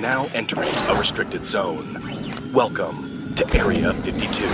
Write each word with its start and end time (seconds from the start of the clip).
Now 0.00 0.26
entering 0.32 0.72
a 0.88 0.94
restricted 0.94 1.44
zone. 1.44 1.94
Welcome 2.52 3.34
to 3.34 3.44
Area 3.52 3.92
52. 3.92 4.44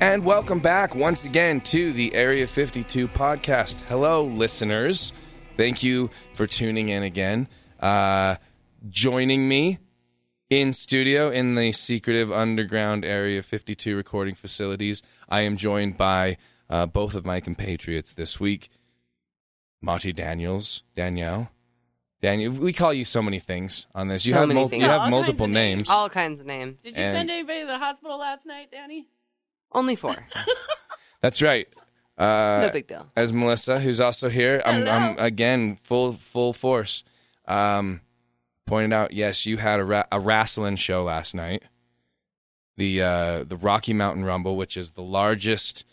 And 0.00 0.24
welcome 0.24 0.60
back 0.60 0.94
once 0.94 1.24
again 1.24 1.60
to 1.62 1.92
the 1.92 2.14
Area 2.14 2.46
52 2.46 3.08
podcast. 3.08 3.80
Hello, 3.88 4.22
listeners. 4.26 5.12
Thank 5.54 5.82
you 5.82 6.10
for 6.34 6.46
tuning 6.46 6.88
in 6.88 7.02
again. 7.02 7.48
Uh, 7.80 8.36
joining 8.88 9.48
me 9.48 9.78
in 10.48 10.72
studio 10.72 11.30
in 11.30 11.54
the 11.54 11.72
secretive 11.72 12.30
underground 12.32 13.04
Area 13.04 13.42
52 13.42 13.96
recording 13.96 14.34
facilities, 14.34 15.02
I 15.28 15.40
am 15.42 15.56
joined 15.56 15.96
by 15.98 16.36
uh, 16.70 16.86
both 16.86 17.14
of 17.14 17.24
my 17.26 17.40
compatriots 17.40 18.12
this 18.12 18.38
week 18.40 18.68
Monty 19.82 20.12
Daniels, 20.12 20.82
Danielle. 20.94 21.50
Daniel, 22.22 22.50
we 22.52 22.72
call 22.72 22.92
you 22.94 23.04
so 23.04 23.20
many 23.22 23.38
things 23.38 23.86
on 23.94 24.08
this. 24.08 24.24
You 24.24 24.32
So 24.32 24.40
have 24.40 24.48
many 24.48 24.60
mul- 24.60 24.68
things. 24.68 24.82
you 24.82 24.88
have 24.88 25.02
all 25.02 25.10
multiple 25.10 25.46
names. 25.46 25.80
names. 25.80 25.90
All 25.90 26.08
kinds 26.08 26.40
of 26.40 26.46
names. 26.46 26.78
Did 26.82 26.96
you 26.96 27.02
And- 27.02 27.14
send 27.16 27.30
anybody 27.30 27.60
to 27.60 27.66
the 27.66 27.78
hospital 27.78 28.18
last 28.18 28.46
night, 28.46 28.70
Danny? 28.72 29.06
Only 29.72 29.94
four. 29.94 30.16
That's 31.20 31.42
right. 31.42 31.68
Uh, 32.16 32.64
no 32.66 32.70
big 32.72 32.86
deal. 32.86 33.06
as 33.14 33.32
Melissa, 33.32 33.78
who's 33.78 34.00
also 34.00 34.30
here. 34.30 34.62
I'm, 34.64 34.88
I'm 34.88 35.18
again 35.18 35.76
full 35.76 36.12
full 36.12 36.54
force. 36.54 37.04
Um, 37.46 38.00
pointed 38.66 38.92
out, 38.92 39.12
yes, 39.12 39.46
you 39.46 39.56
had 39.58 39.80
a, 39.80 39.84
ra- 39.84 40.04
a 40.12 40.20
wrestling 40.20 40.76
show 40.76 41.04
last 41.04 41.34
night. 41.34 41.62
The 42.76 43.00
uh, 43.02 43.44
the 43.44 43.56
Rocky 43.56 43.94
Mountain 43.94 44.24
Rumble, 44.24 44.56
which 44.56 44.76
is 44.76 44.90
the 44.92 45.02
largest 45.02 45.86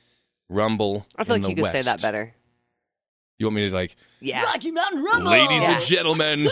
rumble. 0.49 1.05
I 1.15 1.23
feel 1.23 1.35
in 1.37 1.41
like 1.43 1.49
you 1.51 1.55
the 1.55 1.61
could 1.63 1.71
say 1.71 1.81
that 1.83 2.01
better. 2.01 2.33
You 3.39 3.45
want 3.45 3.55
me 3.55 3.69
to 3.69 3.73
like, 3.75 3.95
Yeah. 4.19 4.43
Rocky 4.43 4.71
Mountain 4.71 5.01
Rumble. 5.03 5.31
ladies 5.31 5.63
and 5.63 5.81
gentlemen, 5.81 6.49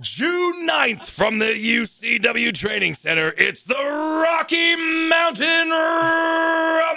June 0.00 0.66
9th 0.68 1.14
from 1.16 1.38
the 1.38 1.46
UCW 1.46 2.52
Training 2.54 2.94
Center, 2.94 3.34
it's 3.36 3.64
the 3.64 3.74
Rocky 3.74 4.74
Mountain 4.76 5.70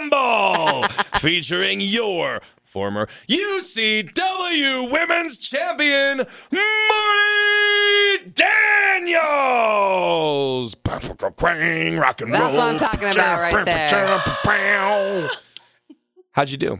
Rumble 0.01 0.87
featuring 1.19 1.81
your 1.81 2.41
former 2.71 3.07
UCW 3.27 4.91
Women's 4.91 5.37
Champion, 5.37 6.17
Marty 6.19 6.29
Daniels. 8.33 9.15
Quang, 11.37 11.97
rock 11.97 12.21
and 12.21 12.33
That's 12.33 12.41
roll. 12.41 12.53
what 12.55 12.63
I'm 12.63 12.77
talking 12.79 13.09
about 13.09 13.53
right 13.53 13.65
there. 13.65 15.29
How'd 16.31 16.49
you 16.49 16.57
do? 16.57 16.79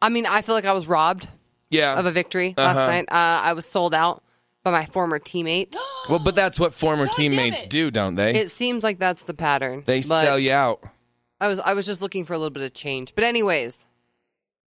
I 0.00 0.08
mean, 0.08 0.24
I 0.26 0.40
feel 0.40 0.54
like 0.54 0.64
I 0.64 0.72
was 0.72 0.88
robbed 0.88 1.28
Yeah. 1.68 1.98
of 1.98 2.06
a 2.06 2.10
victory 2.12 2.54
last 2.56 2.76
Uh-huh. 2.78 2.86
night. 2.86 3.04
Uh, 3.10 3.42
I 3.44 3.52
was 3.52 3.66
sold 3.66 3.92
out 3.94 4.22
by 4.64 4.70
my 4.70 4.86
former 4.86 5.18
teammate. 5.18 5.76
well, 6.08 6.18
but 6.18 6.34
that's 6.34 6.58
what 6.58 6.72
former 6.72 7.04
damn 7.04 7.14
teammates 7.14 7.64
do, 7.64 7.90
don't 7.90 8.14
they? 8.14 8.34
It 8.34 8.50
seems 8.50 8.82
like 8.82 8.98
that's 8.98 9.24
the 9.24 9.34
pattern. 9.34 9.82
they 9.86 10.00
sell 10.00 10.38
you 10.38 10.52
out. 10.52 10.82
I 11.42 11.48
was 11.48 11.58
I 11.60 11.72
was 11.74 11.84
just 11.86 12.00
looking 12.02 12.24
for 12.24 12.32
a 12.34 12.38
little 12.38 12.50
bit 12.50 12.62
of 12.62 12.72
change. 12.74 13.14
But 13.14 13.24
anyways, 13.24 13.86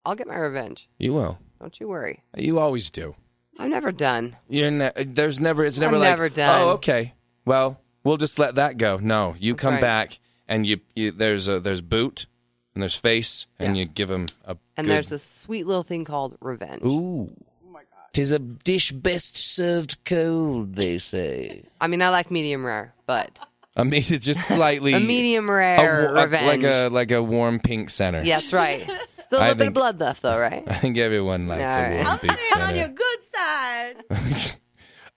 I'll 0.05 0.15
get 0.15 0.27
my 0.27 0.37
revenge. 0.37 0.89
You 0.99 1.13
will. 1.13 1.39
Don't 1.59 1.79
you 1.79 1.87
worry. 1.87 2.23
You 2.35 2.59
always 2.59 2.89
do. 2.89 3.15
I'm 3.57 3.69
never 3.69 3.91
done. 3.91 4.35
You're 4.49 4.71
ne- 4.71 4.91
there's 5.05 5.39
never 5.39 5.63
it's 5.65 5.79
never 5.79 5.95
I'm 5.95 6.01
like 6.01 6.09
never 6.09 6.29
done. 6.29 6.61
oh 6.61 6.69
okay 6.71 7.13
well 7.45 7.79
we'll 8.03 8.17
just 8.17 8.39
let 8.39 8.55
that 8.55 8.77
go 8.77 8.97
no 8.97 9.35
you 9.39 9.53
come 9.55 9.73
right. 9.75 9.81
back 9.81 10.19
and 10.47 10.65
you, 10.65 10.79
you 10.95 11.11
there's 11.11 11.47
a 11.47 11.59
there's 11.59 11.81
boot 11.81 12.25
and 12.73 12.81
there's 12.81 12.95
face 12.95 13.45
and 13.59 13.77
Yeah. 13.77 13.83
you 13.83 13.87
give 13.89 14.09
him 14.09 14.25
a 14.45 14.57
And 14.75 14.87
good- 14.87 14.93
there's 14.95 15.09
this 15.09 15.23
sweet 15.23 15.67
little 15.67 15.83
thing 15.83 16.03
called 16.03 16.35
revenge. 16.41 16.81
ooh 16.83 17.29
Oh 17.65 17.71
my 17.71 17.81
god. 17.81 18.09
tis 18.11 18.31
a 18.31 18.39
dish 18.39 18.91
best 18.91 19.37
served 19.37 20.03
cold 20.03 20.73
they 20.73 20.97
say 20.97 21.63
I 21.79 21.87
mean, 21.87 22.01
I 22.01 22.09
like 22.09 22.31
medium 22.31 22.65
rare, 22.65 22.95
but 23.05 23.39
I 23.77 23.83
mean 23.83 24.03
it's 24.05 24.25
just 24.25 24.47
slightly 24.47 24.93
a 24.93 24.99
medium 24.99 25.49
rare 25.49 26.11
wa- 26.13 26.19
a- 26.21 26.23
revenge. 26.25 26.63
like 26.63 26.63
a 26.63 26.89
like 26.89 27.11
a 27.11 27.21
warm 27.23 27.59
pink 27.59 27.89
center 27.89 28.21
yeah, 28.23 28.39
that's 28.39 28.53
right. 28.53 28.89
Still 29.25 29.39
a 29.39 29.41
little 29.41 29.55
bit 29.55 29.67
of 29.69 29.73
blood 29.73 29.99
left, 29.99 30.21
though, 30.21 30.37
right? 30.37 30.63
I 30.67 30.73
think 30.75 30.97
everyone 30.97 31.47
likes 31.47 31.71
All 31.71 31.79
a 31.79 31.81
right. 31.81 31.93
warm 31.95 32.07
I'm 32.07 32.19
pink 32.19 32.39
staying 32.39 32.61
on 32.63 32.75
your 32.75 32.87
good 32.89 33.19
side. 33.33 34.57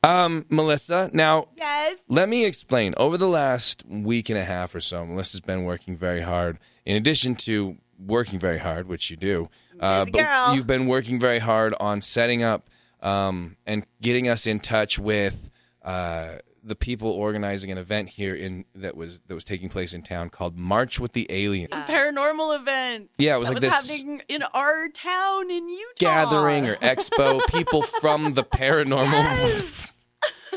um 0.03 0.47
Melissa 0.49 1.11
now 1.12 1.49
yes. 1.56 1.99
Let 2.09 2.28
me 2.28 2.44
explain. 2.44 2.94
Over 2.97 3.19
the 3.19 3.28
last 3.28 3.83
week 3.89 4.28
and 4.31 4.39
a 4.39 4.44
half 4.44 4.75
or 4.75 4.81
so, 4.81 5.05
Melissa's 5.05 5.41
been 5.41 5.65
working 5.65 5.97
very 5.97 6.21
hard. 6.23 6.59
In 6.84 6.97
addition 6.97 7.34
to 7.47 7.77
working 7.99 8.38
very 8.38 8.59
hard, 8.59 8.87
which 8.88 9.11
you 9.11 9.17
do, 9.17 9.49
uh, 9.81 10.05
but 10.05 10.21
girl. 10.23 10.55
you've 10.55 10.67
been 10.67 10.87
working 10.87 11.19
very 11.19 11.38
hard 11.41 11.75
on 11.81 12.00
setting 12.00 12.43
up 12.43 12.69
um, 13.03 13.56
and 13.67 13.87
getting 14.00 14.28
us 14.28 14.47
in 14.47 14.61
touch 14.61 14.99
with 14.99 15.50
uh, 15.83 16.37
the 16.66 16.75
people 16.75 17.09
organizing 17.10 17.71
an 17.71 17.78
event 17.78 18.09
here 18.10 18.34
in 18.34 18.65
that 18.75 18.97
was 18.97 19.21
that 19.28 19.34
was 19.34 19.44
taking 19.44 19.69
place 19.69 19.94
in 19.94 20.03
town 20.03 20.28
called 20.31 20.56
March 20.59 20.99
with 20.99 21.12
the 21.12 21.27
Aliens. 21.31 21.69
It's 21.72 21.88
a 21.88 21.93
paranormal 21.93 22.59
event. 22.60 23.10
Yeah, 23.19 23.37
it 23.37 23.38
was 23.38 23.49
that 23.49 23.54
like 23.54 23.62
was 23.62 23.72
this 23.72 23.97
happening 24.00 24.22
in 24.28 24.43
our 24.53 24.88
town 24.88 25.50
in 25.50 25.69
Utah. 25.69 25.84
gathering 25.97 26.66
or 26.66 26.76
expo. 26.76 27.41
People 27.53 27.82
from 27.82 28.34
the 28.34 28.43
paranormal. 28.44 29.93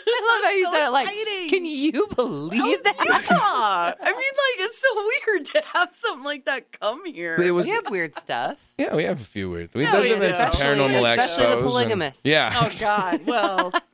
I 0.01 0.35
love 0.37 0.43
how 0.43 0.51
you 0.51 0.65
so 0.65 0.71
said 0.71 0.87
it 0.87 0.91
like, 0.91 1.07
exciting. 1.09 1.49
can 1.49 1.65
you 1.65 2.07
believe 2.15 2.61
Oh, 2.63 2.79
that? 2.83 2.95
Utah. 2.99 3.93
I 4.01 4.09
mean, 4.09 4.15
like, 4.15 4.67
it's 4.67 4.81
so 4.81 4.95
weird 4.95 5.45
to 5.45 5.61
have 5.73 5.89
something 5.93 6.23
like 6.23 6.45
that 6.45 6.71
come 6.79 7.05
here. 7.05 7.35
It 7.35 7.51
was 7.51 7.65
We 7.67 7.71
have 7.73 7.89
weird 7.89 8.17
stuff. 8.17 8.57
yeah, 8.77 8.95
we 8.95 9.03
have 9.03 9.19
a 9.19 9.23
few 9.23 9.49
weird. 9.49 9.69
We, 9.73 9.83
Yeah, 9.83 9.91
those 9.91 10.05
we 10.05 10.15
events 10.15 10.39
do. 10.39 10.45
are 10.45 10.51
paranormal 10.51 11.17
Especially 11.19 11.45
expos. 11.61 11.87
the 11.87 12.03
and- 12.05 12.15
yeah. 12.23 12.51
oh 12.55 12.69
God. 12.79 13.25
Well, 13.25 13.71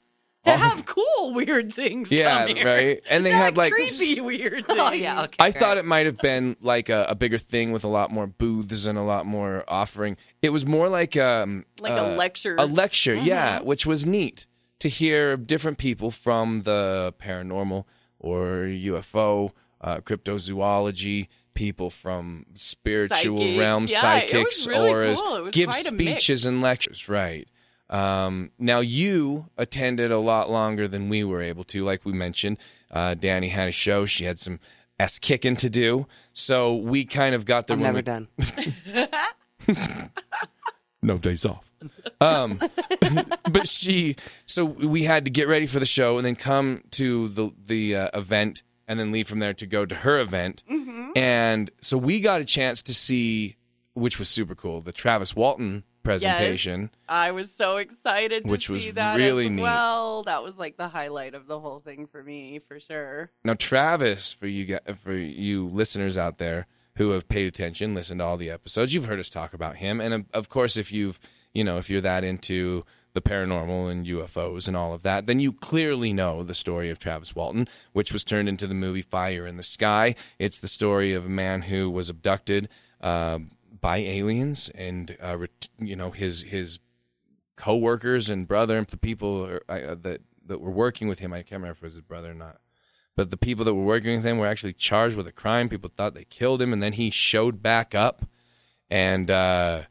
to 0.46 0.58
have 0.58 0.86
cool 0.86 1.34
weird 1.34 1.74
things. 1.74 2.12
Yeah, 2.12 2.46
come 2.48 2.56
here. 2.56 2.66
right. 2.66 3.02
And 3.10 3.26
they 3.26 3.32
Not 3.32 3.42
had 3.44 3.58
like 3.58 3.74
creepy 3.74 4.22
weird 4.22 4.66
things. 4.66 4.80
Oh, 4.86 4.92
yeah. 4.92 5.24
Okay. 5.24 5.36
I 5.40 5.52
thought 5.52 5.78
it 5.78 5.86
might 5.86 6.06
have 6.06 6.18
been 6.18 6.56
like 6.62 6.90
a, 6.90 7.06
a 7.10 7.16
bigger 7.16 7.38
thing 7.38 7.72
with 7.72 7.84
a 7.84 7.88
lot 7.88 8.12
more 8.12 8.28
booths 8.28 8.86
and 8.86 8.98
a 8.98 9.02
lot 9.04 9.26
more 9.26 9.64
offering. 9.68 10.18
It 10.42 10.50
was 10.52 10.66
more 10.66 10.88
like 10.90 11.18
um 11.18 11.66
Like 11.82 11.94
uh, 11.94 12.06
a 12.06 12.16
lecture. 12.16 12.56
a 12.58 12.66
lecture, 12.66 13.16
yeah, 13.16 13.60
which 13.62 13.86
was 13.86 14.06
neat 14.06 14.48
to 14.80 14.90
hear 14.90 15.36
different 15.38 15.78
people 15.78 16.12
from 16.12 16.62
the 16.64 17.14
paranormal 17.20 17.86
or 18.20 18.66
UFO, 18.68 19.52
uh, 19.82 19.98
cryptozoology, 19.98 21.28
people 21.54 21.90
from 21.90 22.46
spiritual 22.54 23.38
Psychics. 23.40 23.58
realms, 23.58 23.92
Yeah, 23.92 24.16
it 24.18 24.30
psychics, 24.30 24.58
was 24.58 24.68
really 24.68 24.90
auras, 24.90 25.22
cool. 25.22 25.36
It 25.38 25.44
was 25.44 25.56
give 25.56 25.70
quite 25.70 25.88
a 25.88 25.94
mix. 25.94 26.10
speeches 26.12 26.46
and 26.46 26.62
lectures, 26.62 27.08
right? 27.10 27.48
Um, 27.90 28.52
now 28.58 28.80
you 28.80 29.50
attended 29.58 30.12
a 30.12 30.18
lot 30.18 30.50
longer 30.50 30.88
than 30.88 31.10
we 31.10 31.24
were 31.24 31.42
able 31.42 31.64
to, 31.66 31.86
like 31.86 32.06
we 32.06 32.14
mentioned. 32.14 32.58
Uh, 32.92 33.14
Danny 33.14 33.50
had 33.50 33.68
a 33.68 33.72
show; 33.72 34.06
she 34.06 34.26
had 34.26 34.40
some 34.40 34.60
s 35.00 35.20
kicking 35.20 35.56
to 35.58 35.70
do, 35.70 36.08
so 36.34 36.76
we 36.76 37.06
kind 37.06 37.36
of 37.36 37.46
got 37.46 37.68
the 37.68 37.74
I'm 37.74 37.82
never 37.82 37.98
we- 37.98 38.02
done. 38.02 38.28
no 41.02 41.18
days 41.18 41.46
off. 41.46 41.72
Um, 42.20 42.60
but 43.52 43.68
she, 43.68 44.16
so 44.46 44.66
we 44.66 45.04
had 45.04 45.26
to 45.26 45.32
get 45.32 45.48
ready 45.48 45.68
for 45.68 45.80
the 45.80 45.86
show 45.86 46.18
and 46.18 46.26
then 46.26 46.36
come 46.36 46.84
to 46.92 47.28
the 47.30 47.52
the 47.66 47.96
uh, 47.96 48.10
event 48.14 48.64
and 48.88 49.00
then 49.00 49.12
leave 49.12 49.28
from 49.28 49.40
there 49.40 49.54
to 49.54 49.66
go 49.66 49.86
to 49.86 49.96
her 49.96 50.20
event. 50.20 50.64
Mm-hmm. 50.70 51.12
And 51.16 51.72
so 51.82 51.98
we 51.98 52.20
got 52.20 52.42
a 52.42 52.46
chance 52.46 52.82
to 52.84 52.94
see, 52.94 53.56
which 53.94 54.20
was 54.20 54.30
super 54.30 54.56
cool, 54.56 54.82
the 54.82 54.92
Travis 54.92 55.36
Walton 55.36 55.84
presentation. 56.06 56.92
I 57.10 57.32
was 57.32 57.52
so 57.52 57.78
excited 57.78 58.46
to 58.46 58.52
Which 58.52 58.70
was 58.70 58.90
that 58.94 59.18
really 59.18 59.46
as 59.46 59.52
neat. 59.52 59.62
well. 59.62 60.24
That 60.24 60.44
was 60.44 60.58
like 60.58 60.78
the 60.78 60.88
highlight 60.88 61.34
of 61.34 61.48
the 61.48 61.60
whole 61.60 61.80
thing 61.80 62.08
for 62.08 62.24
me, 62.24 62.60
for 62.68 62.80
sure. 62.80 63.32
Now, 63.44 63.56
Travis, 63.56 64.32
for 64.34 64.48
you 64.48 64.80
for 64.96 65.14
you 65.14 65.68
listeners 65.68 66.18
out 66.18 66.38
there 66.38 66.68
who 66.98 67.12
have 67.12 67.28
paid 67.28 67.48
attention, 67.48 67.94
listened 67.94 68.20
to 68.20 68.26
all 68.26 68.38
the 68.38 68.50
episodes, 68.50 68.94
you've 68.94 69.06
heard 69.06 69.20
us 69.20 69.30
talk 69.30 69.54
about 69.54 69.78
him, 69.78 70.00
and 70.00 70.14
of- 70.14 70.26
of 70.34 70.48
course, 70.50 70.78
if 70.78 70.92
you've 70.94 71.20
you 71.54 71.64
know 71.64 71.78
if 71.78 71.90
you're 71.90 72.02
that 72.02 72.24
into 72.24 72.86
the 73.14 73.22
paranormal 73.22 73.90
and 73.90 74.06
UFOs 74.06 74.68
and 74.68 74.76
all 74.76 74.94
of 74.94 75.02
that, 75.04 75.26
then 75.26 75.40
you 75.40 75.54
clearly 75.54 76.12
know 76.12 76.44
the 76.44 76.54
story 76.54 76.90
of 76.90 77.00
Travis 77.00 77.34
Walton, 77.34 77.66
which 77.94 78.12
was 78.12 78.26
turned 78.26 78.50
into 78.50 78.68
the 78.68 78.74
movie 78.74 79.02
Fire 79.02 79.48
in 79.48 79.56
the 79.56 79.64
Sky. 79.64 80.16
It's 80.38 80.60
the 80.60 80.68
story 80.68 81.14
of 81.14 81.26
a 81.26 81.30
man 81.30 81.62
who 81.64 81.90
was 81.90 82.10
abducted 82.10 82.68
uh, 83.00 83.40
by 83.86 83.98
aliens, 83.98 84.70
and 84.70 85.16
uh, 85.24 85.38
ret- 85.38 85.70
you 85.78 85.96
know 85.96 86.10
his 86.10 86.42
his 86.42 86.80
co-workers 87.56 88.32
and 88.32 88.48
brother 88.48 88.80
and 88.80 88.88
the 88.88 88.98
people 88.98 89.60
uh, 89.70 89.72
uh, 89.72 89.94
that 90.02 90.22
that 90.48 90.60
were 90.60 90.72
working 90.72 91.08
with 91.08 91.20
him. 91.20 91.32
I 91.34 91.44
can't 91.44 91.52
remember 91.62 91.74
if 91.74 91.78
it 91.78 91.84
was 91.84 91.94
his 91.94 92.02
brother 92.02 92.32
or 92.32 92.34
not. 92.34 92.58
But 93.16 93.30
the 93.30 93.38
people 93.38 93.64
that 93.64 93.76
were 93.76 93.84
working 93.84 94.16
with 94.16 94.26
him 94.26 94.40
were 94.40 94.48
actually 94.48 94.74
charged 94.74 95.16
with 95.16 95.28
a 95.28 95.32
crime. 95.32 95.70
People 95.70 95.92
thought 95.96 96.16
they 96.16 96.24
killed 96.26 96.64
him, 96.64 96.74
and 96.74 96.82
then 96.82 96.94
he 96.94 97.12
showed 97.12 97.62
back 97.62 97.94
up, 97.94 98.24
and 98.90 99.30
uh, 99.30 99.84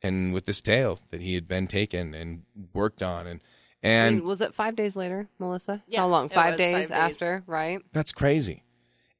and 0.00 0.32
with 0.32 0.44
this 0.46 0.62
tale 0.62 1.00
that 1.10 1.20
he 1.20 1.34
had 1.34 1.48
been 1.48 1.66
taken 1.66 2.14
and 2.14 2.44
worked 2.72 3.02
on, 3.02 3.26
and 3.26 3.40
I 3.82 3.88
and 3.88 4.16
mean, 4.18 4.24
was 4.26 4.40
it 4.40 4.54
five 4.54 4.76
days 4.76 4.94
later, 4.94 5.28
Melissa? 5.40 5.82
Yeah, 5.88 6.02
How 6.02 6.06
long? 6.06 6.28
Five 6.28 6.56
days 6.56 6.88
five 6.88 6.88
days. 6.88 6.90
after, 6.92 7.42
right? 7.48 7.80
that's 7.92 8.12
crazy. 8.12 8.62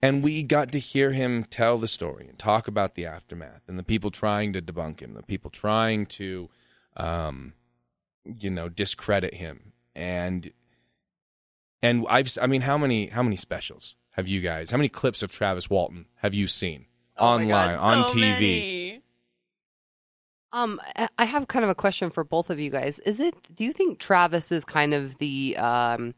And 0.02 0.22
we 0.22 0.42
got 0.42 0.72
to 0.72 0.78
hear 0.78 1.12
him 1.12 1.44
tell 1.44 1.76
the 1.76 1.86
story 1.86 2.26
and 2.28 2.38
talk 2.38 2.66
about 2.66 2.94
the 2.94 3.04
aftermath 3.04 3.62
and 3.68 3.78
the 3.78 3.82
people 3.82 4.10
trying 4.10 4.52
to 4.54 4.62
debunk 4.62 5.00
him, 5.00 5.12
the 5.14 5.22
people 5.22 5.50
trying 5.50 6.06
to, 6.06 6.48
um, 6.96 7.52
you 8.24 8.48
know, 8.48 8.68
discredit 8.70 9.34
him. 9.34 9.72
And 9.94 10.52
and 11.82 12.06
I've, 12.08 12.36
I 12.40 12.46
mean, 12.46 12.62
how 12.62 12.78
many 12.78 13.06
how 13.08 13.22
many 13.22 13.36
specials 13.36 13.96
have 14.12 14.26
you 14.28 14.40
guys? 14.40 14.70
How 14.70 14.76
many 14.78 14.88
clips 14.88 15.22
of 15.22 15.30
Travis 15.32 15.68
Walton 15.68 16.06
have 16.16 16.32
you 16.34 16.46
seen 16.46 16.86
Oh 17.18 17.26
online 17.34 17.76
God, 17.76 17.78
on 17.78 18.04
TV? 18.04 18.40
many. 18.40 19.02
Um, 20.52 20.80
I- 20.96 21.08
I 21.18 21.24
have 21.26 21.46
kind 21.48 21.64
of 21.64 21.70
a 21.70 21.74
question 21.74 22.10
for 22.10 22.24
both 22.24 22.50
of 22.50 22.58
you 22.58 22.70
guys. 22.70 22.98
Is 23.00 23.20
it? 23.20 23.34
Do 23.54 23.64
you 23.64 23.72
think 23.72 23.98
Travis 23.98 24.50
is 24.50 24.64
kind 24.64 24.94
of 24.94 25.18
the 25.18 25.56
um, 25.58 26.14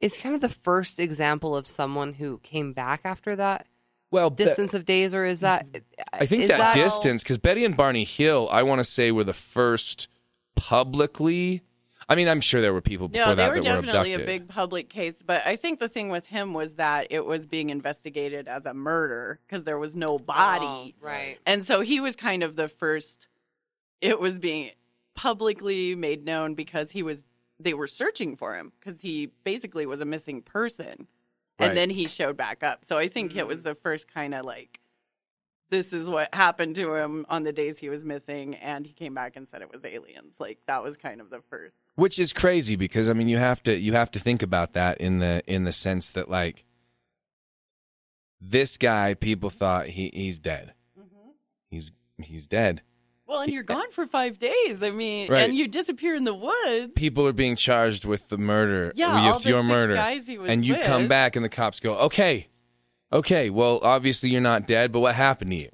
is 0.00 0.16
kind 0.16 0.34
of 0.34 0.40
the 0.40 0.48
first 0.48 0.98
example 1.00 1.56
of 1.56 1.66
someone 1.66 2.14
who 2.14 2.38
came 2.38 2.72
back 2.72 3.00
after 3.04 3.34
that 3.36 3.66
Well, 4.10 4.30
the- 4.30 4.44
distance 4.44 4.74
of 4.74 4.84
days, 4.84 5.14
or 5.14 5.24
is 5.24 5.40
that? 5.40 5.66
I 6.12 6.26
think 6.26 6.42
is 6.44 6.48
that, 6.48 6.74
distance, 6.74 7.22
because 7.22 7.38
Betty 7.38 7.64
and 7.64 7.76
Barney 7.76 8.04
Hill, 8.04 8.48
I 8.50 8.62
want 8.62 8.78
to 8.78 8.84
say, 8.84 9.10
were 9.10 9.24
the 9.24 9.32
first 9.32 10.08
publicly. 10.56 11.62
I 12.10 12.14
mean, 12.14 12.26
I'm 12.28 12.40
sure 12.40 12.60
there 12.62 12.72
were 12.72 12.80
people 12.80 13.08
before 13.08 13.26
No, 13.28 13.34
they 13.34 13.42
that 13.42 13.48
were 13.50 13.60
that 13.62 13.76
were 13.76 13.82
definitely 13.82 14.14
abducted. 14.14 14.34
a 14.36 14.38
big 14.40 14.48
public 14.48 14.88
case, 14.88 15.22
but 15.24 15.46
I 15.46 15.56
think 15.56 15.78
the 15.78 15.88
thing 15.90 16.08
with 16.08 16.26
him 16.26 16.54
was 16.54 16.76
that 16.76 17.08
it 17.10 17.26
was 17.26 17.46
being 17.46 17.68
investigated 17.70 18.48
as 18.48 18.64
a 18.64 18.72
murder 18.72 19.40
because 19.46 19.64
there 19.64 19.78
was 19.78 19.94
no 19.94 20.18
body. 20.18 20.94
Oh, 21.02 21.06
right. 21.06 21.38
And 21.44 21.66
so 21.66 21.82
he 21.82 22.00
was 22.00 22.16
kind 22.16 22.42
of 22.42 22.56
the 22.56 22.68
first 22.68 23.28
it 24.00 24.20
was 24.20 24.38
being 24.38 24.70
publicly 25.16 25.94
made 25.96 26.24
known 26.24 26.54
because 26.54 26.92
he 26.92 27.02
was 27.02 27.24
they 27.60 27.74
were 27.74 27.86
searching 27.86 28.36
for 28.36 28.54
him 28.54 28.72
because 28.78 29.00
he 29.00 29.30
basically 29.44 29.86
was 29.86 30.00
a 30.00 30.04
missing 30.04 30.42
person. 30.42 31.08
Right. 31.58 31.68
And 31.68 31.76
then 31.76 31.90
he 31.90 32.06
showed 32.06 32.36
back 32.36 32.62
up. 32.62 32.84
So 32.84 32.98
I 32.98 33.08
think 33.08 33.34
it 33.34 33.46
was 33.46 33.64
the 33.64 33.74
first 33.74 34.12
kind 34.12 34.34
of 34.34 34.44
like 34.44 34.80
this 35.70 35.92
is 35.92 36.08
what 36.08 36.34
happened 36.34 36.76
to 36.76 36.94
him 36.94 37.26
on 37.28 37.42
the 37.42 37.52
days 37.52 37.78
he 37.78 37.88
was 37.88 38.04
missing 38.04 38.54
and 38.54 38.86
he 38.86 38.92
came 38.92 39.14
back 39.14 39.36
and 39.36 39.46
said 39.46 39.60
it 39.60 39.70
was 39.70 39.84
aliens. 39.84 40.36
Like 40.40 40.58
that 40.66 40.82
was 40.82 40.96
kind 40.96 41.20
of 41.20 41.30
the 41.30 41.40
first. 41.50 41.90
which 41.94 42.18
is 42.18 42.32
crazy 42.32 42.76
because 42.76 43.10
I 43.10 43.12
mean, 43.12 43.28
you 43.28 43.38
have 43.38 43.62
to 43.64 43.76
you 43.78 43.92
have 43.94 44.10
to 44.12 44.18
think 44.18 44.42
about 44.42 44.72
that 44.74 44.98
in 44.98 45.18
the 45.18 45.42
in 45.46 45.64
the 45.64 45.72
sense 45.72 46.10
that 46.10 46.30
like 46.30 46.64
this 48.40 48.76
guy, 48.76 49.14
people 49.14 49.50
thought 49.50 49.88
he 49.88 50.10
he's 50.14 50.38
dead. 50.38 50.74
Mm-hmm. 50.98 51.30
He's 51.68 51.92
he's 52.22 52.46
dead. 52.46 52.82
Well, 53.28 53.42
and 53.42 53.52
you're 53.52 53.62
gone 53.62 53.90
for 53.90 54.06
5 54.06 54.38
days. 54.38 54.82
I 54.82 54.90
mean, 54.90 55.28
Right. 55.30 55.42
and 55.42 55.54
you 55.56 55.68
disappear 55.68 56.14
in 56.14 56.24
the 56.24 56.34
woods. 56.34 56.92
People 56.96 57.26
are 57.26 57.32
being 57.34 57.56
charged 57.56 58.04
with 58.06 58.30
the 58.30 58.38
murder, 58.38 58.92
Yeah, 58.96 59.32
with 59.34 59.44
your 59.44 59.62
murder, 59.62 59.94
guys 59.94 60.26
he 60.26 60.38
was 60.38 60.48
and 60.50 60.66
you 60.66 60.76
come 60.76 61.08
back 61.08 61.36
and 61.36 61.44
the 61.44 61.48
cops 61.50 61.78
go, 61.78 61.94
okay, 61.98 62.48
okay, 63.12 63.50
well, 63.50 63.80
obviously 63.82 64.30
you're 64.30 64.40
not 64.40 64.66
dead, 64.66 64.92
but 64.92 65.00
what 65.00 65.14
happened 65.14 65.50
to 65.50 65.56
you? 65.56 65.70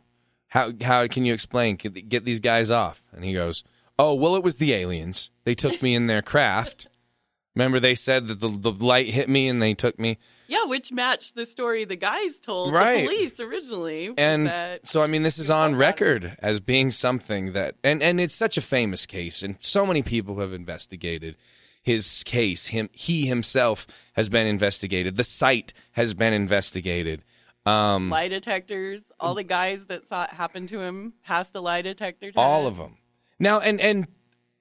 How 0.48 0.72
how 0.82 1.06
can 1.06 1.24
you 1.24 1.32
explain? 1.32 1.76
Get 1.76 2.24
these 2.24 2.40
guys 2.40 2.70
off? 2.70 3.02
And 3.12 3.24
he 3.24 3.32
goes, 3.32 3.62
oh, 3.98 4.14
well, 4.14 4.34
it 4.36 4.42
was 4.42 4.56
the 4.56 4.72
aliens. 4.72 5.30
They 5.44 5.54
took 5.54 5.80
me 5.80 5.94
in 5.94 6.06
their 6.08 6.22
craft. 6.22 6.88
Remember, 7.54 7.78
they 7.78 7.94
said 7.94 8.26
that 8.28 8.40
the 8.40 8.48
the 8.48 8.72
light 8.72 9.08
hit 9.10 9.28
me 9.28 9.48
and 9.48 9.62
they 9.62 9.74
took 9.74 9.98
me. 9.98 10.18
Yeah, 10.46 10.64
which 10.66 10.92
matched 10.92 11.34
the 11.34 11.46
story 11.46 11.84
the 11.84 11.96
guys 11.96 12.36
told 12.40 12.72
Right. 12.72 13.00
the 13.02 13.06
police 13.06 13.40
originally. 13.40 14.12
and 14.18 14.46
that- 14.46 14.86
so 14.86 15.02
I 15.02 15.06
mean, 15.06 15.22
this 15.22 15.38
is 15.38 15.50
on 15.50 15.74
record 15.74 16.36
as 16.40 16.60
being 16.60 16.90
something 16.90 17.52
that, 17.52 17.76
and 17.82 18.02
and 18.02 18.20
it's 18.20 18.34
such 18.34 18.56
a 18.56 18.60
famous 18.62 19.06
case, 19.06 19.42
and 19.42 19.56
so 19.60 19.86
many 19.86 20.02
people 20.02 20.38
have 20.40 20.52
investigated 20.52 21.36
his 21.82 22.22
case. 22.24 22.68
Him, 22.68 22.88
he 22.92 23.26
himself 23.26 23.86
has 24.14 24.28
been 24.28 24.46
investigated. 24.46 25.16
The 25.16 25.24
site 25.24 25.72
has 25.92 26.14
been 26.14 26.32
investigated. 26.32 27.22
Um, 27.66 28.10
lie 28.10 28.28
detectors, 28.28 29.10
all 29.18 29.34
the 29.34 29.42
guys 29.42 29.86
that 29.86 30.06
saw 30.06 30.24
it 30.24 30.30
happen 30.30 30.66
to 30.66 30.80
him 30.80 31.14
passed 31.24 31.54
a 31.54 31.60
lie 31.60 31.80
detector 31.80 32.26
test. 32.26 32.36
all 32.38 32.66
of 32.66 32.76
them. 32.76 32.98
Now, 33.38 33.60
and 33.60 33.80
and 33.80 34.06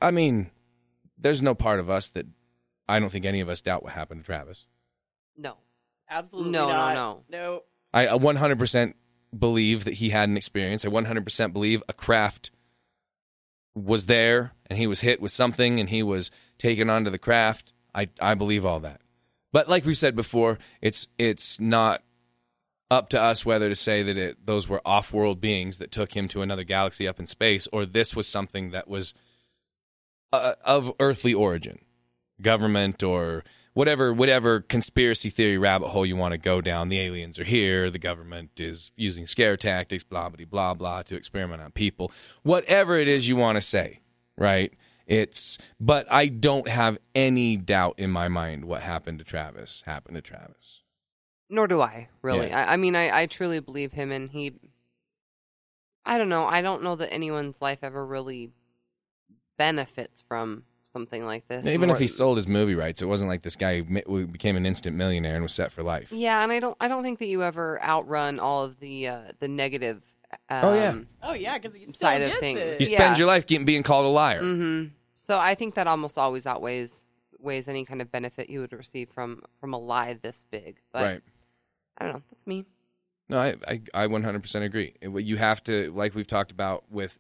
I 0.01 0.11
mean, 0.11 0.51
there's 1.17 1.41
no 1.41 1.53
part 1.55 1.79
of 1.81 1.89
us 1.89 2.09
that 2.11 2.25
I 2.87 2.99
don't 2.99 3.09
think 3.09 3.25
any 3.25 3.41
of 3.41 3.49
us 3.49 3.61
doubt 3.61 3.83
what 3.83 3.91
happened 3.93 4.21
to 4.21 4.25
Travis. 4.25 4.65
No. 5.37 5.57
Absolutely 6.09 6.51
No, 6.51 6.67
no, 6.67 6.73
not. 6.73 6.93
no. 6.93 7.23
No. 7.29 7.63
I 7.93 8.07
uh, 8.07 8.17
100% 8.17 8.93
believe 9.37 9.83
that 9.83 9.95
he 9.95 10.09
had 10.09 10.29
an 10.29 10.37
experience. 10.37 10.85
I 10.85 10.89
100% 10.89 11.53
believe 11.53 11.83
a 11.87 11.93
craft 11.93 12.51
was 13.75 14.05
there 14.05 14.53
and 14.67 14.77
he 14.77 14.87
was 14.87 15.01
hit 15.01 15.21
with 15.21 15.31
something 15.31 15.79
and 15.79 15.89
he 15.89 16.03
was 16.03 16.31
taken 16.57 16.89
onto 16.89 17.09
the 17.09 17.17
craft. 17.17 17.73
I, 17.93 18.09
I 18.19 18.33
believe 18.33 18.65
all 18.65 18.79
that. 18.81 19.01
But 19.51 19.69
like 19.69 19.85
we 19.85 19.93
said 19.93 20.15
before, 20.15 20.57
it's 20.81 21.07
it's 21.19 21.59
not 21.59 22.03
up 22.89 23.09
to 23.09 23.21
us 23.21 23.45
whether 23.45 23.69
to 23.69 23.75
say 23.75 24.01
that 24.03 24.17
it, 24.17 24.45
those 24.45 24.67
were 24.67 24.81
off-world 24.85 25.39
beings 25.39 25.77
that 25.77 25.91
took 25.91 26.15
him 26.15 26.27
to 26.29 26.41
another 26.41 26.63
galaxy 26.63 27.07
up 27.07 27.19
in 27.19 27.27
space 27.27 27.67
or 27.71 27.85
this 27.85 28.15
was 28.15 28.27
something 28.27 28.71
that 28.71 28.87
was 28.87 29.13
uh, 30.31 30.53
of 30.65 30.91
earthly 30.99 31.33
origin, 31.33 31.79
government 32.41 33.03
or 33.03 33.43
whatever 33.73 34.13
whatever 34.13 34.61
conspiracy 34.61 35.29
theory 35.29 35.57
rabbit 35.57 35.89
hole 35.89 36.05
you 36.05 36.15
want 36.15 36.33
to 36.33 36.37
go 36.37 36.61
down. 36.61 36.89
The 36.89 36.99
aliens 36.99 37.39
are 37.39 37.43
here. 37.43 37.89
The 37.89 37.99
government 37.99 38.59
is 38.59 38.91
using 38.95 39.27
scare 39.27 39.57
tactics, 39.57 40.03
blah 40.03 40.29
blah 40.29 40.45
blah 40.45 40.73
blah, 40.73 41.01
to 41.03 41.15
experiment 41.15 41.61
on 41.61 41.71
people. 41.71 42.11
Whatever 42.43 42.97
it 42.97 43.07
is 43.07 43.27
you 43.27 43.35
want 43.35 43.57
to 43.57 43.61
say, 43.61 43.99
right? 44.37 44.73
It's 45.05 45.57
but 45.79 46.11
I 46.11 46.27
don't 46.27 46.69
have 46.69 46.97
any 47.13 47.57
doubt 47.57 47.95
in 47.97 48.09
my 48.09 48.27
mind 48.27 48.65
what 48.65 48.81
happened 48.81 49.19
to 49.19 49.25
Travis 49.25 49.83
happened 49.85 50.15
to 50.15 50.21
Travis. 50.21 50.81
Nor 51.49 51.67
do 51.67 51.81
I, 51.81 52.09
really. 52.21 52.47
Yeah. 52.47 52.65
I, 52.65 52.73
I 52.73 52.77
mean, 52.77 52.95
I, 52.95 53.21
I 53.21 53.25
truly 53.25 53.59
believe 53.59 53.91
him, 53.91 54.11
and 54.11 54.29
he. 54.29 54.53
I 56.05 56.17
don't 56.17 56.29
know. 56.29 56.45
I 56.45 56.61
don't 56.61 56.83
know 56.83 56.95
that 56.95 57.13
anyone's 57.13 57.61
life 57.61 57.79
ever 57.81 58.05
really 58.05 58.51
benefits 59.57 60.21
from 60.21 60.63
something 60.93 61.25
like 61.25 61.47
this. 61.47 61.65
Even 61.67 61.87
more- 61.89 61.95
if 61.95 61.99
he 61.99 62.07
sold 62.07 62.37
his 62.37 62.47
movie 62.47 62.75
rights, 62.75 63.01
it 63.01 63.05
wasn't 63.07 63.29
like 63.29 63.41
this 63.41 63.55
guy 63.55 63.83
mi- 63.87 64.03
became 64.25 64.55
an 64.55 64.65
instant 64.65 64.95
millionaire 64.95 65.33
and 65.35 65.43
was 65.43 65.53
set 65.53 65.71
for 65.71 65.83
life. 65.83 66.11
Yeah, 66.11 66.41
and 66.43 66.51
I 66.51 66.59
don't. 66.59 66.77
I 66.79 66.87
don't 66.87 67.03
think 67.03 67.19
that 67.19 67.25
you 67.27 67.43
ever 67.43 67.81
outrun 67.83 68.39
all 68.39 68.63
of 68.63 68.79
the 68.79 69.07
uh, 69.07 69.21
the 69.39 69.47
negative. 69.47 70.03
Um, 70.49 70.63
Oh, 70.65 70.73
yeah. 70.73 70.95
Oh 71.21 71.33
yeah, 71.33 71.57
because 71.57 71.75
he 71.75 71.83
still 71.85 71.93
Side 71.93 72.21
of 72.21 72.37
things. 72.39 72.57
it. 72.59 72.81
You 72.81 72.87
Yeah. 72.89 72.97
spend 72.97 73.17
your 73.17 73.27
life 73.27 73.45
getting 73.45 73.65
being 73.65 73.83
called 73.83 74.05
a 74.05 74.09
liar. 74.09 74.41
hmm 74.41 74.85
So 75.19 75.37
I 75.37 75.53
think 75.55 75.75
that 75.75 75.85
almost 75.87 76.17
always 76.17 76.45
outweighs 76.47 77.05
weighs 77.39 77.67
any 77.67 77.83
kind 77.85 78.01
of 78.01 78.09
benefit 78.11 78.49
you 78.49 78.61
would 78.61 78.71
receive 78.73 79.09
from 79.09 79.43
from 79.59 79.73
a 79.73 79.77
lie 79.77 80.13
this 80.13 80.45
big. 80.49 80.77
But 80.91 81.03
right. 81.03 81.21
I 81.97 82.05
don't 82.05 82.13
know. 82.15 82.21
That's 82.31 82.47
me. 82.47 82.65
No, 83.29 83.39
I, 83.39 83.55
I, 83.67 83.81
I 83.93 84.07
100% 84.07 84.63
agree. 84.63 84.95
You 85.01 85.37
have 85.37 85.63
to, 85.63 85.91
like 85.93 86.13
we've 86.13 86.27
talked 86.27 86.51
about 86.51 86.83
with 86.91 87.19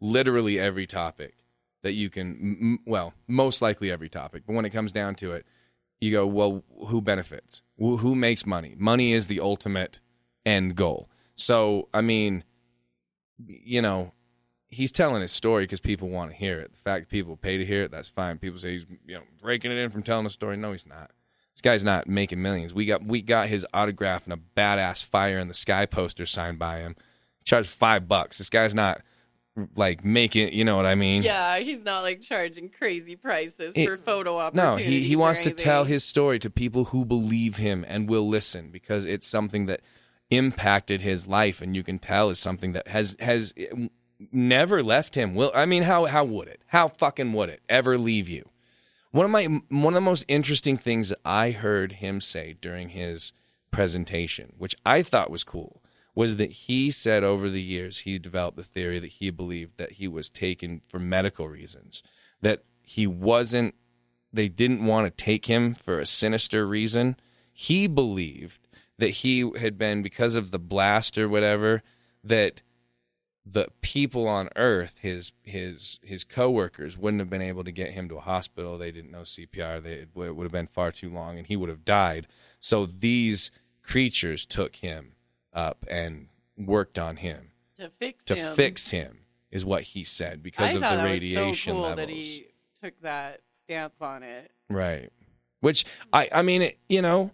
literally 0.00 0.58
every 0.58 0.86
topic 0.86 1.34
that 1.82 1.92
you 1.92 2.10
can, 2.10 2.78
well, 2.86 3.14
most 3.26 3.62
likely 3.62 3.90
every 3.90 4.08
topic, 4.08 4.44
but 4.46 4.54
when 4.54 4.64
it 4.64 4.70
comes 4.70 4.92
down 4.92 5.14
to 5.16 5.32
it, 5.32 5.46
you 6.00 6.10
go, 6.10 6.26
well, 6.26 6.64
who 6.88 7.00
benefits? 7.00 7.62
Who, 7.78 7.98
who 7.98 8.14
makes 8.14 8.46
money? 8.46 8.74
Money 8.76 9.12
is 9.12 9.26
the 9.26 9.40
ultimate 9.40 10.00
end 10.44 10.74
goal. 10.74 11.08
So, 11.34 11.88
I 11.94 12.00
mean, 12.00 12.44
you 13.46 13.82
know, 13.82 14.12
he's 14.68 14.90
telling 14.90 15.22
his 15.22 15.32
story 15.32 15.64
because 15.64 15.80
people 15.80 16.08
want 16.08 16.30
to 16.30 16.36
hear 16.36 16.60
it. 16.60 16.72
The 16.72 16.78
fact 16.78 17.02
that 17.02 17.08
people 17.08 17.36
pay 17.36 17.58
to 17.58 17.64
hear 17.64 17.82
it, 17.82 17.90
that's 17.90 18.08
fine. 18.08 18.38
People 18.38 18.58
say 18.58 18.72
he's, 18.72 18.86
you 19.06 19.14
know, 19.14 19.22
breaking 19.40 19.70
it 19.70 19.78
in 19.78 19.90
from 19.90 20.02
telling 20.02 20.26
a 20.26 20.30
story. 20.30 20.56
No, 20.56 20.72
he's 20.72 20.86
not. 20.86 21.10
This 21.54 21.60
guy's 21.60 21.84
not 21.84 22.08
making 22.08 22.40
millions. 22.40 22.72
We 22.72 22.86
got 22.86 23.04
we 23.04 23.20
got 23.20 23.48
his 23.48 23.66
autograph 23.74 24.24
and 24.24 24.32
a 24.32 24.38
badass 24.56 25.04
fire 25.04 25.38
in 25.38 25.48
the 25.48 25.54
sky 25.54 25.84
poster 25.84 26.24
signed 26.24 26.58
by 26.58 26.78
him. 26.78 26.96
He 27.38 27.44
charged 27.44 27.68
five 27.68 28.08
bucks. 28.08 28.38
This 28.38 28.48
guy's 28.48 28.74
not 28.74 29.02
like 29.76 30.04
making 30.04 30.52
you 30.52 30.64
know 30.64 30.76
what 30.76 30.86
I 30.86 30.94
mean? 30.94 31.22
Yeah, 31.22 31.58
he's 31.58 31.82
not 31.82 32.02
like 32.02 32.20
charging 32.20 32.68
crazy 32.70 33.16
prices 33.16 33.74
It- 33.76 33.86
for 33.86 33.96
photo 33.96 34.38
opportunities. 34.38 34.86
No, 34.86 34.90
he, 34.92 35.02
he 35.02 35.16
wants 35.16 35.40
to 35.40 35.50
tell 35.50 35.84
his 35.84 36.04
story 36.04 36.38
to 36.40 36.50
people 36.50 36.84
who 36.86 37.04
believe 37.04 37.56
him 37.58 37.84
and 37.86 38.08
will 38.08 38.26
listen 38.26 38.70
because 38.70 39.04
it's 39.04 39.26
something 39.26 39.66
that 39.66 39.80
impacted 40.30 41.02
his 41.02 41.26
life 41.28 41.60
and 41.60 41.76
you 41.76 41.82
can 41.82 41.98
tell 41.98 42.30
is 42.30 42.38
something 42.38 42.72
that 42.72 42.88
has 42.88 43.16
has 43.20 43.52
eh, 43.56 43.88
never 44.32 44.82
left 44.82 45.14
him. 45.14 45.34
Will 45.34 45.52
I 45.54 45.66
mean 45.66 45.82
how 45.82 46.06
how 46.06 46.24
would 46.24 46.48
it? 46.48 46.62
How 46.68 46.88
fucking 46.88 47.32
would 47.34 47.50
it 47.50 47.60
ever 47.68 47.98
leave 47.98 48.28
you? 48.28 48.48
One 49.10 49.26
of 49.26 49.30
my 49.30 49.44
one 49.68 49.92
of 49.92 49.96
the 49.96 50.00
most 50.00 50.24
interesting 50.28 50.78
things 50.78 51.10
that 51.10 51.18
I 51.24 51.50
heard 51.50 51.92
him 51.92 52.22
say 52.22 52.56
during 52.58 52.90
his 52.90 53.34
presentation, 53.70 54.54
which 54.56 54.74
I 54.86 55.02
thought 55.02 55.30
was 55.30 55.44
cool, 55.44 55.82
was 56.14 56.36
that 56.36 56.52
he 56.52 56.90
said 56.90 57.24
over 57.24 57.48
the 57.48 57.62
years 57.62 58.00
he 58.00 58.18
developed 58.18 58.56
the 58.56 58.62
theory 58.62 58.98
that 58.98 59.12
he 59.12 59.30
believed 59.30 59.78
that 59.78 59.92
he 59.92 60.06
was 60.06 60.30
taken 60.30 60.80
for 60.86 60.98
medical 60.98 61.48
reasons, 61.48 62.02
that 62.40 62.62
he 62.82 63.06
wasn't 63.06 63.74
they 64.32 64.48
didn't 64.48 64.86
want 64.86 65.06
to 65.06 65.24
take 65.24 65.46
him 65.46 65.74
for 65.74 65.98
a 65.98 66.06
sinister 66.06 66.66
reason. 66.66 67.16
He 67.52 67.86
believed 67.86 68.66
that 68.98 69.08
he 69.08 69.50
had 69.58 69.76
been 69.76 70.02
because 70.02 70.36
of 70.36 70.50
the 70.50 70.58
blast 70.58 71.18
or 71.18 71.28
whatever 71.28 71.82
that 72.24 72.62
the 73.44 73.68
people 73.80 74.28
on 74.28 74.48
earth 74.56 75.00
his 75.02 75.32
his 75.42 75.98
his 76.02 76.24
coworkers 76.24 76.96
wouldn't 76.96 77.20
have 77.20 77.28
been 77.30 77.42
able 77.42 77.64
to 77.64 77.72
get 77.72 77.90
him 77.90 78.08
to 78.08 78.16
a 78.16 78.20
hospital. 78.20 78.78
They 78.78 78.92
didn't 78.92 79.10
know 79.10 79.22
CPR 79.22 79.82
they, 79.82 79.92
it 79.92 80.14
would 80.14 80.44
have 80.44 80.52
been 80.52 80.66
far 80.66 80.92
too 80.92 81.10
long 81.10 81.38
and 81.38 81.46
he 81.46 81.56
would 81.56 81.68
have 81.68 81.84
died. 81.84 82.26
So 82.60 82.86
these 82.86 83.50
creatures 83.82 84.46
took 84.46 84.76
him 84.76 85.12
up 85.52 85.84
and 85.88 86.28
worked 86.56 86.98
on 86.98 87.16
him 87.16 87.52
to 87.78 87.90
fix 87.98 88.24
to 88.26 88.34
him. 88.34 88.54
fix 88.54 88.90
him 88.90 89.18
is 89.50 89.64
what 89.64 89.82
he 89.82 90.04
said 90.04 90.42
because 90.42 90.76
I 90.76 90.92
of 90.92 90.98
the 90.98 91.04
radiation 91.04 91.72
so 91.72 91.74
cool 91.74 91.82
levels. 91.82 91.96
that 91.96 92.10
he 92.10 92.46
took 92.82 93.00
that 93.02 93.40
stance 93.52 94.00
on 94.00 94.22
it. 94.22 94.50
Right. 94.68 95.10
Which 95.60 95.84
I 96.12 96.28
I 96.34 96.42
mean 96.42 96.62
it, 96.62 96.78
you 96.88 97.02
know, 97.02 97.32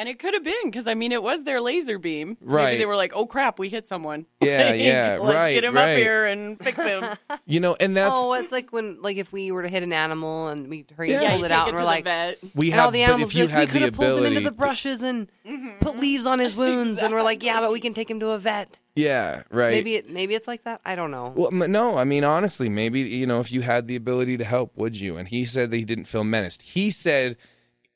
And 0.00 0.08
it 0.08 0.18
could 0.18 0.32
have 0.32 0.42
been 0.42 0.54
because 0.64 0.86
I 0.86 0.94
mean 0.94 1.12
it 1.12 1.22
was 1.22 1.44
their 1.44 1.60
laser 1.60 1.98
beam. 1.98 2.38
Right. 2.40 2.64
Maybe 2.64 2.78
they 2.78 2.86
were 2.86 2.96
like, 2.96 3.12
"Oh 3.14 3.26
crap, 3.26 3.58
we 3.58 3.68
hit 3.68 3.86
someone." 3.86 4.24
Yeah, 4.40 4.64
Like, 4.70 4.80
yeah, 4.80 5.18
Let's 5.20 5.36
right, 5.36 5.52
get 5.52 5.64
him 5.64 5.74
right. 5.74 5.90
up 5.90 5.98
here 5.98 6.24
and 6.24 6.58
fix 6.58 6.78
him. 6.78 7.04
you 7.46 7.60
know, 7.60 7.76
and 7.78 7.94
that's 7.94 8.14
oh, 8.16 8.32
it's 8.32 8.50
like 8.50 8.72
when 8.72 9.02
like 9.02 9.18
if 9.18 9.30
we 9.30 9.52
were 9.52 9.62
to 9.62 9.68
hit 9.68 9.82
an 9.82 9.92
animal 9.92 10.48
and 10.48 10.70
we 10.70 10.86
hurry 10.96 11.12
and 11.12 11.22
Yeah, 11.22 11.28
yeah, 11.28 11.30
pulled 11.32 11.40
you 11.40 11.44
it 11.44 11.50
out 11.50 11.66
it 11.66 11.70
and 11.72 11.78
we're 11.78 11.84
like, 11.84 12.04
vet. 12.04 12.38
we 12.54 12.68
and 12.68 12.74
have 12.76 12.84
all 12.86 12.90
the 12.92 13.02
animals 13.02 13.32
if 13.32 13.36
you 13.36 13.46
like, 13.48 13.58
we 13.58 13.66
could 13.66 13.82
have 13.82 13.92
pulled 13.92 14.20
him 14.20 14.24
into 14.24 14.40
the 14.40 14.48
to- 14.48 14.56
brushes 14.56 15.02
and 15.02 15.28
mm-hmm, 15.46 15.68
put 15.80 15.92
mm-hmm. 15.92 16.00
leaves 16.00 16.24
on 16.24 16.38
his 16.38 16.56
wounds, 16.56 17.02
and 17.02 17.12
we're 17.12 17.22
like, 17.22 17.42
yeah, 17.42 17.60
but 17.60 17.70
we 17.70 17.78
can 17.78 17.92
take 17.92 18.10
him 18.10 18.20
to 18.20 18.30
a 18.30 18.38
vet. 18.38 18.78
yeah, 18.96 19.42
right. 19.50 19.72
Maybe 19.72 19.96
it 19.96 20.08
maybe 20.08 20.34
it's 20.34 20.48
like 20.48 20.64
that. 20.64 20.80
I 20.82 20.94
don't 20.94 21.10
know. 21.10 21.34
Well, 21.36 21.50
no, 21.50 21.98
I 21.98 22.04
mean 22.04 22.24
honestly, 22.24 22.70
maybe 22.70 23.02
you 23.02 23.26
know 23.26 23.40
if 23.40 23.52
you 23.52 23.60
had 23.60 23.86
the 23.86 23.96
ability 23.96 24.38
to 24.38 24.44
help, 24.46 24.74
would 24.78 24.98
you? 24.98 25.18
And 25.18 25.28
he 25.28 25.44
said 25.44 25.70
that 25.70 25.76
he 25.76 25.84
didn't 25.84 26.06
feel 26.06 26.24
menaced. 26.24 26.62
He 26.62 26.90
said 26.90 27.36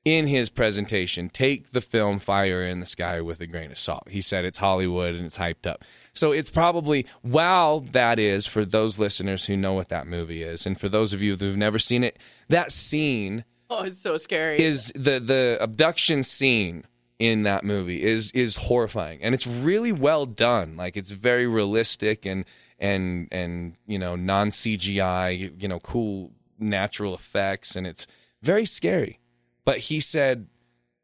in 0.05 0.27
his 0.27 0.51
presentation, 0.51 1.31
take 1.31 1.71
the 1.71 1.81
film 1.81 2.19
Fire 2.19 2.63
in 2.63 2.81
the 2.81 2.87
Sky 2.87 3.21
with 3.23 3.41
a 3.41 3.47
grain 3.47 3.71
of 3.71 3.79
salt. 3.79 4.09
He 4.11 4.21
said 4.21 4.45
it's 4.45 4.59
Hollywood 4.59 5.15
and 5.15 5.25
it's 5.25 5.39
hyped 5.39 5.67
up. 5.67 5.83
So 6.13 6.33
it's 6.33 6.51
probably 6.51 7.07
while 7.23 7.81
that 7.81 8.19
is 8.19 8.47
for 8.47 8.65
those 8.65 8.99
listeners 8.99 9.47
who 9.47 9.57
know 9.57 9.73
what 9.73 9.89
that 9.89 10.07
movie 10.07 10.43
is, 10.43 10.67
and 10.67 10.79
for 10.79 10.89
those 10.89 11.13
of 11.15 11.23
you 11.23 11.35
who've 11.37 11.57
never 11.57 11.79
seen 11.79 12.05
it, 12.05 12.19
that 12.49 12.71
scene 12.73 13.45
Oh, 13.71 13.85
it's 13.85 13.99
so 13.99 14.19
scary. 14.19 14.61
is 14.61 14.93
the 14.95 15.19
the 15.19 15.57
abduction 15.61 16.23
scene 16.23 16.85
in 17.19 17.45
that 17.45 17.65
movie 17.65 18.03
is 18.03 18.31
is 18.33 18.57
horrifying 18.57 19.23
and 19.23 19.35
it's 19.35 19.65
really 19.65 19.91
well 19.93 20.27
done 20.27 20.77
like 20.77 20.97
it's 20.97 21.13
very 21.13 21.47
realistic 21.47 22.27
and 22.27 22.45
and 22.79 23.29
and 23.33 23.75
you 23.87 23.99
know 23.99 24.17
non 24.17 24.49
CGI 24.51 25.61
you 25.61 25.67
know 25.69 25.81
cool 25.81 26.33
natural 26.59 27.15
effects 27.15 27.75
and 27.75 27.87
it's 27.87 28.07
very 28.43 28.67
scary 28.67 29.19
but 29.65 29.79
he 29.79 30.01
said 30.01 30.47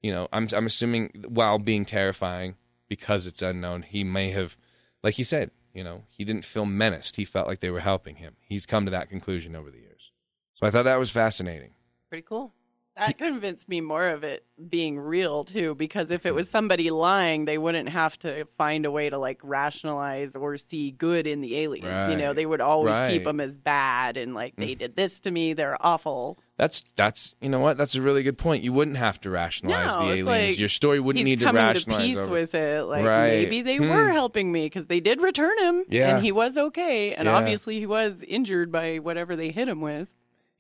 you 0.03 0.13
know 0.13 0.29
I'm 0.33 0.49
I'm 0.55 0.67
assuming 0.67 1.25
while 1.29 1.59
being 1.59 1.85
terrifying 1.85 2.57
because 2.89 3.27
it's 3.27 3.43
unknown 3.43 3.83
he 3.83 4.05
may 4.05 4.31
have 4.31 4.57
like 5.03 5.15
he 5.15 5.23
said 5.23 5.51
you 5.75 5.85
know 5.85 6.05
he 6.09 6.25
didn't 6.25 6.45
feel 6.45 6.67
menaced. 6.67 7.17
He 7.17 7.25
felt 7.25 7.47
like 7.47 7.61
they 7.61 7.71
were 7.71 7.81
helping 7.81 8.17
him. 8.17 8.37
He's 8.41 8.67
come 8.67 8.85
to 8.85 8.91
that 8.91 9.09
conclusion 9.09 9.55
over 9.55 9.71
the 9.71 9.79
years. 9.79 10.11
So 10.53 10.67
I 10.67 10.71
thought 10.71 10.85
that 10.85 10.99
was 10.99 11.11
fascinating. 11.11 11.73
Pretty 12.09 12.27
cool. 12.29 12.53
That 13.01 13.19
convinced 13.19 13.69
me 13.69 13.81
more 13.81 14.09
of 14.09 14.23
it 14.25 14.45
being 14.69 14.99
real 14.99 15.45
too, 15.45 15.75
because 15.75 16.11
if 16.11 16.27
it 16.27 16.35
was 16.35 16.49
somebody 16.51 16.91
lying, 16.91 17.45
they 17.47 17.59
wouldn't 17.59 17.89
have 17.89 18.19
to 18.21 18.45
find 18.59 18.85
a 18.87 18.91
way 18.91 19.09
to 19.11 19.19
like 19.19 19.41
rationalize 19.43 20.37
or 20.37 20.57
see 20.59 20.91
good 20.91 21.27
in 21.27 21.41
the 21.41 21.57
aliens. 21.59 22.09
You 22.09 22.17
know, 22.17 22.33
they 22.33 22.47
would 22.47 22.61
always 22.61 22.93
Right. 22.93 23.09
Mm. 23.09 23.13
keep 23.13 23.25
them 23.25 23.41
as 23.41 23.57
bad 23.57 24.17
and 24.17 24.35
like 24.35 24.55
they 24.57 24.75
did 24.75 24.97
this 24.97 25.21
to 25.21 25.31
me, 25.31 25.53
they're 25.55 25.77
awful. 25.81 26.39
That's 26.59 26.85
that's 26.95 27.35
you 27.41 27.49
know 27.49 27.59
what 27.61 27.79
that's 27.79 27.95
a 27.95 28.03
really 28.03 28.23
good 28.23 28.37
point. 28.37 28.63
You 28.63 28.75
wouldn't 28.75 28.99
have 28.99 29.19
to 29.23 29.31
rationalize 29.31 29.97
No, 29.97 30.03
the 30.03 30.09
aliens. 30.11 30.27
like 30.29 30.59
Your 30.59 30.69
story 30.69 31.01
wouldn't 31.01 31.25
need 31.25 31.39
to 31.39 31.47
coming 31.47 31.63
rationalize 31.63 32.03
peace 32.07 32.19
over- 32.19 32.31
with 32.33 32.55
it. 32.55 32.83
Like 32.85 33.05
Right. 33.05 33.29
maybe 33.31 33.63
they 33.63 33.77
Hmm. 33.77 33.89
were 33.89 34.11
helping 34.11 34.53
me 34.53 34.67
because 34.67 34.87
they 34.87 35.01
did 35.01 35.23
return 35.23 35.59
him, 35.59 35.85
Yeah. 35.89 36.15
and 36.17 36.25
he 36.25 36.33
was 36.33 36.59
okay, 36.59 37.15
and 37.15 37.25
Yeah. 37.27 37.37
obviously 37.37 37.79
he 37.79 37.87
was 37.87 38.23
injured 38.23 38.71
by 38.71 38.99
whatever 38.99 39.37
they 39.37 39.51
hit 39.53 39.69
him 39.69 39.81
with. 39.81 40.09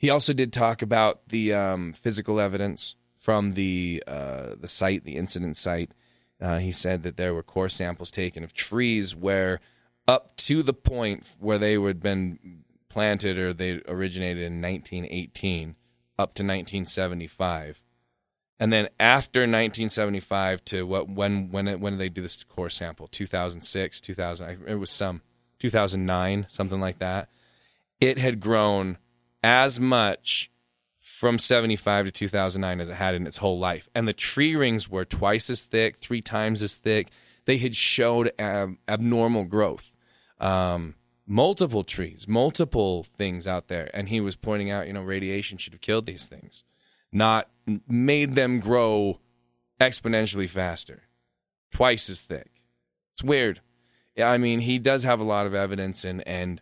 He 0.01 0.09
also 0.09 0.33
did 0.33 0.51
talk 0.51 0.81
about 0.81 1.29
the 1.29 1.53
um, 1.53 1.93
physical 1.93 2.41
evidence 2.41 2.97
from 3.19 3.53
the 3.53 4.03
uh, 4.07 4.55
the 4.59 4.67
site, 4.67 5.05
the 5.05 5.19
incident 5.19 5.59
site. 5.59 5.93
Uh, 6.41 6.57
he 6.57 6.73
said 6.73 7.03
that 7.03 7.19
there 7.19 7.35
were 7.35 7.43
core 7.43 7.69
samples 7.69 8.11
taken 8.11 8.43
of 8.43 8.55
trees 8.55 9.15
where, 9.15 9.61
up 10.09 10.35
to 10.37 10.63
the 10.63 10.73
point 10.73 11.29
where 11.39 11.59
they 11.59 11.79
had 11.79 12.01
been 12.01 12.63
planted 12.89 13.39
or 13.39 13.53
they 13.53 13.83
originated 13.87 14.43
in 14.43 14.63
1918, 14.63 15.77
up 16.19 16.33
to 16.33 16.43
1975, 16.43 17.83
and 18.59 18.73
then 18.73 18.89
after 18.99 19.41
1975 19.41 20.65
to 20.65 20.87
what 20.87 21.11
when 21.11 21.51
when 21.51 21.69
it, 21.69 21.79
when 21.79 21.93
did 21.93 22.01
they 22.01 22.09
do 22.09 22.23
this 22.23 22.43
core 22.45 22.71
sample? 22.71 23.07
2006, 23.07 24.01
2000. 24.01 24.65
It 24.67 24.77
was 24.77 24.91
some 24.91 25.21
2009, 25.59 26.47
something 26.49 26.81
like 26.81 27.01
that. 27.01 27.29
It 28.01 28.17
had 28.17 28.41
grown 28.41 28.97
as 29.43 29.81
much 29.81 30.51
from 30.97 31.39
75 31.39 32.07
to 32.07 32.13
2009 32.13 32.81
as 32.81 32.91
it 32.91 32.95
had 32.95 33.15
in 33.15 33.27
its 33.27 33.39
whole 33.39 33.59
life. 33.59 33.89
And 33.95 34.07
the 34.07 34.13
tree 34.13 34.55
rings 34.55 34.89
were 34.89 35.05
twice 35.05 35.51
as 35.51 35.63
thick, 35.65 35.97
three 35.97 36.23
times 36.23 36.63
as 36.63 36.77
thick. 36.77 37.09
They 37.45 37.59
had 37.59 37.75
showed 37.75 38.33
ab- 38.39 38.77
abnormal 38.89 39.45
growth. 39.45 39.97
Um, 40.39 40.95
multiple 41.27 41.83
trees, 41.83 42.27
multiple 42.29 43.03
things 43.03 43.47
out 43.47 43.69
there. 43.69 43.91
And 43.95 44.09
he 44.09 44.21
was 44.21 44.37
pointing 44.37 44.71
out, 44.71 44.87
you 44.87 44.93
know, 44.93 45.03
radiation 45.03 45.59
should 45.59 45.73
have 45.73 45.81
killed 45.81 46.07
these 46.07 46.27
things, 46.27 46.65
not 47.13 47.49
made 47.89 48.35
them 48.35 48.61
grow 48.61 49.21
exponentially 49.81 50.49
faster, 50.49 51.03
twice 51.73 52.09
as 52.11 52.21
thick. 52.23 52.63
It's 53.13 53.23
weird. 53.25 53.61
I 54.21 54.39
mean, 54.39 54.61
he 54.61 54.79
does 54.79 55.05
have 55.05 55.21
a 55.21 55.25
lot 55.25 55.47
of 55.47 55.55
evidence, 55.55 56.05
and 56.05 56.27
and 56.27 56.61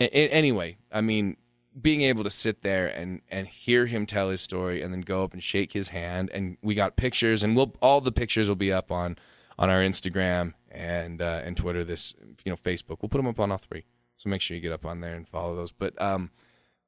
a- 0.00 0.16
a- 0.16 0.30
anyway, 0.30 0.78
I 0.92 1.00
mean, 1.00 1.36
being 1.80 2.02
able 2.02 2.24
to 2.24 2.30
sit 2.30 2.62
there 2.62 2.86
and 2.86 3.20
and 3.28 3.46
hear 3.46 3.86
him 3.86 4.06
tell 4.06 4.30
his 4.30 4.40
story, 4.40 4.82
and 4.82 4.92
then 4.92 5.00
go 5.02 5.24
up 5.24 5.32
and 5.32 5.42
shake 5.42 5.72
his 5.72 5.90
hand, 5.90 6.30
and 6.32 6.56
we 6.62 6.74
got 6.74 6.96
pictures, 6.96 7.42
and 7.42 7.56
we'll 7.56 7.74
all 7.80 8.00
the 8.00 8.12
pictures 8.12 8.48
will 8.48 8.56
be 8.56 8.72
up 8.72 8.90
on 8.90 9.16
on 9.58 9.70
our 9.70 9.80
Instagram 9.80 10.54
and 10.70 11.20
uh, 11.20 11.40
and 11.44 11.56
Twitter. 11.56 11.84
This 11.84 12.14
you 12.44 12.50
know 12.50 12.56
Facebook, 12.56 12.98
we'll 13.02 13.08
put 13.08 13.18
them 13.18 13.26
up 13.26 13.40
on 13.40 13.52
all 13.52 13.58
three. 13.58 13.84
So 14.16 14.28
make 14.28 14.40
sure 14.40 14.56
you 14.56 14.60
get 14.60 14.72
up 14.72 14.84
on 14.84 15.00
there 15.00 15.14
and 15.14 15.26
follow 15.26 15.54
those. 15.54 15.70
But 15.70 16.00
um, 16.02 16.30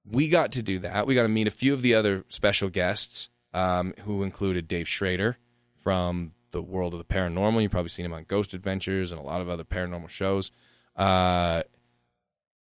we 0.04 0.28
got 0.28 0.52
to 0.52 0.62
do 0.62 0.80
that. 0.80 1.06
We 1.06 1.14
got 1.14 1.22
to 1.22 1.28
meet 1.28 1.46
a 1.46 1.52
few 1.52 1.72
of 1.72 1.82
the 1.82 1.94
other 1.94 2.24
special 2.28 2.68
guests, 2.68 3.28
um, 3.54 3.94
who 4.00 4.22
included 4.24 4.66
Dave 4.66 4.88
Schrader 4.88 5.38
from 5.76 6.32
the 6.50 6.62
world 6.62 6.92
of 6.92 6.98
the 6.98 7.04
paranormal. 7.04 7.62
You've 7.62 7.70
probably 7.70 7.88
seen 7.88 8.04
him 8.04 8.12
on 8.12 8.24
Ghost 8.24 8.54
Adventures 8.54 9.12
and 9.12 9.20
a 9.20 9.22
lot 9.22 9.40
of 9.40 9.48
other 9.48 9.64
paranormal 9.64 10.08
shows. 10.08 10.50
Uh, 10.96 11.62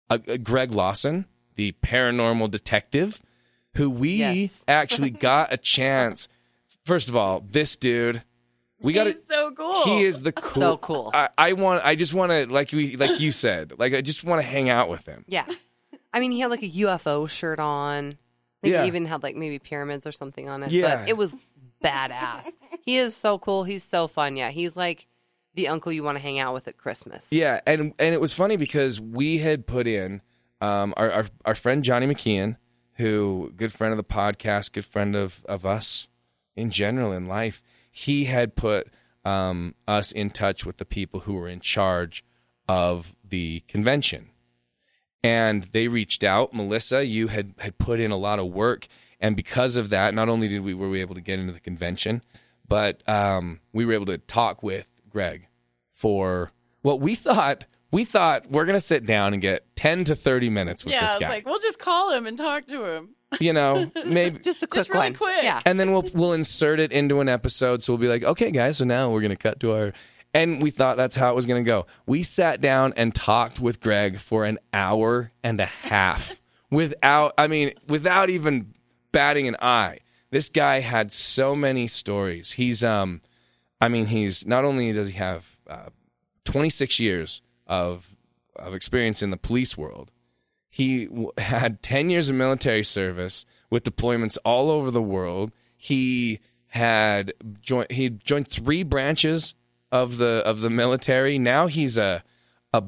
uh, 0.08 0.18
Greg 0.42 0.72
Lawson, 0.72 1.26
the 1.54 1.72
paranormal 1.82 2.50
detective, 2.50 3.20
who 3.76 3.90
we 3.90 4.10
Yes. 4.16 4.64
actually 4.68 5.10
got 5.10 5.52
a 5.52 5.56
chance. 5.58 6.28
First 6.84 7.08
of 7.08 7.16
all, 7.16 7.44
this 7.48 7.76
dude, 7.76 8.22
we 8.80 8.92
got 8.92 9.06
He's 9.06 9.24
so 9.26 9.52
cool. 9.52 9.84
He 9.84 10.02
is 10.02 10.22
the 10.22 10.32
cool. 10.32 10.60
So 10.62 10.76
cool. 10.78 11.10
I, 11.14 11.28
I 11.38 11.52
want. 11.52 11.84
I 11.84 11.94
just 11.94 12.14
want 12.14 12.32
to, 12.32 12.46
like 12.52 12.72
we, 12.72 12.96
like 12.96 13.20
you 13.20 13.30
said, 13.30 13.74
like 13.78 13.94
I 13.94 14.00
just 14.00 14.24
want 14.24 14.40
to 14.40 14.46
hang 14.46 14.68
out 14.68 14.88
with 14.88 15.06
him. 15.06 15.24
Yeah. 15.28 15.46
I 16.12 16.20
mean, 16.20 16.32
he 16.32 16.40
had 16.40 16.50
like 16.50 16.62
a 16.62 16.68
UFO 16.68 17.28
shirt 17.28 17.58
on. 17.58 18.12
Yeah. 18.64 18.82
he 18.82 18.88
even 18.88 19.06
had 19.06 19.22
like 19.22 19.34
maybe 19.36 19.58
pyramids 19.58 20.06
or 20.06 20.12
something 20.12 20.48
on 20.48 20.62
it. 20.62 20.70
Yeah. 20.72 20.96
But 21.00 21.08
it 21.08 21.16
was 21.16 21.34
badass. 21.82 22.46
he 22.84 22.96
is 22.96 23.16
so 23.16 23.38
cool. 23.38 23.64
He's 23.64 23.82
so 23.84 24.06
fun. 24.08 24.36
Yeah. 24.36 24.50
He's 24.50 24.76
like 24.76 25.06
the 25.54 25.68
uncle 25.68 25.92
you 25.92 26.02
want 26.02 26.16
to 26.16 26.22
hang 26.22 26.38
out 26.38 26.54
with 26.54 26.66
at 26.68 26.76
Christmas. 26.78 27.28
Yeah, 27.30 27.60
and 27.66 27.92
and 27.98 28.14
it 28.14 28.20
was 28.20 28.32
funny 28.32 28.56
because 28.56 29.00
we 29.00 29.38
had 29.38 29.66
put 29.66 29.86
in 29.86 30.22
um, 30.62 30.94
our, 30.96 31.10
our 31.10 31.26
our 31.44 31.54
friend 31.54 31.82
Johnny 31.82 32.06
McKeon, 32.06 32.56
who 32.94 33.52
good 33.56 33.72
friend 33.72 33.92
of 33.92 33.96
the 33.96 34.04
podcast, 34.04 34.72
good 34.72 34.84
friend 34.84 35.16
of 35.16 35.44
of 35.46 35.66
us 35.66 36.06
in 36.54 36.70
general 36.70 37.12
in 37.12 37.26
life. 37.26 37.62
He 37.90 38.26
had 38.26 38.54
put 38.54 38.88
um, 39.24 39.74
us 39.88 40.12
in 40.12 40.30
touch 40.30 40.64
with 40.64 40.76
the 40.76 40.84
people 40.84 41.20
who 41.20 41.34
were 41.34 41.48
in 41.48 41.60
charge 41.60 42.24
of 42.68 43.16
the 43.28 43.64
convention, 43.66 44.30
and 45.22 45.64
they 45.64 45.88
reached 45.88 46.22
out. 46.22 46.54
Melissa, 46.54 47.04
you 47.04 47.26
had 47.26 47.54
had 47.58 47.78
put 47.78 47.98
in 47.98 48.12
a 48.12 48.16
lot 48.16 48.38
of 48.38 48.46
work, 48.46 48.86
and 49.18 49.34
because 49.34 49.76
of 49.76 49.90
that, 49.90 50.14
not 50.14 50.28
only 50.28 50.46
did 50.46 50.60
we 50.60 50.74
were 50.74 50.88
we 50.88 51.00
able 51.00 51.16
to 51.16 51.20
get 51.20 51.40
into 51.40 51.52
the 51.52 51.60
convention, 51.60 52.22
but 52.68 53.06
um, 53.08 53.58
we 53.72 53.84
were 53.84 53.94
able 53.94 54.06
to 54.06 54.18
talk 54.18 54.62
with 54.62 55.02
Greg 55.10 55.48
for 55.88 56.52
what 56.82 57.00
we 57.00 57.14
thought. 57.16 57.64
We 57.92 58.04
thought 58.04 58.50
we're 58.50 58.64
gonna 58.64 58.80
sit 58.80 59.06
down 59.06 59.32
and 59.34 59.40
get 59.42 59.64
ten 59.76 60.04
to 60.04 60.14
thirty 60.14 60.48
minutes 60.50 60.84
with 60.84 60.92
yeah, 60.94 61.02
this 61.02 61.12
it's 61.12 61.20
guy. 61.20 61.28
like 61.28 61.46
we'll 61.46 61.60
just 61.60 61.78
call 61.78 62.12
him 62.12 62.26
and 62.26 62.36
talk 62.38 62.66
to 62.68 62.84
him. 62.84 63.10
you 63.40 63.52
know, 63.52 63.90
maybe. 64.06 64.38
Just 64.40 64.62
a 64.62 64.66
quick 64.66 64.80
Just 64.80 64.88
really 64.90 65.06
one. 65.08 65.14
quick. 65.14 65.42
Yeah. 65.44 65.60
and 65.66 65.78
then 65.78 65.92
we'll 65.92 66.04
we'll 66.14 66.32
insert 66.32 66.80
it 66.80 66.90
into 66.90 67.20
an 67.20 67.28
episode. 67.28 67.82
So 67.82 67.92
we'll 67.92 68.00
be 68.00 68.08
like, 68.08 68.24
okay, 68.24 68.50
guys, 68.50 68.78
so 68.78 68.84
now 68.86 69.10
we're 69.10 69.20
gonna 69.22 69.36
cut 69.36 69.60
to 69.60 69.72
our. 69.72 69.92
And 70.34 70.62
we 70.62 70.70
thought 70.70 70.96
that's 70.96 71.16
how 71.16 71.30
it 71.30 71.34
was 71.34 71.44
gonna 71.44 71.62
go. 71.62 71.86
We 72.06 72.22
sat 72.22 72.62
down 72.62 72.94
and 72.96 73.14
talked 73.14 73.60
with 73.60 73.80
Greg 73.80 74.18
for 74.18 74.46
an 74.46 74.58
hour 74.72 75.30
and 75.44 75.60
a 75.60 75.66
half 75.66 76.40
without. 76.70 77.34
I 77.36 77.46
mean, 77.46 77.72
without 77.88 78.30
even 78.30 78.72
batting 79.12 79.46
an 79.46 79.56
eye. 79.60 79.98
This 80.30 80.48
guy 80.48 80.80
had 80.80 81.12
so 81.12 81.54
many 81.54 81.86
stories. 81.86 82.52
He's 82.52 82.82
um, 82.82 83.20
I 83.82 83.88
mean, 83.88 84.06
he's 84.06 84.46
not 84.46 84.64
only 84.64 84.90
does 84.92 85.10
he 85.10 85.18
have 85.18 85.58
uh, 85.68 85.90
26 86.46 86.98
years 86.98 87.42
of 87.72 88.16
of 88.56 88.74
experience 88.74 89.22
in 89.22 89.30
the 89.30 89.36
police 89.38 89.78
world, 89.78 90.10
he 90.68 91.06
w- 91.06 91.30
had 91.38 91.82
10 91.82 92.10
years 92.10 92.28
of 92.28 92.36
military 92.36 92.84
service 92.84 93.46
with 93.70 93.82
deployments 93.84 94.36
all 94.44 94.70
over 94.70 94.90
the 94.90 95.02
world. 95.02 95.52
He 95.76 96.38
had 96.66 97.32
joined. 97.60 97.90
He 97.90 98.10
joined 98.10 98.46
three 98.48 98.82
branches 98.82 99.54
of 99.90 100.18
the 100.18 100.42
of 100.44 100.60
the 100.60 100.70
military. 100.70 101.38
Now 101.38 101.66
he's 101.66 101.96
a 101.98 102.22
a 102.72 102.82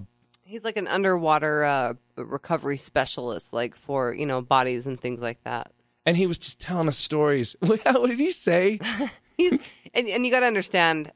He's 0.47 0.65
like 0.65 0.77
an 0.77 0.87
underwater 0.87 1.65
uh, 1.65 1.95
recovery 2.17 2.77
specialist, 2.77 3.53
like 3.55 3.75
for 3.75 4.15
you 4.15 4.27
know 4.27 4.43
bodies 4.43 4.87
and 4.87 5.01
things 5.01 5.21
like 5.21 5.43
that. 5.45 5.73
and 6.07 6.17
he 6.19 6.27
was 6.27 6.39
just 6.39 6.61
telling 6.61 6.89
us 6.89 6.99
stories. 6.99 7.57
What 7.61 7.83
did 7.85 8.19
he 8.19 8.31
say? 8.31 8.79
He's 9.37 9.53
and, 9.95 10.07
and 10.09 10.25
you 10.25 10.31
got 10.31 10.41
to 10.41 10.47
understand 10.47 11.11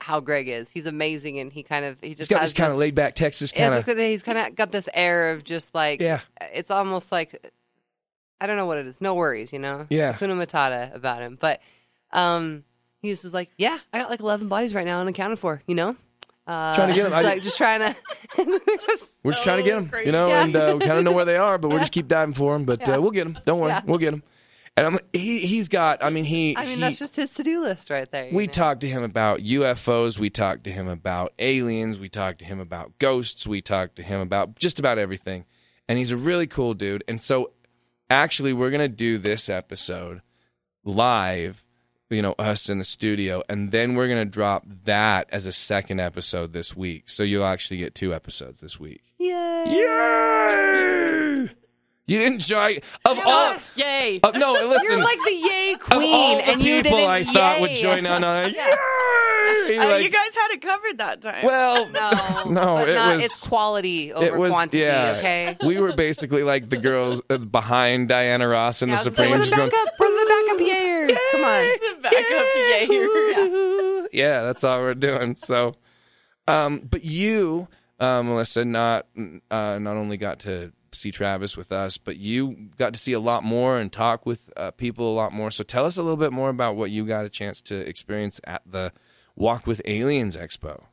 how 0.00 0.20
Greg 0.20 0.48
is. 0.48 0.70
He's 0.70 0.86
amazing, 0.86 1.38
and 1.38 1.52
he 1.52 1.62
kind 1.62 1.84
of 1.84 2.00
he 2.00 2.08
He's 2.08 2.16
just 2.18 2.30
got 2.30 2.40
has 2.40 2.50
this 2.52 2.58
kind 2.58 2.72
of 2.72 2.78
laid 2.78 2.94
back 2.94 3.14
Texas 3.14 3.52
Yeah, 3.54 3.64
kind 3.68 3.74
it's 3.74 3.82
of. 3.82 3.88
like 3.88 3.96
that 3.98 4.06
he's 4.08 4.22
kind 4.22 4.38
of 4.38 4.54
got 4.54 4.72
this 4.72 4.88
air 4.94 5.30
of 5.32 5.44
just 5.44 5.74
like 5.74 6.00
Yeah. 6.00 6.20
It's 6.54 6.70
almost 6.70 7.12
like 7.12 7.52
I 8.40 8.46
don't 8.46 8.56
know 8.56 8.66
what 8.66 8.78
it 8.78 8.86
is. 8.86 9.00
No 9.00 9.14
worries, 9.14 9.52
you 9.52 9.58
know. 9.58 9.86
Yeah. 9.90 10.14
Kuna 10.14 10.34
Matata 10.34 10.94
about 10.94 11.20
him, 11.20 11.36
but 11.38 11.60
um, 12.12 12.64
he 13.02 13.10
was 13.10 13.20
just 13.22 13.34
like, 13.34 13.50
yeah, 13.58 13.78
I 13.92 13.98
got 13.98 14.10
like 14.10 14.20
eleven 14.20 14.48
bodies 14.48 14.74
right 14.74 14.86
now 14.86 15.00
unaccounted 15.00 15.38
for, 15.38 15.62
you 15.66 15.74
know. 15.74 15.94
Uh, 16.46 16.74
Trying 16.74 16.88
to 16.88 16.94
get 16.94 17.04
'em. 17.06 17.12
just 17.12 17.24
I- 17.24 17.28
like 17.28 17.42
just 17.42 17.58
trying 17.58 17.80
to. 17.80 17.96
We're 19.22 19.32
just 19.32 19.44
trying 19.44 19.58
to 19.58 19.62
get 19.62 19.76
him, 19.78 19.92
you 20.04 20.12
know, 20.12 20.28
Yeah. 20.28 20.44
and 20.44 20.56
uh, 20.56 20.76
we 20.78 20.86
kind 20.86 20.98
of 20.98 21.04
know 21.04 21.12
where 21.12 21.24
they 21.26 21.36
are, 21.36 21.58
but 21.58 21.68
we'll 21.68 21.78
just 21.78 21.92
keep 21.92 22.08
diving 22.08 22.32
for 22.32 22.54
them. 22.54 22.64
But 22.64 22.88
Yeah. 22.88 22.96
uh, 22.96 23.00
we'll 23.00 23.10
get 23.10 23.24
them. 23.24 23.38
Don't 23.44 23.60
worry, 23.60 23.70
Yeah. 23.70 23.82
we'll 23.84 23.98
get 23.98 24.10
them. 24.12 24.22
And 24.76 24.86
I'm, 24.86 24.98
he 25.12 25.40
he's 25.40 25.68
got. 25.68 26.02
I 26.02 26.10
mean, 26.10 26.24
he. 26.24 26.56
I 26.56 26.64
mean, 26.64 26.76
he- 26.76 26.80
that's 26.80 26.98
just 26.98 27.16
his 27.16 27.30
to 27.30 27.42
do 27.42 27.62
list 27.62 27.90
right 27.90 28.10
there. 28.10 28.30
We 28.32 28.46
know? 28.46 28.52
talked 28.52 28.80
to 28.82 28.88
him 28.88 29.02
about 29.02 29.40
UFOs. 29.40 30.18
We 30.18 30.30
talked 30.30 30.64
to 30.64 30.70
him 30.72 30.88
about 30.88 31.32
aliens. 31.38 31.98
We 31.98 32.08
talked 32.08 32.38
to 32.38 32.44
him 32.44 32.60
about 32.60 32.98
ghosts. 32.98 33.46
We 33.46 33.60
talked 33.60 33.96
to 33.96 34.02
him 34.02 34.20
about 34.20 34.58
just 34.58 34.78
about 34.78 34.98
everything. 34.98 35.44
And 35.88 35.98
he's 35.98 36.12
a 36.12 36.16
really 36.16 36.46
cool 36.46 36.72
dude. 36.74 37.02
And 37.08 37.20
so, 37.20 37.52
actually, 38.08 38.52
we're 38.52 38.70
going 38.70 38.80
to 38.80 38.88
do 38.88 39.18
this 39.18 39.50
episode 39.50 40.22
live, 40.84 41.66
you 42.08 42.22
know, 42.22 42.36
us 42.38 42.70
in 42.70 42.78
the 42.78 42.84
studio. 42.84 43.42
And 43.48 43.72
then 43.72 43.96
we're 43.96 44.06
going 44.06 44.24
to 44.24 44.30
drop 44.30 44.64
that 44.84 45.28
as 45.32 45.46
a 45.48 45.52
second 45.52 46.00
episode 46.00 46.52
this 46.52 46.76
week. 46.76 47.08
So 47.08 47.24
you'll 47.24 47.44
actually 47.44 47.78
get 47.78 47.94
two 47.94 48.14
episodes 48.14 48.60
this 48.60 48.78
week. 48.78 49.02
Yay! 49.18 49.64
Yay! 49.66 51.29
You 52.10 52.18
didn't 52.18 52.34
enjoy 52.34 52.78
of 53.04 53.18
all. 53.24 53.54
Yay! 53.76 54.18
Uh, 54.22 54.32
no, 54.32 54.52
listen. 54.54 54.80
You're 54.90 54.98
like 55.04 55.18
the 55.24 55.30
yay 55.32 55.72
of 55.74 55.80
queen, 55.80 56.12
all 56.12 56.36
the 56.38 56.48
and 56.48 56.60
you 56.62 56.82
people 56.82 56.98
didn't 56.98 57.08
I 57.10 57.22
thought 57.24 57.60
would 57.60 57.70
yay. 57.70 57.76
join 57.76 58.04
on 58.06 58.24
a 58.24 58.48
yay! 59.68 59.78
Uh, 59.78 59.88
Like- 59.88 60.02
you 60.04 60.10
guys 60.10 60.34
had 60.34 60.50
it 60.50 60.60
covered 60.60 60.98
that 60.98 61.22
time. 61.22 61.44
Well, 61.44 61.88
No, 61.90 62.10
no, 62.50 62.74
but 62.78 62.88
it 62.88 62.94
not, 62.94 63.14
was 63.14 63.24
it's 63.26 63.46
quality 63.46 64.12
over 64.12 64.26
it 64.26 64.36
was 64.36 64.50
quantity. 64.52 64.78
yeah. 64.80 65.14
Okay. 65.18 65.56
We 65.64 65.78
were 65.78 65.92
basically 65.92 66.42
like 66.42 66.68
the 66.68 66.78
girls 66.78 67.22
uh, 67.30 67.36
behind 67.38 68.08
Diana 68.08 68.48
Ross 68.48 68.82
and 68.82 68.90
Yeah, 68.90 68.96
the 68.96 69.00
I 69.00 69.04
like, 69.04 69.14
Supremes. 69.14 69.30
We're 69.30 69.38
the 69.38 69.44
just 69.44 69.56
going, 69.56 69.70
backup. 69.70 69.94
We're 70.00 70.08
the 70.08 70.26
backup 70.28 70.60
yayers. 70.66 71.18
Come 71.30 71.44
on. 71.44 72.02
back 72.02 72.12
up, 72.12 72.46
yay! 74.10 74.20
yeah, 74.20 74.42
that's 74.42 74.64
all 74.64 74.80
we're 74.80 74.94
doing. 74.94 75.36
So, 75.36 75.76
um, 76.48 76.80
but 76.90 77.04
you, 77.04 77.68
uh, 78.00 78.22
Melissa, 78.24 78.64
not 78.64 79.06
uh, 79.50 79.78
not 79.80 79.96
only 79.96 80.16
got 80.16 80.40
to 80.40 80.72
see 80.92 81.10
Travis 81.10 81.56
with 81.56 81.72
us, 81.72 81.98
but 81.98 82.16
you 82.16 82.70
got 82.76 82.92
to 82.92 82.98
see 82.98 83.12
a 83.12 83.20
lot 83.20 83.44
more 83.44 83.78
and 83.78 83.92
talk 83.92 84.26
with 84.26 84.50
uh, 84.56 84.70
people 84.72 85.12
a 85.12 85.14
lot 85.14 85.32
more. 85.32 85.50
So, 85.50 85.64
tell 85.64 85.84
us 85.84 85.96
a 85.96 86.02
little 86.02 86.16
bit 86.16 86.32
more 86.32 86.50
about 86.50 86.76
what 86.76 86.90
you 86.90 87.04
got 87.06 87.24
a 87.24 87.28
chance 87.28 87.62
to 87.62 87.76
experience 87.76 88.40
at 88.44 88.62
the 88.66 88.92
Walk 89.36 89.66
with 89.66 89.80
Aliens 89.84 90.36
Expo. 90.36 90.84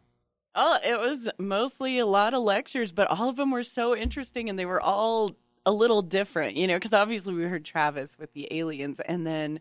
Oh, 0.55 0.79
it 0.83 0.99
was 0.99 1.29
mostly 1.37 1.99
a 1.99 2.05
lot 2.05 2.33
of 2.33 2.41
lectures, 2.43 2.91
but 2.91 3.07
all 3.09 3.29
of 3.29 3.35
them 3.35 3.51
were 3.51 3.63
so 3.63 3.95
interesting 3.95 4.49
and 4.49 4.57
they 4.57 4.65
were 4.65 4.81
all 4.81 5.35
a 5.65 5.71
little 5.71 6.01
different, 6.01 6.55
you 6.55 6.65
know, 6.65 6.75
because 6.75 6.93
obviously 6.93 7.33
we 7.33 7.43
heard 7.43 7.65
Travis 7.65 8.17
with 8.17 8.33
the 8.33 8.47
aliens 8.51 8.99
and 9.05 9.27
then 9.27 9.59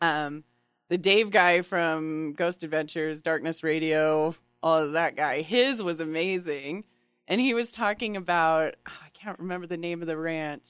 um, 0.00 0.44
the 0.88 0.96
Dave 0.96 1.30
guy 1.30 1.62
from 1.62 2.34
Ghost 2.34 2.62
Adventures, 2.62 3.20
Darkness 3.20 3.62
Radio, 3.62 4.34
all 4.62 4.78
of 4.78 4.92
that 4.92 5.16
guy. 5.16 5.42
His 5.42 5.82
was 5.82 6.00
amazing. 6.00 6.84
And 7.26 7.40
he 7.40 7.52
was 7.52 7.70
talking 7.70 8.16
about, 8.16 8.76
can't 9.22 9.38
remember 9.38 9.66
the 9.66 9.76
name 9.76 10.00
of 10.02 10.08
the 10.08 10.16
ranch. 10.16 10.62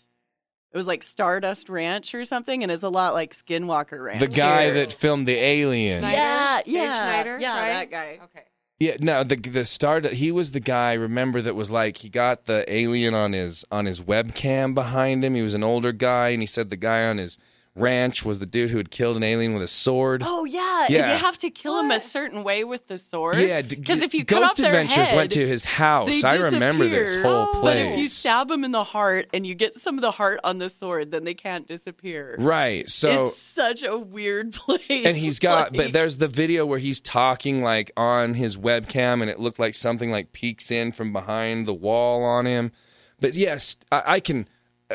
It 0.73 0.77
was 0.77 0.87
like 0.87 1.03
Stardust 1.03 1.69
Ranch 1.69 2.15
or 2.15 2.25
something, 2.25 2.63
and 2.63 2.71
it's 2.71 2.85
a 2.85 2.89
lot 2.89 3.13
like 3.13 3.35
Skinwalker 3.35 4.03
Ranch. 4.05 4.21
The 4.21 4.29
guy 4.29 4.65
here. 4.65 4.75
that 4.75 4.93
filmed 4.93 5.27
the 5.27 5.35
aliens. 5.35 6.03
Snyder? 6.03 6.17
Yeah, 6.17 6.61
Dave 6.65 6.75
yeah, 6.75 7.01
Schneider, 7.01 7.39
yeah, 7.41 7.55
right? 7.55 7.69
that 7.73 7.91
guy. 7.91 8.19
Okay. 8.25 8.45
Yeah, 8.79 8.97
no, 9.01 9.25
the 9.25 9.37
the 9.37 9.65
star 9.65 10.01
he 10.01 10.33
was 10.33 10.53
the 10.53 10.61
guy. 10.61 10.95
Remember 10.95 11.43
that 11.43 11.55
was 11.55 11.71
like 11.71 11.99
he 11.99 12.09
got 12.09 12.47
the 12.47 12.65
alien 12.73 13.15
on 13.15 13.33
his 13.33 13.65
on 13.71 13.85
his 13.85 14.01
webcam 14.01 14.75
behind 14.75 15.25
him. 15.25 15.35
He 15.35 15.43
was 15.43 15.55
an 15.55 15.65
older 15.65 15.93
guy, 15.93 16.29
and 16.29 16.43
he 16.43 16.47
said 16.47 16.71
the 16.71 16.77
guy 16.77 17.07
on 17.07 17.19
his 17.19 17.37
ranch 17.77 18.25
was 18.25 18.41
the 18.41 18.47
dude 18.47 18.71
who 18.71 18.77
had 18.79 18.91
killed 18.91 19.17
an 19.17 19.23
alien 19.23 19.55
with 19.55 19.63
a 19.63 19.67
sword. 19.69 20.23
Oh 20.27 20.45
yeah, 20.45 20.87
Yeah. 20.89 21.13
you 21.13 21.19
have 21.19 21.39
to 21.39 21.51
kill 21.51 21.79
him 21.79 21.91
a 21.93 22.01
certain 22.01 22.43
way 22.43 22.65
with 22.65 22.89
the 22.89 22.99
sword. 22.99 23.37
yeah, 23.39 23.63
d- 23.63 23.77
because 23.77 24.03
if 24.03 24.13
you 24.13 24.25
Ghost 24.25 24.41
cut 24.43 24.51
off 24.51 24.57
their 24.57 24.67
Adventures 24.67 25.09
head, 25.11 25.17
went 25.17 25.31
to 25.33 25.47
his 25.47 25.65
house. 25.65 26.21
they 26.21 26.29
I 26.29 26.35
remember 26.35 26.89
this 26.89 27.11
disappear. 27.11 27.31
whole 27.33 27.49
Oh. 27.55 27.63
But 27.63 27.77
if 27.77 27.97
you 27.97 28.09
stab 28.09 28.51
him 28.51 28.65
in 28.65 28.73
the 28.73 28.83
heart 28.85 29.29
and 29.33 29.47
you 29.47 29.55
get 29.55 29.77
some 29.77 29.97
of 29.97 30.03
the 30.03 30.11
heart 30.11 30.41
on 30.43 30.59
the 30.59 30.69
sword, 30.69 31.13
then 31.13 31.25
they 31.25 31.35
can't 31.35 31.67
disappear. 31.69 32.35
right, 32.41 32.89
so 32.89 33.23
it's 33.23 33.37
such 33.41 33.83
a 33.85 33.97
weird 33.97 34.53
place. 34.55 34.81
and 34.91 35.17
he's 35.17 35.39
got 35.39 35.73
but 35.73 35.93
there's 35.93 36.17
the 36.17 36.29
video 36.29 36.67
where 36.67 36.79
he's 36.81 37.01
talking 37.01 37.63
like 37.63 37.93
on 37.97 38.35
his 38.35 38.57
webcam 38.57 39.21
and 39.23 39.31
it 39.31 39.39
looked 39.39 39.59
like 39.61 39.75
something 39.75 40.11
like 40.11 40.33
peeks 40.33 40.71
in 40.73 40.91
from 40.93 41.13
behind 41.13 41.67
the 41.67 41.75
wall 41.75 42.25
on 42.25 42.47
him 42.47 42.73
but 43.21 43.35
yes 43.35 43.77
i, 43.93 44.03
I 44.07 44.21
can 44.21 44.49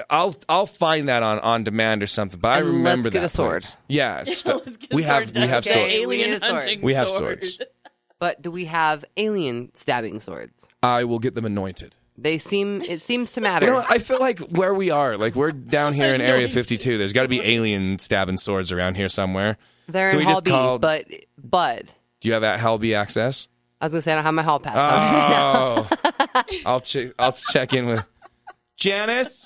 I'll 0.10 0.36
I'll 0.50 0.66
find 0.66 1.08
that 1.10 1.24
on 1.24 1.40
on 1.40 1.64
demand 1.64 2.04
or 2.04 2.08
something. 2.08 2.40
But 2.40 2.50
I 2.52 2.58
And 2.60 2.68
remember 2.68 3.04
let's 3.06 3.10
get 3.14 3.20
that 3.22 3.26
a 3.26 3.30
sword. 3.30 3.62
place. 3.64 3.78
Yeah, 3.88 4.24
st- 4.26 4.66
Let's 4.66 4.78
get 4.78 4.94
a 4.94 4.96
we 4.96 5.04
have 5.04 5.26
sword 5.28 5.36
we 5.36 5.48
have. 5.48 5.66
Okay. 5.68 5.74
swords. 5.74 5.88
we 5.94 6.02
alien 6.02 6.30
need 6.32 6.42
a 6.42 6.46
hunting 6.46 6.82
We 6.82 6.94
have 6.94 7.10
swords. 7.10 7.60
But 8.20 8.42
do 8.42 8.50
we 8.52 8.66
have 8.66 9.04
alien 9.18 9.72
stabbing 9.76 10.22
swords? 10.22 10.68
I 10.82 11.04
will 11.04 11.20
get 11.20 11.36
them 11.36 11.46
anointed. 11.46 11.96
They 12.18 12.38
seem. 12.38 12.82
It 12.82 13.02
seems 13.02 13.34
to 13.34 13.42
matter. 13.42 13.66
You 13.66 13.74
know. 13.74 13.86
I 13.90 14.00
feel 14.00 14.20
like 14.20 14.40
where 14.40 14.74
we 14.74 14.90
are, 14.90 15.18
like 15.18 15.36
we're 15.36 15.52
down 15.52 15.92
here 15.94 16.14
in 16.16 16.22
Area 16.22 16.48
52. 16.48 16.98
There's 16.98 17.12
got 17.12 17.24
to 17.24 17.28
be 17.28 17.42
alien 17.42 18.00
stabbing 18.00 18.38
swords 18.38 18.72
around 18.72 18.96
here 18.96 19.10
somewhere. 19.10 19.58
They're 19.88 20.12
Can 20.12 20.22
in 20.22 20.26
we 20.26 20.32
Hall 20.32 20.42
B, 20.42 20.50
call- 20.52 20.80
but 20.80 21.06
but 21.38 21.94
Do 22.22 22.30
you 22.30 22.34
have 22.34 22.42
that 22.42 22.60
Hell 22.62 22.78
B 22.78 22.96
access? 22.96 23.50
I 23.82 23.86
was 23.86 23.92
gonna 23.92 24.02
say 24.02 24.14
I 24.14 24.16
don't 24.16 24.24
have 24.24 24.34
my 24.34 24.44
hall 24.44 24.60
pass. 24.62 24.78
on. 24.78 25.86
Oh, 26.38 26.52
I'll 26.66 26.80
check. 26.80 27.12
I'll 27.20 27.34
check 27.34 27.74
in 27.74 27.86
with 27.88 28.06
Janice. 28.78 29.46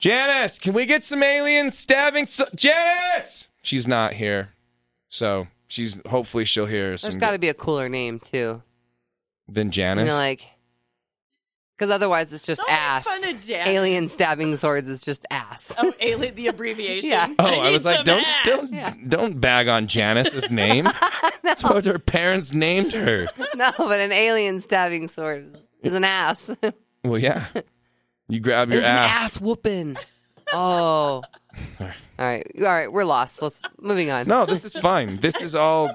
Janice, 0.00 0.58
can 0.58 0.72
we 0.72 0.86
get 0.86 1.02
some 1.04 1.22
alien 1.22 1.70
stabbing? 1.70 2.26
So- 2.26 2.48
Janice, 2.54 3.48
she's 3.62 3.86
not 3.86 4.14
here, 4.14 4.54
so 5.08 5.46
she's 5.68 6.00
hopefully 6.08 6.44
she'll 6.44 6.66
hear 6.66 6.88
There's 6.90 7.02
some 7.02 7.18
got 7.18 7.32
to 7.32 7.38
be 7.38 7.48
a 7.48 7.54
cooler 7.54 7.88
name 7.88 8.18
too. 8.18 8.62
than 9.46 9.66
You 9.68 9.72
Janice. 9.72 10.08
know, 10.08 10.14
like 10.16 10.46
because 11.76 11.90
otherwise 11.90 12.30
it's 12.32 12.44
just 12.44 12.60
Don't 12.60 12.68
make 12.70 12.78
ass. 12.78 13.04
fun 13.04 13.24
of 13.28 13.42
Janice. 13.44 13.68
Alien 13.68 14.08
stabbing 14.10 14.54
swords 14.56 14.88
is 14.88 15.00
just 15.02 15.24
ass. 15.30 15.72
Oh, 15.78 15.92
alien, 16.00 16.34
the 16.34 16.48
abbreviation. 16.48 17.08
Yeah. 17.08 17.34
Oh, 17.38 17.46
I 17.46 17.64
need 17.66 17.72
was 17.72 17.84
like, 17.86 17.96
some 17.96 18.04
don't 18.04 18.26
ass. 18.26 18.46
don't 18.46 18.72
Yeah. 18.72 18.94
don't 19.08 19.40
bag 19.40 19.68
on 19.68 19.86
Janice's 19.86 20.50
name. 20.50 20.88
That's 21.42 21.62
what 21.64 21.84
her 21.86 21.98
parents 21.98 22.52
named 22.54 22.92
her. 22.92 23.28
no, 23.54 23.72
but 23.78 23.98
an 24.00 24.12
alien 24.12 24.60
stabbing 24.60 25.08
sword 25.08 25.56
is 25.82 25.94
an 25.94 26.04
ass. 26.04 26.50
Well, 27.04 27.18
yeah. 27.18 27.46
You 28.30 28.40
grab 28.40 28.70
your 28.70 28.80
an 28.80 28.84
ass. 28.86 29.16
ass 29.36 29.40
whooping. 29.40 29.96
Oh. 30.52 31.22
All 31.80 31.86
right, 32.18 32.46
all 32.58 32.62
right, 32.64 32.92
we're 32.92 33.04
lost. 33.04 33.40
Let's 33.42 33.60
moving 33.80 34.10
on. 34.10 34.26
No, 34.28 34.46
this 34.46 34.64
is 34.64 34.76
fine. 34.80 35.14
This 35.16 35.40
is 35.40 35.54
all. 35.54 35.90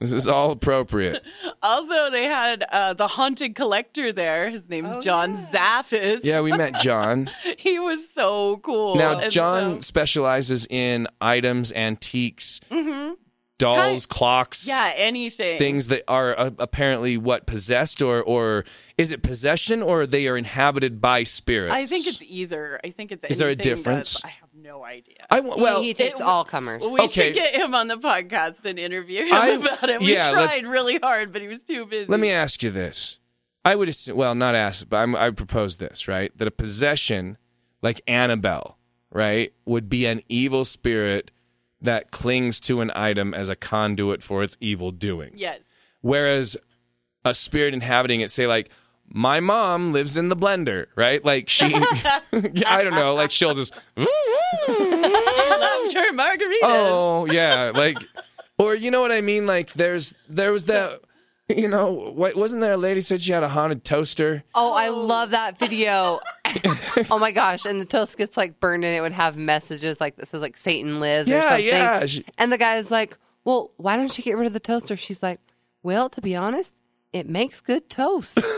This 0.00 0.12
is 0.12 0.28
all 0.28 0.52
appropriate. 0.52 1.20
Also, 1.60 2.10
they 2.12 2.22
had 2.24 2.64
uh, 2.70 2.94
the 2.94 3.08
haunted 3.08 3.56
collector 3.56 4.12
there. 4.12 4.48
His 4.48 4.68
name's 4.68 4.92
Oh, 4.96 5.00
John 5.02 5.36
Zaffis. 5.36 6.20
Yeah, 6.22 6.40
we 6.40 6.52
met 6.52 6.74
John. 6.78 7.28
he 7.58 7.80
was 7.80 8.08
so 8.08 8.58
cool. 8.58 8.94
Now, 8.94 9.18
And 9.18 9.32
John 9.32 9.80
so- 9.80 9.86
specializes 9.86 10.68
in 10.70 11.08
items, 11.20 11.72
antiques, 11.72 12.60
dolls, 13.58 14.06
Kind- 14.06 14.08
clocks, 14.08 14.66
yeah, 14.66 14.92
anything. 14.96 15.58
things 15.58 15.88
that 15.88 16.02
are 16.08 16.38
uh, 16.38 16.50
apparently 16.58 17.16
what 17.16 17.46
possessed, 17.46 18.00
or 18.02 18.22
or 18.22 18.64
is 18.96 19.12
it 19.12 19.22
possession, 19.22 19.82
or 19.82 20.06
they 20.06 20.26
are 20.28 20.36
inhabited 20.36 21.00
by 21.00 21.24
spirits? 21.24 21.74
I 21.74 21.86
think 21.86 22.06
it's 22.06 22.22
either. 22.22 22.80
I 22.84 22.90
think 22.90 23.12
it's. 23.12 23.24
Is 23.24 23.38
there 23.38 23.48
a 23.48 23.52
anything 23.52 23.74
difference? 23.76 24.24
I 24.24 24.28
have 24.28 24.48
no 24.54 24.84
idea. 24.84 25.26
I 25.30 25.36
w- 25.36 25.54
He- 25.56 25.62
well, 25.62 25.82
he, 25.82 25.94
takes 25.94 26.20
it- 26.20 26.22
all 26.24 26.44
comers. 26.44 26.82
we 26.82 27.00
okay. 27.00 27.08
should 27.08 27.34
get 27.34 27.54
him 27.54 27.74
on 27.74 27.88
the 27.88 27.96
podcast 27.96 28.64
and 28.64 28.78
interview 28.78 29.24
him 29.24 29.34
I- 29.34 29.48
about 29.48 29.88
it. 29.90 30.00
We 30.00 30.12
yeah, 30.14 30.30
let's- 30.30 30.60
tried 30.60 30.70
really 30.70 30.98
hard, 30.98 31.32
but 31.32 31.42
he 31.42 31.48
was 31.48 31.62
too 31.62 31.84
busy. 31.86 32.06
Let 32.08 32.20
me 32.20 32.30
ask 32.30 32.62
you 32.62 32.70
this. 32.70 33.18
I 33.64 33.74
would 33.74 33.88
assume, 33.88 34.16
well, 34.16 34.34
not 34.34 34.54
ask, 34.54 34.88
but 34.88 34.98
I'm, 34.98 35.14
I 35.16 35.30
propose 35.30 35.76
this, 35.76 36.08
right? 36.08 36.36
That 36.38 36.48
a 36.48 36.50
possession 36.52 37.36
like 37.82 38.00
Annabelle, 38.06 38.78
right, 39.12 39.52
would 39.66 39.88
be 39.88 40.06
an 40.06 40.22
evil 40.28 40.64
spirit 40.64 41.30
that 41.80 42.10
clings 42.10 42.60
to 42.60 42.80
an 42.80 42.90
item 42.94 43.34
as 43.34 43.48
a 43.48 43.56
conduit 43.56 44.22
for 44.22 44.42
its 44.42 44.56
evil 44.60 44.90
doing. 44.90 45.30
Yes. 45.34 45.60
Whereas 46.00 46.56
a 47.24 47.34
spirit 47.34 47.74
inhabiting 47.74 48.20
it, 48.20 48.30
say 48.30 48.46
like 48.46 48.70
my 49.10 49.40
mom 49.40 49.92
lives 49.92 50.16
in 50.16 50.28
the 50.28 50.36
blender, 50.36 50.86
right? 50.96 51.24
Like 51.24 51.48
she, 51.48 51.74
I 51.74 52.82
don't 52.82 52.94
know, 52.94 53.14
like 53.14 53.30
she'll 53.30 53.54
just, 53.54 53.74
Loved 53.96 55.94
her 55.94 56.12
margaritas. 56.12 56.58
oh 56.62 57.26
yeah, 57.30 57.72
like, 57.74 57.98
or 58.58 58.74
you 58.74 58.90
know 58.90 59.00
what 59.00 59.12
I 59.12 59.20
mean? 59.20 59.46
Like 59.46 59.72
there's 59.74 60.14
there 60.28 60.52
was 60.52 60.64
that, 60.64 61.00
you 61.56 61.68
know, 61.68 61.90
what 61.92 62.36
wasn't 62.36 62.60
there 62.60 62.72
a 62.72 62.76
lady 62.76 63.00
said 63.00 63.20
she 63.20 63.32
had 63.32 63.42
a 63.42 63.48
haunted 63.48 63.84
toaster? 63.84 64.44
Oh, 64.54 64.72
I 64.72 64.88
love 64.90 65.30
that 65.30 65.58
video. 65.58 66.20
oh 67.10 67.18
my 67.18 67.30
gosh. 67.32 67.64
And 67.64 67.80
the 67.80 67.84
toast 67.84 68.16
gets 68.18 68.36
like 68.36 68.60
burned 68.60 68.84
and 68.84 68.94
it 68.96 69.00
would 69.00 69.12
have 69.12 69.36
messages 69.36 70.00
like 70.00 70.16
this 70.16 70.34
is 70.34 70.40
like 70.40 70.56
Satan 70.56 71.00
lives 71.00 71.28
or 71.30 71.34
Yeah, 71.34 71.48
something. 71.48 71.66
yeah. 71.66 72.06
She- 72.06 72.24
And 72.36 72.52
the 72.52 72.58
guy's 72.58 72.90
like, 72.90 73.16
Well, 73.44 73.72
why 73.76 73.96
don't 73.96 74.16
you 74.16 74.24
get 74.24 74.36
rid 74.36 74.46
of 74.46 74.52
the 74.52 74.60
toaster? 74.60 74.96
She's 74.96 75.22
like, 75.22 75.40
Well, 75.82 76.08
to 76.10 76.20
be 76.20 76.36
honest, 76.36 76.80
it 77.12 77.28
makes 77.28 77.60
good 77.60 77.88
toast. 77.88 78.38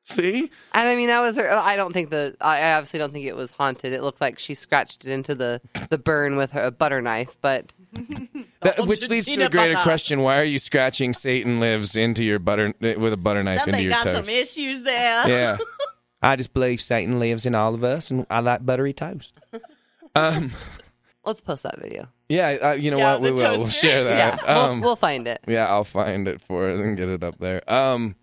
See, 0.00 0.50
and 0.72 0.88
I 0.88 0.96
mean 0.96 1.08
that 1.08 1.20
was 1.20 1.36
her 1.36 1.50
oh, 1.52 1.58
I 1.58 1.76
don't 1.76 1.92
think 1.92 2.08
the 2.08 2.34
I 2.40 2.72
obviously 2.72 2.98
don't 2.98 3.12
think 3.12 3.26
it 3.26 3.36
was 3.36 3.52
haunted. 3.52 3.92
It 3.92 4.02
looked 4.02 4.22
like 4.22 4.38
she 4.38 4.54
scratched 4.54 5.04
it 5.04 5.12
into 5.12 5.34
the 5.34 5.60
the 5.90 5.98
burn 5.98 6.36
with 6.36 6.52
her 6.52 6.62
a 6.64 6.70
butter 6.70 7.02
knife, 7.02 7.36
but 7.42 7.74
that, 8.62 8.86
which 8.86 9.08
leads 9.08 9.26
to 9.26 9.32
a 9.32 9.34
peanut 9.36 9.52
greater 9.52 9.72
butter. 9.74 9.82
question: 9.82 10.20
Why 10.22 10.38
are 10.38 10.44
you 10.44 10.58
scratching 10.58 11.12
Satan 11.12 11.60
lives 11.60 11.96
into 11.96 12.24
your 12.24 12.38
butter 12.38 12.74
with 12.80 13.12
a 13.12 13.16
butter 13.16 13.42
knife 13.42 13.60
into 13.60 13.64
Something 13.72 13.82
your 13.82 13.90
got 13.90 14.04
toast? 14.04 14.26
some 14.26 14.34
issues 14.34 14.82
there. 14.82 15.28
Yeah. 15.28 15.56
I 16.22 16.34
just 16.36 16.52
believe 16.52 16.80
Satan 16.80 17.18
lives 17.20 17.46
in 17.46 17.54
all 17.54 17.74
of 17.74 17.84
us, 17.84 18.10
and 18.10 18.26
I 18.28 18.40
like 18.40 18.64
buttery 18.66 18.92
toast. 18.92 19.38
Um, 20.14 20.50
let's 21.24 21.40
post 21.42 21.62
that 21.62 21.78
video. 21.80 22.08
yeah, 22.28 22.56
uh, 22.62 22.72
you 22.72 22.90
know 22.90 22.96
Yeah, 22.96 23.12
what? 23.12 23.20
We 23.20 23.30
will. 23.30 23.58
We'll 23.58 23.68
share 23.68 24.02
that. 24.04 24.40
Yeah. 24.42 24.52
Um, 24.52 24.80
we'll, 24.80 24.88
we'll 24.90 24.96
find 24.96 25.28
it. 25.28 25.40
yeah, 25.46 25.66
I'll 25.68 25.84
find 25.84 26.26
it 26.26 26.40
for 26.40 26.70
us 26.70 26.80
and 26.80 26.96
get 26.96 27.08
it 27.08 27.22
up 27.22 27.38
there. 27.38 27.62
Um, 27.72 28.16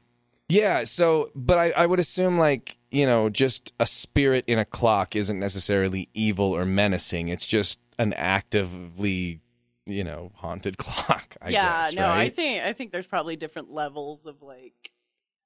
yeah. 0.49 0.83
So, 0.83 1.29
but 1.35 1.57
I, 1.57 1.69
I 1.71 1.85
would 1.85 1.99
assume 2.01 2.37
like 2.37 2.77
you 2.91 3.05
know, 3.05 3.29
just 3.29 3.71
a 3.79 3.85
spirit 3.85 4.43
in 4.47 4.57
a 4.59 4.65
clock 4.65 5.15
isn't 5.15 5.39
necessarily 5.39 6.09
evil 6.13 6.51
or 6.53 6.65
menacing. 6.65 7.29
It's 7.29 7.47
just 7.47 7.79
an 7.97 8.11
actively, 8.13 9.39
you 9.85 10.03
know, 10.03 10.31
haunted 10.35 10.77
clock. 10.79 11.35
I 11.41 11.49
yeah, 11.49 11.83
guess, 11.83 11.93
no, 11.95 12.09
I 12.09 12.29
think 12.29 12.63
I 12.63 12.73
think 12.73 12.91
there's 12.91 13.07
probably 13.07 13.35
different 13.35 13.71
levels 13.71 14.25
of 14.25 14.41
like. 14.41 14.73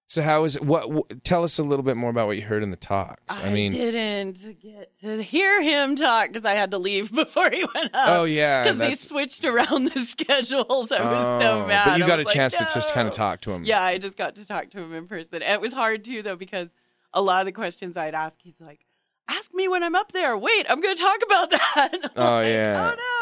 So 0.08 0.24
how 0.24 0.44
is 0.44 0.56
it? 0.56 0.64
What, 0.66 0.90
what? 0.90 1.24
Tell 1.24 1.44
us 1.44 1.60
a 1.60 1.64
little 1.64 1.84
bit 1.84 1.96
more 1.96 2.10
about 2.10 2.26
what 2.26 2.36
you 2.36 2.42
heard 2.42 2.64
in 2.64 2.72
the 2.72 2.78
talks. 2.78 3.22
I, 3.30 3.50
mean, 3.54 3.74
didn't 3.74 4.60
get 4.60 4.98
to 5.02 5.22
hear 5.22 5.62
him 5.62 5.96
talk 5.96 6.30
because 6.30 6.46
I 6.46 6.56
had 6.56 6.72
to 6.72 6.80
leave 6.80 7.12
before 7.16 7.48
he 7.52 7.64
went 7.76 7.94
up. 7.94 8.08
oh 8.08 8.24
yeah, 8.24 8.64
because 8.64 8.78
they 8.78 8.96
switched 8.96 9.46
around 9.46 9.86
the 9.86 10.00
schedules. 10.04 10.92
I 10.92 11.04
was 11.04 11.24
Oh, 11.24 11.40
so 11.62 11.68
mad. 11.68 11.86
But 11.86 12.00
you 12.00 12.08
got 12.08 12.20
a 12.20 12.24
like, 12.24 12.34
chance 12.34 12.54
to 12.54 12.64
just 12.74 12.92
kind 12.94 13.08
of 13.08 13.14
talk 13.14 13.42
to 13.42 13.52
him. 13.52 13.66
Yeah, 13.66 13.84
I 13.84 14.00
just 14.00 14.18
got 14.18 14.34
to 14.36 14.48
talk 14.48 14.72
to 14.72 14.80
him 14.80 14.96
in 14.96 15.06
person. 15.08 15.44
It 15.44 15.62
was 15.62 15.74
hard 15.74 16.04
too, 16.04 16.24
though, 16.24 16.36
because 16.36 16.70
a 17.14 17.22
lot 17.22 17.42
of 17.42 17.46
the 17.46 17.52
questions 17.52 17.96
I'd 17.96 18.16
ask, 18.16 18.36
he's 18.42 18.60
like, 18.60 18.88
"Ask 19.28 19.54
me 19.54 19.68
when 19.68 19.84
I'm 19.84 19.94
up 19.94 20.12
there." 20.12 20.36
Wait, 20.36 20.66
I'm 20.70 20.82
going 20.82 20.96
to 20.96 21.02
talk 21.04 21.20
about 21.24 21.50
that. 21.52 22.12
Oh, 22.16 22.24
like, 22.38 22.48
yeah. 22.48 22.94
Oh 22.94 22.96
no. 22.98 23.19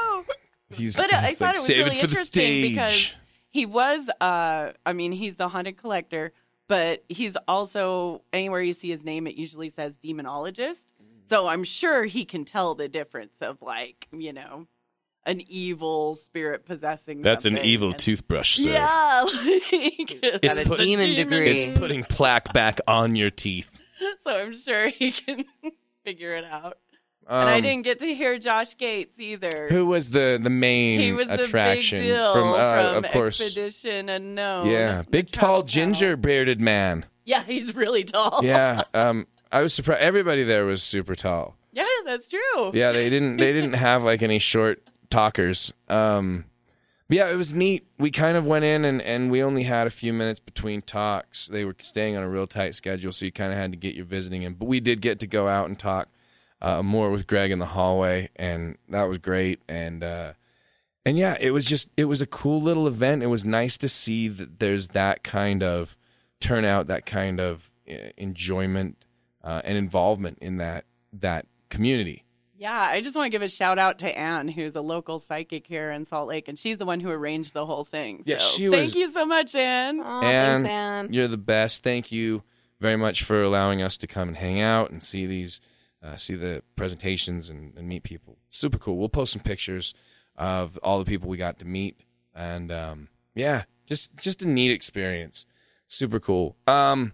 He's, 0.69 0.97
But 0.97 1.13
I 1.13 1.27
he's 1.27 1.37
thought 1.37 1.55
like, 1.55 1.55
it 1.55 1.59
was 1.59 1.69
really 1.69 1.81
it 1.81 1.85
for 2.01 2.07
the 2.07 2.11
interesting 2.11 2.41
stage. 2.43 2.69
because 2.71 3.15
he 3.49 3.65
was. 3.65 4.09
Uh, 4.19 4.71
I 4.85 4.93
mean, 4.93 5.11
he's 5.11 5.35
the 5.35 5.47
haunted 5.47 5.77
collector, 5.77 6.33
but 6.67 7.03
he's 7.09 7.37
also 7.47 8.21
anywhere 8.33 8.61
you 8.61 8.73
see 8.73 8.89
his 8.89 9.03
name, 9.05 9.27
it 9.27 9.35
usually 9.35 9.69
says 9.69 9.97
demonologist. 10.03 10.85
So 11.29 11.47
I'm 11.47 11.63
sure 11.63 12.05
he 12.05 12.25
can 12.25 12.45
tell 12.45 12.75
the 12.75 12.87
difference 12.87 13.35
of 13.41 13.61
like 13.61 14.07
you 14.11 14.33
know 14.33 14.67
an 15.25 15.41
evil 15.49 16.15
spirit 16.15 16.65
possessing. 16.65 17.21
That's 17.21 17.43
something. 17.43 17.63
And- 17.63 17.99
toothbrush, 17.99 18.55
sir. 18.55 18.69
Yeah, 18.71 19.23
like, 19.71 20.41
got 20.41 20.57
a 20.57 20.77
demon 20.77 21.15
degree. 21.15 21.49
It's 21.49 21.79
putting 21.79 22.03
plaque 22.03 22.53
back 22.53 22.79
on 22.87 23.15
your 23.15 23.29
teeth. 23.29 23.81
so 24.23 24.37
I'm 24.39 24.55
sure 24.57 24.89
he 24.89 25.11
can 25.11 25.45
figure 26.05 26.35
it 26.35 26.45
out. 26.45 26.77
And 27.29 27.49
I 27.49 27.57
Um, 27.57 27.61
didn't 27.61 27.83
get 27.83 27.99
to 27.99 28.13
hear 28.15 28.37
Josh 28.39 28.77
Gates 28.77 29.19
either. 29.19 29.67
Who 29.69 29.87
was 29.87 30.09
the 30.11 30.39
the 30.41 30.49
main 30.49 30.99
he 30.99 31.11
was 31.13 31.27
attraction 31.27 31.99
the 31.99 32.03
big 32.05 32.13
deal 32.15 32.33
from, 32.33 32.53
uh, 32.53 32.83
from 32.93 32.95
of 33.05 33.11
course, 33.11 33.41
Expedition 33.41 34.09
Unknown. 34.09 34.67
yeah, 34.69 35.03
big, 35.09 35.31
tall, 35.31 35.63
ginger 35.63 36.15
bearded 36.17 36.59
man. 36.61 37.05
Yeah, 37.25 37.43
he's 37.43 37.75
really 37.75 38.03
tall. 38.03 38.39
Yeah, 38.43 38.83
um, 38.93 39.27
I 39.51 39.61
was 39.61 39.73
surprised. 39.73 40.01
Everybody 40.01 40.43
there 40.43 40.65
was 40.65 40.81
super 40.81 41.15
tall. 41.15 41.55
Yeah, 41.73 41.85
that's 42.05 42.27
true. 42.27 42.71
Yeah, 42.73 42.91
they 42.91 43.09
didn't 43.09 43.37
they 43.37 43.53
didn't 43.53 43.73
have 43.87 44.03
like 44.03 44.23
any 44.23 44.39
short 44.39 44.81
talkers. 45.09 45.73
Um, 45.89 46.45
but 47.09 47.17
yeah, 47.17 47.29
it 47.29 47.35
was 47.35 47.53
neat. 47.53 47.85
We 47.97 48.11
kind 48.11 48.35
of 48.35 48.45
went 48.45 48.65
in 48.65 48.83
and, 48.83 49.01
and 49.01 49.31
we 49.31 49.41
only 49.41 49.63
had 49.63 49.87
a 49.87 49.89
few 49.89 50.11
minutes 50.11 50.41
between 50.41 50.81
talks. 50.81 51.47
They 51.47 51.63
were 51.63 51.75
staying 51.79 52.17
on 52.17 52.23
a 52.23 52.27
real 52.29 52.47
tight 52.47 52.75
schedule, 52.75 53.13
so 53.13 53.25
you 53.25 53.31
kind 53.31 53.53
of 53.53 53.57
had 53.57 53.71
to 53.71 53.77
get 53.77 53.95
your 53.95 54.03
visiting 54.03 54.41
in. 54.43 54.55
But 54.55 54.65
we 54.65 54.81
did 54.81 54.99
get 55.01 55.19
to 55.21 55.27
go 55.27 55.47
out 55.47 55.69
and 55.69 55.79
talk 55.79 56.09
uh, 56.61 56.81
more 56.83 57.11
with 57.11 57.27
Greg 57.27 57.51
in 57.51 57.59
the 57.59 57.65
hallway, 57.67 58.29
and 58.35 58.77
that 58.89 59.03
was 59.03 59.17
great. 59.17 59.59
And 59.67 60.03
uh, 60.03 60.33
and 61.05 61.17
yeah, 61.17 61.37
it 61.39 61.51
was 61.51 61.65
just 61.65 61.89
it 61.97 62.05
was 62.05 62.21
a 62.21 62.25
cool 62.27 62.61
little 62.61 62.87
event. 62.87 63.23
It 63.23 63.27
was 63.27 63.45
nice 63.45 63.77
to 63.79 63.89
see 63.89 64.27
that 64.27 64.59
there's 64.59 64.89
that 64.89 65.23
kind 65.23 65.63
of 65.63 65.97
turnout, 66.39 66.87
that 66.87 67.05
kind 67.05 67.39
of 67.39 67.71
uh, 67.89 67.93
enjoyment 68.17 69.05
uh, 69.43 69.61
and 69.63 69.77
involvement 69.77 70.37
in 70.41 70.57
that 70.57 70.85
that 71.13 71.45
community. 71.69 72.23
Yeah, 72.59 72.75
I 72.75 73.01
just 73.01 73.15
want 73.15 73.27
to 73.27 73.29
give 73.29 73.43
a 73.43 73.47
shout 73.47 73.77
out 73.77 73.99
to 73.99 74.17
Anne, 74.17 74.47
who's 74.47 74.75
a 74.75 74.81
local 74.81 75.19
psychic 75.19 75.67
here 75.67 75.91
in 75.91 76.05
Salt 76.07 76.27
Lake, 76.27 76.47
and 76.47 76.57
she's 76.57 76.79
the 76.79 76.87
one 76.87 76.99
who 76.99 77.11
arranged 77.11 77.53
the 77.53 77.67
whole 77.67 77.83
thing. 77.83 78.23
Yeah, 78.25 78.39
So 78.39 78.57
she 78.57 78.69
Thank 78.71 78.81
was- 78.81 78.95
you 78.95 79.11
so 79.13 79.27
much, 79.27 79.53
Anne. 79.53 79.99
Oh, 79.99 80.21
Anne, 80.23 80.63
thanks, 80.63 80.69
Anne. 80.69 81.13
You're 81.13 81.27
the 81.27 81.37
best. 81.37 81.83
Thank 81.83 82.11
you 82.11 82.41
very 82.79 82.95
much 82.95 83.23
for 83.23 83.43
allowing 83.43 83.83
us 83.83 83.95
to 83.97 84.07
come 84.07 84.29
and 84.29 84.37
hang 84.37 84.59
out 84.59 84.89
and 84.89 85.03
see 85.03 85.27
these, 85.27 85.61
uh, 86.03 86.15
see 86.15 86.35
the 86.35 86.63
presentations 86.75 87.49
and, 87.49 87.75
and 87.77 87.87
meet 87.87 88.03
people. 88.03 88.37
Super 88.49 88.77
cool. 88.77 88.97
We'll 88.97 89.09
post 89.09 89.33
some 89.33 89.41
pictures 89.41 89.93
of 90.35 90.77
all 90.83 90.99
the 90.99 91.05
people 91.05 91.29
we 91.29 91.37
got 91.37 91.59
to 91.59 91.65
meet, 91.65 91.99
and 92.35 92.71
um, 92.71 93.07
yeah, 93.35 93.63
just 93.85 94.15
just 94.17 94.41
a 94.41 94.47
neat 94.47 94.71
experience. 94.71 95.45
Super 95.87 96.19
cool. 96.19 96.55
Um, 96.67 97.13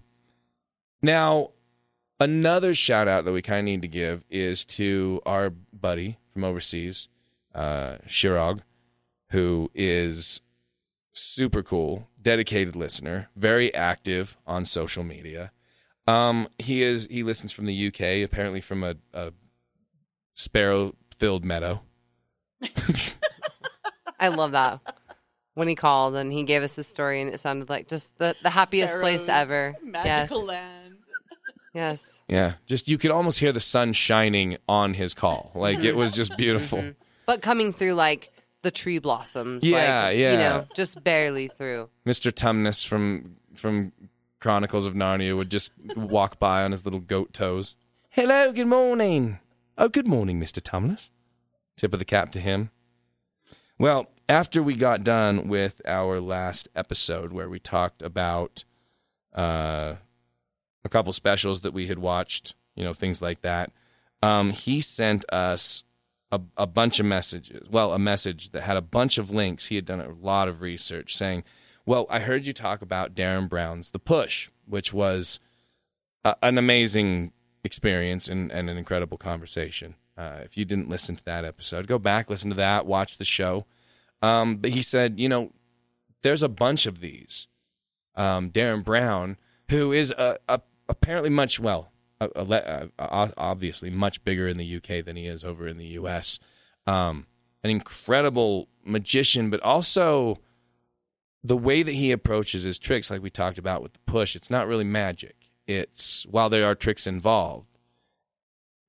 now, 1.02 1.52
another 2.20 2.74
shout 2.74 3.08
out 3.08 3.26
that 3.26 3.32
we 3.32 3.42
kind 3.42 3.60
of 3.60 3.66
need 3.66 3.82
to 3.84 3.88
give 3.88 4.24
is 4.30 4.66
to 4.66 5.22
our 5.26 5.50
buddy 5.50 6.18
from 6.30 6.44
overseas, 6.44 7.08
uh, 7.54 7.98
Shirog, 8.08 8.62
who 9.30 9.70
is 9.74 10.42
super 11.12 11.62
cool, 11.62 12.10
dedicated 12.22 12.76
listener, 12.76 13.30
very 13.36 13.74
active 13.74 14.38
on 14.48 14.66
social 14.66 15.04
media. 15.04 15.52
Um, 16.08 16.48
he 16.58 16.84
is 16.84 17.08
he 17.10 17.24
listens 17.24 17.52
from 17.52 17.66
the 17.66 17.88
UK, 17.88 18.24
apparently 18.24 18.62
from 18.62 18.84
a, 18.84 18.96
a 19.14 19.32
sparrow 20.34 20.96
filled 21.16 21.46
meadow. 21.46 21.82
I 24.20 24.30
love 24.30 24.52
that. 24.52 24.80
When 25.54 25.68
he 25.68 25.76
called 25.76 26.16
and 26.16 26.34
he 26.34 26.44
gave 26.44 26.64
us 26.64 26.76
his 26.76 26.88
story, 26.88 27.22
and 27.22 27.34
it 27.34 27.40
sounded 27.40 27.70
like 27.70 27.88
just 27.88 28.18
the, 28.18 28.36
the 28.42 28.50
happiest 28.50 29.00
place 29.00 29.28
ever. 29.30 29.76
Magical 29.84 30.40
yes. 30.40 30.48
land. 30.48 30.96
Yes. 31.74 32.22
Yeah, 32.28 32.54
just 32.66 32.88
you 32.88 32.98
could 32.98 33.12
almost 33.12 33.40
hear 33.40 33.52
the 33.52 33.60
sun 33.60 33.94
shining 33.94 34.58
on 34.68 34.94
his 34.94 35.14
call. 35.14 35.52
Like 35.56 35.84
it 35.84 35.96
was 35.96 36.12
just 36.12 36.38
beautiful. 36.38 36.94
But 37.26 37.42
coming 37.42 37.72
through 37.74 37.94
like 37.94 38.32
the 38.62 38.72
tree 38.72 39.00
blossoms. 39.00 39.64
Yeah, 39.64 40.06
like, 40.06 40.18
yeah. 40.18 40.32
You 40.32 40.38
know, 40.38 40.68
just 40.76 41.04
barely 41.04 41.48
through. 41.48 41.90
Mr. 42.06 42.32
Tumnus 42.32 42.86
from 42.86 43.38
from 43.56 43.92
Chronicles 44.44 44.86
of 44.86 44.94
Narnia 44.94 45.38
would 45.38 45.50
just 45.50 45.72
walk 45.96 46.38
by 46.38 46.66
on 46.66 46.72
his 46.72 46.84
little 46.84 47.00
goat 47.00 47.32
toes. 47.32 47.78
Hello, 48.10 48.52
good 48.52 48.68
morning. 48.68 49.40
Oh, 49.78 49.88
good 49.88 50.06
morning, 50.06 50.38
Mr. 50.38 50.62
Tumnus. 50.62 51.12
Tip 51.78 51.94
of 51.94 52.00
the 52.00 52.04
cap 52.04 52.30
to 52.34 52.42
him. 52.42 52.70
Well, 53.80 54.08
after 54.28 54.62
we 54.62 54.76
got 54.76 55.06
done 55.06 55.48
with 55.48 55.80
our 55.88 56.20
last 56.20 56.68
episode 56.76 57.32
where 57.32 57.48
we 57.48 57.58
talked 57.58 58.02
about 58.02 58.66
uh, 59.34 59.96
a 60.84 60.90
couple 60.90 61.14
specials 61.14 61.62
that 61.62 61.72
we 61.72 61.88
had 61.88 62.00
watched, 62.00 62.54
you 62.76 62.84
know, 62.84 62.92
things 62.92 63.22
like 63.22 63.44
that, 63.44 63.72
um, 64.22 64.50
he 64.50 64.82
sent 64.82 65.24
us 65.32 65.86
a, 66.34 66.42
a 66.58 66.68
bunch 66.68 67.00
of 67.00 67.06
messages. 67.06 67.66
Well, 67.70 67.94
a 67.94 68.00
message 68.00 68.50
that 68.50 68.64
had 68.64 68.76
a 68.76 68.82
bunch 68.82 69.18
of 69.18 69.32
links. 69.32 69.68
He 69.68 69.78
had 69.78 69.86
done 69.86 70.02
a 70.02 70.12
lot 70.12 70.50
of 70.50 70.60
research 70.60 71.16
saying, 71.16 71.46
Well, 71.86 72.06
I 72.10 72.20
heard 72.20 72.46
you 72.46 72.54
talk 72.54 72.82
about 72.82 73.14
Derren 73.14 73.50
Brown's 73.50 73.92
The 73.92 74.00
Push, 74.00 74.50
which 74.66 74.94
was 74.94 75.40
a, 76.24 76.36
an 76.42 76.58
amazing 76.58 77.34
experience 77.64 78.30
and, 78.30 78.52
and 78.52 78.70
an 78.70 78.78
incredible 78.78 79.18
conversation. 79.18 79.96
Uh, 80.18 80.40
if 80.44 80.58
you 80.58 80.64
didn't 80.64 80.90
listen 80.90 81.16
to 81.16 81.26
that 81.26 81.44
episode, 81.44 81.88
go 81.88 82.00
back, 82.00 82.30
listen 82.30 82.50
to 82.52 82.56
that, 82.56 82.86
watch 82.86 83.18
the 83.18 83.26
show. 83.26 83.66
Um, 84.22 84.58
but 84.58 84.72
he 84.72 84.82
said, 84.82 85.20
you 85.20 85.28
know, 85.28 85.52
there's 86.22 86.44
a 86.44 86.50
bunch 86.50 86.86
of 86.86 87.02
these. 87.02 87.48
Um, 88.16 88.50
Derren 88.50 88.84
Brown, 88.84 89.38
who 89.70 89.92
is 89.92 90.12
a, 90.12 90.38
a, 90.48 90.62
apparently 90.88 91.30
much 91.30 91.60
well, 91.60 91.92
a, 92.22 92.90
uh, 92.98 93.28
obviously 93.38 93.90
much 93.90 94.24
bigger 94.24 94.48
in 94.48 94.56
the 94.56 94.76
UK 94.78 95.04
than 95.04 95.18
he 95.18 95.26
is 95.26 95.44
over 95.44 95.68
in 95.68 95.78
the 95.78 95.88
US. 95.88 96.40
Um, 96.88 97.28
an 97.62 97.72
incredible 97.72 98.70
magician, 98.86 99.50
but 99.50 99.60
also 99.62 100.40
the 101.44 101.58
way 101.58 101.84
that 101.84 101.92
he 101.94 102.12
approaches 102.12 102.64
his 102.64 102.80
tricks, 102.80 103.12
like 103.12 103.22
we 103.22 103.30
talked 103.30 103.58
about 103.58 103.84
with 103.84 103.94
the 103.94 104.00
push, 104.06 104.36
it's 104.36 104.50
not 104.50 104.68
really 104.68 104.84
magic. 104.84 105.36
it's 105.68 106.26
while 106.26 106.50
there 106.50 106.66
are 106.66 106.76
tricks 106.76 107.08
involved, 107.08 107.78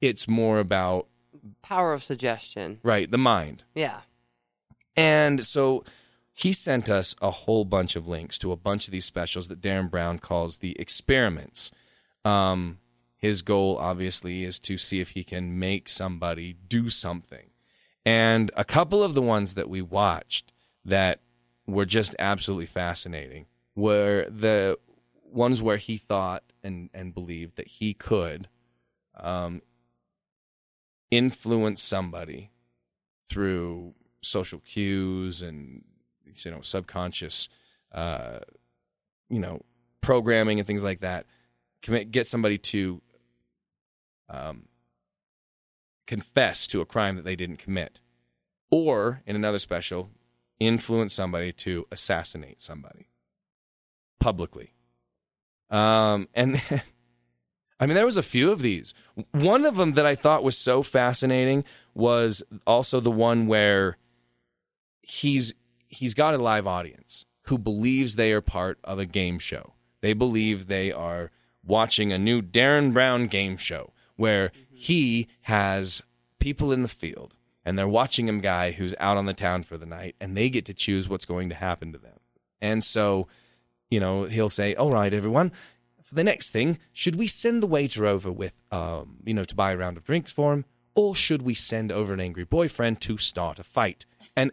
it's 0.01 0.29
more 0.29 0.59
about 0.59 1.07
Power 1.63 1.93
of 1.93 2.03
suggestion. 2.03 2.79
right 2.83 3.11
the 3.11 3.19
mind. 3.19 3.65
Yeah. 3.75 4.01
And 4.97 5.45
so 5.45 5.85
he 6.33 6.53
sent 6.53 6.89
us 6.91 7.15
a 7.23 7.31
whole 7.31 7.65
bunch 7.65 7.97
of 7.97 8.09
links 8.09 8.39
to 8.39 8.53
a 8.53 8.57
bunch 8.57 8.87
of 8.87 8.93
these 8.93 9.05
specials 9.05 9.49
that 9.49 9.61
Derren 9.61 9.91
Brown 9.91 10.19
calls 10.19 10.59
the 10.59 10.79
experiments. 10.81 11.71
Um, 12.25 12.79
his 13.17 13.43
goal, 13.43 13.79
obviously, 13.79 14.45
is 14.45 14.59
to 14.61 14.77
see 14.79 15.01
if 15.01 15.11
he 15.11 15.25
can 15.25 15.59
make 15.59 15.89
somebody 15.89 16.57
do 16.69 16.91
something. 16.91 17.51
And 18.05 18.51
a 18.57 18.65
couple 18.65 19.03
of 19.03 19.15
the 19.15 19.23
ones 19.23 19.55
that 19.55 19.69
we 19.69 19.81
watched 19.81 20.53
that 20.85 21.21
were 21.67 21.85
just 21.85 22.15
absolutely 22.19 22.67
fascinating. 22.67 23.47
Were 23.75 24.27
the 24.29 24.79
ones 25.25 25.63
where 25.63 25.77
he 25.77 25.97
thought 25.97 26.45
and, 26.63 26.91
and 26.95 27.15
believed 27.15 27.57
that 27.57 27.69
he 27.69 27.95
could 27.95 28.49
um, 29.17 29.63
influence 31.11 31.83
somebody 31.83 32.51
through 33.29 33.95
social 34.23 34.61
cues 34.61 35.43
and 35.43 35.85
you 36.45 36.51
know 36.51 36.61
subconscious 36.61 37.49
uh, 37.93 38.39
you 39.29 39.39
know 39.39 39.61
programming 40.01 40.59
and 40.59 40.67
things 40.67 40.83
like 40.85 41.01
that 41.01 41.27
commit 41.83 42.11
get 42.11 42.27
somebody 42.27 42.59
to 42.59 43.01
um, 44.29 44.67
confess 46.07 46.67
to 46.69 46.81
a 46.81 46.87
crime 46.87 47.17
that 47.17 47.25
they 47.25 47.37
didn't 47.37 47.59
commit. 47.59 48.01
Or 48.71 49.23
in 49.27 49.37
another 49.37 49.59
special 49.59 50.11
influence 50.61 51.13
somebody 51.13 51.53
to 51.53 51.87
assassinate 51.91 52.63
somebody 52.63 53.09
publicly 54.21 54.73
um, 55.71 56.29
and 56.35 56.57
I 57.81 57.87
mean, 57.87 57.97
there 57.97 58.07
was 58.07 58.17
a 58.17 58.23
few 58.23 58.53
of 58.53 58.63
these. 58.63 58.95
One 59.33 59.67
of 59.67 59.77
them 59.77 59.93
that 59.93 60.07
I 60.07 60.15
thought 60.15 60.45
was 60.45 60.57
so 60.57 60.83
fascinating 60.83 61.65
was 61.93 62.43
also 62.67 63.01
the 63.01 63.11
one 63.11 63.47
where 63.47 63.99
he's 65.03 65.55
he's 65.89 66.15
got 66.15 66.35
a 66.35 66.39
live 66.39 66.67
audience 66.67 67.27
who 67.43 67.59
believes 67.59 68.17
they 68.17 68.33
are 68.33 68.41
part 68.41 68.79
of 68.85 68.99
a 68.99 69.07
game 69.07 69.39
show. 69.39 69.75
They 70.01 70.13
believe 70.13 70.67
they 70.67 70.93
are 70.93 71.31
watching 71.65 72.13
a 72.13 72.19
new 72.19 72.41
Derren 72.41 72.93
Brown 72.93 73.27
game 73.27 73.57
show 73.57 73.93
where 74.17 74.53
he 74.71 75.29
has 75.43 76.03
people 76.39 76.73
in 76.73 76.83
the 76.83 76.89
field 76.89 77.35
and 77.65 77.79
they're 77.79 77.89
watching 77.89 78.29
a 78.29 78.39
guy 78.39 78.73
who's 78.73 78.95
out 79.01 79.17
on 79.17 79.27
the 79.27 79.35
town 79.35 79.63
for 79.63 79.77
the 79.77 79.87
night 79.87 80.17
and 80.21 80.37
they 80.37 80.51
get 80.51 80.65
to 80.67 80.75
choose 80.75 81.09
what's 81.09 81.25
going 81.25 81.49
to 81.49 81.55
happen 81.55 81.93
to 81.93 81.99
them. 81.99 82.19
And 82.61 82.83
so, 82.83 83.29
you 83.91 84.01
know, 84.01 84.25
he'll 84.25 84.49
say, 84.49 84.75
"All 84.75 84.91
right, 84.91 85.13
everyone, 85.13 85.53
for 86.03 86.15
the 86.15 86.25
next 86.25 86.51
thing, 86.51 86.79
should 86.93 87.17
we 87.17 87.27
send 87.27 87.63
the 87.63 87.67
waiter 87.67 88.07
over 88.07 88.31
with, 88.31 88.63
um, 88.71 89.19
you 89.25 89.35
know, 89.35 89.45
to 89.45 89.55
buy 89.55 89.73
a 89.73 89.77
round 89.77 89.97
of 89.97 90.05
drinks 90.05 90.31
for 90.31 90.53
him, 90.53 90.65
or 90.95 91.15
should 91.17 91.43
we 91.43 91.55
send 91.55 91.91
over 91.91 92.13
an 92.13 92.21
angry 92.21 92.45
boyfriend 92.45 93.01
to 93.03 93.17
start 93.17 93.59
a 93.59 93.65
fight? 93.65 94.07
And 94.37 94.53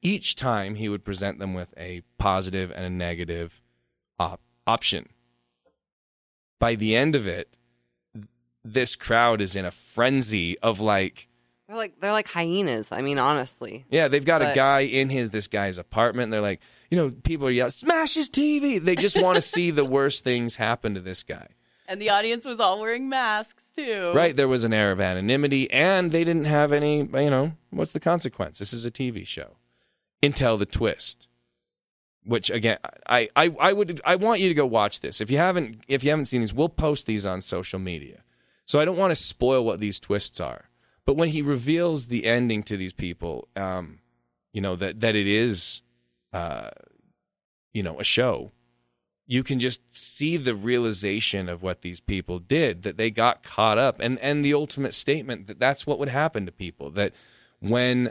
each 0.00 0.36
time 0.36 0.76
he 0.76 0.88
would 0.88 1.04
present 1.04 1.38
them 1.38 1.54
with 1.54 1.74
a 1.76 2.02
positive 2.18 2.72
and 2.74 2.84
a 2.84 2.90
negative 2.90 3.60
op- 4.18 4.40
option. 4.66 5.08
By 6.58 6.74
the 6.74 6.96
end 6.96 7.14
of 7.14 7.26
it, 7.26 7.56
this 8.64 8.94
crowd 8.96 9.40
is 9.40 9.56
in 9.56 9.64
a 9.64 9.70
frenzy 9.70 10.58
of 10.60 10.80
like, 10.80 11.28
They're 11.72 11.78
like 11.78 12.00
they're 12.00 12.12
like 12.12 12.28
hyenas. 12.28 12.92
I 12.92 13.00
mean, 13.00 13.18
honestly. 13.18 13.86
yeah, 13.88 14.06
they've 14.06 14.24
got 14.24 14.42
a 14.42 14.52
guy 14.54 14.80
in 14.80 15.08
his 15.08 15.30
this 15.30 15.48
guy's 15.48 15.78
apartment. 15.78 16.24
And 16.24 16.32
they're 16.34 16.42
like, 16.42 16.60
you 16.90 16.98
know, 16.98 17.10
people 17.24 17.46
are 17.46 17.50
yelling, 17.50 17.70
"Smash 17.70 18.12
his 18.12 18.28
TV!" 18.28 18.78
They 18.78 18.94
just 18.94 19.18
want 19.18 19.36
to 19.36 19.40
see 19.40 19.70
the 19.70 19.84
worst 19.84 20.22
things 20.22 20.56
happen 20.56 20.92
to 20.92 21.00
this 21.00 21.22
guy. 21.22 21.48
And 21.88 22.00
the 22.00 22.10
audience 22.10 22.44
was 22.44 22.60
all 22.60 22.78
wearing 22.78 23.08
masks 23.08 23.68
too. 23.74 24.12
Right, 24.14 24.36
there 24.36 24.48
was 24.48 24.64
an 24.64 24.74
air 24.74 24.92
of 24.92 25.00
anonymity, 25.00 25.70
and 25.70 26.10
they 26.10 26.24
didn't 26.24 26.44
have 26.44 26.74
any. 26.74 26.98
You 26.98 27.30
know, 27.30 27.52
what's 27.70 27.92
the 27.92 28.00
consequence? 28.00 28.58
This 28.58 28.74
is 28.74 28.84
a 28.84 28.90
TV 28.90 29.26
show. 29.26 29.56
Until 30.22 30.58
the 30.58 30.66
twist, 30.66 31.26
which 32.22 32.50
again, 32.50 32.76
I, 33.08 33.30
I, 33.34 33.56
I 33.58 33.72
would, 33.72 33.98
I 34.04 34.16
want 34.16 34.40
you 34.40 34.48
to 34.48 34.54
go 34.54 34.66
watch 34.66 35.00
this. 35.00 35.22
If 35.22 35.30
you 35.30 35.38
haven't, 35.38 35.84
if 35.88 36.04
you 36.04 36.10
haven't 36.10 36.26
seen 36.26 36.42
these, 36.42 36.52
we'll 36.52 36.68
post 36.68 37.06
these 37.06 37.24
on 37.24 37.40
social 37.40 37.78
media. 37.78 38.24
So 38.66 38.78
I 38.78 38.84
don't 38.84 38.98
want 38.98 39.10
to 39.10 39.16
spoil 39.16 39.64
what 39.64 39.80
these 39.80 39.98
twists 39.98 40.38
are. 40.38 40.66
But 41.04 41.16
when 41.16 41.30
he 41.30 41.42
reveals 41.42 42.06
the 42.06 42.24
ending 42.24 42.62
to 42.64 42.76
these 42.76 42.92
people, 42.92 43.48
um, 43.56 43.98
you 44.52 44.60
know 44.60 44.76
that 44.76 45.00
that 45.00 45.16
it 45.16 45.26
is, 45.26 45.82
uh, 46.32 46.70
you 47.72 47.82
know, 47.82 47.98
a 47.98 48.04
show 48.04 48.52
you 49.26 49.42
can 49.42 49.58
just 49.58 49.94
see 49.94 50.36
the 50.36 50.54
realization 50.54 51.48
of 51.48 51.62
what 51.62 51.82
these 51.82 52.00
people 52.00 52.38
did 52.38 52.82
that 52.82 52.96
they 52.96 53.10
got 53.10 53.42
caught 53.42 53.78
up 53.78 53.98
and 54.00 54.18
and 54.18 54.44
the 54.44 54.52
ultimate 54.52 54.92
statement 54.92 55.46
that 55.46 55.58
that's 55.58 55.86
what 55.86 55.98
would 55.98 56.08
happen 56.08 56.44
to 56.44 56.52
people 56.52 56.90
that 56.90 57.14
when 57.60 58.10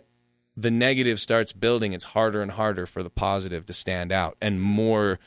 the 0.55 0.71
negative 0.71 1.19
starts 1.19 1.53
building 1.53 1.93
it's 1.93 2.05
harder 2.05 2.41
and 2.41 2.51
harder 2.51 2.85
for 2.85 3.03
the 3.03 3.09
positive 3.09 3.65
to 3.65 3.73
stand 3.73 4.11
out 4.11 4.35
and 4.41 4.61
more 4.61 5.19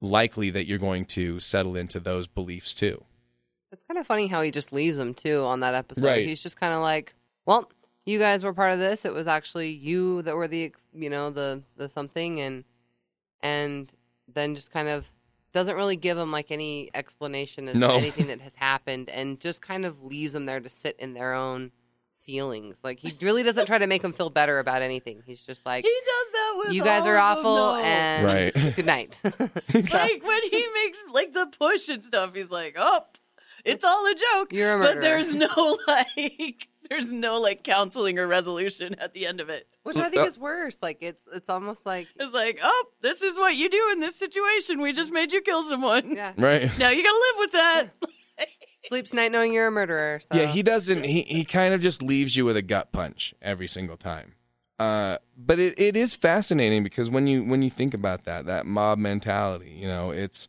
likely 0.00 0.50
that 0.50 0.66
you're 0.66 0.78
going 0.78 1.04
to 1.04 1.40
settle 1.40 1.76
into 1.76 1.98
those 1.98 2.26
beliefs 2.26 2.74
too 2.74 3.02
It's 3.74 3.82
kind 3.84 3.98
of 3.98 4.06
funny 4.06 4.28
how 4.28 4.40
he 4.42 4.50
just 4.50 4.72
leaves 4.72 4.96
them 4.96 5.12
too 5.14 5.42
on 5.44 5.60
that 5.60 5.74
episode. 5.74 6.04
Right. 6.04 6.26
He's 6.26 6.42
just 6.42 6.58
kind 6.58 6.72
of 6.72 6.80
like, 6.80 7.14
"Well, 7.44 7.70
you 8.06 8.18
guys 8.18 8.44
were 8.44 8.52
part 8.54 8.72
of 8.72 8.78
this. 8.78 9.04
It 9.04 9.12
was 9.12 9.26
actually 9.26 9.70
you 9.70 10.22
that 10.22 10.36
were 10.36 10.46
the, 10.48 10.72
you 10.92 11.10
know, 11.10 11.30
the 11.30 11.62
the 11.76 11.88
something," 11.88 12.40
and 12.40 12.64
and 13.42 13.92
then 14.32 14.54
just 14.54 14.70
kind 14.70 14.88
of 14.88 15.10
doesn't 15.52 15.76
really 15.76 15.96
give 15.96 16.16
them 16.16 16.32
like 16.32 16.50
any 16.50 16.90
explanation 16.94 17.68
as 17.68 17.76
No. 17.76 17.88
to 17.88 17.94
anything 17.98 18.28
that 18.28 18.40
has 18.40 18.54
happened, 18.54 19.08
and 19.10 19.40
just 19.40 19.60
kind 19.60 19.84
of 19.84 20.02
leaves 20.02 20.32
them 20.32 20.46
there 20.46 20.60
to 20.60 20.68
sit 20.68 20.96
in 20.98 21.14
their 21.14 21.34
own 21.34 21.72
feelings. 22.24 22.76
Like 22.82 23.00
he 23.00 23.14
really 23.20 23.42
doesn't 23.42 23.66
try 23.66 23.78
to 23.78 23.86
make 23.86 24.02
them 24.02 24.12
feel 24.12 24.30
better 24.30 24.58
about 24.58 24.82
anything. 24.82 25.22
He's 25.26 25.44
just 25.44 25.66
like, 25.66 25.84
He 25.84 25.90
does 25.90 26.32
that 26.32 26.54
with 26.58 26.72
"You 26.72 26.82
guys 26.82 27.06
are 27.06 27.18
all 27.18 27.36
them, 27.36 27.44
awful," 27.46 27.54
though. 27.54 27.74
and 27.76 28.24
Right. 28.24 28.74
good 28.76 28.86
night. 28.86 29.20
like 29.24 30.24
when 30.24 30.42
he 30.50 30.66
makes 30.74 31.04
like 31.12 31.32
the 31.34 31.46
push 31.58 31.88
and 31.88 32.02
stuff, 32.02 32.34
he's 32.34 32.50
like, 32.50 32.76
"Oh, 32.78 33.00
it's 33.64 33.84
all 33.84 34.06
a 34.06 34.14
joke." 34.14 34.52
You're 34.52 34.74
a 34.74 34.78
murderer. 34.78 34.94
but 34.94 35.00
there's 35.00 35.34
no 35.34 35.78
like, 35.86 36.68
there's 36.88 37.10
no 37.10 37.40
like 37.40 37.62
counseling 37.64 38.18
or 38.18 38.26
resolution 38.26 38.94
at 38.98 39.14
the 39.14 39.26
end 39.26 39.40
of 39.40 39.48
it. 39.48 39.66
Which 39.82 39.96
I 39.96 40.08
think 40.08 40.28
is 40.28 40.38
worse. 40.38 40.76
Like 40.82 40.98
it's 41.00 41.24
it's 41.34 41.48
almost 41.48 41.84
like 41.86 42.08
It's 42.16 42.34
like, 42.34 42.60
"Oh, 42.62 42.84
this 43.00 43.22
is 43.22 43.38
what 43.38 43.54
you 43.56 43.68
do 43.68 43.88
in 43.92 44.00
this 44.00 44.16
situation. 44.16 44.80
We 44.80 44.92
just 44.92 45.12
made 45.12 45.32
you 45.32 45.40
kill 45.40 45.62
someone. 45.62 46.14
yeah. 46.14 46.32
right 46.36 46.62
Now 46.78 46.90
you 46.90 47.02
gotta 47.02 47.24
live 47.32 47.38
with 47.38 47.52
that." 47.52 47.88
Sleeps 48.88 49.14
night 49.14 49.32
knowing 49.32 49.54
you're 49.54 49.68
a 49.68 49.70
murderer. 49.70 50.20
So. 50.20 50.38
Yeah, 50.38 50.46
he 50.46 50.62
doesn't. 50.62 51.04
He 51.04 51.22
he 51.22 51.44
kind 51.44 51.72
of 51.72 51.80
just 51.80 52.02
leaves 52.02 52.36
you 52.36 52.44
with 52.44 52.56
a 52.56 52.62
gut 52.62 52.92
punch 52.92 53.32
every 53.40 53.66
single 53.66 53.96
time. 53.96 54.34
Uh, 54.78 55.16
but 55.38 55.58
it, 55.58 55.72
it 55.78 55.96
is 55.96 56.14
fascinating 56.14 56.82
because 56.82 57.08
when 57.08 57.26
you 57.26 57.44
when 57.44 57.62
you 57.62 57.70
think 57.70 57.94
about 57.94 58.24
that 58.24 58.44
that 58.44 58.66
mob 58.66 58.98
mentality, 58.98 59.70
you 59.70 59.86
know, 59.86 60.10
it's 60.10 60.48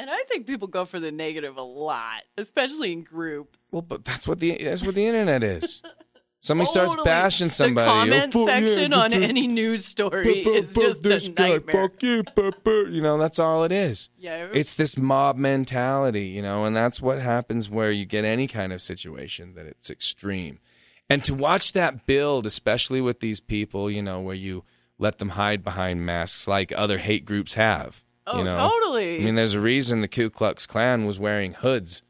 and 0.00 0.08
I 0.08 0.22
think 0.28 0.46
people 0.46 0.66
go 0.66 0.86
for 0.86 0.98
the 0.98 1.12
negative 1.12 1.58
a 1.58 1.62
lot, 1.62 2.22
especially 2.38 2.92
in 2.92 3.02
groups. 3.02 3.58
well, 3.70 3.82
but 3.82 4.02
that's 4.04 4.26
what 4.26 4.40
the 4.40 4.56
that's 4.62 4.84
what 4.84 4.94
the 4.94 5.06
internet 5.06 5.44
is. 5.44 5.82
Somebody 6.42 6.70
starts 6.70 6.96
bashing 7.04 7.50
somebody. 7.50 7.86
The 7.86 8.16
oh, 8.16 8.18
comment 8.20 8.32
fuck 8.32 8.48
section 8.48 8.94
on 8.94 9.12
any 9.12 9.46
news 9.46 9.84
story 9.84 10.40
is 10.40 10.72
just 10.72 11.02
this 11.02 11.28
a 11.28 11.32
guy, 11.32 11.48
nightmare. 11.50 11.90
Fuck 11.90 12.02
you, 12.02 12.24
you 12.88 13.02
know, 13.02 13.18
that's 13.18 13.38
all 13.38 13.62
it 13.64 13.72
is. 13.72 14.08
Yeah, 14.16 14.48
It's 14.50 14.74
this 14.74 14.96
mob 14.96 15.36
mentality, 15.36 16.28
you 16.28 16.40
know, 16.40 16.64
and 16.64 16.74
that's 16.74 17.02
what 17.02 17.20
happens 17.20 17.68
where 17.68 17.90
you 17.90 18.06
get 18.06 18.24
any 18.24 18.48
kind 18.48 18.72
of 18.72 18.80
situation 18.80 19.52
that 19.54 19.66
it's 19.66 19.90
extreme. 19.90 20.60
And 21.10 21.22
to 21.24 21.34
watch 21.34 21.74
that 21.74 22.06
build, 22.06 22.46
especially 22.46 23.02
with 23.02 23.20
these 23.20 23.40
people, 23.40 23.90
you 23.90 24.00
know, 24.00 24.20
where 24.20 24.34
you 24.34 24.64
let 24.98 25.18
them 25.18 25.30
hide 25.30 25.62
behind 25.62 26.06
masks 26.06 26.48
like 26.48 26.72
other 26.74 26.96
hate 26.96 27.26
groups 27.26 27.52
have. 27.52 28.02
Oh, 28.32 28.38
you 28.38 28.44
know? 28.44 28.68
totally. 28.68 29.20
I 29.20 29.24
mean, 29.24 29.34
there's 29.34 29.54
a 29.54 29.60
reason 29.60 30.00
the 30.00 30.08
Ku 30.08 30.30
Klux 30.30 30.66
Klan 30.66 31.06
was 31.06 31.18
wearing 31.18 31.54
hoods 31.54 32.02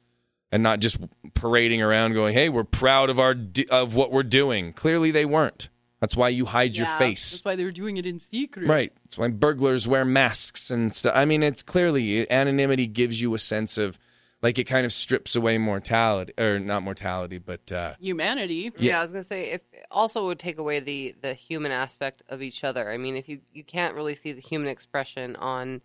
and 0.53 0.63
not 0.63 0.81
just 0.81 0.99
parading 1.35 1.83
around 1.83 2.13
going, 2.13 2.35
"Hey, 2.35 2.49
we're 2.49 2.65
proud 2.65 3.11
of 3.11 3.19
our 3.19 3.35
of 3.71 3.95
what 3.95 4.13
we're 4.13 4.23
doing." 4.23 4.73
Clearly, 4.73 5.11
they 5.11 5.25
weren't. 5.25 5.69
That's 6.01 6.17
why 6.17 6.31
you 6.31 6.47
hide 6.47 6.77
your 6.77 6.87
face. 6.87 7.33
That's 7.33 7.45
why 7.45 7.57
they 7.57 7.65
were 7.65 7.71
doing 7.71 7.99
it 7.99 8.07
in 8.07 8.19
secret. 8.19 8.67
Right. 8.67 8.91
That's 9.05 9.19
why 9.19 9.29
burglars 9.29 9.87
wear 9.87 10.05
masks 10.05 10.71
and 10.71 10.95
stuff. 10.95 11.13
I 11.15 11.27
mean, 11.27 11.43
it's 11.43 11.63
clearly 11.63 12.29
anonymity 12.31 12.87
gives 12.87 13.21
you 13.21 13.35
a 13.35 13.39
sense 13.39 13.77
of 13.77 13.99
like 14.43 14.59
it 14.59 14.65
kind 14.65 14.87
of 14.87 14.93
strips 14.93 15.37
away 15.37 15.59
mortality 15.59 16.33
or 16.39 16.59
not 16.59 16.83
mortality, 16.83 17.37
but 17.37 17.71
uh, 17.71 17.95
Humanity. 18.01 18.73
Yeah. 18.79 19.01
I 19.01 19.03
was 19.03 19.13
gonna 19.13 19.25
say 19.25 19.51
if 19.51 19.61
also 19.91 20.25
would 20.27 20.39
take 20.39 20.59
away 20.59 20.81
the 20.81 21.15
the 21.21 21.35
human 21.35 21.71
aspect 21.71 22.23
of 22.31 22.41
each 22.41 22.65
other. 22.65 22.91
I 22.91 22.97
mean, 22.97 23.17
if 23.17 23.29
you 23.29 23.41
you 23.53 23.63
can't 23.63 23.95
really 23.95 24.15
see 24.15 24.33
the 24.33 24.41
human 24.41 24.69
expression 24.69 25.37
on 25.37 25.83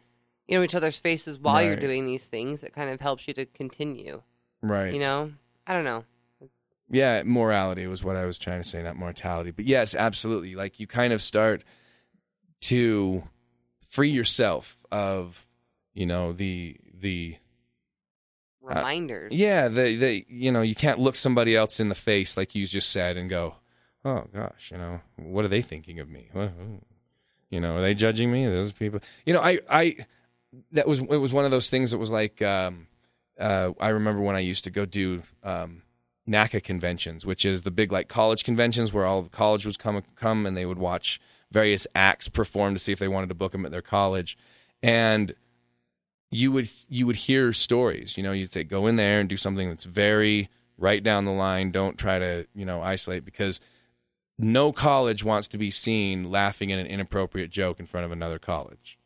you 0.47 0.57
know 0.57 0.63
each 0.63 0.75
other's 0.75 0.97
faces 0.97 1.37
while 1.39 1.61
you're 1.63 1.75
doing 1.75 2.05
these 2.05 2.27
things, 2.27 2.63
it 2.63 2.73
kind 2.73 2.89
of 2.89 3.01
helps 3.01 3.27
you 3.27 3.33
to 3.35 3.45
continue. 3.45 4.21
right. 4.61 4.93
You 4.93 4.99
know, 4.99 5.31
I 5.65 5.73
don't 5.73 5.83
know. 5.85 6.05
It's, 6.39 6.69
Yeah, 6.89 7.23
morality 7.23 7.87
was 7.87 8.03
what 8.03 8.15
I 8.15 8.25
was 8.25 8.37
trying 8.37 8.61
to 8.61 8.67
say, 8.67 8.81
not 8.83 8.95
mortality. 8.95 9.51
But 9.51 9.65
yes, 9.65 9.95
absolutely. 9.95 10.55
Like 10.55 10.79
you 10.79 10.87
kind 10.87 11.13
of 11.13 11.21
start 11.21 11.63
to 12.61 13.23
free 13.81 14.09
yourself 14.09 14.85
of, 14.91 15.47
you 15.93 16.05
know, 16.05 16.31
the 16.33 16.77
the 16.93 17.37
uh, 18.63 18.75
reminders. 18.75 19.33
Yeah, 19.33 19.67
they 19.67 19.95
they 19.95 20.25
you 20.27 20.51
know 20.51 20.61
you 20.61 20.75
can't 20.75 20.99
look 20.99 21.15
somebody 21.15 21.55
else 21.55 21.79
in 21.79 21.89
the 21.89 21.95
face 21.95 22.37
like 22.37 22.55
you 22.55 22.65
just 22.65 22.91
said 22.91 23.17
and 23.17 23.29
go, 23.29 23.55
oh 24.03 24.25
gosh, 24.33 24.71
you 24.71 24.77
know 24.77 25.01
what 25.15 25.45
are 25.45 25.49
they 25.49 25.61
thinking 25.61 25.99
of 25.99 26.09
me? 26.09 26.29
What, 26.33 26.49
hmm, 26.49 26.75
you 27.49 27.59
know, 27.59 27.77
are 27.77 27.81
they 27.81 27.93
judging 27.93 28.31
me? 28.31 28.45
Those 28.45 28.71
people, 28.71 28.99
you 29.25 29.33
know, 29.33 29.41
I 29.41 29.59
I 29.69 29.95
that 30.71 30.87
was 30.87 30.99
it 30.99 31.17
was 31.17 31.33
one 31.33 31.45
of 31.45 31.51
those 31.51 31.69
things 31.69 31.91
that 31.91 31.97
was 31.97 32.11
like 32.11 32.41
um, 32.41 32.87
uh, 33.39 33.71
I 33.79 33.89
remember 33.89 34.21
when 34.21 34.35
I 34.35 34.39
used 34.39 34.63
to 34.65 34.71
go 34.71 34.85
do 34.85 35.23
um, 35.43 35.83
NACA 36.27 36.63
conventions, 36.63 37.25
which 37.25 37.45
is 37.45 37.63
the 37.63 37.71
big 37.71 37.91
like 37.91 38.07
college 38.07 38.43
conventions 38.43 38.93
where 38.93 39.05
all 39.05 39.21
the 39.21 39.29
college 39.29 39.65
would 39.65 39.79
come 39.79 40.01
come 40.15 40.45
and 40.45 40.55
they 40.55 40.65
would 40.65 40.79
watch 40.79 41.19
various 41.51 41.87
acts 41.95 42.27
perform 42.27 42.73
to 42.73 42.79
see 42.79 42.91
if 42.91 42.99
they 42.99 43.07
wanted 43.07 43.29
to 43.29 43.35
book 43.35 43.51
them 43.51 43.65
at 43.65 43.71
their 43.71 43.81
college, 43.81 44.37
and 44.81 45.33
you 46.31 46.51
would 46.51 46.67
you 46.89 47.05
would 47.05 47.15
hear 47.17 47.53
stories. 47.53 48.17
You 48.17 48.23
know, 48.23 48.31
you'd 48.31 48.51
say 48.51 48.63
go 48.63 48.87
in 48.87 48.95
there 48.95 49.19
and 49.19 49.29
do 49.29 49.37
something 49.37 49.69
that's 49.69 49.85
very 49.85 50.49
right 50.77 51.03
down 51.03 51.25
the 51.25 51.31
line. 51.31 51.71
Don't 51.71 51.97
try 51.97 52.19
to 52.19 52.47
you 52.55 52.65
know 52.65 52.81
isolate 52.81 53.25
because 53.25 53.59
no 54.37 54.71
college 54.71 55.23
wants 55.23 55.47
to 55.49 55.57
be 55.57 55.71
seen 55.71 56.29
laughing 56.29 56.71
at 56.71 56.79
an 56.79 56.87
inappropriate 56.87 57.51
joke 57.51 57.79
in 57.79 57.85
front 57.85 58.05
of 58.05 58.11
another 58.11 58.39
college. 58.39 58.97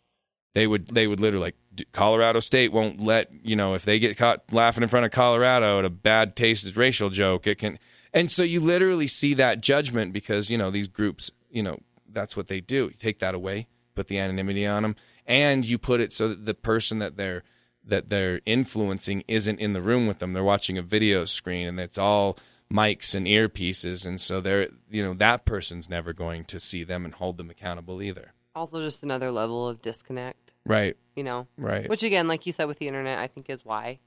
They 0.55 0.67
would 0.67 0.87
they 0.87 1.07
would 1.07 1.19
literally 1.19 1.45
like 1.47 1.55
Colorado 1.91 2.39
State 2.39 2.71
won't 2.71 3.01
let 3.01 3.31
you 3.43 3.55
know 3.55 3.73
if 3.75 3.83
they 3.83 3.99
get 3.99 4.17
caught 4.17 4.51
laughing 4.51 4.83
in 4.83 4.89
front 4.89 5.05
of 5.05 5.11
Colorado 5.11 5.79
at 5.79 5.85
a 5.85 5.89
bad 5.89 6.35
tasted 6.35 6.75
racial 6.75 7.09
joke 7.09 7.47
it 7.47 7.57
can 7.57 7.79
and 8.13 8.29
so 8.29 8.43
you 8.43 8.59
literally 8.59 9.07
see 9.07 9.33
that 9.35 9.61
judgment 9.61 10.11
because 10.11 10.49
you 10.49 10.57
know 10.57 10.71
these 10.71 10.87
groups 10.87 11.31
you 11.49 11.63
know 11.63 11.77
that's 12.11 12.35
what 12.35 12.47
they 12.47 12.59
do. 12.59 12.85
You 12.85 12.95
take 12.97 13.19
that 13.19 13.35
away 13.35 13.67
put 13.99 14.07
the 14.07 14.17
anonymity 14.17 14.65
on 14.65 14.83
them 14.83 14.95
and 15.25 15.65
you 15.65 15.77
put 15.77 15.99
it 15.99 16.13
so 16.13 16.29
that 16.29 16.45
the 16.45 16.53
person 16.53 16.99
that 16.99 17.17
they're 17.17 17.43
that 17.83 18.09
they're 18.09 18.39
influencing 18.45 19.23
isn't 19.27 19.59
in 19.59 19.73
the 19.73 19.81
room 19.81 20.07
with 20.07 20.19
them 20.19 20.31
they're 20.31 20.43
watching 20.43 20.77
a 20.77 20.81
video 20.81 21.25
screen 21.25 21.67
and 21.67 21.79
it's 21.81 21.97
all 21.97 22.37
mics 22.71 23.13
and 23.13 23.27
earpieces 23.27 24.05
and 24.05 24.21
so 24.21 24.39
they're 24.39 24.69
you 24.89 25.03
know 25.03 25.13
that 25.13 25.45
person's 25.45 25.89
never 25.89 26.13
going 26.13 26.45
to 26.45 26.61
see 26.61 26.83
them 26.83 27.03
and 27.03 27.15
hold 27.15 27.35
them 27.35 27.49
accountable 27.49 28.01
either 28.01 28.33
Also, 28.59 28.83
just 28.83 29.03
another 29.03 29.31
level 29.31 29.69
of 29.69 29.81
disconnect. 29.81 30.51
right 30.65 30.97
You 31.15 31.23
know, 31.23 31.47
right 31.57 31.87
which 31.87 32.03
again, 32.03 32.27
like 32.27 32.45
you 32.45 32.51
said 32.51 32.65
with 32.65 32.77
the 32.77 32.89
internet, 32.89 33.17
I 33.17 33.27
think 33.27 33.49
is 33.49 33.63
why. 33.63 33.99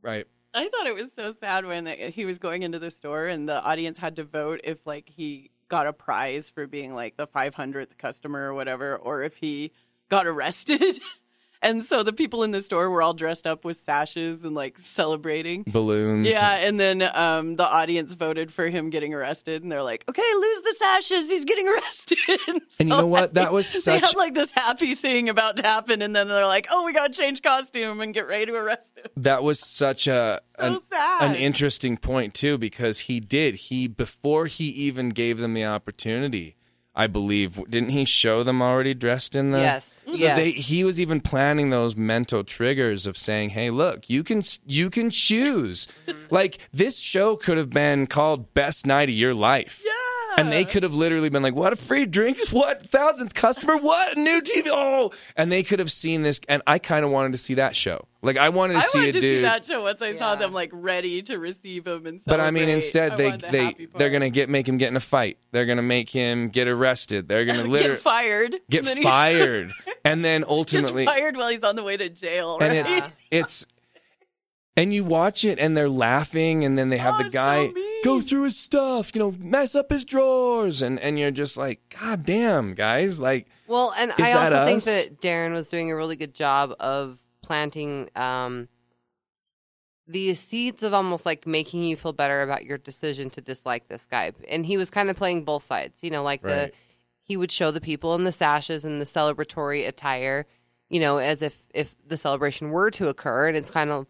right 0.00 0.26
I 0.54 0.68
thought 0.68 0.86
it 0.86 0.94
was 0.94 1.10
so 1.14 1.34
sad 1.38 1.66
when 1.66 1.86
he 1.86 2.24
was 2.24 2.38
going 2.38 2.62
into 2.62 2.78
the 2.78 2.90
store 2.90 3.26
and 3.26 3.48
the 3.48 3.60
audience 3.62 3.98
had 3.98 4.16
to 4.16 4.24
vote 4.24 4.60
if 4.62 4.78
like 4.86 5.08
he 5.08 5.50
got 5.68 5.86
a 5.86 5.92
prize 5.92 6.48
for 6.48 6.66
being 6.66 6.94
like 6.94 7.16
the 7.16 7.26
500th 7.26 7.98
customer 7.98 8.48
or 8.48 8.54
whatever, 8.54 8.96
or 8.96 9.22
if 9.22 9.38
he 9.38 9.72
got 10.08 10.26
arrested. 10.26 10.80
and 11.62 11.82
so 11.82 12.02
the 12.02 12.12
people 12.12 12.42
in 12.42 12.50
the 12.50 12.62
store 12.62 12.88
were 12.90 13.02
all 13.02 13.14
dressed 13.14 13.46
up 13.46 13.64
with 13.64 13.78
sashes 13.78 14.44
and 14.44 14.54
like 14.54 14.78
celebrating. 14.78 15.64
balloons 15.66 16.26
Yeah, 16.28 16.56
and 16.66 16.78
then 16.78 17.02
um, 17.02 17.54
the 17.54 17.64
audience 17.66 18.14
voted 18.14 18.52
for 18.52 18.68
him 18.68 18.90
getting 18.90 19.14
arrested, 19.14 19.62
and 19.62 19.70
they're 19.72 19.82
like, 19.82 20.04
"Okay, 20.08 20.22
lose 20.40 20.62
the 20.62 20.74
sashes. 20.78 21.30
He's 21.30 21.44
getting 21.44 21.68
arrested." 21.72 22.18
And 22.48 22.60
you 22.78 22.86
know 22.96 23.06
what? 23.06 23.34
That 23.34 23.52
was 23.52 23.72
they 23.72 23.78
such- 23.78 24.00
had 24.10 24.16
like 24.16 24.34
this 24.34 24.52
happy 24.52 24.94
thing 24.94 25.28
about 25.28 25.56
to 25.58 25.62
happen, 25.62 26.02
and 26.02 26.14
then 26.14 26.28
they're 26.28 26.46
like, 26.46 26.66
"Oh, 26.70 26.84
we 26.84 26.92
got 26.92 27.12
to 27.12 27.18
change 27.20 27.42
costume 27.42 28.00
and 28.00 28.12
get 28.14 28.26
ready 28.28 28.46
to 28.46 28.54
arrest 28.54 28.96
him." 28.96 29.10
that 29.16 29.42
was 29.42 29.58
such 29.60 30.06
a 30.06 30.40
So 30.58 30.64
an, 30.76 30.80
sad. 30.82 31.22
an 31.30 31.34
interesting 31.36 31.96
point 31.96 32.34
too 32.34 32.58
because 32.58 33.00
he 33.00 33.20
did 33.20 33.54
he 33.54 33.88
before 33.88 34.46
he 34.46 34.66
even 34.68 35.10
gave 35.10 35.38
them 35.38 35.54
the 35.54 35.64
opportunity 35.64 36.56
i 36.96 37.06
believe 37.06 37.60
didn't 37.70 37.90
he 37.90 38.04
show 38.04 38.42
them 38.42 38.60
already 38.62 38.94
dressed 38.94 39.34
in 39.36 39.50
the 39.50 39.58
Yes. 39.60 40.00
so 40.10 40.24
Yes. 40.24 40.36
they 40.36 40.50
he 40.50 40.82
was 40.84 41.00
even 41.00 41.20
planning 41.20 41.70
those 41.70 41.94
mental 41.96 42.42
triggers 42.42 43.06
of 43.06 43.16
saying 43.16 43.50
hey 43.50 43.70
look 43.70 44.08
you 44.10 44.24
can 44.24 44.42
you 44.66 44.88
can 44.90 45.10
choose 45.10 45.86
like 46.30 46.58
this 46.72 46.98
show 46.98 47.36
could 47.36 47.58
have 47.58 47.70
been 47.70 48.06
called 48.06 48.52
best 48.54 48.86
night 48.86 49.08
of 49.08 49.14
your 49.14 49.34
life 49.34 49.82
Yeah. 49.84 49.92
And 50.36 50.52
they 50.52 50.64
could 50.64 50.82
have 50.82 50.94
literally 50.94 51.28
been 51.28 51.42
like, 51.42 51.54
"What 51.54 51.72
a 51.72 51.76
free 51.76 52.06
drink! 52.06 52.38
What 52.50 52.82
thousandth 52.86 53.34
customer? 53.34 53.76
What 53.76 54.16
new 54.16 54.40
TV? 54.40 54.68
Oh!" 54.70 55.10
And 55.36 55.50
they 55.50 55.62
could 55.62 55.78
have 55.78 55.90
seen 55.90 56.22
this, 56.22 56.40
and 56.48 56.62
I 56.66 56.78
kind 56.78 57.04
of 57.04 57.10
wanted 57.10 57.32
to 57.32 57.38
see 57.38 57.54
that 57.54 57.74
show. 57.76 58.06
Like 58.22 58.36
I 58.36 58.48
wanted 58.48 58.74
to 58.74 58.78
I 58.78 58.82
see 58.82 58.98
wanted 58.98 59.08
a 59.10 59.12
to 59.12 59.20
dude, 59.20 59.36
see 59.38 59.42
that 59.42 59.64
show 59.64 59.82
once 59.82 60.02
I 60.02 60.12
saw 60.12 60.34
them 60.34 60.52
like 60.52 60.70
ready 60.72 61.22
to 61.22 61.38
receive 61.38 61.86
him 61.86 62.06
and. 62.06 62.20
but 62.26 62.40
I 62.40 62.50
mean, 62.50 62.68
instead 62.68 63.12
I 63.12 63.16
they 63.16 63.30
the 63.32 63.48
they 63.50 63.86
they're 63.96 64.10
gonna 64.10 64.30
get 64.30 64.48
make 64.48 64.68
him 64.68 64.78
get 64.78 64.88
in 64.88 64.96
a 64.96 65.00
fight. 65.00 65.38
They're 65.52 65.66
gonna 65.66 65.82
make 65.82 66.10
him 66.10 66.48
get 66.48 66.66
arrested. 66.66 67.28
They're 67.28 67.44
gonna 67.44 67.64
literally 67.64 67.94
get 67.94 68.00
fired. 68.00 68.56
get 68.68 68.86
And 68.86 69.02
fired, 69.02 69.72
and 70.04 70.24
then 70.24 70.40
Gets 70.46 70.50
ultimately, 70.50 71.04
fired 71.06 71.36
while 71.36 71.50
he's 71.50 71.62
on 71.62 71.76
the 71.76 71.82
way 71.84 71.96
to 71.96 72.08
jail. 72.08 72.58
and 72.60 72.70
right? 72.72 72.86
it's 72.86 73.02
it's. 73.30 73.66
And 74.78 74.92
you 74.92 75.04
watch 75.04 75.44
it, 75.44 75.58
and 75.58 75.74
they're 75.74 75.88
laughing, 75.88 76.62
and 76.64 76.76
then 76.76 76.90
they 76.90 76.98
have 76.98 77.14
Oh, 77.18 77.22
the 77.22 77.30
guy 77.30 77.68
so 77.68 77.74
go 78.04 78.20
through 78.20 78.44
his 78.44 78.58
stuff, 78.58 79.14
you 79.14 79.18
know, 79.20 79.34
mess 79.38 79.74
up 79.74 79.90
his 79.90 80.04
drawers, 80.04 80.82
and 80.82 81.00
and 81.00 81.18
you're 81.18 81.30
just 81.30 81.56
like, 81.56 81.80
God 82.00 82.24
damn, 82.24 82.74
guys, 82.74 83.18
like, 83.18 83.46
Well, 83.66 83.94
and 83.96 84.12
I 84.18 84.32
also 84.32 84.66
think 84.66 84.82
that 84.84 85.20
Derren 85.22 85.52
was 85.54 85.68
doing 85.68 85.90
a 85.90 85.96
really 85.96 86.16
good 86.16 86.34
job 86.34 86.74
of 86.78 87.18
planting 87.42 88.10
um, 88.16 88.68
the 90.06 90.34
seeds 90.34 90.82
of 90.82 90.92
almost 90.92 91.24
like 91.24 91.46
making 91.46 91.82
you 91.84 91.96
feel 91.96 92.12
better 92.12 92.42
about 92.42 92.64
your 92.64 92.76
decision 92.78 93.30
to 93.30 93.40
dislike 93.40 93.88
this 93.88 94.06
guy. 94.06 94.32
And 94.48 94.66
he 94.66 94.76
was 94.76 94.90
kind 94.90 95.08
of 95.10 95.16
playing 95.16 95.44
both 95.44 95.62
sides, 95.64 96.00
you 96.02 96.10
know, 96.10 96.22
like 96.22 96.42
the 96.42 96.72
he 97.22 97.36
would 97.36 97.50
show 97.50 97.70
the 97.70 97.80
people 97.80 98.14
in 98.14 98.24
the 98.24 98.30
sashes 98.32 98.84
and 98.84 99.00
the 99.00 99.04
celebratory 99.06 99.86
attire, 99.88 100.46
you 100.90 101.00
know, 101.00 101.16
as 101.16 101.40
if 101.42 101.58
if 101.74 101.96
the 102.06 102.16
celebration 102.16 102.70
were 102.70 102.90
to 102.92 103.08
occur, 103.08 103.48
and 103.48 103.56
it's 103.56 103.70
kind 103.70 103.90
of 103.90 104.06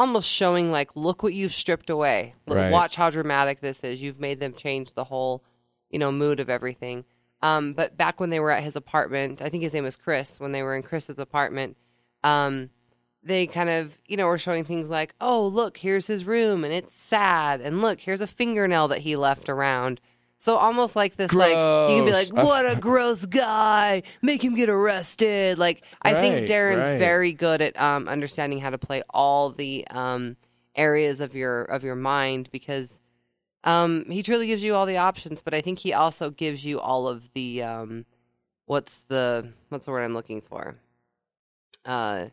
almost 0.00 0.30
showing 0.30 0.72
like, 0.72 0.96
look 0.96 1.22
what 1.22 1.34
you've 1.34 1.52
stripped 1.52 1.90
away. 1.90 2.34
Right. 2.46 2.72
Watch 2.72 2.96
how 2.96 3.10
dramatic 3.10 3.60
this 3.60 3.84
is. 3.84 4.00
You've 4.00 4.18
made 4.18 4.40
them 4.40 4.54
change 4.54 4.94
the 4.94 5.04
whole, 5.04 5.44
you 5.90 5.98
know, 5.98 6.10
mood 6.10 6.40
of 6.40 6.48
everything. 6.48 7.04
Um, 7.42 7.74
but 7.74 7.98
back 7.98 8.18
when 8.18 8.30
they 8.30 8.40
were 8.40 8.50
at 8.50 8.62
his 8.62 8.76
apartment, 8.76 9.42
I 9.42 9.50
think 9.50 9.62
his 9.62 9.74
name 9.74 9.84
was 9.84 9.96
Chris. 9.96 10.40
When 10.40 10.52
they 10.52 10.62
were 10.62 10.74
in 10.74 10.82
Chris's 10.82 11.18
apartment, 11.18 11.76
um, 12.24 12.70
they 13.22 13.46
kind 13.46 13.68
of, 13.68 13.98
you 14.06 14.16
know, 14.16 14.26
were 14.26 14.38
showing 14.38 14.64
things 14.64 14.88
like, 14.88 15.14
"Oh, 15.20 15.46
look, 15.46 15.76
here's 15.76 16.06
his 16.06 16.24
room, 16.24 16.64
and 16.64 16.72
it's 16.72 16.98
sad, 16.98 17.60
and 17.60 17.82
look, 17.82 18.00
here's 18.00 18.22
a 18.22 18.26
fingernail 18.26 18.88
that 18.88 19.00
he 19.00 19.16
left 19.16 19.50
around." 19.50 20.00
So 20.42 20.56
almost 20.56 20.96
like 20.96 21.16
this, 21.16 21.34
like 21.34 21.50
you 21.50 21.96
can 21.96 22.04
be 22.06 22.12
like, 22.12 22.30
Gross. 22.30 22.44
"What 22.46 22.76
a 22.76 22.80
gross 22.80 23.26
guy! 23.26 24.02
Make 24.22 24.42
him 24.42 24.54
get 24.54 24.70
arrested!" 24.70 25.58
Like 25.58 25.84
I 26.00 26.14
Right, 26.14 26.20
think 26.20 26.46
Derren's 26.46 26.86
right. 26.86 26.98
very 26.98 27.32
good 27.34 27.60
at 27.60 27.78
um, 27.78 28.08
understanding 28.08 28.58
how 28.58 28.70
to 28.70 28.78
play 28.78 29.02
all 29.10 29.50
the 29.50 29.86
um, 29.88 30.36
areas 30.74 31.20
of 31.20 31.34
your 31.34 31.64
of 31.64 31.84
your 31.84 31.94
mind 31.94 32.48
because 32.52 33.02
um, 33.64 34.06
he 34.08 34.22
truly 34.22 34.46
gives 34.46 34.62
you 34.62 34.74
all 34.74 34.86
the 34.86 34.96
options. 34.96 35.42
But 35.42 35.52
I 35.52 35.60
think 35.60 35.78
he 35.80 35.92
also 35.92 36.30
gives 36.30 36.64
you 36.64 36.80
all 36.80 37.06
of 37.06 37.30
the 37.34 37.62
um, 37.62 38.06
what's 38.64 39.00
the 39.08 39.52
what's 39.68 39.84
the 39.84 39.92
word 39.92 40.04
I'm 40.04 40.14
looking 40.14 40.40
for? 40.40 40.76
Uh, 41.84 42.28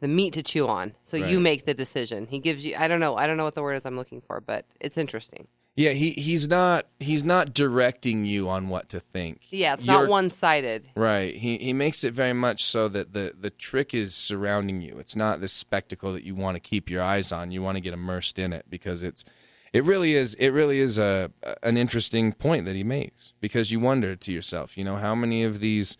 the 0.00 0.08
meat 0.08 0.32
to 0.34 0.42
chew 0.42 0.66
on. 0.66 0.94
So 1.04 1.16
you 1.16 1.36
Right. 1.36 1.42
make 1.42 1.64
the 1.64 1.74
decision. 1.74 2.26
He 2.26 2.40
gives 2.40 2.64
you. 2.64 2.74
I 2.76 2.88
don't 2.88 2.98
know. 2.98 3.16
I 3.16 3.28
don't 3.28 3.36
know 3.36 3.44
what 3.44 3.54
the 3.54 3.62
word 3.62 3.74
is 3.74 3.86
I'm 3.86 3.96
looking 3.96 4.20
for, 4.20 4.40
but 4.40 4.64
it's 4.80 4.98
interesting. 4.98 5.46
Yeah, 5.78 5.90
he 5.92 6.10
he's 6.10 6.48
not 6.48 6.86
he's 6.98 7.24
not 7.24 7.54
directing 7.54 8.24
you 8.24 8.48
on 8.48 8.68
what 8.68 8.88
to 8.88 8.98
think. 8.98 9.42
Yeah, 9.50 9.74
it's 9.74 9.84
You're- 9.84 10.00
not 10.00 10.08
one 10.08 10.28
sided. 10.28 10.90
Right. 10.96 11.36
He 11.36 11.56
he 11.58 11.72
makes 11.72 12.02
it 12.02 12.12
very 12.12 12.32
much 12.32 12.64
so 12.64 12.88
that 12.88 13.12
the 13.12 13.32
the 13.38 13.50
trick 13.50 13.94
is 13.94 14.12
surrounding 14.12 14.80
you. 14.80 14.98
It's 14.98 15.14
not 15.14 15.40
this 15.40 15.52
spectacle 15.52 16.12
that 16.14 16.24
you 16.24 16.34
want 16.34 16.56
to 16.56 16.60
keep 16.60 16.90
your 16.90 17.02
eyes 17.04 17.30
on. 17.30 17.52
You 17.52 17.62
want 17.62 17.76
to 17.76 17.80
get 17.80 17.94
immersed 17.94 18.40
in 18.40 18.52
it 18.52 18.66
because 18.68 19.04
it's 19.04 19.24
it 19.72 19.84
really 19.84 20.14
is 20.14 20.34
it 20.34 20.48
really 20.48 20.80
is 20.80 20.98
a 20.98 21.30
an 21.62 21.76
interesting 21.76 22.32
point 22.32 22.64
that 22.64 22.74
he 22.74 22.82
makes 22.82 23.34
because 23.40 23.70
you 23.70 23.78
wonder 23.78 24.16
to 24.16 24.32
yourself, 24.32 24.76
you 24.76 24.82
know, 24.82 24.96
how 24.96 25.14
many 25.14 25.44
of 25.44 25.60
these, 25.60 25.96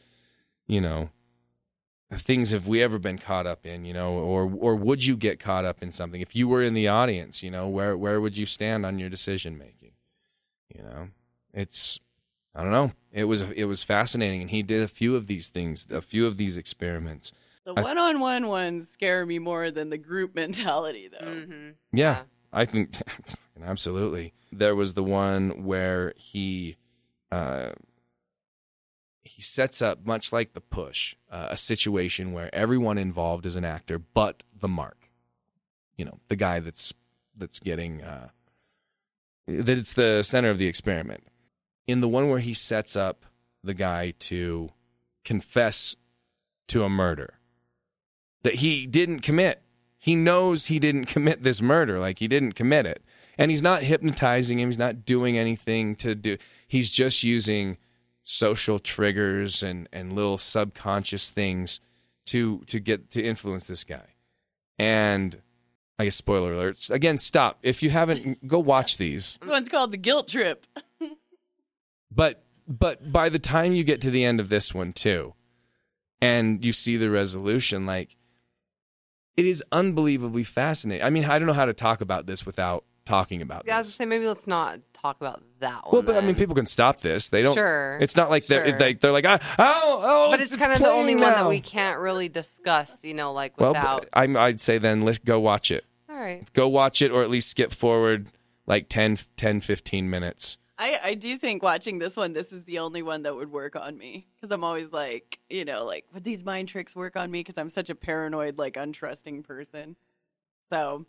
you 0.67 0.81
know, 0.81 1.11
things 2.13 2.53
have 2.53 2.67
we 2.67 2.83
ever 2.83 2.99
been 2.99 3.19
caught 3.19 3.47
up 3.47 3.67
in, 3.67 3.85
you 3.85 3.93
know, 3.93 4.13
or 4.13 4.51
or 4.59 4.75
would 4.75 5.05
you 5.05 5.17
get 5.17 5.39
caught 5.39 5.65
up 5.65 5.83
in 5.83 5.93
something 5.93 6.21
if 6.21 6.35
you 6.35 6.49
were 6.49 6.63
in 6.63 6.75
the 6.75 6.89
audience, 6.89 7.43
you 7.43 7.51
know, 7.51 7.69
where 7.69 7.97
where 7.97 8.21
would 8.21 8.37
you 8.37 8.47
stand 8.47 8.87
on 8.87 8.99
your 8.99 9.11
decision 9.11 9.59
making? 9.59 9.93
You 10.75 10.83
know, 10.83 11.09
it's 11.53 12.01
I 12.55 12.63
don't 12.63 12.73
know. 12.73 12.93
It 13.13 13.25
was 13.25 13.43
it 13.51 13.65
was 13.65 13.83
fascinating, 13.83 14.41
and 14.41 14.51
he 14.51 14.63
did 14.63 14.83
a 14.83 14.89
few 14.89 15.17
of 15.17 15.27
these 15.27 15.51
things, 15.51 15.91
a 15.91 16.01
few 16.01 16.27
of 16.27 16.37
these 16.39 16.57
experiments. 16.57 17.33
the 17.65 17.75
one-on-one 17.75 18.49
ones 18.49 18.89
scare 18.89 19.27
me 19.27 19.39
more 19.39 19.71
than 19.71 19.91
the 19.91 19.99
group 19.99 20.35
mentality, 20.35 21.09
though. 21.09 21.27
Mm-hmm. 21.27 21.71
Yeah, 21.93 22.23
I 22.53 22.65
think 22.65 22.97
absolutely. 23.63 24.33
There 24.51 24.75
was 24.75 24.95
the 24.95 25.05
one 25.05 25.65
where 25.65 26.15
he 26.17 26.77
uh, 27.31 27.71
he 29.23 29.43
sets 29.43 29.83
up 29.83 30.07
much 30.07 30.33
like 30.33 30.53
the 30.53 30.61
push, 30.61 31.17
uh, 31.31 31.49
a 31.51 31.57
situation 31.57 32.33
where 32.33 32.55
everyone 32.55 32.99
involved 32.99 33.47
is 33.47 33.57
an 33.57 33.65
actor, 33.65 33.99
but 33.99 34.43
the 34.59 34.69
mark. 34.69 35.11
You 35.97 36.05
know, 36.05 36.19
the 36.29 36.37
guy 36.37 36.61
that's 36.61 36.93
that's 37.37 37.61
getting 37.61 38.03
uh, 38.03 38.29
that 39.47 39.79
it's 39.79 39.93
the 39.93 40.23
center 40.23 40.51
of 40.51 40.59
the 40.59 40.67
experiment. 40.67 41.25
In 41.87 42.01
the 42.01 42.09
one 42.09 42.29
where 42.29 42.41
he 42.41 42.55
sets 42.55 42.97
up 42.97 43.25
the 43.65 43.75
guy 43.75 44.13
to 44.19 44.71
confess 45.25 45.97
to 46.69 46.85
a 46.85 46.89
murder 46.89 47.35
that 48.43 48.57
he 48.57 48.87
didn't 48.87 49.21
commit 49.21 49.63
he 49.99 50.15
knows 50.15 50.67
he 50.67 50.79
didn't 50.79 51.07
commit 51.07 51.43
this 51.43 51.61
murder. 51.61 51.99
Like 51.99 52.21
he 52.21 52.29
didn't 52.29 52.53
commit 52.53 52.87
it. 52.87 53.03
And 53.37 53.51
he's 53.51 53.63
not 53.63 53.83
hypnotizing 53.83 54.59
him. 54.59 54.69
He's 54.69 54.79
not 54.79 55.05
doing 55.05 55.37
anything 55.37 55.97
to 55.97 56.15
do. 56.15 56.39
He's 56.67 56.91
just 56.91 57.23
using 57.23 57.79
social 58.31 58.79
triggers 58.79 59.63
and, 59.63 59.89
and 59.91 60.13
little 60.13 60.37
subconscious 60.37 61.31
things 61.31 61.81
to 62.27 62.61
to 62.67 62.79
get 62.79 63.11
to 63.13 63.23
influence 63.23 63.67
this 63.67 63.85
guy. 63.85 64.15
And 64.79 65.41
I 65.99 66.05
guess 66.05 66.17
spoiler 66.17 66.55
alerts. 66.55 66.91
Again, 66.91 67.17
stop. 67.17 67.59
If 67.63 67.83
you 67.83 67.89
haven't 67.89 68.47
go 68.47 68.59
watch 68.59 68.99
these. 68.99 69.39
This 69.41 69.49
one's 69.49 69.71
called 69.71 69.93
the 69.93 69.97
guilt 69.97 70.29
trip. 70.29 70.67
But 72.11 72.45
but 72.67 73.11
by 73.13 73.31
the 73.31 73.39
time 73.39 73.73
you 73.73 73.83
get 73.83 74.03
to 74.03 74.11
the 74.11 74.25
end 74.25 74.41
of 74.41 74.51
this 74.51 74.75
one 74.75 74.93
too, 74.93 75.35
and 76.21 76.63
you 76.65 76.73
see 76.73 76.97
the 76.99 77.09
resolution, 77.11 77.87
like 77.87 78.15
it 79.39 79.47
is 79.47 79.65
unbelievably 79.73 80.45
fascinating. 80.45 81.03
I 81.05 81.09
mean, 81.11 81.25
I 81.25 81.39
don't 81.39 81.47
know 81.47 81.55
how 81.55 81.65
to 81.65 81.73
talk 81.73 82.03
about 82.03 82.27
this 82.27 82.45
without 82.45 82.85
talking 83.07 83.41
about 83.41 83.63
Yeah, 83.67 83.77
I 83.77 83.79
was 83.79 83.89
this. 83.89 83.97
gonna 83.97 84.07
say 84.07 84.17
maybe 84.19 84.29
let's 84.29 84.47
not 84.47 84.81
talk 85.01 85.21
about 85.21 85.43
that 85.61 85.85
one. 85.85 85.93
Well, 85.93 86.03
but 86.03 86.17
I 86.17 86.21
mean, 86.21 86.35
people 86.35 86.55
can 86.55 86.67
stop 86.67 87.01
this. 87.01 87.29
They 87.29 87.43
don't. 87.43 87.55
Sure, 87.55 87.99
It's 88.01 88.17
not 88.17 88.31
like 88.31 88.47
they're 88.47 88.65
sure. 88.65 88.73
it's 88.73 88.81
like 88.81 89.01
they're 89.01 89.13
like, 89.13 89.25
ah, 89.27 89.39
oh, 89.59 90.01
oh, 90.03 90.31
but 90.31 90.41
it's, 90.41 90.57
kind 90.57 90.73
of 90.73 90.79
the 90.79 90.89
only 90.89 91.15
playing 91.15 91.21
one 91.21 91.33
that 91.33 91.49
we 91.49 91.61
can't 91.61 91.99
really 92.01 92.29
discuss. 92.29 93.05
You 93.05 93.15
know, 93.15 93.33
like 93.33 93.59
Well, 93.61 93.73
without. 93.73 94.03
but 94.03 94.09
I'm, 94.13 94.37
I'd 94.37 94.61
say 94.61 94.79
then 94.79 95.03
let's 95.03 95.19
go 95.19 95.41
watch 95.41 95.71
it. 95.71 95.85
All 96.09 96.17
right. 96.17 96.51
Go 96.53 96.69
watch 96.69 97.03
it, 97.03 97.11
or 97.11 97.23
at 97.23 97.31
least 97.31 97.51
skip 97.51 97.73
forward 97.73 98.29
like 98.67 98.89
10, 98.89 99.19
10 99.37 99.61
15 99.61 100.11
minutes. 100.11 100.59
I, 100.81 100.99
I 101.03 101.15
do 101.15 101.37
think 101.37 101.63
watching 101.63 101.99
this 101.99 102.17
one, 102.17 102.35
this 102.35 102.53
is 102.53 102.65
the 102.65 102.79
only 102.79 103.03
one 103.03 103.25
that 103.25 103.35
would 103.35 103.51
work 103.51 103.75
on 103.75 103.99
me 103.99 104.29
because 104.37 104.53
I'm 104.53 104.63
always 104.63 104.93
like, 104.93 105.41
you 105.51 105.65
know, 105.65 105.85
like 105.85 106.05
would 106.15 106.23
these 106.23 106.45
mind 106.45 106.69
tricks 106.69 106.95
work 106.95 107.17
on 107.17 107.31
me? 107.33 107.41
Because 107.41 107.59
I'm 107.59 107.69
such 107.71 107.91
a 107.91 107.97
paranoid, 107.97 108.59
like 108.59 108.75
untrusting 108.75 109.43
person. 109.43 109.97
So, 110.71 111.07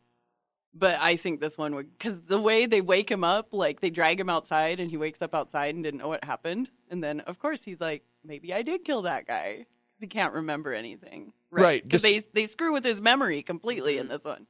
but 0.74 1.00
I 1.00 1.16
think 1.16 1.42
this 1.42 1.58
one 1.58 1.76
would 1.76 1.98
because 1.98 2.22
the 2.22 2.40
way 2.40 2.66
they 2.66 2.82
wake 2.82 3.10
him 3.10 3.24
up, 3.24 3.54
like 3.54 3.82
they 3.82 3.90
drag 3.90 4.20
him 4.20 4.30
outside 4.30 4.80
and 4.80 4.90
he 4.90 4.98
wakes 4.98 5.22
up 5.22 5.34
outside 5.36 5.76
and 5.76 5.84
didn't 5.84 6.00
know 6.00 6.08
what 6.08 6.24
happened, 6.24 6.70
and 6.90 7.04
then 7.04 7.20
of 7.22 7.40
course 7.40 7.64
he's 7.64 7.82
like, 7.82 8.04
maybe 8.24 8.54
I 8.54 8.62
did 8.62 8.84
kill 8.86 9.02
that 9.04 9.28
guy. 9.28 9.66
Because 9.98 10.02
he 10.02 10.08
can't 10.08 10.34
remember 10.34 10.74
anything, 10.74 11.34
Right, 11.52 11.84
Because 11.84 12.04
just- 12.04 12.32
they 12.34 12.42
they 12.42 12.48
screw 12.48 12.72
with 12.74 12.86
his 12.86 13.02
memory 13.02 13.42
completely 13.44 13.98
in 13.98 14.08
this 14.08 14.24
one. 14.24 14.46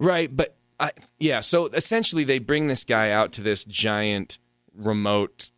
Right, 0.00 0.34
but 0.34 0.56
I, 0.80 0.90
yeah. 1.20 1.38
So 1.40 1.66
essentially, 1.68 2.24
they 2.24 2.40
bring 2.40 2.66
this 2.66 2.84
guy 2.84 3.10
out 3.12 3.32
to 3.34 3.40
this 3.42 3.64
giant 3.64 4.38
remote 4.74 5.50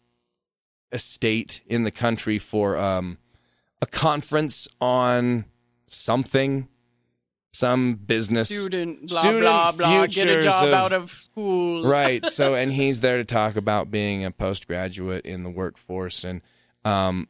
estate 0.92 1.62
in 1.66 1.84
the 1.84 1.90
country 1.90 2.38
for 2.38 2.76
um, 2.76 3.18
a 3.80 3.86
conference 3.86 4.68
on 4.80 5.46
something, 5.86 6.68
some 7.56 7.94
business. 7.94 8.48
Student, 8.48 9.08
blah 9.08 9.20
Student 9.20 9.42
blah 9.42 9.72
blah, 9.72 10.06
get 10.06 10.28
a 10.28 10.42
job 10.42 10.64
of- 10.64 10.72
out 10.74 10.92
of 10.92 11.10
school, 11.10 11.84
right. 11.88 12.24
So, 12.26 12.54
and 12.60 12.70
he's 12.72 13.00
there 13.00 13.16
to 13.16 13.24
talk 13.24 13.56
about 13.56 13.90
being 13.90 14.24
a 14.24 14.30
postgraduate 14.30 15.24
in 15.24 15.42
the 15.42 15.50
workforce, 15.50 16.22
and 16.24 16.42
um, 16.84 17.28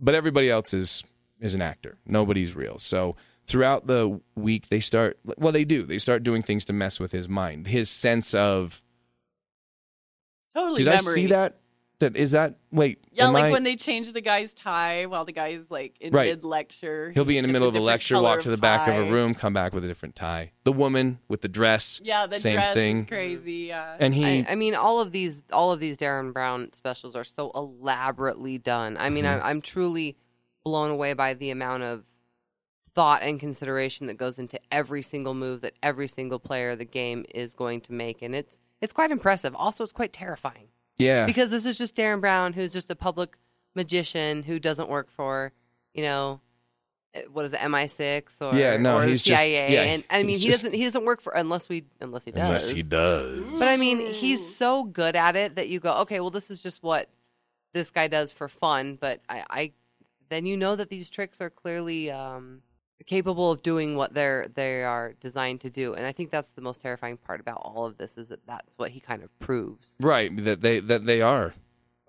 but 0.00 0.14
everybody 0.14 0.48
else 0.50 0.72
is 0.72 1.04
is 1.40 1.54
an 1.54 1.60
actor. 1.62 1.98
Nobody's 2.06 2.56
real. 2.56 2.78
So 2.78 3.16
throughout 3.46 3.86
the 3.86 4.20
week, 4.34 4.68
they 4.68 4.80
start. 4.80 5.18
Well, 5.36 5.52
they 5.52 5.64
do. 5.64 5.84
They 5.84 5.98
start 5.98 6.22
doing 6.22 6.42
things 6.42 6.64
to 6.66 6.72
mess 6.72 6.98
with 6.98 7.12
his 7.12 7.28
mind, 7.28 7.66
his 7.66 7.90
sense 7.90 8.34
of. 8.34 8.82
Totally 10.54 10.76
Did 10.76 10.86
memory. 10.86 10.96
I 11.12 11.14
see 11.14 11.26
that? 11.26 11.58
That 12.00 12.16
is 12.16 12.30
that. 12.30 12.58
Wait. 12.70 13.00
Yeah, 13.12 13.26
like 13.28 13.44
I- 13.46 13.50
when 13.50 13.64
they 13.64 13.74
change 13.74 14.12
the 14.12 14.20
guy's 14.20 14.54
tie 14.54 15.06
while 15.06 15.24
the 15.24 15.32
guy's 15.32 15.68
like 15.68 15.96
in 16.00 16.12
Right. 16.12 16.28
mid 16.28 16.44
lecture. 16.44 17.10
He'll 17.12 17.24
be 17.24 17.36
in 17.38 17.44
the 17.44 17.52
middle 17.52 17.66
of 17.66 17.74
a 17.74 17.80
lecture, 17.80 18.22
walk 18.22 18.40
to 18.42 18.50
the 18.50 18.56
back 18.56 18.86
of 18.86 18.94
a 18.94 19.10
room, 19.12 19.34
come 19.34 19.52
back 19.52 19.72
with 19.72 19.82
a 19.82 19.88
different 19.88 20.14
tie. 20.14 20.52
The 20.62 20.70
woman 20.72 21.18
with 21.26 21.40
the 21.40 21.48
dress, 21.48 22.00
Yeah, 22.04 22.26
the 22.26 22.38
same 22.38 22.54
dress 22.54 22.72
thing. 22.74 22.98
is 23.00 23.06
crazy. 23.08 23.52
Yeah. 23.68 23.96
and 23.98 24.14
he. 24.14 24.24
I, 24.42 24.46
I 24.50 24.54
mean, 24.54 24.76
all 24.76 25.00
of 25.00 25.10
these, 25.10 25.42
all 25.52 25.72
of 25.72 25.80
these 25.80 25.96
Derren 25.96 26.32
Brown 26.32 26.72
specials 26.72 27.16
are 27.16 27.24
so 27.24 27.50
elaborately 27.54 28.58
done. 28.58 28.96
I 28.98 29.10
mean, 29.10 29.24
Mm-hmm. 29.24 29.42
I'm, 29.42 29.50
I'm 29.56 29.60
truly 29.60 30.16
blown 30.64 30.90
away 30.92 31.14
by 31.14 31.34
the 31.34 31.50
amount 31.50 31.82
of 31.82 32.04
thought 32.94 33.22
and 33.22 33.38
consideration 33.40 34.06
that 34.06 34.14
goes 34.14 34.38
into 34.38 34.58
every 34.72 35.02
single 35.02 35.34
move 35.34 35.60
that 35.62 35.74
every 35.82 36.08
single 36.08 36.38
player 36.38 36.70
of 36.70 36.78
the 36.78 36.84
game 36.84 37.24
is 37.34 37.54
going 37.54 37.80
to 37.82 37.92
make, 37.92 38.22
and 38.22 38.34
it's 38.36 38.60
it's 38.80 38.92
quite 38.92 39.10
impressive. 39.10 39.54
Also, 39.56 39.82
it's 39.82 39.92
quite 39.92 40.12
terrifying 40.12 40.68
yeah. 40.98 41.26
because 41.26 41.50
this 41.50 41.64
is 41.66 41.78
just 41.78 41.96
Derren 41.96 42.20
Brown, 42.20 42.52
who's 42.52 42.72
just 42.72 42.90
a 42.90 42.96
public 42.96 43.36
magician 43.74 44.42
who 44.42 44.58
doesn't 44.58 44.88
work 44.88 45.10
for, 45.10 45.52
you 45.94 46.02
know. 46.02 46.40
eh, 47.14 47.22
What 47.32 47.44
is 47.46 47.52
it, 47.52 47.60
MI6 47.60 48.40
or 48.42 48.54
Yeah, 48.58 48.76
no, 48.76 48.96
or 48.98 49.02
the 49.02 49.08
he's 49.08 49.22
just- 49.22 49.42
yeah, 49.42 49.82
and 49.82 50.04
I 50.10 50.22
mean, 50.22 50.36
he 50.36 50.42
just- 50.42 50.62
doesn't 50.62 50.74
he 50.74 50.84
doesn't 50.84 51.04
work 51.04 51.20
for 51.22 51.32
unless 51.32 51.68
we 51.68 51.84
unless 52.00 52.24
he 52.24 52.30
does 52.32 52.42
Unless 52.42 52.70
he 52.70 52.82
does. 52.82 53.58
but 53.58 53.68
I 53.68 53.76
mean, 53.78 54.12
he's 54.12 54.56
so 54.56 54.84
good 54.84 55.16
at 55.16 55.34
it 55.36 55.56
that 55.56 55.68
you 55.68 55.80
go, 55.80 55.94
okay, 56.02 56.20
well, 56.20 56.30
this 56.30 56.50
is 56.50 56.62
just 56.62 56.82
what 56.82 57.08
this 57.72 57.90
guy 57.90 58.08
does 58.08 58.30
for 58.32 58.48
fun. 58.48 58.96
But 59.00 59.20
I, 59.28 59.44
I 59.50 59.72
then 60.28 60.44
you 60.44 60.56
know 60.56 60.76
that 60.76 60.90
these 60.90 61.08
tricks 61.08 61.40
are 61.40 61.48
clearly 61.50 62.10
um, 62.10 62.62
capable 63.06 63.50
of 63.50 63.62
doing 63.62 63.96
what 63.96 64.14
they're 64.14 64.48
they 64.48 64.82
are 64.82 65.14
designed 65.20 65.60
to 65.62 65.70
do. 65.70 65.94
And 65.94 66.06
I 66.06 66.12
think 66.12 66.30
that's 66.30 66.50
the 66.50 66.60
most 66.60 66.80
terrifying 66.80 67.16
part 67.16 67.40
about 67.40 67.60
all 67.62 67.86
of 67.86 67.96
this 67.98 68.18
is 68.18 68.28
that 68.28 68.46
that's 68.46 68.76
what 68.76 68.90
he 68.90 69.00
kind 69.00 69.22
of 69.22 69.36
proves. 69.38 69.94
Right, 70.00 70.34
that 70.44 70.60
they 70.60 70.80
that 70.80 71.06
they 71.06 71.22
are 71.22 71.54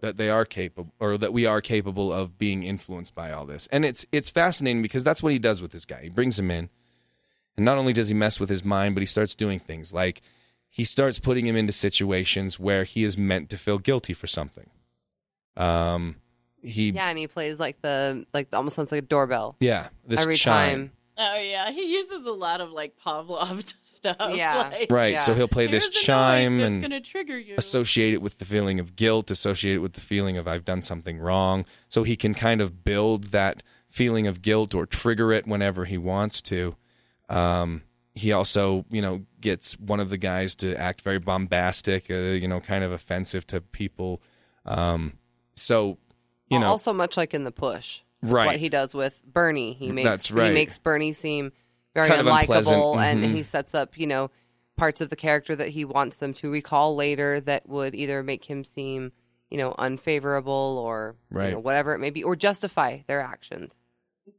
that 0.02 0.18
they 0.18 0.30
are 0.30 0.46
capable 0.46 0.94
or 1.00 1.18
that 1.18 1.34
we 1.34 1.46
are 1.46 1.62
capable 1.62 2.12
of 2.12 2.38
being 2.38 2.64
influenced 2.64 3.16
by 3.16 3.32
all 3.32 3.46
this. 3.46 3.68
And 3.68 3.86
it's 3.86 4.06
it's 4.12 4.30
fascinating 4.30 4.82
because 4.82 5.04
that's 5.04 5.22
what 5.22 5.32
he 5.32 5.40
does 5.40 5.62
with 5.62 5.72
this 5.72 5.86
guy. 5.86 6.02
He 6.04 6.10
brings 6.10 6.40
him 6.40 6.52
in. 6.52 6.70
And 7.56 7.66
not 7.66 7.78
only 7.78 7.92
does 7.94 8.08
he 8.08 8.14
mess 8.14 8.40
with 8.40 8.50
his 8.50 8.64
mind, 8.64 8.96
but 8.96 9.02
he 9.02 9.06
starts 9.06 9.36
doing 9.36 9.60
things 9.60 9.94
like 9.94 10.22
he 10.70 10.84
starts 10.84 11.20
putting 11.20 11.46
him 11.46 11.56
into 11.56 11.74
situations 11.74 12.60
where 12.60 12.84
he 12.84 13.04
is 13.04 13.18
meant 13.18 13.50
to 13.50 13.58
feel 13.58 13.80
guilty 13.80 14.14
for 14.14 14.28
something. 14.28 14.70
Um 15.58 16.16
he 16.62 16.88
yeah, 16.89 16.93
Yeah, 17.05 17.10
and 17.10 17.18
he 17.18 17.28
plays 17.28 17.60
like 17.60 17.82
the 17.82 18.26
like 18.34 18.47
almost 18.53 18.76
sounds 18.76 18.91
like 18.91 18.99
a 19.03 19.05
doorbell 19.05 19.55
Yeah, 19.60 19.88
this 20.07 20.22
every 20.22 20.36
chime. 20.36 20.91
time. 21.18 21.32
oh 21.34 21.38
yeah, 21.39 21.72
he 21.72 21.91
uses 21.93 22.26
a 22.26 22.32
lot 22.32 22.62
of 22.62 22.72
like 22.72 22.95
Pavlov 23.05 23.74
stuff. 23.82 24.18
Yeah. 24.36 24.70
like, 24.72 24.91
Right, 24.91 25.14
Yeah. 25.14 25.20
so 25.20 25.34
he'll 25.34 25.47
play 25.47 25.68
this 25.68 25.86
"Here's 25.86 25.95
a 25.95 25.99
noise 25.99 26.05
chime 26.05 26.60
and 26.60 26.82
gonna 26.82 27.01
trigger 27.01 27.38
you. 27.38 27.55
associate 27.57 28.14
it 28.14 28.22
with 28.22 28.39
the 28.39 28.45
feeling 28.45 28.80
of 28.80 28.95
guilt, 28.95 29.30
associate 29.32 29.76
it 29.76 29.80
with 29.80 29.93
the 29.93 30.01
feeling 30.01 30.38
of 30.38 30.47
I've 30.47 30.66
done 30.66 30.82
something 30.82 31.20
wrong. 31.20 31.66
So 31.88 32.03
he 32.03 32.16
can 32.16 32.34
kind 32.34 32.62
of 32.62 32.84
build 32.84 33.26
that 33.26 33.64
feeling 33.89 34.28
of 34.28 34.41
guilt 34.41 34.76
or 34.76 34.86
trigger 34.86 35.32
it 35.34 35.47
whenever 35.47 35.86
he 35.86 35.97
wants 35.97 36.41
to. 36.43 36.76
Um, 37.28 37.84
he 38.16 38.32
also, 38.32 38.86
you 38.89 39.01
know, 39.01 39.26
gets 39.39 39.74
one 39.80 39.99
of 39.99 40.10
the 40.10 40.18
guys 40.18 40.55
to 40.57 40.76
act 40.80 41.01
very 41.01 41.20
bombastic, 41.20 42.10
uh, 42.12 42.14
you 42.16 42.47
know, 42.47 42.60
kind 42.60 42.84
of 42.84 42.91
offensive 42.91 43.47
to 43.47 43.62
people. 43.62 44.22
Um, 44.66 45.14
so, 45.53 45.97
you 46.50 46.56
Well, 46.56 46.62
know, 46.62 46.68
also 46.68 46.93
much 46.93 47.18
like 47.18 47.34
in 47.34 47.43
the 47.43 47.52
push, 47.52 48.02
Right. 48.22 48.47
What 48.47 48.56
he 48.58 48.70
does 48.70 48.93
with 48.93 49.22
Bernie, 49.26 49.74
he 49.74 49.91
makes 49.91 50.10
That's 50.10 50.32
right. 50.32 50.47
he 50.47 50.54
makes 50.54 50.78
Bernie 50.78 51.14
seem 51.14 51.54
very 51.93 52.10
Kind 52.10 52.28
unlikable, 52.28 52.97
and 52.97 53.24
mhm. 53.24 53.34
he 53.34 53.43
sets 53.43 53.74
up 53.74 53.97
you 53.97 54.08
know 54.08 54.30
parts 54.76 55.02
of 55.02 55.10
the 55.10 55.16
character 55.16 55.56
that 55.56 55.70
he 55.70 55.86
wants 55.86 56.18
them 56.18 56.34
to 56.34 56.50
recall 56.50 56.95
later 56.95 57.39
that 57.41 57.68
would 57.68 57.95
either 57.95 58.22
make 58.24 58.45
him 58.45 58.64
seem 58.64 59.12
you 59.50 59.58
know 59.58 59.74
unfavorable 59.78 60.82
or 60.84 61.16
you 61.32 61.52
know, 61.52 61.60
whatever 61.60 61.93
it 61.93 62.00
may 62.00 62.10
be, 62.10 62.24
or 62.24 62.36
justify 62.36 63.00
their 63.08 63.22
actions. 63.22 63.84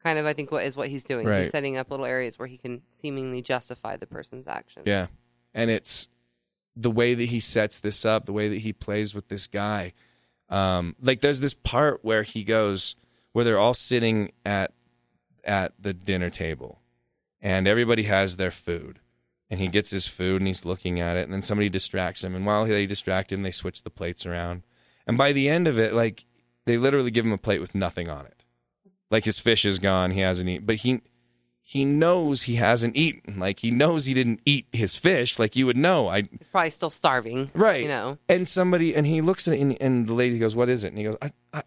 Kind 0.04 0.18
of, 0.18 0.26
I 0.26 0.34
think 0.34 0.52
what 0.52 0.64
is 0.64 0.76
what 0.76 0.88
he's 0.88 1.02
doing. 1.02 1.26
Right. 1.26 1.42
He's 1.42 1.50
setting 1.50 1.76
up 1.76 1.90
little 1.90 2.06
areas 2.06 2.38
where 2.38 2.46
he 2.48 2.58
can 2.58 2.82
seemingly 2.92 3.42
justify 3.42 3.96
the 3.96 4.06
person's 4.06 4.46
actions. 4.46 4.84
Yeah. 4.86 5.08
And 5.52 5.68
it's 5.68 6.08
the 6.76 6.90
way 6.90 7.14
that 7.14 7.24
he 7.24 7.40
sets 7.40 7.80
this 7.80 8.04
up, 8.04 8.26
the 8.26 8.32
way 8.32 8.48
that 8.48 8.58
he 8.58 8.72
plays 8.72 9.14
with 9.14 9.28
this 9.28 9.48
guy. 9.48 9.92
Um, 10.50 10.96
like 11.00 11.20
there's 11.20 11.40
this 11.40 11.54
part 11.54 12.00
where 12.02 12.24
he 12.24 12.44
goes 12.44 12.96
where 13.32 13.44
they're 13.44 13.58
all 13.58 13.74
sitting 13.74 14.32
at 14.44 14.72
at 15.44 15.72
the 15.80 15.94
dinner 15.94 16.28
table 16.28 16.80
and 17.40 17.66
everybody 17.66 18.02
has 18.02 18.36
their 18.36 18.50
food. 18.50 18.98
And 19.48 19.58
he 19.58 19.66
gets 19.66 19.90
his 19.90 20.06
food 20.06 20.40
and 20.40 20.46
he's 20.46 20.64
looking 20.64 21.00
at 21.00 21.16
it 21.16 21.24
and 21.24 21.32
then 21.32 21.42
somebody 21.42 21.68
distracts 21.68 22.22
him 22.22 22.34
and 22.34 22.44
while 22.44 22.66
they 22.66 22.86
distract 22.86 23.32
him 23.32 23.42
they 23.42 23.50
switch 23.50 23.82
the 23.82 23.90
plates 23.90 24.26
around. 24.26 24.62
And 25.06 25.16
by 25.16 25.32
the 25.32 25.48
end 25.48 25.66
of 25.66 25.78
it, 25.78 25.92
like 25.92 26.26
they 26.66 26.76
literally 26.76 27.10
give 27.10 27.24
him 27.24 27.32
a 27.32 27.38
plate 27.38 27.60
with 27.60 27.74
nothing 27.74 28.08
on 28.08 28.26
it. 28.26 28.44
Like 29.10 29.24
his 29.24 29.40
fish 29.40 29.64
is 29.64 29.78
gone, 29.78 30.12
he 30.12 30.20
hasn't 30.20 30.48
eaten 30.48 30.66
but 30.66 30.76
he 30.76 31.02
he 31.70 31.84
knows 31.84 32.42
he 32.42 32.56
hasn't 32.56 32.96
eaten. 32.96 33.38
Like 33.38 33.60
he 33.60 33.70
knows 33.70 34.06
he 34.06 34.12
didn't 34.12 34.40
eat 34.44 34.66
his 34.72 34.96
fish. 34.96 35.38
Like 35.38 35.54
you 35.54 35.66
would 35.66 35.76
know. 35.76 36.08
I 36.08 36.22
He's 36.22 36.48
probably 36.50 36.70
still 36.70 36.90
starving, 36.90 37.48
right. 37.54 37.84
You 37.84 37.88
know, 37.88 38.18
And 38.28 38.48
somebody 38.48 38.92
and 38.92 39.06
he 39.06 39.20
looks 39.20 39.46
at 39.46 39.54
it 39.54 39.60
and, 39.60 39.80
and 39.80 40.08
the 40.08 40.14
lady 40.14 40.40
goes, 40.40 40.56
"What 40.56 40.68
is 40.68 40.82
it?" 40.82 40.88
And 40.88 40.98
he 40.98 41.04
goes, 41.04 41.16
"I, 41.22 41.30
I, 41.52 41.62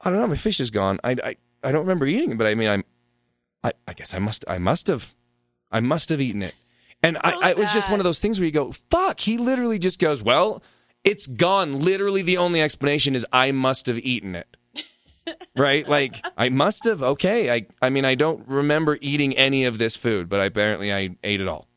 I 0.00 0.10
don't 0.10 0.20
know. 0.20 0.28
My 0.28 0.36
fish 0.36 0.60
is 0.60 0.70
gone. 0.70 1.00
I, 1.02 1.16
I, 1.24 1.36
I 1.64 1.72
don't 1.72 1.80
remember 1.80 2.06
eating 2.06 2.30
it. 2.30 2.38
But 2.38 2.46
I 2.46 2.54
mean, 2.54 2.68
I'm, 2.68 2.84
I, 3.64 3.72
I 3.88 3.94
guess 3.94 4.14
I 4.14 4.20
must, 4.20 4.44
I 4.46 4.58
must 4.58 4.86
have, 4.86 5.12
I 5.72 5.80
must 5.80 6.10
have 6.10 6.20
eaten 6.20 6.44
it." 6.44 6.54
And 7.02 7.16
I, 7.16 7.32
I, 7.42 7.50
it 7.50 7.58
was 7.58 7.72
just 7.72 7.90
one 7.90 7.98
of 7.98 8.04
those 8.04 8.20
things 8.20 8.38
where 8.38 8.46
you 8.46 8.52
go, 8.52 8.70
"Fuck!" 8.90 9.18
He 9.18 9.38
literally 9.38 9.80
just 9.80 9.98
goes, 9.98 10.22
"Well, 10.22 10.62
it's 11.02 11.26
gone." 11.26 11.80
Literally, 11.80 12.22
the 12.22 12.36
only 12.36 12.62
explanation 12.62 13.16
is 13.16 13.26
I 13.32 13.50
must 13.50 13.86
have 13.86 13.98
eaten 13.98 14.36
it. 14.36 14.56
Right? 15.56 15.88
Like 15.88 16.24
I 16.36 16.48
must 16.48 16.84
have. 16.84 17.02
Okay, 17.02 17.50
I 17.50 17.66
I 17.82 17.90
mean 17.90 18.04
I 18.04 18.14
don't 18.14 18.46
remember 18.48 18.98
eating 19.00 19.36
any 19.36 19.64
of 19.64 19.78
this 19.78 19.96
food, 19.96 20.28
but 20.28 20.40
apparently 20.44 20.92
I 20.92 21.16
ate 21.22 21.40
it 21.40 21.48
all. 21.48 21.68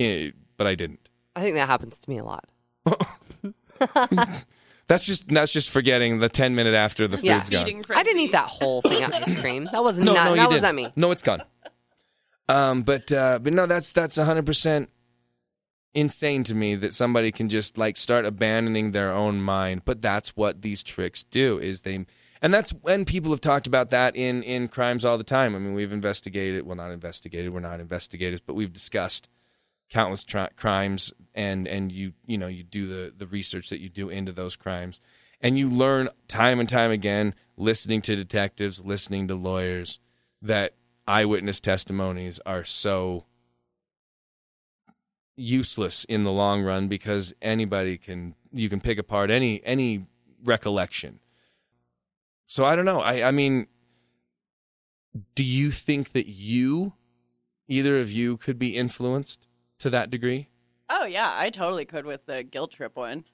Eh, 0.00 0.30
but 0.56 0.66
I 0.66 0.74
didn't. 0.74 1.08
I 1.36 1.40
think 1.42 1.56
that 1.56 1.68
happens 1.68 1.98
to 2.00 2.10
me 2.10 2.18
a 2.18 2.24
lot. 2.24 2.44
That's 4.86 5.04
just 5.04 5.28
that's 5.28 5.52
just 5.52 5.68
forgetting 5.68 6.18
the 6.18 6.30
ten 6.30 6.54
minute 6.54 6.72
after 6.74 7.06
the 7.06 7.18
Yeah. 7.22 7.36
food's 7.36 7.50
gone. 7.50 7.82
I 7.94 8.02
didn't 8.02 8.20
eat 8.22 8.32
that 8.32 8.48
whole 8.48 8.80
thing 8.80 9.04
of 9.04 9.12
ice 9.12 9.34
cream. 9.38 9.68
That 9.70 9.84
was 9.84 9.98
No, 9.98 10.14
not 10.14 10.24
no, 10.24 10.34
that 10.36 10.44
was 10.48 10.54
didn't. 10.54 10.62
not 10.62 10.74
me. 10.74 10.90
No, 10.96 11.10
it's 11.10 11.22
gone. 11.22 11.42
Um, 12.48 12.82
but 12.82 13.12
uh, 13.12 13.38
but 13.38 13.52
no, 13.52 13.66
that's 13.66 13.92
that's 13.92 14.16
hundred 14.16 14.46
percent 14.46 14.88
insane 15.92 16.42
to 16.44 16.54
me 16.54 16.74
that 16.76 16.94
somebody 16.94 17.30
can 17.30 17.50
just 17.50 17.76
like 17.76 17.98
start 17.98 18.24
abandoning 18.24 18.92
their 18.92 19.12
own 19.12 19.42
mind. 19.42 19.82
But 19.84 20.00
that's 20.00 20.30
what 20.36 20.62
these 20.62 20.82
tricks 20.82 21.22
do. 21.22 21.58
Is 21.58 21.82
they 21.82 22.06
and 22.40 22.52
that's 22.52 22.70
when 22.70 23.04
people 23.04 23.30
have 23.30 23.40
talked 23.40 23.66
about 23.66 23.90
that 23.90 24.16
in 24.16 24.42
in 24.42 24.68
crimes 24.68 25.04
all 25.04 25.18
the 25.18 25.24
time. 25.24 25.54
I 25.54 25.58
mean, 25.58 25.74
we've 25.74 25.92
investigated. 25.92 26.66
Well, 26.66 26.76
not 26.76 26.90
investigated. 26.90 27.52
We're 27.52 27.60
not 27.60 27.80
investigators, 27.80 28.40
but 28.40 28.54
we've 28.54 28.72
discussed 28.72 29.28
countless 29.90 30.24
crimes 30.56 31.12
and 31.34 31.66
and 31.66 31.90
you 31.90 32.12
you 32.26 32.36
know 32.36 32.46
you 32.46 32.62
do 32.62 32.86
the 32.86 33.12
the 33.16 33.26
research 33.26 33.70
that 33.70 33.80
you 33.80 33.88
do 33.88 34.08
into 34.08 34.32
those 34.32 34.56
crimes 34.56 35.00
and 35.40 35.58
you 35.58 35.68
learn 35.68 36.08
time 36.26 36.60
and 36.60 36.68
time 36.68 36.90
again 36.90 37.34
listening 37.56 38.02
to 38.02 38.14
detectives 38.14 38.84
listening 38.84 39.26
to 39.28 39.34
lawyers 39.34 39.98
that 40.42 40.74
eyewitness 41.06 41.60
testimonies 41.60 42.38
are 42.44 42.64
so 42.64 43.24
useless 45.36 46.04
in 46.04 46.22
the 46.24 46.32
long 46.32 46.62
run 46.62 46.88
because 46.88 47.32
anybody 47.40 47.96
can 47.96 48.34
you 48.52 48.68
can 48.68 48.80
pick 48.80 48.98
apart 48.98 49.30
any 49.30 49.64
any 49.64 50.04
recollection 50.44 51.18
so 52.48 52.64
i 52.64 52.74
don't 52.74 52.84
know 52.84 53.00
i 53.00 53.22
i 53.28 53.30
mean 53.30 53.68
do 55.36 55.44
you 55.44 55.70
think 55.70 56.10
that 56.10 56.26
you 56.28 56.94
either 57.68 58.00
of 58.00 58.10
you 58.10 58.36
could 58.36 58.58
be 58.58 58.76
influenced 58.76 59.46
to 59.78 59.88
that 59.88 60.10
degree 60.10 60.48
Oh 60.90 61.04
yeah, 61.04 61.34
I 61.36 61.50
totally 61.50 61.84
could 61.84 62.06
with 62.06 62.24
the 62.26 62.42
guilt 62.42 62.72
trip 62.72 62.96
one, 62.96 63.24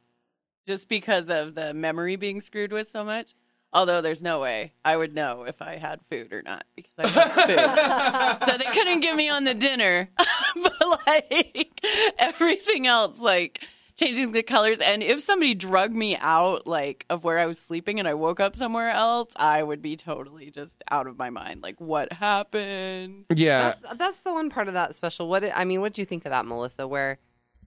just 0.66 0.88
because 0.88 1.30
of 1.30 1.54
the 1.54 1.72
memory 1.72 2.16
being 2.16 2.40
screwed 2.40 2.72
with 2.72 2.88
so 2.88 3.04
much. 3.04 3.34
Although 3.72 4.00
there's 4.00 4.22
no 4.22 4.40
way 4.40 4.72
I 4.84 4.96
would 4.96 5.14
know 5.14 5.44
if 5.46 5.60
I 5.60 5.76
had 5.76 6.00
food 6.10 6.32
or 6.32 6.42
not 6.42 6.64
because 6.76 6.92
I 6.98 7.06
have 7.08 8.40
food, 8.40 8.48
so 8.48 8.58
they 8.58 8.70
couldn't 8.72 9.00
get 9.00 9.16
me 9.16 9.28
on 9.28 9.44
the 9.44 9.54
dinner. 9.54 10.10
but 10.62 10.98
like 11.06 11.80
everything 12.18 12.86
else, 12.86 13.20
like 13.20 13.62
changing 13.96 14.32
the 14.32 14.42
colors, 14.42 14.80
and 14.80 15.02
if 15.02 15.20
somebody 15.20 15.54
drug 15.54 15.92
me 15.92 16.16
out 16.16 16.66
like 16.66 17.04
of 17.10 17.24
where 17.24 17.38
I 17.38 17.46
was 17.46 17.58
sleeping 17.58 17.98
and 17.98 18.08
I 18.08 18.14
woke 18.14 18.40
up 18.40 18.56
somewhere 18.56 18.90
else, 18.90 19.32
I 19.36 19.62
would 19.62 19.82
be 19.82 19.96
totally 19.96 20.50
just 20.50 20.82
out 20.90 21.06
of 21.06 21.18
my 21.18 21.30
mind. 21.30 21.62
Like 21.62 21.80
what 21.80 22.12
happened? 22.12 23.26
yeah 23.34 23.74
That's 23.82 23.96
that's 23.96 24.20
the 24.20 24.32
one 24.32 24.50
part 24.50 24.68
of 24.68 24.74
that 24.74 24.94
special. 24.94 25.28
What 25.28 25.44
I 25.54 25.64
mean, 25.64 25.80
what 25.80 25.92
do 25.92 26.02
you 26.02 26.06
think 26.06 26.24
of 26.24 26.30
that, 26.30 26.46
Melissa? 26.46 26.86
Where 26.88 27.18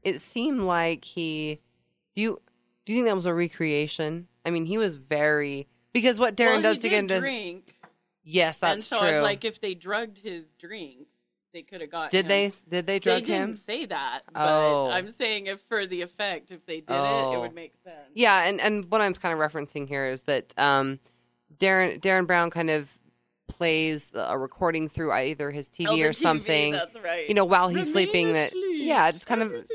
it 0.03 0.21
seemed 0.21 0.61
like 0.61 1.05
he 1.05 1.59
do 2.15 2.21
you 2.21 2.41
do 2.85 2.93
you 2.93 2.99
think 2.99 3.07
that 3.07 3.15
was 3.15 3.25
a 3.25 3.33
recreation? 3.33 4.27
I 4.45 4.49
mean, 4.49 4.65
he 4.65 4.77
was 4.77 4.95
very 4.95 5.67
because 5.93 6.19
what 6.19 6.35
Derren 6.35 6.61
well, 6.61 6.61
does 6.63 6.75
he 6.77 6.81
to 6.83 6.89
did 6.89 6.89
get 6.91 6.99
into 6.99 7.19
drink. 7.19 7.75
yes, 8.23 8.59
that's 8.59 8.61
true. 8.61 8.73
and 8.73 8.83
so 8.83 8.99
true. 8.99 9.07
I 9.07 9.11
was 9.15 9.23
like, 9.23 9.45
if 9.45 9.59
they 9.59 9.73
drugged 9.73 10.19
his 10.19 10.53
drinks, 10.53 11.13
they 11.57 11.63
could 11.63 11.81
have 11.81 11.89
got. 11.89 12.11
did 12.11 12.25
him. 12.25 12.29
they 12.29 12.51
did 12.69 12.85
they 12.87 12.99
drug 12.99 13.25
they 13.25 13.33
him? 13.33 13.45
didn't 13.47 13.57
say 13.57 13.85
that. 13.85 14.21
But 14.31 14.41
Oh. 14.47 14.89
I'm 14.91 15.09
saying 15.11 15.47
if 15.47 15.59
for 15.61 15.85
the 15.87 16.01
effect, 16.03 16.51
if 16.51 16.63
they 16.67 16.81
did 16.81 16.89
it, 16.91 16.95
Oh. 16.95 17.33
it 17.33 17.39
would 17.39 17.55
make 17.55 17.73
sense. 17.83 17.97
Yeah, 18.13 18.45
and 18.47 18.61
and 18.61 18.91
what 18.91 19.01
I'm 19.01 19.13
kind 19.13 19.33
of 19.33 19.39
referencing 19.39 19.87
here 19.87 20.05
is 20.05 20.21
that 20.23 20.53
um, 20.57 20.99
Derren 21.57 21.99
Derren 21.99 22.27
Brown 22.27 22.49
kind 22.51 22.69
of 22.69 22.91
plays 23.47 24.11
a 24.13 24.37
recording 24.37 24.89
through 24.89 25.11
either 25.11 25.49
his 25.51 25.69
TV 25.69 25.87
Oh, 25.87 25.93
or 25.93 26.09
TV, 26.11 26.15
something. 26.15 26.71
That's 26.73 26.97
right. 27.03 27.27
you 27.27 27.33
know, 27.33 27.45
while 27.45 27.69
he's 27.69 27.87
Remain 27.89 27.91
sleeping, 27.93 28.33
that 28.33 28.51
yeah, 28.55 29.09
just 29.11 29.25
kind 29.25 29.41
of. 29.41 29.65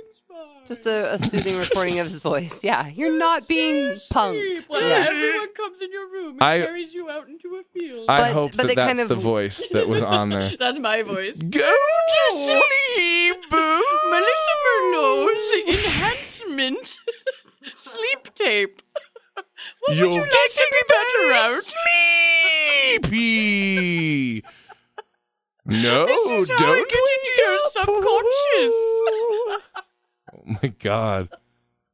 Just 0.66 0.86
a, 0.86 1.14
a 1.14 1.18
soothing 1.18 1.58
recording 1.58 1.98
of 1.98 2.06
his 2.06 2.20
voice. 2.20 2.62
Yeah, 2.64 2.86
you're 2.88 3.16
not 3.16 3.46
being 3.48 3.98
Stay 3.98 4.14
punked. 4.14 4.52
asleep 4.52 4.70
while 4.70 4.80
Yeah. 4.82 5.06
everyone 5.10 5.52
comes 5.54 5.80
in 5.80 5.90
your 5.92 6.08
room 6.08 6.32
and 6.34 6.42
I- 6.42 6.60
carries 6.60 6.92
you 6.94 7.10
out 7.10 7.28
into 7.28 7.48
a 7.56 7.62
field. 7.72 8.06
i 8.08 8.20
But- 8.20 8.32
hope 8.32 8.50
but 8.52 8.56
that 8.58 8.66
they 8.68 8.74
that's 8.74 8.88
kind 8.88 9.00
of- 9.00 9.08
the 9.08 9.14
voice 9.16 9.66
that 9.72 9.88
was 9.88 10.02
on 10.02 10.30
there 10.30 10.52
That's 10.58 10.78
my 10.78 11.02
voice. 11.02 11.40
go 11.42 11.60
to 11.60 12.36
sleep 12.36 13.50
Melissa 13.50 14.54
Merlot's 14.64 15.52
enhancement 15.68 16.98
sleep 17.74 18.34
tape. 18.34 18.82
What 19.80 19.96
You're 19.96 20.08
would 20.08 20.14
you 20.14 20.20
like 20.22 20.30
to 20.30 20.66
be 20.70 20.82
better 20.88 21.32
out? 21.34 21.62
sleepy. 23.02 24.44
No, 25.64 26.06
This 26.06 26.26
is 26.28 26.50
how 26.50 26.56
don't 26.56 26.76
I 26.76 26.90
get 26.90 27.04
into 27.14 27.32
your 27.38 27.56
subconscious. 27.70 28.76
Oh 30.48 30.56
my 30.62 30.68
god. 30.78 31.28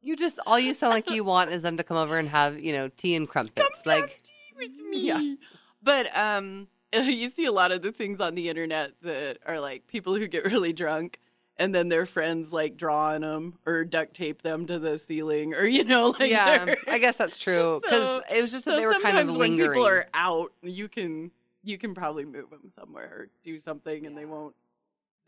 You 0.01 0.15
just 0.15 0.39
all 0.47 0.59
you 0.59 0.73
sound 0.73 0.93
like 0.93 1.09
you 1.09 1.23
want 1.23 1.51
is 1.51 1.61
them 1.61 1.77
to 1.77 1.83
come 1.83 1.97
over 1.97 2.17
and 2.17 2.29
have 2.29 2.59
you 2.59 2.73
know 2.73 2.89
tea 2.89 3.15
and 3.15 3.27
crumpets. 3.27 3.85
Like 3.85 4.21
tea 4.23 4.53
with 4.57 4.71
me. 4.89 5.07
Yeah. 5.07 5.35
But 5.83 6.15
um 6.17 6.67
you 6.93 7.29
see 7.29 7.45
a 7.45 7.51
lot 7.51 7.71
of 7.71 7.81
the 7.81 7.91
things 7.91 8.19
on 8.19 8.35
the 8.35 8.49
internet 8.49 8.93
that 9.01 9.37
are 9.45 9.59
like 9.59 9.87
people 9.87 10.15
who 10.15 10.27
get 10.27 10.45
really 10.45 10.73
drunk 10.73 11.19
and 11.57 11.75
then 11.75 11.89
their 11.89 12.05
friends 12.05 12.51
like 12.53 12.77
draw 12.77 13.09
on 13.13 13.21
them 13.21 13.59
or 13.65 13.83
duct 13.85 14.13
tape 14.13 14.41
them 14.41 14.65
to 14.65 14.79
the 14.79 14.97
ceiling 14.97 15.53
or 15.53 15.65
you 15.65 15.83
know 15.83 16.15
like 16.19 16.31
yeah, 16.31 16.65
they're- 16.65 16.77
I 16.87 16.97
guess 16.97 17.17
that's 17.17 17.37
true 17.43 17.79
because 17.83 18.01
So- 18.01 18.35
it 18.35 18.41
was 18.41 18.51
just 18.51 18.65
that 18.65 18.71
so 18.71 18.77
they 18.77 18.85
were 18.87 18.93
kind 18.93 19.17
of 19.17 19.27
sometimes 19.29 19.37
when 19.37 19.57
people 19.57 19.85
are 19.85 20.07
out 20.13 20.53
you 20.63 20.87
can 20.87 21.31
you 21.63 21.77
can 21.77 21.93
probably 21.93 22.23
move 22.25 22.49
them 22.49 22.67
somewhere 22.67 23.05
or 23.05 23.29
do 23.43 23.59
something 23.59 24.05
and 24.05 24.17
they 24.17 24.25
won't 24.25 24.55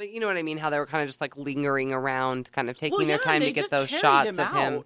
But 0.01 0.09
you 0.09 0.19
know 0.19 0.25
what 0.25 0.35
I 0.35 0.41
mean? 0.41 0.57
How 0.57 0.71
they 0.71 0.79
were 0.79 0.87
kind 0.87 1.03
of 1.03 1.07
just 1.07 1.21
like 1.21 1.37
lingering 1.37 1.93
around, 1.93 2.51
kind 2.51 2.71
of 2.71 2.77
taking 2.77 2.97
Well, 2.97 3.07
their 3.07 3.19
yeah, 3.19 3.23
time 3.23 3.41
to 3.41 3.51
get 3.51 3.69
those 3.69 3.87
shots 3.87 4.35
him 4.35 4.39
of 4.39 4.51
him 4.51 4.83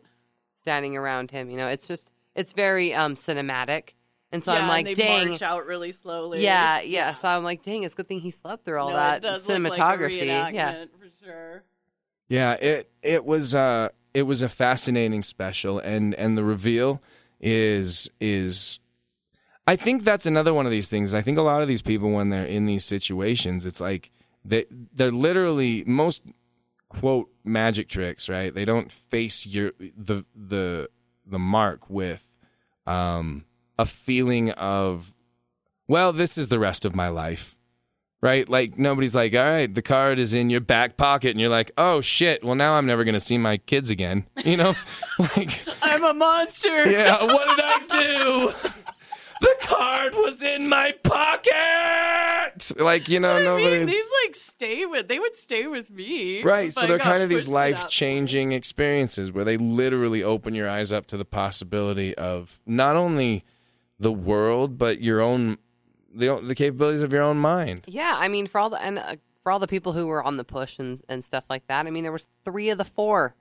standing 0.51 0.97
around 0.97 1.31
him. 1.31 1.49
You 1.49 1.55
know, 1.55 1.69
it's 1.69 1.87
just 1.87 2.11
it's 2.35 2.51
very 2.51 2.93
um 2.93 3.15
cinematic, 3.15 3.91
and 4.33 4.43
so 4.43 4.51
yeah, 4.51 4.57
I'm 4.57 4.61
and 4.63 4.69
like, 4.71 4.85
they 4.87 4.93
dang, 4.93 5.29
march 5.29 5.41
out 5.41 5.65
really 5.65 5.93
slowly 5.93 6.41
yeah, 6.41 6.81
yeah. 6.81 7.13
So 7.13 7.29
I'm 7.29 7.45
like, 7.45 7.63
dang, 7.63 7.83
it's 7.83 7.93
a 7.93 7.95
good 7.95 8.09
thing 8.09 8.19
he 8.19 8.29
slept 8.29 8.65
through 8.65 8.77
all 8.77 8.89
No, 8.89 8.97
it 8.97 9.21
that 9.21 9.21
does 9.21 9.47
look 9.47 9.63
like 9.63 9.79
a 9.79 9.83
cinematography. 9.83 10.53
yeah, 10.53 10.85
for 10.99 11.25
sure 11.25 11.63
Yeah, 12.27 12.57
it 12.61 12.91
it 13.01 13.23
was 13.23 13.55
uh 13.55 13.87
it 14.13 14.23
was 14.23 14.41
a 14.41 14.49
fascinating 14.49 15.23
special 15.23 15.79
and 15.79 16.13
and 16.15 16.35
the 16.35 16.43
reveal 16.43 17.01
is 17.39 18.09
is 18.19 18.81
I 19.65 19.77
think 19.77 20.03
that's 20.03 20.25
another 20.25 20.53
one 20.53 20.65
of 20.65 20.73
these 20.73 20.89
things. 20.89 21.13
I 21.13 21.21
think 21.21 21.37
a 21.37 21.41
lot 21.41 21.61
of 21.61 21.69
these 21.69 21.81
people 21.81 22.11
when 22.11 22.31
they're 22.31 22.45
in 22.45 22.65
these 22.65 22.83
situations, 22.83 23.65
it's 23.65 23.79
like 23.79 24.11
they 24.45 24.65
they're 24.93 25.11
literally 25.11 25.83
most 25.85 26.23
quote 26.89 27.29
magic 27.43 27.89
tricks, 27.89 28.29
right? 28.29 28.53
They 28.53 28.65
don't 28.65 28.91
face 28.91 29.45
your 29.45 29.71
the 29.79 30.25
the 30.35 30.89
the 31.25 31.39
mark 31.39 31.89
with 31.89 32.37
um 32.85 33.45
a 33.77 33.85
feeling 33.85 34.51
of 34.51 35.13
well, 35.87 36.13
this 36.13 36.37
is 36.37 36.47
the 36.47 36.59
rest 36.59 36.85
of 36.85 36.95
my 36.95 37.09
life 37.09 37.55
right? 38.25 38.49
Like 38.49 38.79
nobody's 38.79 39.13
like, 39.13 39.35
all 39.35 39.45
right, 39.45 39.71
the 39.71 39.83
card 39.83 40.17
is 40.17 40.33
in 40.33 40.49
your 40.49 40.59
back 40.59 40.97
pocket, 40.97 41.29
and 41.29 41.39
you're 41.39 41.49
like, 41.49 41.71
oh 41.77 42.01
shit, 42.01 42.43
well 42.43 42.55
now 42.55 42.73
I'm 42.73 42.87
never 42.87 43.03
gonna 43.03 43.19
see 43.19 43.37
my 43.37 43.57
kids 43.57 43.91
again, 43.91 44.25
you 44.43 44.57
know? 44.57 44.75
like, 45.19 45.63
i'm 45.83 46.03
a 46.03 46.13
monster 46.13 46.89
yeah, 46.89 47.23
what 47.23 47.47
did 47.55 47.63
I 47.63 47.85
do? 47.87 48.71
the 49.41 49.55
card 49.61 50.13
was 50.15 50.41
in 50.41 50.69
my 50.69 50.93
pocket. 51.03 52.71
Like, 52.77 53.09
you 53.09 53.19
know, 53.19 53.35
I 53.35 53.57
mean, 53.57 53.85
these 53.85 54.05
like 54.25 54.35
stay 54.35 54.85
with 54.85 55.07
they 55.07 55.19
would 55.19 55.35
stay 55.35 55.67
with 55.67 55.91
me 55.91 56.41
right. 56.43 56.67
if 56.67 56.73
So 56.73 56.87
they're 56.87 56.99
kind 56.99 57.21
of 57.21 57.29
these 57.29 57.39
pushed 57.39 57.45
to 57.47 57.51
that 57.51 57.55
life 57.55 57.89
changing 57.89 58.51
experiences 58.51 59.31
where 59.31 59.43
they 59.43 59.57
literally 59.57 60.23
open 60.23 60.55
your 60.55 60.69
eyes 60.69 60.93
up 60.93 61.07
to 61.07 61.17
the 61.17 61.25
possibility 61.25 62.15
of 62.15 62.61
not 62.65 62.95
only 62.95 63.43
the 63.99 64.11
world 64.11 64.77
but 64.77 65.01
your 65.01 65.21
own 65.21 65.57
the 66.13 66.39
the 66.41 66.55
capabilities 66.55 67.03
of 67.03 67.11
your 67.13 67.21
own 67.21 67.37
mind. 67.37 67.83
Yeah, 67.87 68.15
I 68.17 68.27
mean, 68.27 68.47
for 68.47 68.59
all 68.59 68.69
the 68.69 68.81
and 68.81 68.99
uh, 68.99 69.15
for 69.43 69.51
all 69.51 69.59
the 69.59 69.67
people 69.67 69.93
who 69.93 70.07
were 70.07 70.23
on 70.23 70.37
the 70.37 70.43
push 70.43 70.79
and, 70.79 71.03
and 71.07 71.23
stuff 71.23 71.43
like 71.49 71.67
that, 71.67 71.85
I 71.85 71.91
mean, 71.91 72.03
there 72.03 72.11
was 72.11 72.27
three 72.43 72.69
of 72.69 72.77
the 72.77 72.85
four 72.85 73.35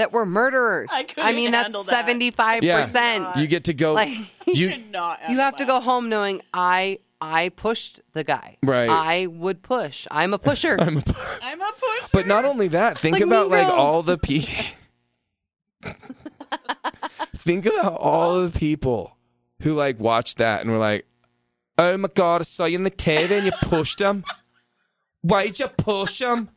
that 0.00 0.12
were 0.12 0.24
murderers. 0.24 0.88
I 0.90 1.02
couldn't 1.04 1.36
mean, 1.36 1.50
that's 1.50 1.64
handle 1.64 1.82
that. 1.84 1.90
seventy 1.90 2.30
five 2.30 2.62
percent. 2.62 3.36
You 3.36 3.46
get 3.46 3.64
to 3.64 3.74
go. 3.74 3.92
Like 3.92 4.16
you 4.46 4.70
Could 4.70 4.90
not 4.90 5.20
you 5.28 5.38
have 5.38 5.56
to 5.56 5.66
go 5.66 5.78
home 5.78 6.08
knowing 6.08 6.40
I 6.54 7.00
I 7.20 7.50
pushed 7.50 8.00
the 8.14 8.24
guy. 8.24 8.56
Right. 8.62 8.88
I 8.88 9.26
would 9.26 9.62
push. 9.62 10.06
I'm 10.10 10.32
a 10.32 10.38
pusher. 10.38 10.78
I'm 10.80 10.96
a 10.96 11.02
pusher. 11.02 12.08
But 12.14 12.26
not 12.26 12.46
only 12.46 12.68
that, 12.68 12.98
think 12.98 13.16
Like 13.16 13.22
about 13.24 13.50
like 13.50 13.66
all 13.66 14.02
the 14.02 14.16
people. 14.16 14.78
think 17.36 17.66
about 17.66 17.92
all 17.98 18.42
the 18.42 18.58
people 18.58 19.18
who 19.60 19.74
like 19.74 20.00
watched 20.00 20.38
that 20.38 20.62
and 20.62 20.70
were 20.70 20.78
like, 20.78 21.06
"Oh 21.76 21.98
my 21.98 22.08
god, 22.14 22.40
I 22.40 22.44
saw 22.44 22.64
you 22.64 22.76
in 22.76 22.84
the 22.84 22.90
TV 22.90 23.32
and 23.32 23.44
you 23.44 23.52
pushed 23.62 24.00
him. 24.00 24.24
Why'd 25.20 25.58
you 25.58 25.68
push 25.68 26.22
him? 26.22 26.48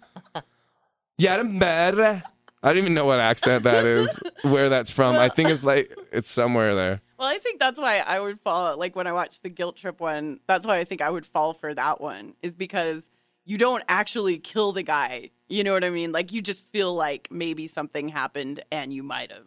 You're 1.18 1.42
a 1.42 1.44
murderer." 1.44 2.24
I 2.64 2.70
don't 2.70 2.78
even 2.78 2.94
know 2.94 3.06
what 3.06 3.20
accent 3.20 3.66
that 3.66 3.86
is, 3.86 4.22
where 4.42 4.70
that's 4.70 4.90
from. 4.90 5.18
I 5.18 5.28
think 5.28 5.50
it's 5.50 5.66
like 5.66 5.94
it's 6.14 6.30
somewhere 6.30 6.74
there. 6.74 7.02
Well, 7.20 7.28
I 7.28 7.38
think 7.38 7.60
that's 7.60 7.80
why 7.80 7.98
I 8.00 8.20
would 8.20 8.40
fall 8.40 8.78
like 8.78 8.96
when 8.96 9.06
I 9.06 9.12
watched 9.12 9.44
the 9.44 9.50
guilt 9.50 9.76
trip 9.76 10.00
one. 10.00 10.40
That's 10.48 10.66
why 10.66 10.80
I 10.80 10.86
think 10.86 11.02
I 11.02 11.10
would 11.10 11.26
fall 11.26 11.54
for 11.54 11.74
that 11.74 12.00
one 12.00 12.36
is 12.42 12.56
because 12.56 13.10
you 13.46 13.58
don't 13.58 13.84
actually 13.90 14.38
kill 14.38 14.72
the 14.72 14.84
guy. 14.84 15.32
You 15.50 15.64
know 15.66 15.74
what 15.74 15.84
I 15.84 15.90
mean? 15.90 16.14
Like 16.14 16.32
you 16.32 16.42
just 16.42 16.66
feel 16.72 16.96
like 16.96 17.28
maybe 17.30 17.68
something 17.68 18.08
happened 18.08 18.64
and 18.72 18.94
you 18.94 19.04
might 19.04 19.32
have 19.32 19.46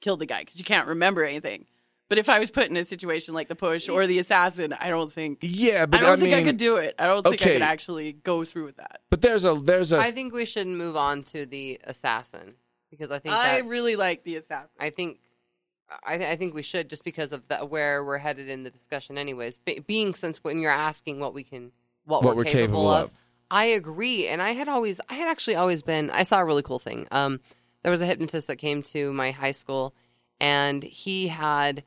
killed 0.00 0.20
the 0.20 0.26
guy 0.26 0.40
because 0.40 0.56
you 0.58 0.64
can't 0.64 0.88
remember 0.88 1.22
anything. 1.22 1.66
But 2.14 2.20
if 2.20 2.28
I 2.28 2.38
was 2.38 2.52
put 2.52 2.70
in 2.70 2.76
a 2.76 2.84
situation 2.84 3.34
like 3.34 3.48
the 3.48 3.56
push 3.56 3.88
or 3.88 4.06
the 4.06 4.20
assassin, 4.20 4.72
I 4.72 4.88
don't 4.88 5.12
think 5.12 5.40
Yeah, 5.42 5.84
but 5.84 5.98
I 5.98 6.02
don't 6.04 6.18
I 6.18 6.22
think 6.22 6.34
I 6.36 6.44
could 6.44 6.58
do 6.58 6.76
it. 6.76 6.94
I 6.96 7.06
don't 7.06 7.24
think 7.24 7.42
I 7.42 7.54
could 7.54 7.62
actually 7.62 8.12
go 8.12 8.44
through 8.44 8.66
with 8.66 8.76
that. 8.76 9.00
But 9.10 9.20
there's 9.20 9.44
a 9.44 9.54
there's 9.54 9.92
a 9.92 9.98
I 9.98 10.12
think 10.12 10.32
we 10.32 10.46
should 10.46 10.68
move 10.68 10.96
on 10.96 11.24
to 11.24 11.44
the 11.44 11.80
assassin 11.82 12.54
because 12.88 13.10
I 13.10 13.18
think 13.18 13.34
I 13.34 13.58
really 13.62 13.96
like 13.96 14.22
the 14.22 14.36
assassin. 14.36 14.76
I 14.78 14.90
think 14.90 15.18
I, 16.06 16.16
th- 16.18 16.30
I 16.30 16.36
think 16.36 16.54
we 16.54 16.62
should 16.62 16.88
just 16.88 17.02
because 17.02 17.32
of 17.32 17.48
the, 17.48 17.56
where 17.56 18.04
we're 18.04 18.18
headed 18.18 18.48
in 18.48 18.62
the 18.62 18.70
discussion, 18.70 19.18
anyways. 19.18 19.58
Be- 19.58 19.80
being 19.80 20.14
since 20.14 20.44
when 20.44 20.60
you're 20.60 20.70
asking 20.70 21.18
what 21.18 21.34
we 21.34 21.42
can, 21.42 21.72
what, 22.04 22.22
What 22.22 22.36
we're, 22.36 22.42
we're 22.42 22.44
capable, 22.44 22.60
capable 22.62 22.90
of, 22.90 23.04
of. 23.06 23.18
I 23.50 23.64
agree. 23.64 24.28
And 24.28 24.40
I 24.40 24.52
had 24.52 24.68
always, 24.68 25.00
I 25.08 25.14
had 25.14 25.28
actually 25.28 25.56
always 25.56 25.82
been. 25.82 26.10
I 26.10 26.22
saw 26.22 26.38
a 26.38 26.44
really 26.44 26.62
cool 26.62 26.78
thing. 26.78 27.08
Um, 27.10 27.40
there 27.82 27.90
was 27.90 28.00
a 28.00 28.06
hypnotist 28.06 28.46
that 28.46 28.56
came 28.56 28.84
to 28.84 29.12
my 29.12 29.32
high 29.32 29.50
school, 29.50 29.96
and 30.38 30.84
he 30.84 31.26
had 31.26 31.82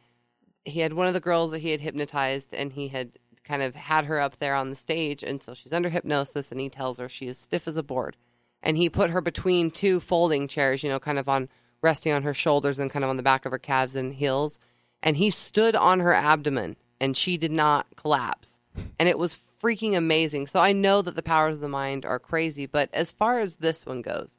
he 0.67 0.81
had 0.81 0.93
one 0.93 1.07
of 1.07 1.13
the 1.13 1.19
girls 1.19 1.51
that 1.51 1.59
he 1.59 1.71
had 1.71 1.81
hypnotized, 1.81 2.53
and 2.53 2.73
he 2.73 2.89
had 2.89 3.11
kind 3.43 3.61
of 3.61 3.75
had 3.75 4.05
her 4.05 4.19
up 4.19 4.37
there 4.39 4.55
on 4.55 4.69
the 4.69 4.75
stage, 4.75 5.23
and 5.23 5.41
so 5.41 5.53
she's 5.53 5.73
under 5.73 5.89
hypnosis, 5.89 6.51
and 6.51 6.59
he 6.59 6.69
tells 6.69 6.97
her 6.97 7.07
she 7.07 7.27
is 7.27 7.37
stiff 7.37 7.67
as 7.67 7.77
a 7.77 7.83
board, 7.83 8.17
and 8.61 8.77
he 8.77 8.89
put 8.89 9.11
her 9.11 9.21
between 9.21 9.71
two 9.71 9.99
folding 9.99 10.47
chairs, 10.47 10.83
you 10.83 10.89
know, 10.89 10.99
kind 10.99 11.17
of 11.17 11.29
on 11.29 11.47
resting 11.81 12.11
on 12.11 12.23
her 12.23 12.33
shoulders 12.33 12.79
and 12.79 12.91
kind 12.91 13.05
of 13.05 13.09
on 13.09 13.17
the 13.17 13.23
back 13.23 13.45
of 13.45 13.51
her 13.51 13.57
calves 13.57 13.95
and 13.95 14.15
heels, 14.15 14.59
and 15.01 15.17
he 15.17 15.29
stood 15.29 15.75
on 15.75 16.01
her 16.01 16.13
abdomen, 16.13 16.75
and 16.99 17.15
she 17.15 17.37
did 17.37 17.51
not 17.51 17.87
collapse, 17.95 18.59
and 18.99 19.07
it 19.07 19.17
was 19.17 19.39
freaking 19.61 19.95
amazing. 19.95 20.47
So 20.47 20.59
I 20.59 20.73
know 20.73 21.01
that 21.01 21.15
the 21.15 21.23
powers 21.23 21.55
of 21.55 21.61
the 21.61 21.69
mind 21.69 22.05
are 22.05 22.19
crazy, 22.19 22.65
but 22.65 22.89
as 22.93 23.11
far 23.11 23.39
as 23.39 23.55
this 23.55 23.85
one 23.85 24.01
goes, 24.01 24.37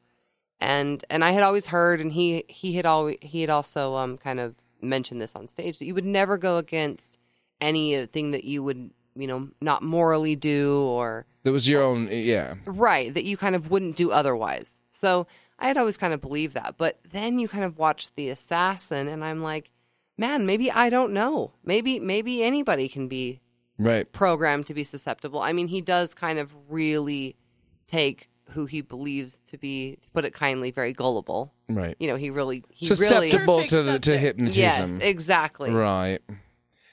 and 0.61 1.05
and 1.09 1.25
I 1.25 1.31
had 1.31 1.43
always 1.43 1.69
heard, 1.69 2.01
and 2.01 2.13
he 2.13 2.45
he 2.49 2.75
had 2.75 2.85
always 2.85 3.17
he 3.23 3.41
had 3.41 3.51
also 3.51 3.95
um 3.97 4.19
kind 4.19 4.41
of 4.41 4.57
mentioned 4.81 5.21
this 5.21 5.35
on 5.37 5.49
stage 5.49 5.79
that 5.79 5.87
you 5.87 5.95
would 5.95 6.05
never 6.05 6.39
go 6.39 6.57
against 6.59 7.19
anything 7.61 8.31
that 8.31 8.45
you 8.45 8.63
would 8.63 8.91
you 9.17 9.27
know 9.27 9.49
not 9.61 9.83
morally 9.83 10.37
do 10.37 10.81
or 10.83 11.27
that 11.43 11.53
was 11.53 11.69
your 11.69 11.83
own 11.83 12.09
yeah. 12.11 12.55
right 12.67 13.13
that 13.15 13.25
you 13.25 13.37
kind 13.37 13.57
of 13.57 13.71
wouldn't 13.71 13.97
do 13.97 14.11
otherwise. 14.13 14.81
So 14.91 15.27
I 15.59 15.67
had 15.67 15.77
always 15.77 15.97
kind 15.97 16.13
of 16.13 16.21
believed 16.21 16.55
that, 16.55 16.77
but 16.77 16.99
then 17.11 17.39
you 17.39 17.49
kind 17.49 17.65
of 17.65 17.79
watch 17.79 18.15
the 18.15 18.29
assassin, 18.29 19.09
and 19.09 19.25
I'm 19.25 19.41
like, 19.41 19.71
man, 20.17 20.47
maybe 20.47 20.71
I 20.71 20.89
don't 20.89 21.13
know. 21.13 21.53
Maybe 21.65 21.99
maybe 21.99 22.43
anybody 22.43 22.89
can 22.89 23.09
be 23.09 23.41
Right. 23.81 24.11
programmed 24.11 24.67
to 24.67 24.75
be 24.75 24.83
susceptible. 24.83 25.41
I 25.41 25.53
mean, 25.53 25.69
he 25.69 25.81
does 25.81 26.13
kind 26.13 26.39
of 26.41 26.53
really 26.69 27.37
take 27.87 28.29
who 28.51 28.67
he 28.67 28.81
believes 28.81 29.41
to 29.49 29.59
be, 29.59 29.97
to 30.03 30.11
put 30.11 30.25
it 30.25 30.33
kindly, 30.35 30.71
very 30.71 30.93
gullible. 30.93 31.53
Right. 31.69 31.97
You 32.01 32.09
know, 32.09 32.17
he 32.17 32.31
really, 32.31 32.65
he 32.71 32.87
Susceptible 32.87 33.57
Perfect 33.57 33.71
to 33.71 33.83
the 33.83 33.99
to 33.99 34.13
subject. 34.13 34.21
hypnotism. 34.23 35.01
yes, 35.01 35.09
exactly. 35.09 35.71
Right. 35.71 36.21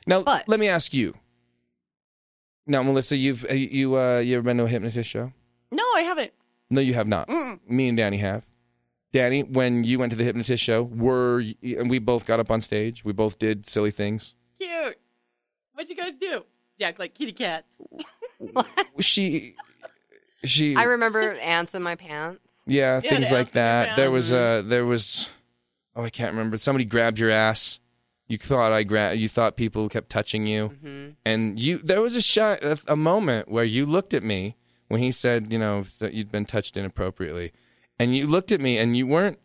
Now 0.08 0.22
But- 0.24 0.48
let 0.48 0.60
me 0.60 0.68
ask 0.68 0.94
you. 0.94 1.14
Now, 2.68 2.82
Melissa, 2.84 3.16
you've 3.16 3.46
uh, 3.50 3.54
you 3.54 3.96
uh 3.98 4.18
you 4.20 4.36
ever 4.38 4.44
been 4.44 4.58
to 4.58 4.64
a 4.64 4.68
hypnotist 4.68 5.10
show? 5.10 5.32
No, 5.72 5.84
I 5.96 6.02
haven't. 6.02 6.32
No, 6.70 6.82
you 6.82 6.96
have 6.96 7.08
not. 7.08 7.28
Mm. 7.28 7.60
Me 7.68 7.88
and 7.90 7.98
Danny 7.98 8.18
have. 8.18 8.44
Danny, 9.14 9.44
when 9.44 9.84
you 9.84 10.00
went 10.00 10.12
to 10.12 10.18
the 10.18 10.24
hypnotist 10.24 10.64
show, 10.64 10.82
were 10.84 11.42
y- 11.44 11.76
and 11.78 11.90
we 11.90 12.00
both 12.00 12.26
got 12.26 12.40
up 12.40 12.50
on 12.50 12.60
stage. 12.62 13.06
We 13.06 13.14
both 13.14 13.38
did 13.38 13.68
silly 13.68 13.92
things. 13.92 14.34
Cute. 14.60 14.98
What'd 15.74 15.90
you 15.90 15.96
guys 15.96 16.14
do? 16.20 16.44
Yeah, 16.78 16.92
like 16.98 17.14
kitty 17.14 17.32
cats. 17.34 17.78
She, 19.00 19.56
she, 20.46 20.76
I 20.76 20.84
remember 20.84 21.34
ants 21.40 21.74
in 21.76 21.84
my 21.84 21.96
pants. 21.96 22.40
yeah, 22.66 22.96
Yeah, 22.96 23.10
things 23.10 23.32
like 23.32 23.48
ants 23.48 23.56
in 23.56 23.62
your 23.62 23.64
that. 23.64 23.96
There 23.96 24.06
mouth. 24.08 24.14
was 24.14 24.34
uh, 24.34 24.64
there 24.66 24.86
was, 24.86 25.30
oh, 25.96 26.04
I 26.04 26.10
can't 26.10 26.32
remember. 26.32 26.58
Somebody 26.58 26.86
grabbed 26.86 27.20
your 27.20 27.32
ass. 27.32 27.80
You 28.28 28.38
thought 28.38 28.72
I 28.72 28.84
grabbed. 28.84 29.20
You 29.20 29.28
thought 29.30 29.56
people 29.56 29.88
kept 29.90 30.10
touching 30.10 30.48
you, 30.48 30.70
Mm-hmm. 30.70 31.10
and 31.26 31.60
you. 31.60 31.78
There 31.78 32.02
was 32.02 32.16
a 32.16 32.22
shot, 32.22 32.64
a, 32.64 32.80
a 32.88 32.96
moment 32.96 33.50
where 33.50 33.64
you 33.64 33.86
looked 33.86 34.14
at 34.16 34.24
me 34.24 34.56
when 34.88 35.00
he 35.02 35.12
said, 35.12 35.54
you 35.54 35.60
know, 35.60 35.84
that 36.00 36.14
you'd 36.14 36.32
been 36.32 36.46
touched 36.46 36.76
inappropriately, 36.76 37.52
and 38.00 38.16
you 38.16 38.26
looked 38.26 38.52
at 38.52 38.60
me, 38.62 38.78
and 38.80 38.96
you 38.98 39.06
weren't. 39.06 39.38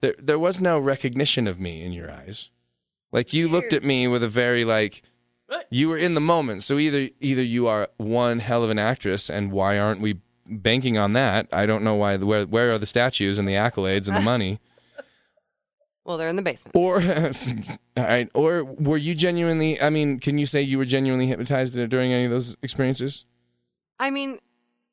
There, 0.00 0.14
there 0.18 0.38
was 0.40 0.60
no 0.60 0.78
recognition 0.78 1.46
of 1.46 1.60
me 1.60 1.82
in 1.84 1.92
your 1.92 2.10
eyes. 2.10 2.50
Like 3.12 3.32
you 3.32 3.46
looked 3.48 3.72
at 3.72 3.84
me 3.84 4.08
with 4.08 4.22
a 4.24 4.28
very 4.28 4.64
like. 4.64 5.02
You 5.70 5.88
were 5.88 5.98
in 5.98 6.14
the 6.14 6.20
moment, 6.20 6.62
so 6.62 6.78
either 6.78 7.08
either 7.20 7.42
you 7.42 7.66
are 7.66 7.88
one 7.96 8.38
hell 8.40 8.64
of 8.64 8.70
an 8.70 8.78
actress, 8.78 9.30
and 9.30 9.52
why 9.52 9.78
aren't 9.78 10.00
we 10.00 10.20
banking 10.46 10.98
on 10.98 11.12
that? 11.14 11.48
I 11.52 11.66
don't 11.66 11.82
know 11.82 11.94
why. 11.94 12.16
Where 12.16 12.44
where 12.46 12.72
are 12.72 12.78
the 12.78 12.86
statues 12.86 13.38
and 13.38 13.46
the 13.48 13.54
accolades 13.54 14.08
and 14.08 14.16
the 14.16 14.20
money? 14.32 14.60
Well, 16.04 16.18
they're 16.18 16.28
in 16.28 16.36
the 16.36 16.42
basement. 16.42 16.76
Or, 16.76 17.00
all 17.96 18.04
right, 18.04 18.28
or 18.34 18.64
were 18.64 18.98
you 18.98 19.14
genuinely? 19.14 19.80
I 19.80 19.88
mean, 19.90 20.20
can 20.20 20.36
you 20.36 20.44
say 20.44 20.60
you 20.60 20.76
were 20.76 20.84
genuinely 20.84 21.26
hypnotized 21.26 21.74
during 21.88 22.12
any 22.12 22.26
of 22.26 22.30
those 22.30 22.56
experiences? 22.62 23.24
I 23.98 24.10
mean, 24.10 24.38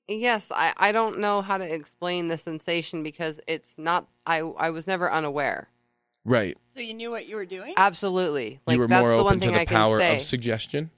yes, 0.08 0.52
I, 0.54 0.74
I 0.78 0.92
don't 0.92 1.20
know 1.20 1.42
how 1.42 1.58
to 1.58 1.66
explain 1.66 2.30
the 2.30 2.38
sensation 2.38 3.04
because 3.04 3.40
it's 3.48 3.78
not, 3.78 4.08
I, 4.26 4.40
I 4.40 4.70
was 4.70 4.88
never 4.88 5.12
unaware. 5.12 5.70
Right, 6.24 6.56
So 6.74 6.80
you 6.82 6.94
knew 6.94 7.10
what 7.10 7.28
you 7.28 7.36
were 7.36 7.46
doing? 7.48 7.74
Absolutely. 7.78 8.60
Like, 8.68 8.76
you 8.76 8.80
were 8.82 8.88
that's 8.88 9.02
more 9.02 9.10
the 9.10 9.16
open 9.16 9.26
one 9.26 9.40
to 9.40 9.46
thing 9.48 9.54
the 9.56 9.62
I 9.62 9.66
can 9.66 9.76
power 9.76 10.00
say. 10.00 10.16
of 10.16 10.22
suggestion. 10.22 10.92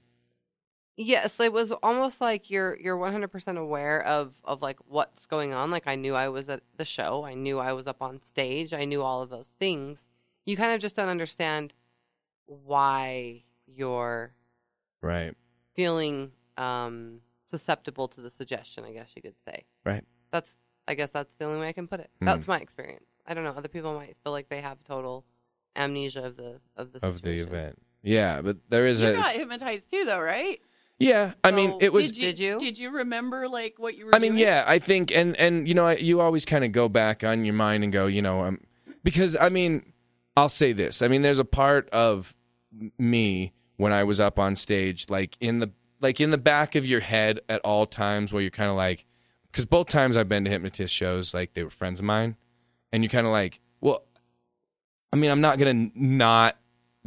Yes, 0.96 1.40
it 1.40 1.52
was 1.52 1.72
almost 1.72 2.20
like 2.20 2.50
you're 2.50 2.78
you're 2.78 2.96
100% 2.96 3.56
aware 3.58 4.00
of 4.02 4.34
of 4.44 4.62
like 4.62 4.78
what's 4.86 5.26
going 5.26 5.52
on. 5.54 5.70
Like 5.70 5.88
I 5.88 5.94
knew 5.96 6.14
I 6.14 6.28
was 6.28 6.48
at 6.48 6.60
the 6.76 6.84
show, 6.84 7.24
I 7.24 7.34
knew 7.34 7.58
I 7.58 7.72
was 7.72 7.86
up 7.86 8.00
on 8.02 8.22
stage, 8.22 8.72
I 8.72 8.84
knew 8.84 9.02
all 9.02 9.22
of 9.22 9.30
those 9.30 9.48
things. 9.58 10.06
You 10.46 10.56
kind 10.56 10.72
of 10.72 10.80
just 10.80 10.94
don't 10.94 11.08
understand 11.08 11.72
why 12.46 13.44
you're 13.66 14.34
Right, 15.02 15.34
feeling 15.74 16.30
um 16.56 17.20
susceptible 17.44 18.08
to 18.08 18.20
the 18.20 18.30
suggestion, 18.30 18.84
I 18.84 18.92
guess 18.92 19.08
you 19.16 19.22
could 19.22 19.34
say. 19.44 19.64
right. 19.84 20.04
That's 20.30 20.56
I 20.86 20.94
guess 20.94 21.10
that's 21.10 21.34
the 21.38 21.46
only 21.46 21.60
way 21.60 21.68
I 21.68 21.72
can 21.72 21.88
put 21.88 22.00
it. 22.00 22.10
Hmm. 22.20 22.26
That's 22.26 22.46
my 22.46 22.58
experience. 22.60 23.04
I 23.26 23.34
don't 23.34 23.44
know, 23.44 23.54
other 23.56 23.68
people 23.68 23.94
might 23.94 24.16
feel 24.22 24.32
like 24.32 24.48
they 24.48 24.60
have 24.60 24.82
total 24.84 25.24
amnesia 25.76 26.24
of 26.24 26.36
the 26.36 26.60
of 26.76 26.92
the 26.92 27.06
Of 27.06 27.22
the 27.22 27.40
event, 27.40 27.78
yeah, 28.02 28.42
but 28.42 28.58
there 28.68 28.86
is 28.86 29.02
you 29.02 29.08
a 29.08 29.12
got 29.14 29.34
hypnotized 29.34 29.90
too, 29.90 30.04
though, 30.04 30.20
right? 30.20 30.60
yeah. 30.98 31.32
I 31.42 31.50
mean, 31.50 31.70
So 31.72 31.78
it 31.80 31.92
was. 31.92 32.12
Did 32.12 32.16
you, 32.18 32.22
Did 32.26 32.38
you? 32.38 32.58
Did 32.60 32.78
you 32.78 32.90
remember 32.90 33.48
like 33.48 33.74
what 33.78 33.96
you 33.96 34.06
were? 34.06 34.14
I 34.14 34.18
mean, 34.18 34.32
doing? 34.32 34.42
yeah, 34.44 34.64
I 34.66 34.78
think, 34.78 35.10
and 35.10 35.36
and 35.36 35.66
you 35.66 35.74
know, 35.74 35.86
I, 35.86 35.96
you 35.96 36.20
always 36.20 36.44
kind 36.44 36.64
of 36.64 36.72
go 36.72 36.88
back 36.88 37.24
on 37.24 37.44
your 37.44 37.54
mind 37.54 37.82
and 37.84 37.92
go, 37.92 38.06
you 38.06 38.22
know, 38.22 38.44
um, 38.44 38.60
because 39.02 39.36
I 39.36 39.48
mean, 39.48 39.92
I'll 40.36 40.48
say 40.48 40.72
this. 40.72 41.02
I 41.02 41.08
mean, 41.08 41.22
there's 41.22 41.38
a 41.40 41.44
part 41.44 41.88
of 41.90 42.36
me 42.98 43.52
when 43.76 43.92
I 43.92 44.04
was 44.04 44.20
up 44.20 44.38
on 44.38 44.54
stage, 44.54 45.08
like 45.10 45.36
in 45.40 45.58
the 45.58 45.72
like 46.00 46.20
in 46.20 46.30
the 46.30 46.38
back 46.38 46.74
of 46.74 46.84
your 46.86 47.00
head 47.00 47.40
at 47.48 47.60
all 47.64 47.86
times, 47.86 48.32
where 48.32 48.42
you're 48.42 48.50
kind 48.50 48.70
of 48.70 48.76
like, 48.76 49.06
because 49.50 49.64
both 49.64 49.88
times 49.88 50.16
I've 50.16 50.28
been 50.28 50.44
to 50.44 50.50
hypnotist 50.50 50.94
shows, 50.94 51.34
like 51.34 51.54
they 51.54 51.64
were 51.64 51.70
friends 51.70 51.98
of 51.98 52.04
mine, 52.04 52.36
and 52.94 53.02
you're 53.02 53.10
kind 53.10 53.26
of 53.26 53.32
like, 53.32 53.60
well, 53.80 54.04
I 55.12 55.16
mean, 55.16 55.30
I'm 55.30 55.40
not 55.40 55.58
gonna 55.58 55.90
not 55.94 56.56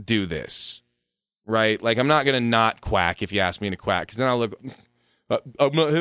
do 0.04 0.26
this, 0.26 0.82
right? 1.46 1.82
Like, 1.82 1.98
I'm 1.98 2.08
not 2.08 2.26
gonna 2.26 2.42
not 2.42 2.82
quack 2.82 3.24
if 3.24 3.32
you 3.32 3.40
ask 3.40 3.62
me 3.62 3.70
to 3.70 3.78
quack, 3.78 4.08
because 4.08 4.18
then 4.18 4.28
I'll 4.28 4.40
look. 4.40 4.54
Uh, 5.30 5.40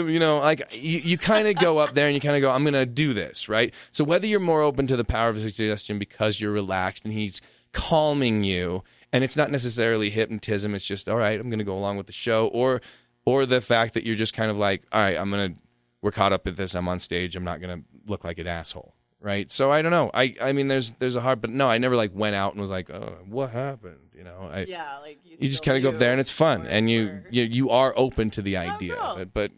you 0.06 0.20
know, 0.20 0.38
like 0.38 0.62
you, 0.70 1.00
you 1.00 1.18
kind 1.18 1.48
of 1.48 1.56
go 1.56 1.78
up 1.78 1.94
there 1.94 2.06
and 2.06 2.14
you 2.14 2.20
kind 2.20 2.36
of 2.36 2.42
go, 2.42 2.52
I'm 2.52 2.62
going 2.62 2.74
to 2.74 2.86
do 2.86 3.12
this, 3.12 3.48
right? 3.48 3.74
So 3.90 4.04
whether 4.04 4.24
you're 4.24 4.38
more 4.38 4.62
open 4.62 4.86
to 4.86 4.96
the 4.96 5.02
power 5.02 5.28
of 5.30 5.40
suggestion 5.40 5.98
because 5.98 6.40
you're 6.40 6.52
relaxed 6.52 7.04
and 7.04 7.12
he's 7.12 7.40
calming 7.72 8.44
you, 8.44 8.84
and 9.12 9.24
it's 9.24 9.36
not 9.36 9.50
necessarily 9.50 10.10
hypnotism, 10.10 10.76
it's 10.76 10.86
just 10.86 11.08
all 11.08 11.16
right, 11.16 11.40
I'm 11.40 11.48
going 11.48 11.58
to 11.58 11.64
go 11.64 11.76
along 11.76 11.96
with 11.96 12.06
the 12.06 12.12
show, 12.12 12.46
or 12.46 12.80
or 13.24 13.46
the 13.46 13.60
fact 13.60 13.94
that 13.94 14.04
you're 14.04 14.14
just 14.14 14.32
kind 14.32 14.48
of 14.48 14.58
like, 14.58 14.84
all 14.92 15.00
right, 15.00 15.16
I'm 15.16 15.28
going 15.32 15.54
to, 15.54 15.60
we're 16.02 16.12
caught 16.12 16.32
up 16.32 16.46
at 16.46 16.54
this, 16.54 16.76
I'm 16.76 16.86
on 16.86 17.00
stage, 17.00 17.34
I'm 17.34 17.42
not 17.42 17.60
going 17.60 17.80
to 17.80 17.84
look 18.06 18.22
like 18.22 18.38
an 18.38 18.46
asshole, 18.46 18.94
right? 19.26 19.50
So 19.50 19.72
I 19.72 19.82
don't 19.82 19.90
know, 19.90 20.10
I 20.14 20.34
I 20.40 20.52
mean, 20.52 20.68
there's 20.68 20.92
there's 20.92 21.16
a 21.16 21.20
hard, 21.20 21.40
but 21.40 21.50
no, 21.50 21.68
I 21.68 21.78
never 21.78 21.96
like 21.96 22.12
went 22.14 22.36
out 22.36 22.52
and 22.52 22.60
was 22.60 22.70
like, 22.70 22.88
oh, 22.90 23.18
what 23.26 23.50
happened, 23.50 24.10
you 24.14 24.22
know? 24.22 24.48
I, 24.52 24.60
Yeah, 24.60 24.98
like 25.00 25.18
you, 25.24 25.36
you 25.40 25.48
just 25.48 25.64
kind 25.64 25.76
of 25.76 25.82
go 25.82 25.90
up 25.90 25.96
there 25.96 26.12
and 26.12 26.20
it's 26.20 26.30
fun 26.30 26.66
and 26.66 26.88
you 26.90 27.22
you, 27.30 27.42
you 27.42 27.70
are 27.70 27.92
open 27.96 28.30
to 28.30 28.42
the 28.42 28.56
idea 28.56 28.94
cool. 28.94 29.04
of 29.04 29.18
it 29.18 29.34
but 29.34 29.50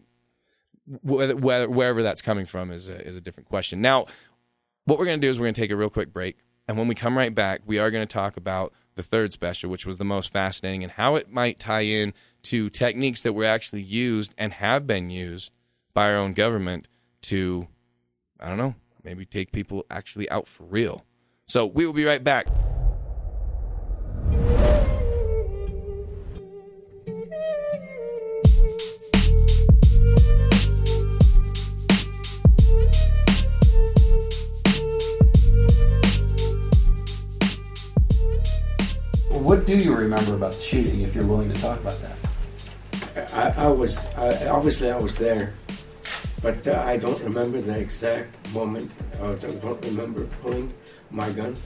whether, 1.03 1.37
whether, 1.37 1.69
wherever 1.69 2.03
that's 2.03 2.23
coming 2.23 2.47
from 2.47 2.71
is 2.71 2.89
a, 2.89 3.07
is 3.07 3.15
a 3.17 3.21
different 3.21 3.49
question 3.49 3.81
now 3.81 4.07
what 4.85 4.99
we're 4.99 5.05
going 5.05 5.21
to 5.21 5.27
do 5.27 5.31
is 5.31 5.39
we're 5.39 5.45
going 5.45 5.55
to 5.55 5.61
take 5.61 5.71
a 5.71 5.77
real 5.77 5.91
quick 5.91 6.13
break 6.13 6.39
and 6.67 6.77
when 6.79 6.89
we 6.89 6.95
come 6.95 7.17
right 7.17 7.35
back 7.35 7.61
we 7.67 7.79
are 7.79 7.91
going 7.91 8.07
to 8.07 8.13
talk 8.13 8.37
about 8.37 8.73
the 8.95 9.03
third 9.03 9.33
special 9.33 9.71
which 9.71 9.87
was 9.87 9.99
the 9.99 10.05
most 10.05 10.33
fascinating 10.33 10.83
and 10.83 10.93
how 10.93 11.15
it 11.15 11.31
might 11.31 11.59
tie 11.59 11.83
in 11.83 12.13
to 12.43 12.71
techniques 12.71 13.23
that 13.23 13.33
were 13.33 13.45
actually 13.45 13.83
used 13.83 14.35
and 14.39 14.55
have 14.55 14.87
been 14.87 15.11
used 15.11 15.53
by 15.95 16.11
our 16.11 16.17
own 16.17 16.33
government 16.33 16.89
to 17.21 17.69
i 18.41 18.49
don't 18.49 18.59
know 18.59 18.75
maybe 19.09 19.25
take 19.25 19.53
people 19.53 19.87
actually 19.91 20.29
out 20.29 20.47
for 20.47 20.65
real. 20.65 21.07
So 21.47 21.65
we 21.65 21.87
will 21.87 21.95
be 21.95 22.05
right 22.05 22.23
back. 22.23 22.47
What 39.31 39.65
do 39.65 39.75
you 39.75 39.95
remember 39.97 40.35
about 40.35 40.53
the 40.53 40.61
shooting, 40.61 41.01
if 41.01 41.15
you're 41.15 41.25
willing 41.25 41.51
to 41.51 41.59
talk 41.59 41.81
about 41.81 41.99
that? 42.03 43.33
I, 43.33 43.65
I 43.65 43.69
was 43.69 44.05
I, 44.17 44.49
obviously 44.49 44.91
I 44.91 44.99
was 44.99 45.15
there, 45.15 45.55
but 46.43 46.67
uh, 46.67 46.83
I 46.87 46.97
don't 46.97 47.21
remember 47.23 47.61
the 47.61 47.79
exact 47.79 48.31
moment. 48.53 48.91
I 49.23 49.35
don't, 49.35 49.85
remember 49.85 50.25
pulling 50.43 50.73
my 51.11 51.31
gun 51.31 51.57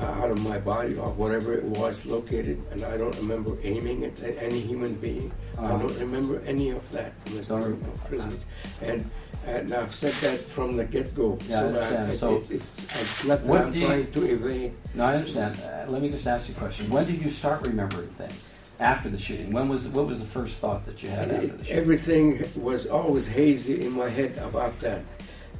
uh, 0.00 0.04
out 0.20 0.30
of 0.30 0.40
my 0.42 0.58
body 0.58 0.96
or 0.96 1.10
whatever 1.10 1.54
it 1.54 1.64
was 1.64 2.04
located, 2.06 2.62
and 2.70 2.82
I 2.84 2.96
don't 2.96 3.16
remember 3.16 3.56
aiming 3.62 4.02
it 4.02 4.22
at 4.22 4.36
any 4.42 4.60
human 4.60 4.94
being. 4.94 5.32
I 5.58 5.64
Uh-huh. 5.64 5.78
don't 5.78 5.98
remember 6.00 6.40
any 6.46 6.70
of 6.70 6.84
that, 6.92 7.12
Mr. 7.26 7.76
President. 8.08 8.40
And 8.82 9.10
and 9.46 9.72
I've 9.72 9.94
said 9.94 10.12
that 10.26 10.40
from 10.40 10.76
the 10.76 10.84
get-go. 10.84 11.38
Yeah, 11.48 11.56
I 11.56 11.60
so 11.60 11.66
understand. 11.68 12.10
I, 12.12 12.16
So 12.16 12.36
it, 12.36 12.50
it's, 12.50 12.84
it's 13.00 13.24
not 13.24 13.44
that 13.46 13.62
I'm 13.62 13.70
do 13.70 13.78
you- 13.78 13.86
trying 13.86 14.10
to 14.12 14.20
evade. 14.34 14.72
No, 14.94 15.04
I 15.04 15.14
understand. 15.16 15.54
Uh, 15.62 15.84
let 15.92 16.02
me 16.02 16.08
just 16.10 16.26
ask 16.26 16.48
you 16.48 16.54
a 16.56 16.58
question. 16.58 16.90
When 16.90 17.06
did 17.06 17.22
you 17.22 17.30
start 17.30 17.64
remembering 17.64 18.08
things 18.18 18.34
after 18.78 19.08
the 19.08 19.18
shooting? 19.18 19.52
When 19.52 19.68
was 19.68 19.88
what 19.88 20.06
was 20.06 20.20
the 20.20 20.26
first 20.26 20.56
thought 20.58 20.84
that 20.86 21.02
you 21.02 21.08
had 21.08 21.30
after 21.30 21.46
the 21.48 21.64
shooting? 21.64 21.78
Everything 21.82 22.44
was 22.56 22.86
always 22.86 23.26
hazy 23.26 23.84
in 23.86 23.92
my 23.92 24.08
head 24.08 24.36
about 24.38 24.78
that. 24.80 25.02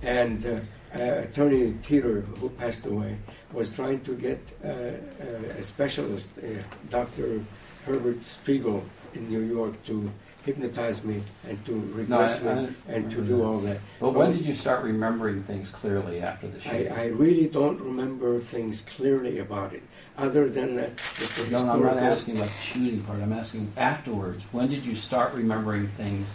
And 0.02 0.44
uh, 0.46 0.60
uh, 0.98 1.02
Attorney 1.22 1.74
Teeter, 1.82 2.20
who 2.38 2.48
passed 2.50 2.86
away, 2.86 3.16
was 3.52 3.70
trying 3.70 4.00
to 4.02 4.14
get 4.14 4.40
uh, 4.64 4.68
uh, 4.68 5.58
a 5.58 5.62
specialist, 5.62 6.28
uh, 6.38 6.48
Dr. 6.90 7.40
Herbert 7.84 8.24
Spiegel 8.24 8.84
in 9.14 9.28
New 9.28 9.40
York, 9.40 9.82
to 9.86 10.10
hypnotize 10.44 11.02
me 11.02 11.22
and 11.48 11.64
to 11.66 11.72
regress 11.92 12.40
I- 12.42 12.50
I 12.50 12.54
me 12.54 12.68
and 12.88 13.10
to 13.10 13.16
do 13.16 13.38
that. 13.38 13.44
all 13.44 13.58
that. 13.60 13.78
But 13.98 14.10
when 14.14 14.30
did 14.30 14.46
you 14.46 14.54
start 14.54 14.84
remembering 14.84 15.42
things 15.42 15.70
clearly 15.70 16.20
after 16.20 16.46
the 16.46 16.58
I, 16.58 16.60
shooting? 16.60 16.92
I 16.92 17.06
really 17.08 17.48
don't 17.48 17.80
remember 17.80 18.38
things 18.40 18.82
clearly 18.82 19.38
about 19.40 19.72
it, 19.72 19.82
other 20.18 20.48
than 20.48 20.76
that, 20.76 20.96
just 21.18 21.36
the 21.36 21.50
no, 21.50 21.64
no, 21.64 21.72
I'm 21.72 21.82
not 21.82 21.92
historical- 21.94 22.06
asking 22.12 22.36
about 22.38 22.48
the 22.48 22.62
shooting 22.62 23.00
part. 23.02 23.20
I'm 23.20 23.32
asking 23.32 23.72
afterwards. 23.76 24.44
When 24.52 24.68
did 24.68 24.84
you 24.86 24.94
start 24.94 25.34
remembering 25.34 25.88
things 25.88 26.26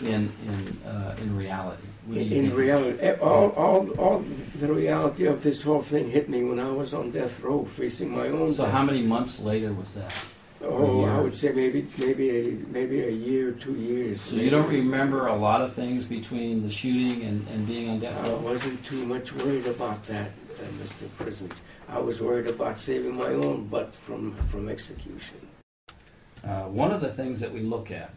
in 0.00 0.32
in 0.46 0.78
uh, 0.88 1.16
in 1.20 1.36
reality? 1.36 1.82
What 2.06 2.14
do 2.14 2.20
you 2.24 2.36
In 2.36 2.46
think? 2.46 2.58
reality, 2.58 2.98
eh, 3.00 3.12
all, 3.20 3.50
all, 3.50 3.88
all 3.90 4.24
the 4.56 4.72
reality 4.72 5.26
of 5.26 5.44
this 5.44 5.62
whole 5.62 5.80
thing 5.82 6.10
hit 6.10 6.28
me 6.28 6.42
when 6.42 6.58
I 6.58 6.68
was 6.68 6.92
on 6.92 7.12
death 7.12 7.40
row 7.40 7.64
facing 7.64 8.10
my 8.10 8.26
own 8.26 8.52
So 8.52 8.64
death. 8.64 8.72
how 8.72 8.82
many 8.82 9.02
months 9.02 9.38
later 9.38 9.72
was 9.72 9.94
that? 9.94 10.12
Oh, 10.64 11.04
I 11.04 11.18
would 11.20 11.36
say 11.36 11.52
maybe 11.52 11.86
maybe 11.98 12.30
a 12.30 12.44
maybe 12.72 13.00
a 13.02 13.10
year, 13.10 13.52
two 13.52 13.74
years. 13.74 14.20
So 14.22 14.34
you 14.36 14.50
don't 14.50 14.68
remember 14.68 15.26
a 15.28 15.34
lot 15.36 15.60
of 15.60 15.74
things 15.74 16.04
between 16.04 16.62
the 16.64 16.70
shooting 16.72 17.22
and, 17.22 17.46
and 17.48 17.66
being 17.66 17.88
on 17.88 17.98
death 18.00 18.18
I 18.24 18.30
row? 18.30 18.36
wasn't 18.38 18.84
too 18.84 19.04
much 19.06 19.32
worried 19.32 19.66
about 19.66 20.02
that, 20.04 20.30
Mr. 20.70 21.08
President. 21.18 21.60
I 21.88 21.98
was 21.98 22.20
worried 22.20 22.46
about 22.46 22.76
saving 22.76 23.14
my 23.16 23.28
own 23.28 23.66
butt 23.66 23.94
from 23.94 24.34
from 24.46 24.68
execution. 24.68 25.48
Uh, 26.44 26.62
one 26.64 26.90
of 26.90 27.00
the 27.00 27.12
things 27.12 27.40
that 27.40 27.52
we 27.52 27.60
look 27.60 27.90
at 27.90 28.12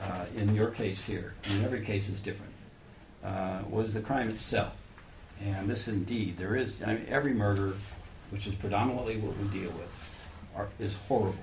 uh, 0.00 0.24
in 0.36 0.54
your 0.54 0.70
case 0.70 1.04
here, 1.04 1.34
and 1.50 1.64
every 1.64 1.84
case 1.84 2.08
is 2.08 2.22
different, 2.22 2.52
uh, 3.22 3.60
was 3.68 3.94
the 3.94 4.00
crime 4.00 4.30
itself. 4.30 4.72
And 5.44 5.68
this 5.68 5.88
indeed, 5.88 6.38
there 6.38 6.56
is, 6.56 6.82
I 6.82 6.94
mean, 6.94 7.06
every 7.08 7.34
murder, 7.34 7.74
which 8.30 8.46
is 8.46 8.54
predominantly 8.54 9.16
what 9.18 9.36
we 9.36 9.60
deal 9.60 9.70
with, 9.70 10.14
are, 10.56 10.68
is 10.78 10.94
horrible. 11.08 11.36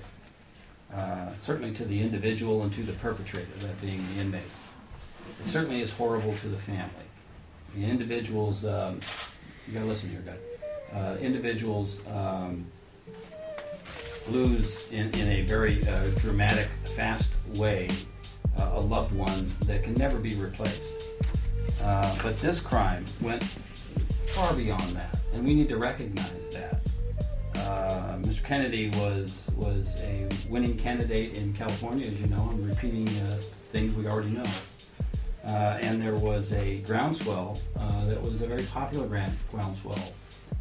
Uh, 0.94 1.28
certainly 1.42 1.74
to 1.76 1.86
the 1.86 2.02
individual 2.02 2.64
and 2.64 2.74
to 2.74 2.82
the 2.82 2.94
perpetrator, 2.94 3.48
that 3.60 3.80
being 3.82 4.04
the 4.16 4.22
inmate. 4.22 4.42
It 5.40 5.48
certainly 5.48 5.82
is 5.82 5.92
horrible 5.92 6.36
to 6.38 6.48
the 6.48 6.58
family. 6.58 6.90
The 7.76 7.86
individuals, 7.86 8.66
um, 8.66 9.00
you 9.70 9.76
gotta 9.76 9.86
listen 9.86 10.10
here, 10.10 10.22
guys. 10.22 10.40
Uh, 10.92 11.18
individuals 11.20 12.02
um, 12.12 12.66
lose 14.30 14.92
in, 14.92 15.12
in 15.12 15.30
a 15.30 15.42
very 15.44 15.88
uh, 15.88 16.08
dramatic, 16.18 16.68
fast 16.96 17.30
way 17.56 17.88
uh, 18.58 18.72
a 18.74 18.80
loved 18.80 19.14
one 19.14 19.48
that 19.66 19.84
can 19.84 19.94
never 19.94 20.18
be 20.18 20.34
replaced. 20.36 20.82
Uh, 21.84 22.18
but 22.24 22.36
this 22.40 22.60
crime 22.60 23.06
went 23.22 23.44
far 24.34 24.54
beyond 24.56 24.96
that, 24.96 25.16
and 25.34 25.46
we 25.46 25.54
need 25.54 25.70
to 25.70 25.78
recognize 25.78 26.50
that. 26.52 26.82
Uh, 27.56 28.18
Mr. 28.22 28.44
Kennedy 28.44 28.90
was 28.90 29.48
was 29.56 30.02
a 30.04 30.28
winning 30.50 30.78
candidate 30.78 31.38
in 31.38 31.54
California, 31.54 32.08
as 32.08 32.20
you 32.20 32.28
know. 32.28 32.50
I'm 32.52 32.68
repeating 32.68 33.08
uh, 33.08 33.36
things 33.72 33.94
we 33.96 34.08
already 34.08 34.32
know. 34.32 34.46
Uh, 35.46 35.78
and 35.82 36.02
there 36.02 36.16
was 36.16 36.52
a 36.54 36.80
groundswell 36.80 37.58
uh, 37.78 38.06
that 38.06 38.22
was 38.22 38.42
a 38.42 38.48
very 38.48 38.64
popular 38.64 39.08
grand, 39.08 39.36
groundswell 39.52 40.14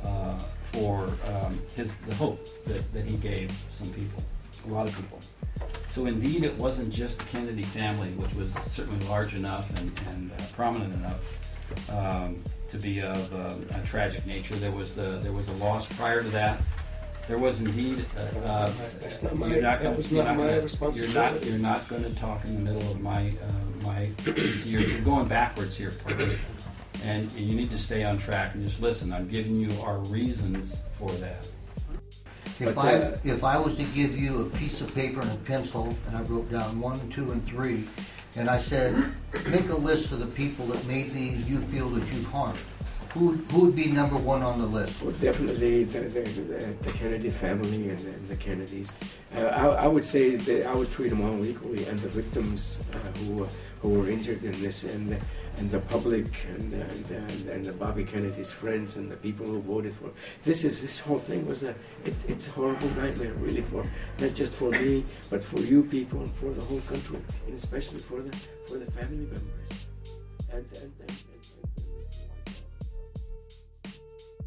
uh, 0.04 0.38
for 0.72 1.04
um, 1.34 1.60
his 1.74 1.92
the 2.06 2.14
hope 2.14 2.46
that, 2.64 2.92
that 2.92 3.04
he 3.04 3.16
gave 3.16 3.50
some 3.76 3.88
people, 3.90 4.22
a 4.66 4.70
lot 4.70 4.86
of 4.86 4.94
people. 4.96 5.20
So 5.88 6.06
indeed, 6.06 6.44
it 6.44 6.54
wasn't 6.56 6.92
just 6.92 7.18
the 7.18 7.24
Kennedy 7.24 7.64
family, 7.64 8.10
which 8.10 8.32
was 8.34 8.52
certainly 8.70 9.04
large 9.06 9.34
enough 9.34 9.68
and, 9.80 9.90
and 10.10 10.30
uh, 10.30 10.42
prominent 10.54 10.94
enough 10.94 11.90
um, 11.90 12.42
to 12.68 12.76
be 12.76 13.00
of 13.00 13.32
um, 13.34 13.66
a 13.74 13.84
tragic 13.84 14.26
nature. 14.26 14.54
There 14.56 14.70
was 14.70 14.94
the 14.94 15.18
there 15.22 15.32
was 15.32 15.48
a 15.48 15.54
loss 15.54 15.86
prior 15.86 16.22
to 16.22 16.28
that. 16.30 16.60
There 17.28 17.38
was 17.38 17.60
indeed. 17.60 18.04
Uh, 18.16 18.20
uh, 18.40 18.72
That's 19.00 19.22
not 19.22 19.36
my- 19.36 19.48
you're 19.48 19.60
not 19.62 19.82
gonna- 19.82 19.96
was 19.96 20.10
you're 20.10 20.24
not 20.24 20.36
my 20.38 20.46
gonna- 20.46 20.94
You're 20.94 21.08
not. 21.14 21.44
You're 21.44 21.58
not 21.58 21.86
going 21.88 22.02
to 22.04 22.10
talk 22.14 22.44
in 22.46 22.54
the 22.64 22.72
middle 22.72 22.90
of 22.90 23.00
my 23.00 23.28
uh, 23.46 23.84
my. 23.84 24.08
you're, 24.64 24.80
you're 24.80 25.00
going 25.02 25.28
backwards 25.28 25.76
here, 25.76 25.90
Parker. 25.92 26.30
and 27.04 27.30
you 27.32 27.54
need 27.54 27.70
to 27.70 27.78
stay 27.78 28.02
on 28.02 28.16
track 28.18 28.54
and 28.54 28.64
just 28.64 28.80
listen. 28.80 29.12
I'm 29.12 29.28
giving 29.28 29.56
you 29.56 29.70
our 29.82 29.98
reasons 29.98 30.74
for 30.98 31.10
that. 31.12 31.46
If 32.58 32.74
But, 32.74 32.78
I, 32.78 32.94
uh, 32.94 33.18
if 33.24 33.44
I 33.44 33.58
was 33.58 33.76
to 33.76 33.84
give 33.84 34.18
you 34.18 34.40
a 34.40 34.44
piece 34.56 34.80
of 34.80 34.92
paper 34.94 35.20
and 35.20 35.30
a 35.30 35.36
pencil, 35.36 35.94
and 36.08 36.16
I 36.16 36.22
wrote 36.22 36.50
down 36.50 36.80
one, 36.80 37.08
two, 37.10 37.30
and 37.30 37.44
three, 37.46 37.84
and 38.36 38.48
I 38.50 38.58
said, 38.58 38.96
make 39.48 39.68
a 39.68 39.76
list 39.76 40.10
of 40.12 40.18
the 40.20 40.26
people 40.26 40.66
that 40.68 40.84
maybe 40.86 41.20
you 41.46 41.60
feel 41.66 41.88
that 41.90 42.00
you've 42.12 42.26
harmed, 42.26 42.58
who, 43.18 43.32
who 43.50 43.66
would 43.66 43.74
be 43.74 43.86
number 43.86 44.16
one 44.16 44.42
on 44.42 44.60
the 44.60 44.66
list? 44.66 45.02
Well, 45.02 45.12
definitely 45.20 45.84
the, 45.84 46.00
the, 46.00 46.20
the, 46.82 46.92
Kennedy 46.92 47.30
family 47.30 47.90
and 47.90 47.98
the, 47.98 48.12
the 48.28 48.36
Kennedys. 48.36 48.92
Uh, 49.34 49.40
I, 49.40 49.66
I 49.84 49.86
would 49.88 50.04
say 50.04 50.36
that 50.36 50.66
I 50.66 50.74
would 50.74 50.90
treat 50.92 51.08
them 51.08 51.22
all 51.22 51.44
equally, 51.44 51.84
and 51.86 51.98
the 51.98 52.08
victims 52.08 52.80
uh, 52.92 53.18
who 53.18 53.48
who 53.80 53.90
were 53.90 54.08
injured 54.08 54.42
in 54.42 54.60
this, 54.60 54.84
and 54.84 55.12
the, 55.12 55.18
and 55.58 55.70
the 55.70 55.78
public, 55.78 56.26
and, 56.56 56.72
and, 56.72 57.48
and, 57.48 57.64
the 57.64 57.72
Bobby 57.72 58.02
Kennedy's 58.02 58.50
friends, 58.50 58.96
and 58.96 59.08
the 59.08 59.16
people 59.16 59.46
who 59.46 59.60
voted 59.60 59.92
for. 59.92 60.10
This 60.44 60.64
is 60.64 60.80
this 60.80 60.98
whole 60.98 61.18
thing 61.18 61.46
was 61.46 61.62
a 61.62 61.70
it, 62.04 62.14
it's 62.26 62.48
a 62.48 62.50
horrible 62.52 62.90
nightmare, 62.90 63.34
really, 63.34 63.62
for 63.62 63.84
not 64.20 64.34
just 64.34 64.52
for 64.52 64.70
me, 64.70 65.04
but 65.30 65.42
for 65.42 65.60
you 65.60 65.82
people 65.84 66.20
and 66.20 66.32
for 66.32 66.50
the 66.50 66.62
whole 66.62 66.82
country, 66.82 67.18
and 67.46 67.54
especially 67.54 67.98
for 67.98 68.20
the 68.20 68.36
for 68.66 68.78
the 68.78 68.90
family 68.92 69.26
members. 69.26 69.86
And, 70.50 70.64
and, 70.80 70.92
and 71.00 71.27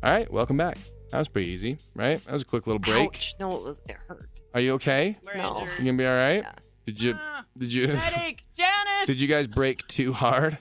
All 0.03 0.11
right, 0.11 0.31
welcome 0.31 0.57
back. 0.57 0.77
That 1.11 1.19
was 1.19 1.27
pretty 1.27 1.49
easy, 1.49 1.77
right? 1.95 2.23
That 2.25 2.31
was 2.33 2.41
a 2.41 2.45
quick 2.45 2.65
little 2.67 2.79
break. 2.79 3.07
Ouch. 3.09 3.35
No, 3.39 3.55
it 3.57 3.63
was. 3.63 3.81
It 3.87 3.97
hurt. 4.07 4.29
Are 4.53 4.59
you 4.59 4.73
okay? 4.73 5.17
We're 5.23 5.35
No. 5.37 5.55
You 5.59 5.61
injured. 5.63 5.77
gonna 5.85 5.97
be 5.97 6.05
all 6.07 6.15
right? 6.15 6.43
Yeah. 6.43 6.51
Did 6.85 7.01
you? 7.01 7.15
Ah, 7.19 7.45
Did 7.57 7.73
you? 7.73 7.87
Headache. 7.87 8.43
Janice. 8.57 9.07
Did 9.07 9.21
you 9.21 9.27
guys 9.27 9.47
break 9.47 9.85
too 9.87 10.13
hard? 10.13 10.57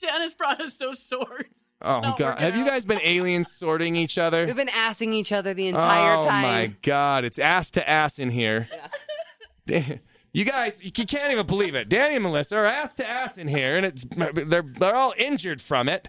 Janice 0.00 0.34
brought 0.34 0.60
us 0.60 0.76
those 0.76 1.02
swords. 1.02 1.64
Oh 1.82 2.00
Not 2.00 2.18
god, 2.18 2.26
working 2.30 2.44
have 2.44 2.56
you 2.56 2.64
guys 2.64 2.84
been 2.84 3.00
alien 3.02 3.44
sorting 3.44 3.96
each 3.96 4.16
other? 4.18 4.46
We've 4.46 4.56
been 4.56 4.66
assing 4.68 5.12
each 5.12 5.30
other 5.32 5.54
the 5.54 5.68
entire 5.68 6.14
oh 6.16 6.24
time. 6.26 6.44
Oh 6.44 6.48
my 6.48 6.72
god, 6.82 7.24
it's 7.24 7.38
ass 7.38 7.70
to 7.72 7.88
ass 7.88 8.18
in 8.18 8.30
here. 8.30 8.68
Da- 9.66 10.00
You 10.32 10.44
guys, 10.44 10.82
you 10.82 10.90
can't 10.90 11.32
even 11.32 11.46
believe 11.46 11.74
it. 11.74 11.88
Danny 11.88 12.14
and 12.14 12.22
Melissa 12.22 12.56
are 12.56 12.64
ass 12.64 12.94
to 12.96 13.06
ass 13.08 13.38
in 13.38 13.48
here, 13.48 13.76
and 13.76 13.84
it's 13.86 14.04
they're 14.04 14.62
they're 14.62 14.96
all 14.96 15.12
injured 15.18 15.60
from 15.60 15.88
it. 15.88 16.08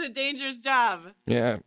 This 0.00 0.06
is 0.06 0.10
a 0.12 0.14
dangerous 0.14 0.58
job. 0.58 1.00
Yeah, 1.26 1.58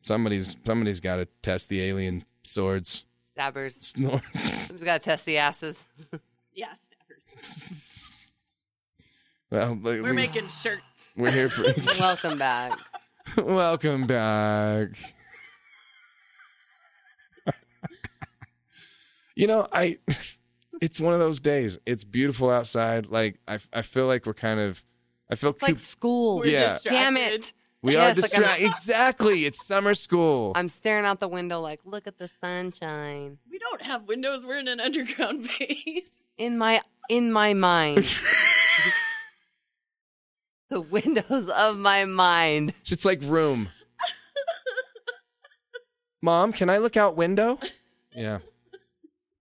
somebody's 0.00 0.56
somebody's 0.64 0.98
got 1.00 1.16
to 1.16 1.26
test 1.42 1.68
the 1.68 1.82
alien 1.82 2.24
swords. 2.42 3.04
Stabbers. 3.34 3.76
Snort. 3.76 4.22
Someone's 4.34 4.84
got 4.84 5.00
to 5.00 5.04
test 5.04 5.26
the 5.26 5.36
asses. 5.38 5.82
Yeah, 6.54 6.68
stabbers. 6.74 8.34
well, 9.50 9.74
We're 9.74 10.12
least 10.12 10.34
making 10.34 10.50
shirts. 10.50 11.10
we're 11.16 11.30
here 11.30 11.48
for. 11.48 11.64
Welcome 11.98 12.38
back. 12.38 12.78
Welcome 13.38 14.06
back. 14.06 14.88
you 19.34 19.46
know, 19.46 19.66
I 19.72 19.96
it's 20.82 21.00
one 21.00 21.14
of 21.14 21.20
those 21.20 21.40
days. 21.40 21.78
It's 21.86 22.04
beautiful 22.04 22.50
outside. 22.50 23.06
Like 23.06 23.40
I 23.48 23.58
I 23.72 23.80
feel 23.80 24.06
like 24.06 24.26
we're 24.26 24.34
kind 24.34 24.60
of 24.60 24.84
I 25.30 25.34
feel 25.36 25.50
It's 25.50 25.62
like 25.62 25.70
Coop- 25.72 25.78
school. 25.80 26.38
We're 26.40 26.46
Yeah. 26.48 26.76
Damn 26.84 27.16
it. 27.16 27.54
We 27.82 27.94
Yeah, 27.94 28.06
are 28.06 28.10
it's 28.10 28.22
like 28.22 28.30
distracted. 28.30 28.66
exactly. 28.66 29.44
It's 29.44 29.66
summer 29.66 29.94
school. 29.94 30.52
I'm 30.54 30.68
staring 30.68 31.04
out 31.04 31.20
the 31.20 31.28
window 31.28 31.60
like, 31.60 31.80
look 31.84 32.06
at 32.06 32.18
the 32.18 32.30
sunshine. 32.40 33.38
We 33.50 33.58
don't 33.58 33.82
have 33.82 34.04
windows. 34.08 34.44
We're 34.46 34.58
in 34.58 34.68
an 34.68 34.80
underground 34.80 35.48
base. 35.58 36.02
In 36.38 36.58
my 36.58 36.80
in 37.08 37.32
my 37.32 37.54
mind. 37.54 37.98
the 40.70 40.80
windows 40.80 41.48
of 41.48 41.76
my 41.78 42.04
mind. 42.04 42.72
It's 42.90 43.04
like 43.04 43.20
room. 43.22 43.68
Mom, 46.22 46.52
can 46.52 46.70
I 46.70 46.78
look 46.78 46.96
out 46.96 47.16
window? 47.16 47.58
Yeah. 48.14 48.38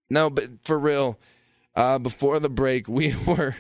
No, 0.10 0.30
but 0.32 0.50
for 0.64 0.80
real, 0.80 1.20
uh, 1.76 2.00
before 2.00 2.40
the 2.40 2.50
break, 2.50 2.88
we 2.88 3.16
were 3.26 3.56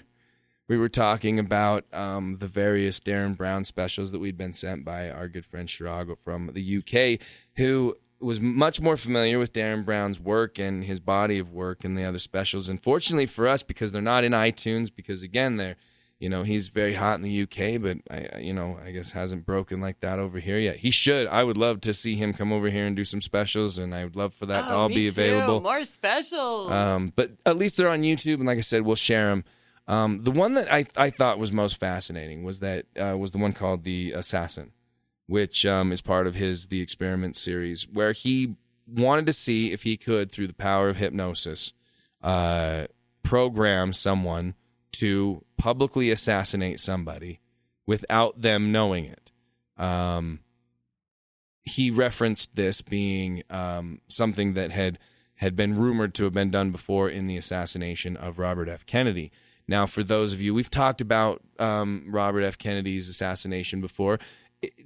we 0.72 0.78
were 0.78 0.88
talking 0.88 1.38
about 1.38 1.84
um, 1.94 2.38
the 2.38 2.48
various 2.48 3.02
Derren 3.02 3.36
Brown 3.36 3.66
specials 3.66 4.14
that 4.14 4.20
we'd 4.20 4.38
been 4.38 4.54
sent 4.54 4.86
by 4.86 5.10
our 5.10 5.28
good 5.28 5.44
friend 5.46 5.68
Shirago 5.68 6.18
from 6.18 6.50
the 6.54 6.78
UK, 6.78 7.20
who 7.58 7.98
was 8.22 8.40
much 8.40 8.80
more 8.80 8.96
familiar 8.96 9.38
with 9.38 9.52
Derren 9.52 9.84
Brown's 9.84 10.18
work 10.18 10.60
and 10.60 10.86
his 10.86 11.02
body 11.02 11.40
of 11.40 11.52
work 11.52 11.84
and 11.84 11.98
the 11.98 12.06
other 12.06 12.20
specials. 12.20 12.70
Unfortunately 12.70 13.26
for 13.26 13.50
us, 13.50 13.64
because 13.64 13.92
they're 13.92 14.02
not 14.02 14.24
in 14.24 14.32
iTunes, 14.32 14.90
because 14.96 15.24
again, 15.24 15.58
they're 15.58 15.76
you 16.20 16.30
know 16.30 16.44
he's 16.44 16.70
very 16.70 16.94
hot 16.94 17.16
in 17.16 17.24
the 17.24 17.42
UK, 17.42 17.82
but 17.82 17.98
I 18.10 18.40
you 18.40 18.54
know 18.54 18.80
I 18.82 18.92
guess 18.92 19.12
hasn't 19.12 19.46
broken 19.46 19.82
like 19.82 20.00
that 20.00 20.20
over 20.20 20.40
here 20.40 20.58
yet. 20.58 20.78
He 20.78 20.90
should. 20.90 21.28
I 21.28 21.44
would 21.44 21.58
love 21.58 21.82
to 21.82 21.94
see 21.94 22.16
him 22.16 22.32
come 22.32 22.54
over 22.54 22.70
here 22.70 22.86
and 22.86 22.96
do 22.96 23.04
some 23.04 23.20
specials, 23.20 23.78
and 23.78 23.94
I 23.94 24.06
would 24.06 24.16
love 24.16 24.34
for 24.34 24.46
that 24.46 24.68
to 24.68 24.72
Oh, 24.72 24.78
all 24.84 24.88
me 24.88 24.96
be 24.96 25.04
too. 25.06 25.10
available. 25.10 25.60
More 25.60 25.84
specials. 25.84 26.72
Um, 26.72 27.12
but 27.14 27.32
at 27.46 27.58
least 27.58 27.76
they're 27.76 27.90
on 27.90 28.04
YouTube, 28.04 28.36
and 28.36 28.46
like 28.46 28.58
I 28.58 28.62
said, 28.62 28.84
we'll 28.84 28.96
share 28.96 29.32
them. 29.32 29.44
Um, 29.88 30.24
the 30.24 30.32
one 30.32 30.54
that 30.54 30.72
I, 30.72 30.86
I 30.96 31.10
thought 31.10 31.40
was 31.40 31.52
most 31.52 31.78
fascinating 31.78 32.44
was 32.44 32.60
that 32.60 32.86
uh, 33.00 33.18
was 33.18 33.32
the 33.32 33.38
one 33.38 33.54
called 33.54 33.84
the 33.84 34.12
Assassin, 34.12 34.72
which 35.28 35.66
um, 35.66 35.92
is 35.92 36.02
part 36.02 36.28
of 36.28 36.36
his 36.36 36.68
the 36.68 36.82
Experiment 36.82 37.36
series, 37.36 37.88
where 37.92 38.12
he 38.12 38.56
wanted 38.88 39.26
to 39.26 39.34
see 39.34 39.72
if 39.72 39.84
he 39.84 39.98
could, 39.98 40.32
through 40.32 40.48
the 40.48 40.54
power 40.54 40.90
of 40.90 40.98
hypnosis, 40.98 41.74
uh, 42.22 42.86
program 43.24 43.94
someone 43.94 44.56
to 44.94 45.44
publicly 45.58 46.12
assassinate 46.12 46.80
somebody 46.80 47.40
without 47.86 48.42
them 48.42 48.72
knowing 48.72 49.06
it. 49.06 49.32
Um, 49.78 50.42
he 51.64 51.92
referenced 51.92 52.56
this 52.56 52.82
being 52.82 53.44
um, 53.50 54.02
something 54.08 54.54
that 54.54 54.72
had 54.72 55.00
had 55.36 55.56
been 55.56 55.76
rumored 55.76 56.14
to 56.14 56.24
have 56.26 56.34
been 56.34 56.52
done 56.52 56.70
before 56.72 57.10
in 57.10 57.26
the 57.26 57.36
assassination 57.36 58.16
of 58.16 58.38
Robert 58.38 58.70
F. 58.70 58.86
Kennedy. 58.86 59.32
Now, 59.68 59.86
for 59.86 60.04
those 60.04 60.34
of 60.34 60.42
you, 60.42 60.54
we've 60.54 60.70
talked 60.70 61.02
about 61.02 61.42
um, 61.60 62.06
Robert 62.08 62.42
F. 62.42 62.58
Kennedy's 62.58 63.10
assassination 63.10 63.82
before. 63.82 64.20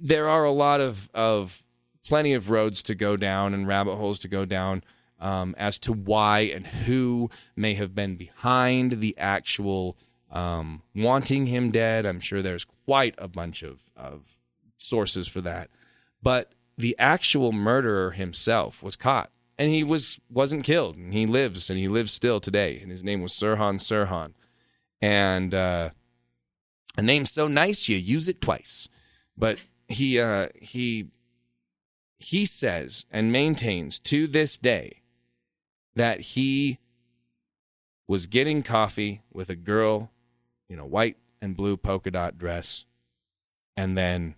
There 0.00 0.28
are 0.28 0.44
a 0.44 0.52
lot 0.52 0.80
of, 0.80 1.10
of 1.14 1.62
plenty 2.06 2.34
of 2.34 2.50
roads 2.50 2.82
to 2.84 2.94
go 2.94 3.16
down 3.16 3.54
and 3.54 3.66
rabbit 3.66 3.96
holes 3.96 4.18
to 4.20 4.28
go 4.28 4.44
down 4.44 4.84
um, 5.18 5.54
as 5.58 5.78
to 5.80 5.92
why 5.92 6.40
and 6.40 6.66
who 6.66 7.30
may 7.54 7.74
have 7.74 7.94
been 7.94 8.16
behind 8.16 9.00
the 9.00 9.16
actual 9.18 9.96
um, 10.30 10.82
wanting 10.94 11.46
him 11.46 11.70
dead. 11.70 12.06
I'm 12.06 12.20
sure 12.20 12.42
there's 12.42 12.64
quite 12.64 13.14
a 13.18 13.28
bunch 13.28 13.62
of, 13.62 13.90
of 13.96 14.34
sources 14.76 15.26
for 15.26 15.40
that. 15.42 15.70
But 16.22 16.52
the 16.76 16.96
actual 16.98 17.52
murderer 17.52 18.12
himself 18.12 18.82
was 18.82 18.96
caught 18.96 19.30
and 19.58 19.70
he 19.70 19.82
was 19.82 20.20
wasn't 20.30 20.64
killed 20.64 20.96
and 20.96 21.12
he 21.12 21.26
lives 21.26 21.70
and 21.70 21.78
he 21.78 21.88
lives 21.88 22.12
still 22.12 22.40
today 22.40 22.78
and 22.80 22.90
his 22.90 23.02
name 23.02 23.22
was 23.22 23.32
Sirhan 23.32 23.76
Sirhan 23.76 24.32
and 25.00 25.54
uh, 25.54 25.90
a 26.96 27.02
name 27.02 27.24
so 27.24 27.46
nice 27.46 27.88
you 27.88 27.96
use 27.96 28.28
it 28.28 28.40
twice 28.40 28.88
but 29.36 29.58
he 29.88 30.18
uh, 30.18 30.48
he 30.60 31.08
he 32.18 32.44
says 32.44 33.06
and 33.10 33.30
maintains 33.30 33.98
to 33.98 34.26
this 34.26 34.56
day 34.56 35.02
that 35.94 36.20
he 36.20 36.78
was 38.08 38.26
getting 38.26 38.62
coffee 38.62 39.22
with 39.32 39.50
a 39.50 39.56
girl 39.56 40.10
in 40.68 40.78
a 40.78 40.86
white 40.86 41.16
and 41.40 41.56
blue 41.56 41.76
polka 41.76 42.10
dot 42.10 42.38
dress 42.38 42.86
and 43.76 43.96
then 43.96 44.34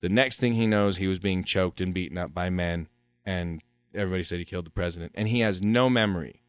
the 0.00 0.08
next 0.08 0.40
thing 0.40 0.54
he 0.54 0.66
knows, 0.66 0.96
he 0.96 1.06
was 1.06 1.18
being 1.18 1.44
choked 1.44 1.80
and 1.80 1.92
beaten 1.92 2.16
up 2.16 2.32
by 2.32 2.48
men, 2.48 2.88
and 3.24 3.62
everybody 3.94 4.22
said 4.22 4.38
he 4.38 4.44
killed 4.44 4.66
the 4.66 4.70
president. 4.70 5.12
And 5.14 5.28
he 5.28 5.40
has 5.40 5.62
no 5.62 5.90
memory 5.90 6.42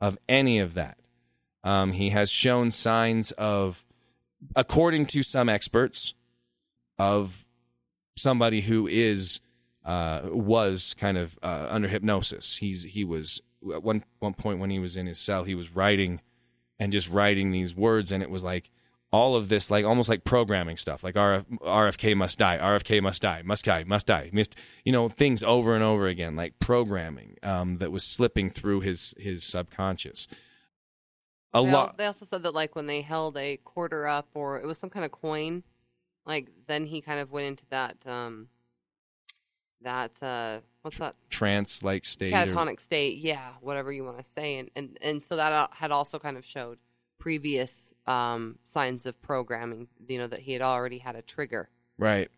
of 0.00 0.18
any 0.28 0.58
of 0.58 0.74
that. 0.74 0.98
Um, 1.64 1.92
he 1.92 2.10
has 2.10 2.30
shown 2.30 2.70
signs 2.70 3.32
of, 3.32 3.84
according 4.56 5.06
to 5.06 5.22
some 5.22 5.48
experts, 5.48 6.14
of 6.98 7.44
somebody 8.16 8.62
who 8.62 8.86
is 8.86 9.40
uh, 9.84 10.20
was 10.24 10.94
kind 10.94 11.18
of 11.18 11.38
uh, 11.42 11.66
under 11.70 11.88
hypnosis. 11.88 12.58
He's 12.58 12.84
he 12.84 13.04
was 13.04 13.40
at 13.72 13.82
one 13.82 14.04
one 14.18 14.34
point 14.34 14.58
when 14.58 14.70
he 14.70 14.78
was 14.78 14.96
in 14.96 15.06
his 15.06 15.18
cell, 15.18 15.44
he 15.44 15.54
was 15.54 15.74
writing 15.74 16.20
and 16.78 16.92
just 16.92 17.10
writing 17.10 17.50
these 17.50 17.76
words, 17.76 18.12
and 18.12 18.22
it 18.22 18.30
was 18.30 18.42
like 18.44 18.70
all 19.12 19.36
of 19.36 19.48
this, 19.48 19.70
like 19.70 19.84
almost 19.84 20.08
like 20.08 20.24
programming 20.24 20.76
stuff, 20.76 21.04
like 21.04 21.14
RF, 21.14 21.44
RFK 21.60 22.16
must 22.16 22.38
die, 22.38 22.58
RFK 22.58 23.02
must 23.02 23.20
die, 23.20 23.42
must 23.44 23.64
die, 23.64 23.84
must 23.86 24.06
die, 24.06 24.30
missed, 24.32 24.58
you 24.86 24.92
know, 24.92 25.06
things 25.06 25.42
over 25.42 25.74
and 25.74 25.84
over 25.84 26.06
again, 26.08 26.34
like 26.34 26.58
programming 26.58 27.36
um, 27.42 27.76
that 27.76 27.92
was 27.92 28.04
slipping 28.04 28.48
through 28.48 28.80
his 28.80 29.14
his 29.18 29.44
subconscious. 29.44 30.26
A 31.54 31.62
They, 31.64 31.70
lot. 31.72 31.98
they 31.98 32.06
also 32.06 32.24
said 32.24 32.42
that 32.44 32.54
like 32.54 32.74
when 32.74 32.86
they 32.86 33.02
held 33.02 33.36
a 33.36 33.58
quarter 33.58 34.06
up 34.06 34.28
or 34.34 34.58
it 34.58 34.66
was 34.66 34.78
some 34.78 34.90
kind 34.90 35.04
of 35.04 35.12
coin, 35.12 35.62
like 36.24 36.48
then 36.66 36.84
he 36.86 37.00
kind 37.00 37.20
of 37.20 37.30
went 37.30 37.46
into 37.46 37.64
that 37.70 37.96
um 38.06 38.48
that 39.82 40.22
uh 40.22 40.60
what's 40.82 40.98
that 40.98 41.16
trance 41.28 41.82
like 41.82 42.04
state. 42.04 42.32
or- 42.32 42.36
catatonic 42.36 42.80
state, 42.80 43.18
yeah, 43.18 43.52
whatever 43.60 43.92
you 43.92 44.04
want 44.04 44.18
to 44.18 44.24
say, 44.24 44.58
and 44.58 44.70
and 44.76 44.98
and 45.00 45.24
so 45.24 45.36
that 45.36 45.52
uh, 45.52 45.68
had 45.72 45.90
also 45.90 46.18
kind 46.18 46.36
of 46.36 46.44
showed 46.44 46.78
previous 47.18 47.92
um 48.06 48.58
signs 48.64 49.06
of 49.06 49.20
programming, 49.22 49.88
you 50.08 50.18
know, 50.18 50.26
that 50.26 50.40
he 50.40 50.52
had 50.52 50.62
already 50.62 50.98
had 50.98 51.16
a 51.16 51.22
trigger. 51.22 51.68
Right. 51.98 52.28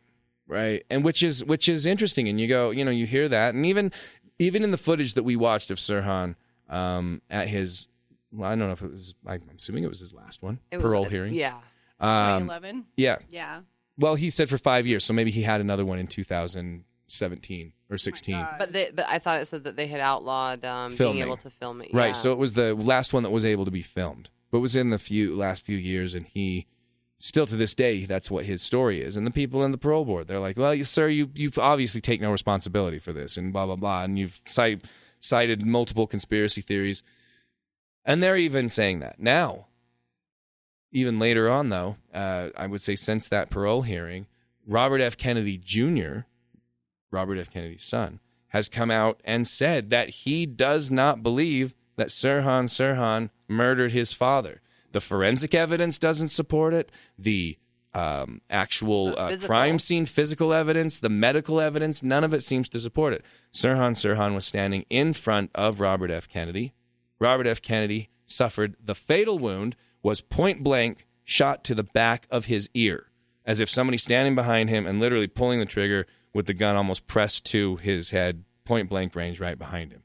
Right. 0.46 0.84
And 0.90 1.04
which 1.04 1.22
is 1.22 1.44
which 1.44 1.68
is 1.68 1.86
interesting 1.86 2.28
and 2.28 2.40
you 2.40 2.46
go, 2.48 2.70
you 2.70 2.84
know, 2.84 2.90
you 2.90 3.06
hear 3.06 3.28
that 3.28 3.54
and 3.54 3.64
even 3.64 3.92
even 4.38 4.62
in 4.64 4.70
the 4.72 4.76
footage 4.78 5.14
that 5.14 5.22
we 5.22 5.36
watched 5.36 5.70
of 5.70 5.78
Sirhan 5.78 6.34
um 6.68 7.22
at 7.30 7.48
his 7.48 7.88
well, 8.34 8.50
I 8.50 8.54
don't 8.56 8.66
know 8.66 8.72
if 8.72 8.82
it 8.82 8.90
was 8.90 9.14
I'm 9.26 9.42
assuming 9.56 9.84
it 9.84 9.88
was 9.88 10.00
his 10.00 10.14
last 10.14 10.42
one. 10.42 10.60
It 10.70 10.76
was- 10.76 10.82
parole 10.84 11.04
hearing. 11.04 11.34
Yeah. 11.34 11.56
Um 12.00 12.42
2011. 12.48 12.84
yeah. 12.96 13.18
Yeah. 13.30 13.60
Well, 13.96 14.16
he 14.16 14.28
said 14.30 14.48
for 14.48 14.58
5 14.58 14.86
years, 14.86 15.04
so 15.04 15.12
maybe 15.12 15.30
he 15.30 15.42
had 15.42 15.60
another 15.60 15.84
one 15.84 16.00
in 16.00 16.08
2017 16.08 17.72
or 17.90 17.96
16. 17.98 18.34
God. 18.34 18.54
But 18.58 18.72
they, 18.72 18.90
but 18.94 19.06
I 19.08 19.18
thought 19.18 19.40
it 19.40 19.46
said 19.46 19.64
that 19.64 19.76
they 19.76 19.86
had 19.86 20.00
outlawed 20.00 20.64
um, 20.64 20.92
Filming. 20.92 21.14
being 21.16 21.26
able 21.26 21.36
to 21.38 21.50
film 21.50 21.80
it. 21.82 21.90
Right. 21.92 22.16
So 22.16 22.32
it 22.32 22.38
was 22.38 22.54
the 22.54 22.74
last 22.74 23.12
one 23.12 23.22
that 23.22 23.30
was 23.30 23.46
able 23.46 23.64
to 23.64 23.70
be 23.70 23.82
filmed, 23.82 24.30
but 24.50 24.60
was 24.60 24.74
in 24.76 24.90
the 24.90 24.98
few 24.98 25.36
last 25.36 25.62
few 25.64 25.76
years, 25.76 26.14
and 26.14 26.26
he 26.26 26.66
still 27.18 27.46
to 27.46 27.56
this 27.56 27.74
day 27.74 28.04
that's 28.04 28.30
what 28.30 28.44
his 28.44 28.62
story 28.62 29.00
is. 29.00 29.16
And 29.16 29.26
the 29.26 29.30
people 29.30 29.64
in 29.64 29.70
the 29.70 29.78
parole 29.78 30.04
board, 30.04 30.26
they're 30.26 30.40
like, 30.40 30.56
"Well, 30.58 30.74
you, 30.74 30.84
sir, 30.84 31.08
you 31.08 31.30
you've 31.34 31.58
obviously 31.58 32.00
take 32.00 32.20
no 32.20 32.32
responsibility 32.32 32.98
for 32.98 33.12
this," 33.12 33.36
and 33.36 33.52
blah 33.52 33.66
blah 33.66 33.76
blah, 33.76 34.02
and 34.02 34.18
you've 34.18 34.40
cite, 34.44 34.84
cited 35.20 35.64
multiple 35.64 36.06
conspiracy 36.08 36.60
theories, 36.60 37.02
and 38.04 38.22
they're 38.22 38.36
even 38.36 38.68
saying 38.68 39.00
that 39.00 39.18
now. 39.18 39.66
Even 40.92 41.18
later 41.18 41.50
on, 41.50 41.70
though, 41.70 41.96
uh, 42.12 42.50
I 42.56 42.66
would 42.68 42.80
say 42.80 42.94
since 42.94 43.28
that 43.28 43.50
parole 43.50 43.82
hearing, 43.82 44.26
Robert 44.66 45.00
F. 45.00 45.16
Kennedy 45.16 45.58
Jr., 45.58 46.20
Robert 47.10 47.38
F. 47.38 47.50
Kennedy's 47.50 47.84
son, 47.84 48.20
has 48.48 48.68
come 48.68 48.90
out 48.90 49.20
and 49.24 49.48
said 49.48 49.90
that 49.90 50.10
he 50.10 50.46
does 50.46 50.90
not 50.90 51.22
believe 51.22 51.74
that 51.96 52.08
Sirhan 52.08 52.66
Sirhan 52.66 53.30
murdered 53.48 53.92
his 53.92 54.12
father. 54.12 54.60
The 54.92 55.00
forensic 55.00 55.54
evidence 55.54 55.98
doesn't 55.98 56.28
support 56.28 56.72
it. 56.72 56.92
The 57.18 57.58
um, 57.94 58.40
actual 58.50 59.18
uh, 59.18 59.36
crime 59.38 59.78
scene 59.78 60.06
physical 60.06 60.52
evidence, 60.52 60.98
the 60.98 61.08
medical 61.08 61.60
evidence, 61.60 62.02
none 62.02 62.24
of 62.24 62.34
it 62.34 62.42
seems 62.42 62.68
to 62.70 62.78
support 62.78 63.12
it. 63.12 63.24
Sirhan 63.52 63.92
Sirhan 63.92 64.34
was 64.34 64.46
standing 64.46 64.84
in 64.90 65.12
front 65.12 65.50
of 65.54 65.80
Robert 65.80 66.10
F. 66.10 66.28
Kennedy. 66.28 66.74
Robert 67.20 67.46
F. 67.46 67.62
Kennedy 67.62 68.10
suffered 68.26 68.76
the 68.82 68.94
fatal 68.94 69.38
wound, 69.38 69.76
was 70.02 70.20
point 70.20 70.62
blank 70.62 71.06
shot 71.24 71.64
to 71.64 71.74
the 71.74 71.84
back 71.84 72.26
of 72.30 72.46
his 72.46 72.68
ear, 72.74 73.10
as 73.44 73.60
if 73.60 73.70
somebody 73.70 73.96
standing 73.96 74.34
behind 74.34 74.68
him 74.68 74.86
and 74.86 75.00
literally 75.00 75.26
pulling 75.26 75.58
the 75.58 75.66
trigger 75.66 76.06
with 76.32 76.46
the 76.46 76.54
gun 76.54 76.76
almost 76.76 77.06
pressed 77.06 77.44
to 77.46 77.76
his 77.76 78.10
head, 78.10 78.44
point 78.64 78.88
blank 78.88 79.14
range 79.14 79.40
right 79.40 79.58
behind 79.58 79.92
him. 79.92 80.02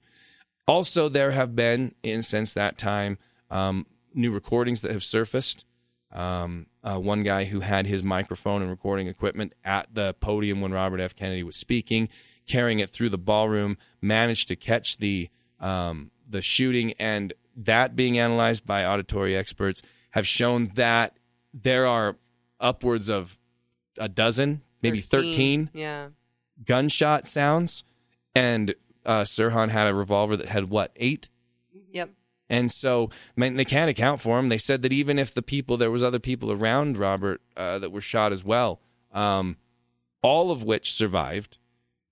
Also, 0.67 1.09
there 1.09 1.31
have 1.31 1.55
been, 1.55 1.95
in 2.03 2.21
since 2.21 2.53
that 2.53 2.77
time, 2.77 3.17
um, 3.49 3.87
new 4.13 4.31
recordings 4.31 4.81
that 4.81 4.91
have 4.91 5.03
surfaced. 5.03 5.65
Um, 6.11 6.67
uh, 6.83 6.97
one 6.97 7.23
guy 7.23 7.45
who 7.45 7.59
had 7.59 7.85
his 7.85 8.03
microphone 8.03 8.61
and 8.61 8.71
recording 8.71 9.07
equipment 9.07 9.53
at 9.63 9.93
the 9.93 10.15
podium 10.19 10.61
when 10.61 10.71
Robert 10.71 10.99
F. 10.99 11.15
Kennedy 11.15 11.43
was 11.43 11.55
speaking, 11.55 12.09
carrying 12.47 12.79
it 12.79 12.89
through 12.89 13.09
the 13.09 13.17
ballroom, 13.17 13.77
managed 14.01 14.47
to 14.47 14.55
catch 14.55 14.97
the 14.97 15.29
um, 15.59 16.11
the 16.29 16.41
shooting, 16.41 16.93
and 16.99 17.33
that 17.55 17.95
being 17.95 18.17
analyzed 18.19 18.65
by 18.65 18.85
auditory 18.85 19.35
experts 19.35 19.81
have 20.11 20.25
shown 20.27 20.71
that 20.75 21.17
there 21.53 21.85
are 21.85 22.15
upwards 22.59 23.09
of 23.09 23.37
a 23.97 24.07
dozen, 24.07 24.61
maybe 24.81 24.99
13 24.99 25.69
Yeah. 25.73 26.09
gunshot 26.63 27.27
sounds, 27.27 27.83
and 28.35 28.75
uh, 29.05 29.21
Sirhan 29.23 29.69
had 29.69 29.87
a 29.87 29.93
revolver 29.93 30.37
that 30.37 30.47
had 30.49 30.69
what 30.69 30.91
eight. 30.95 31.29
Yep. 31.91 32.11
And 32.49 32.71
so, 32.71 33.09
man, 33.35 33.55
they 33.55 33.65
can't 33.65 33.89
account 33.89 34.19
for 34.19 34.39
him. 34.39 34.49
They 34.49 34.57
said 34.57 34.81
that 34.83 34.93
even 34.93 35.19
if 35.19 35.33
the 35.33 35.41
people, 35.41 35.77
there 35.77 35.91
was 35.91 36.03
other 36.03 36.19
people 36.19 36.51
around 36.51 36.97
Robert 36.97 37.41
uh, 37.55 37.79
that 37.79 37.91
were 37.91 38.01
shot 38.01 38.31
as 38.31 38.43
well, 38.43 38.79
um, 39.11 39.57
all 40.21 40.51
of 40.51 40.63
which 40.63 40.91
survived. 40.91 41.57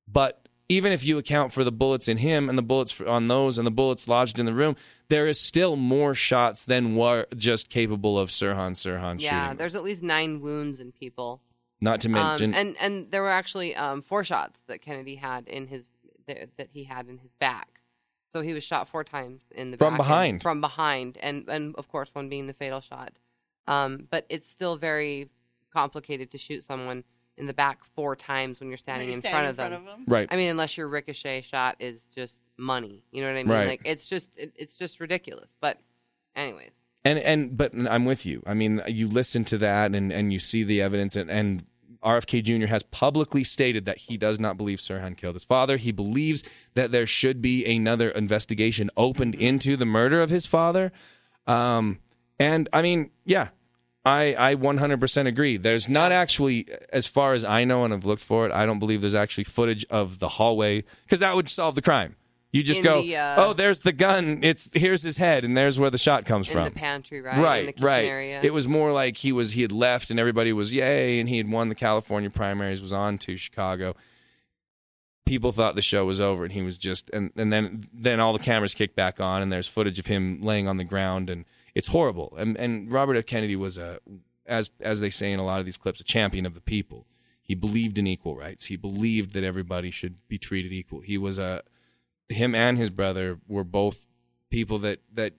But 0.08 0.47
even 0.70 0.92
if 0.92 1.06
you 1.06 1.18
account 1.18 1.54
for 1.54 1.64
the 1.64 1.72
bullets 1.72 2.08
in 2.08 2.18
him 2.18 2.50
and 2.50 2.58
the 2.58 2.62
bullets 2.64 3.00
on 3.02 3.28
those 3.28 3.58
and 3.58 3.66
the 3.66 3.72
bullets 3.72 4.08
lodged 4.08 4.38
in 4.40 4.46
the 4.46 4.54
room, 4.54 4.76
there 5.10 5.28
is 5.28 5.40
still 5.40 5.76
more 5.76 6.14
shots 6.14 6.66
than 6.66 6.96
were 6.96 7.26
just 7.36 7.70
capable 7.70 8.20
of 8.20 8.30
Sirhan 8.30 8.72
Sirhan 8.74 9.22
Yeah. 9.22 9.44
shooting. 9.46 9.58
There's 9.58 9.76
at 9.76 9.84
least 9.84 10.04
nine 10.04 10.42
wounds 10.42 10.80
in 10.80 10.92
people. 10.92 11.42
Not 11.80 12.02
to 12.02 12.08
Um, 12.08 12.12
mention, 12.14 12.54
and 12.56 12.76
and 12.80 13.12
there 13.12 13.22
were 13.22 13.30
actually 13.30 13.76
um, 13.76 14.02
four 14.02 14.24
shots 14.24 14.62
that 14.68 14.82
Kennedy 14.82 15.16
had 15.16 15.48
in 15.48 15.68
his 15.68 15.90
that, 16.26 16.70
he 16.74 16.84
had 16.86 17.08
in 17.08 17.20
his 17.20 17.34
back. 17.36 17.82
So 18.28 18.42
he 18.42 18.54
was 18.54 18.64
shot 18.64 18.90
four 18.90 19.04
times 19.06 19.44
in 19.56 19.72
the 19.72 19.78
From 19.78 19.96
behind. 19.96 20.42
from 20.42 20.60
behind, 20.60 21.18
and 21.22 21.48
and 21.48 21.76
of 21.76 21.88
course 21.88 22.10
one 22.14 22.30
being 22.30 22.48
the 22.48 22.54
fatal 22.54 22.82
shot. 22.82 23.20
Um, 23.68 24.08
but 24.10 24.26
it's 24.28 24.50
still 24.50 24.76
very 24.76 25.30
complicated 25.72 26.32
to 26.32 26.38
shoot 26.38 26.64
someone 26.64 27.04
in 27.38 27.46
the 27.48 27.54
back 27.54 27.84
four 27.96 28.16
times 28.16 28.60
when 28.60 28.70
you're 28.70 28.78
standing, 28.78 29.08
You're 29.08 29.16
in, 29.18 29.22
standing 29.22 29.56
front 29.56 29.74
of 29.74 29.86
them. 29.86 29.86
them. 29.86 30.04
right. 30.08 30.28
I 30.32 30.36
mean, 30.36 30.50
unless 30.50 30.78
your 30.78 30.88
ricochet 30.88 31.42
shot 31.42 31.76
is 31.80 32.04
just 32.16 32.42
money, 32.58 33.04
you 33.12 33.22
know 33.22 33.28
what 33.32 33.40
I 33.40 33.44
mean? 33.44 33.52
Right. 33.52 33.68
Like 33.68 33.82
it's 33.86 34.10
just 34.10 34.32
it, 34.38 34.54
it's 34.56 34.78
just 34.78 35.00
ridiculous. 35.00 35.54
But 35.62 35.80
anyways, 36.36 36.72
And 37.06 37.20
and 37.20 37.56
but 37.56 37.74
I'm 37.76 38.06
with 38.06 38.26
you. 38.26 38.42
I 38.48 38.54
mean, 38.54 38.82
you 38.88 39.08
listen 39.08 39.44
to 39.46 39.58
that 39.60 39.94
and 39.94 40.12
and 40.12 40.34
you 40.34 40.40
see 40.40 40.64
the 40.64 40.82
evidence 40.82 41.16
and 41.16 41.30
and 41.30 41.64
RFK 42.04 42.44
Jr. 42.44 42.68
has 42.68 42.84
publicly 42.84 43.44
stated 43.44 43.86
that 43.86 43.98
he 43.98 44.18
does 44.18 44.40
not 44.40 44.56
believe 44.56 44.80
Sirhan 44.80 45.18
killed 45.18 45.36
his 45.36 45.44
father. 45.44 45.78
He 45.78 45.92
believes 45.92 46.44
that 46.76 46.92
there 46.92 47.08
should 47.08 47.42
be 47.42 47.66
another 47.66 48.10
investigation 48.12 48.90
opened 48.96 49.36
into 49.36 49.76
the 49.76 49.86
murder 49.86 50.22
of 50.22 50.30
his 50.30 50.46
father. 50.46 50.92
Um, 51.48 52.00
and 52.40 52.70
I 52.72 52.82
mean, 52.84 53.10
yeah, 53.26 53.50
I 54.08 54.52
I 54.52 54.56
100% 54.56 55.28
agree. 55.28 55.58
There's 55.58 55.90
not 55.90 56.12
actually, 56.12 56.68
as 56.94 57.08
far 57.08 57.34
as 57.34 57.44
I 57.44 57.64
know 57.64 57.84
and 57.84 57.92
have 57.92 58.06
looked 58.06 58.22
for 58.22 58.46
it, 58.46 58.52
I 58.52 58.66
don't 58.66 58.80
believe 58.80 59.02
there's 59.02 59.16
actually 59.16 59.44
footage 59.44 59.86
of 59.90 60.20
the 60.20 60.30
hallway 60.30 60.84
because 61.04 61.20
that 61.20 61.36
would 61.36 61.50
solve 61.50 61.76
the 61.76 61.82
crime. 61.82 62.16
You 62.54 62.64
just 62.64 62.80
In 62.80 62.86
go, 62.86 63.02
the, 63.02 63.18
uh, 63.18 63.46
oh, 63.46 63.54
there's 63.54 63.82
the 63.82 63.92
gun. 63.92 64.40
It's 64.42 64.74
here's 64.74 65.04
his 65.04 65.18
head, 65.18 65.44
and 65.44 65.56
there's 65.58 65.78
where 65.78 65.90
the 65.90 65.98
shot 65.98 66.24
comes 66.26 66.48
in 66.48 66.54
from 66.54 66.64
the 66.64 66.72
pantry, 66.72 67.20
right? 67.22 67.38
right 67.38 67.60
in 67.60 67.66
the 67.68 67.74
kitchen 67.74 67.86
right 67.86 68.06
area. 68.06 68.40
it 68.42 68.54
was 68.54 68.68
more 68.70 68.94
like 68.94 69.18
he 69.18 69.34
was 69.34 69.52
he 69.52 69.62
had 69.62 69.74
left 69.74 70.10
and 70.10 70.20
everybody 70.20 70.54
was 70.54 70.74
yay 70.74 71.20
and 71.20 71.28
he 71.28 71.38
had 71.38 71.52
won 71.52 71.68
the 71.70 71.76
california 71.76 72.30
primaries 72.30 72.82
was 72.82 72.94
on 72.94 73.18
to 73.18 73.36
chicago 73.36 73.96
people 75.28 75.52
thought 75.52 75.76
the 75.76 75.82
show 75.82 76.06
was 76.06 76.20
over 76.22 76.44
and 76.44 76.54
he 76.54 76.62
was 76.62 76.78
just 76.80 77.10
and, 77.12 77.32
and 77.36 77.52
then 77.54 77.88
then 77.94 78.20
all 78.20 78.34
the 78.34 78.40
cameras 78.40 78.74
kicked 78.74 78.96
back 78.96 79.20
on 79.20 79.42
and 79.42 79.52
there's 79.52 79.68
footage 79.68 80.00
of 80.00 80.08
him 80.08 80.42
laying 80.42 80.68
on 80.68 80.78
the 80.78 80.84
ground 80.84 81.30
and 81.30 81.46
it's 81.76 81.88
horrible 81.90 82.34
and 82.38 82.58
and 82.58 82.92
robert 82.92 83.16
f 83.18 83.26
kennedy 83.26 83.56
was 83.56 83.78
a 83.78 84.00
as 84.46 84.72
as 84.80 85.00
they 85.02 85.10
say 85.10 85.32
in 85.32 85.40
a 85.40 85.46
lot 85.46 85.60
of 85.60 85.66
these 85.66 85.78
clips 85.78 86.00
a 86.00 86.04
champion 86.04 86.46
of 86.46 86.54
the 86.56 86.62
people 86.62 87.06
he 87.42 87.54
believed 87.56 88.00
in 88.00 88.08
equal 88.08 88.36
rights 88.36 88.66
he 88.68 88.76
believed 88.78 89.34
that 89.34 89.44
everybody 89.44 89.92
should 89.92 90.16
be 90.28 90.38
treated 90.38 90.72
equal 90.72 91.02
he 91.02 91.18
was 91.18 91.38
a 91.38 91.62
him 92.30 92.56
and 92.56 92.78
his 92.78 92.90
brother 92.90 93.40
were 93.48 93.64
both 93.66 94.08
people 94.50 94.78
that 94.78 95.00
that 95.14 95.34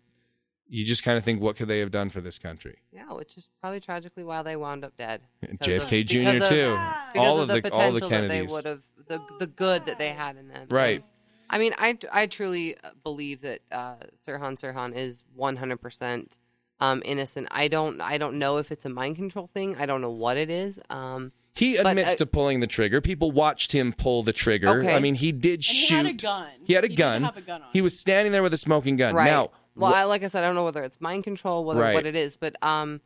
you 0.71 0.85
just 0.85 1.03
kind 1.03 1.17
of 1.17 1.25
think 1.25 1.41
what 1.41 1.57
could 1.57 1.67
they 1.67 1.79
have 1.79 1.91
done 1.91 2.11
for 2.11 2.21
this 2.21 2.39
country 2.39 2.77
Yeah, 2.93 3.11
which 3.15 3.39
is 3.39 3.49
probably 3.63 3.81
tragically 3.81 4.23
why 4.23 4.43
they 4.43 4.55
wound 4.55 4.85
up 4.85 4.95
dead. 4.99 5.23
JFK 5.63 6.03
of- 6.03 6.07
Jr. 6.07 6.43
of- 6.45 6.49
too. 6.51 6.79
All 7.19 7.41
of 7.41 7.49
the, 7.49 7.63
the, 7.63 7.73
all 7.73 7.91
the 7.93 8.01
that 8.01 8.09
they 8.11 8.17
Kennedys. 8.29 8.53
would 8.53 8.67
have 8.67 8.85
the 9.09 9.21
the 9.39 9.47
good 9.47 9.87
that 9.87 9.99
they 9.99 10.11
had 10.11 10.37
in 10.37 10.49
them. 10.49 10.67
Right. 10.71 11.05
I 11.51 11.59
mean, 11.59 11.73
I, 11.79 11.97
I 12.13 12.27
truly 12.27 12.77
believe 13.03 13.41
that 13.41 13.61
uh, 13.73 13.95
Sirhan 14.27 14.61
Sirhan 14.61 14.95
is 14.95 15.25
one 15.35 15.57
hundred 15.57 15.79
percent 15.81 16.39
um, 16.81 17.03
innocent. 17.05 17.49
I 17.51 17.69
don't 17.69 18.01
I 18.01 18.19
don't 18.19 18.39
know 18.39 18.59
if 18.59 18.71
it's 18.71 18.85
a 18.85 18.89
mind 18.91 19.17
control 19.17 19.47
thing. 19.47 19.77
I 19.77 19.87
don't 19.87 20.01
know 20.03 20.11
what 20.11 20.37
it 20.37 20.51
is. 20.51 20.79
Um, 20.91 21.33
He 21.55 21.77
But, 21.77 21.87
admits 21.87 22.13
uh, 22.13 22.17
to 22.19 22.27
pulling 22.27 22.61
the 22.61 22.67
trigger. 22.67 23.01
People 23.01 23.31
watched 23.33 23.73
him 23.73 23.93
pull 23.95 24.23
the 24.23 24.33
trigger. 24.35 24.69
Okay. 24.81 24.95
I 24.95 25.01
mean, 25.01 25.15
he 25.15 25.33
did 25.33 25.55
And 25.61 25.65
he 25.65 25.75
shoot. 25.75 25.97
had 25.97 26.07
a 26.07 26.13
gun. 26.13 26.49
He 26.67 26.75
had 26.75 26.85
a 26.85 26.89
He 26.89 26.95
did 26.95 26.99
gun. 27.03 27.23
have 27.25 27.37
a 27.37 27.41
gun 27.41 27.63
on 27.63 27.69
He 27.73 27.81
was 27.81 27.99
standing 27.99 28.31
there 28.31 28.43
with 28.43 28.53
a 28.53 28.59
smoking 28.59 28.97
gun. 28.97 29.15
right. 29.15 29.25
Now, 29.27 29.51
well, 29.75 29.91
wh- 29.93 29.97
I, 29.97 30.05
like 30.05 30.23
I 30.23 30.29
said, 30.29 30.45
I 30.45 30.47
don't 30.49 30.55
know 30.55 30.65
whether 30.65 30.85
it's 30.85 31.01
mind 31.01 31.25
control, 31.25 31.65
whether 31.65 31.81
Right. 31.81 31.95
what 31.95 32.05
it 32.07 32.15
is, 32.15 32.37
but 32.37 32.63
um, 32.63 33.01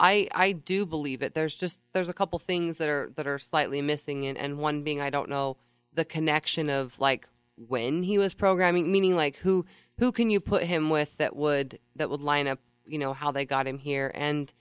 I 0.00 0.28
I 0.32 0.52
do 0.52 0.86
believe 0.86 1.22
it. 1.22 1.34
There's 1.34 1.54
just 1.54 1.80
there's 1.92 2.08
a 2.08 2.14
couple 2.14 2.38
things 2.38 2.78
that 2.78 2.88
are 2.88 3.10
that 3.16 3.26
are 3.26 3.38
slightly 3.38 3.82
missing, 3.82 4.26
and, 4.26 4.38
and 4.38 4.58
one 4.58 4.82
being 4.82 5.00
I 5.00 5.10
don't 5.10 5.28
know 5.28 5.56
the 5.92 6.04
connection 6.04 6.70
of 6.70 6.98
like 6.98 7.28
when 7.56 8.02
he 8.04 8.18
was 8.18 8.34
programming, 8.34 8.90
meaning 8.90 9.16
like 9.16 9.36
who 9.38 9.64
who 9.98 10.12
can 10.12 10.30
you 10.30 10.40
put 10.40 10.62
him 10.62 10.90
with 10.90 11.16
that 11.18 11.34
would 11.34 11.78
that 11.96 12.10
would 12.10 12.20
line 12.20 12.46
up, 12.46 12.60
you 12.84 12.98
know, 12.98 13.12
how 13.12 13.32
they 13.32 13.44
got 13.44 13.66
him 13.66 13.78
here, 13.78 14.12
and 14.14 14.52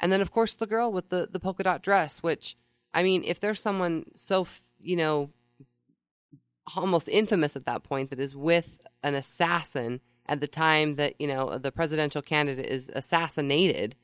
and 0.00 0.10
then 0.10 0.20
of 0.20 0.30
course 0.30 0.54
the 0.54 0.66
girl 0.66 0.90
with 0.90 1.10
the 1.10 1.28
the 1.30 1.40
polka 1.40 1.62
dot 1.62 1.82
dress, 1.82 2.22
which 2.22 2.56
I 2.94 3.02
mean, 3.02 3.22
if 3.24 3.38
there's 3.40 3.60
someone 3.60 4.06
so 4.16 4.46
you 4.80 4.96
know 4.96 5.30
almost 6.74 7.08
infamous 7.08 7.54
at 7.54 7.66
that 7.66 7.84
point 7.84 8.10
that 8.10 8.18
is 8.18 8.34
with 8.34 8.80
an 9.02 9.14
assassin 9.14 10.00
at 10.26 10.40
the 10.40 10.48
time 10.48 10.94
that 10.94 11.20
you 11.20 11.26
know 11.26 11.58
the 11.58 11.70
presidential 11.70 12.22
candidate 12.22 12.66
is 12.66 12.90
assassinated 12.94 13.94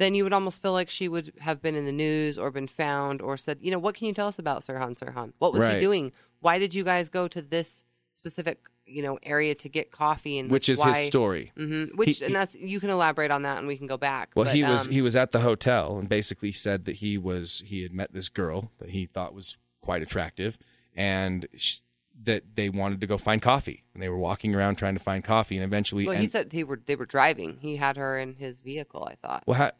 then 0.00 0.14
you 0.14 0.24
would 0.24 0.32
almost 0.32 0.60
feel 0.62 0.72
like 0.72 0.88
she 0.90 1.06
would 1.08 1.32
have 1.40 1.60
been 1.62 1.74
in 1.74 1.84
the 1.84 1.92
news 1.92 2.36
or 2.38 2.50
been 2.50 2.66
found 2.68 3.20
or 3.22 3.36
said 3.36 3.58
you 3.60 3.70
know 3.70 3.78
what 3.78 3.94
can 3.94 4.06
you 4.08 4.14
tell 4.14 4.28
us 4.28 4.38
about 4.38 4.62
sirhan 4.62 4.98
sirhan 4.98 5.32
what 5.38 5.52
was 5.52 5.62
Right. 5.62 5.74
he 5.74 5.80
doing 5.80 6.12
why 6.40 6.58
did 6.58 6.74
you 6.74 6.82
guys 6.84 7.08
go 7.10 7.28
to 7.28 7.40
this 7.42 7.84
specific 8.14 8.58
you 8.86 9.02
know 9.02 9.18
area 9.22 9.54
to 9.54 9.68
get 9.68 9.90
coffee 9.92 10.38
and 10.38 10.50
which 10.50 10.68
like, 10.68 10.72
is 10.78 10.84
his 10.84 10.96
why- 10.96 11.04
story. 11.04 11.52
Mhm. 11.56 11.94
which 11.96 12.18
He- 12.18 12.24
and 12.24 12.34
that's 12.34 12.54
you 12.56 12.80
can 12.80 12.90
elaborate 12.90 13.30
on 13.30 13.42
that 13.42 13.58
and 13.58 13.66
we 13.68 13.76
can 13.76 13.86
go 13.86 13.96
back 13.96 14.30
Well, 14.34 14.46
But, 14.46 14.54
he 14.54 14.62
was 14.64 14.86
um, 14.88 14.92
he 14.92 15.00
was 15.02 15.14
at 15.16 15.30
the 15.32 15.40
hotel 15.40 15.98
and 15.98 16.08
basically 16.08 16.52
said 16.52 16.84
that 16.86 16.96
he 16.96 17.16
was 17.16 17.62
he 17.66 17.82
had 17.82 17.92
met 17.92 18.12
this 18.12 18.28
girl 18.28 18.72
that 18.78 18.90
he 18.90 19.06
thought 19.06 19.32
was 19.34 19.56
quite 19.80 20.02
attractive 20.02 20.58
and 20.94 21.46
sh- 21.56 21.80
that 22.22 22.42
they 22.54 22.68
wanted 22.68 23.00
to 23.00 23.06
go 23.06 23.16
find 23.16 23.40
coffee 23.42 23.84
and 23.94 24.02
they 24.02 24.08
were 24.08 24.18
walking 24.18 24.54
around 24.54 24.76
trying 24.76 24.94
to 24.94 25.00
find 25.00 25.24
coffee 25.24 25.56
and 25.56 25.64
eventually 25.64 26.04
well 26.06 26.16
he 26.16 26.26
said 26.26 26.50
they 26.50 26.62
were 26.64 26.80
they 26.86 26.96
were 26.96 27.06
driving 27.06 27.58
he 27.60 27.76
had 27.76 27.96
her 27.96 28.18
in 28.18 28.34
his 28.34 28.58
vehicle 28.60 29.08
i 29.10 29.14
thought 29.26 29.42
well, 29.46 29.56
ha- 29.58 29.70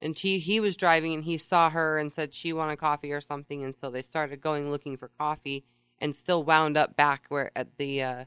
and 0.00 0.16
she 0.18 0.38
he 0.38 0.60
was 0.60 0.76
driving 0.76 1.14
and 1.14 1.24
he 1.24 1.36
saw 1.36 1.70
her 1.70 1.98
and 1.98 2.12
said 2.14 2.32
she 2.34 2.52
wanted 2.52 2.76
coffee 2.78 3.12
or 3.12 3.20
something 3.20 3.64
and 3.64 3.76
so 3.76 3.90
they 3.90 4.02
started 4.02 4.40
going 4.40 4.70
looking 4.70 4.96
for 4.96 5.08
coffee 5.18 5.64
and 5.98 6.14
still 6.14 6.44
wound 6.44 6.76
up 6.76 6.96
back 6.96 7.24
where 7.28 7.50
at 7.56 7.76
the 7.78 8.02
uh 8.02 8.24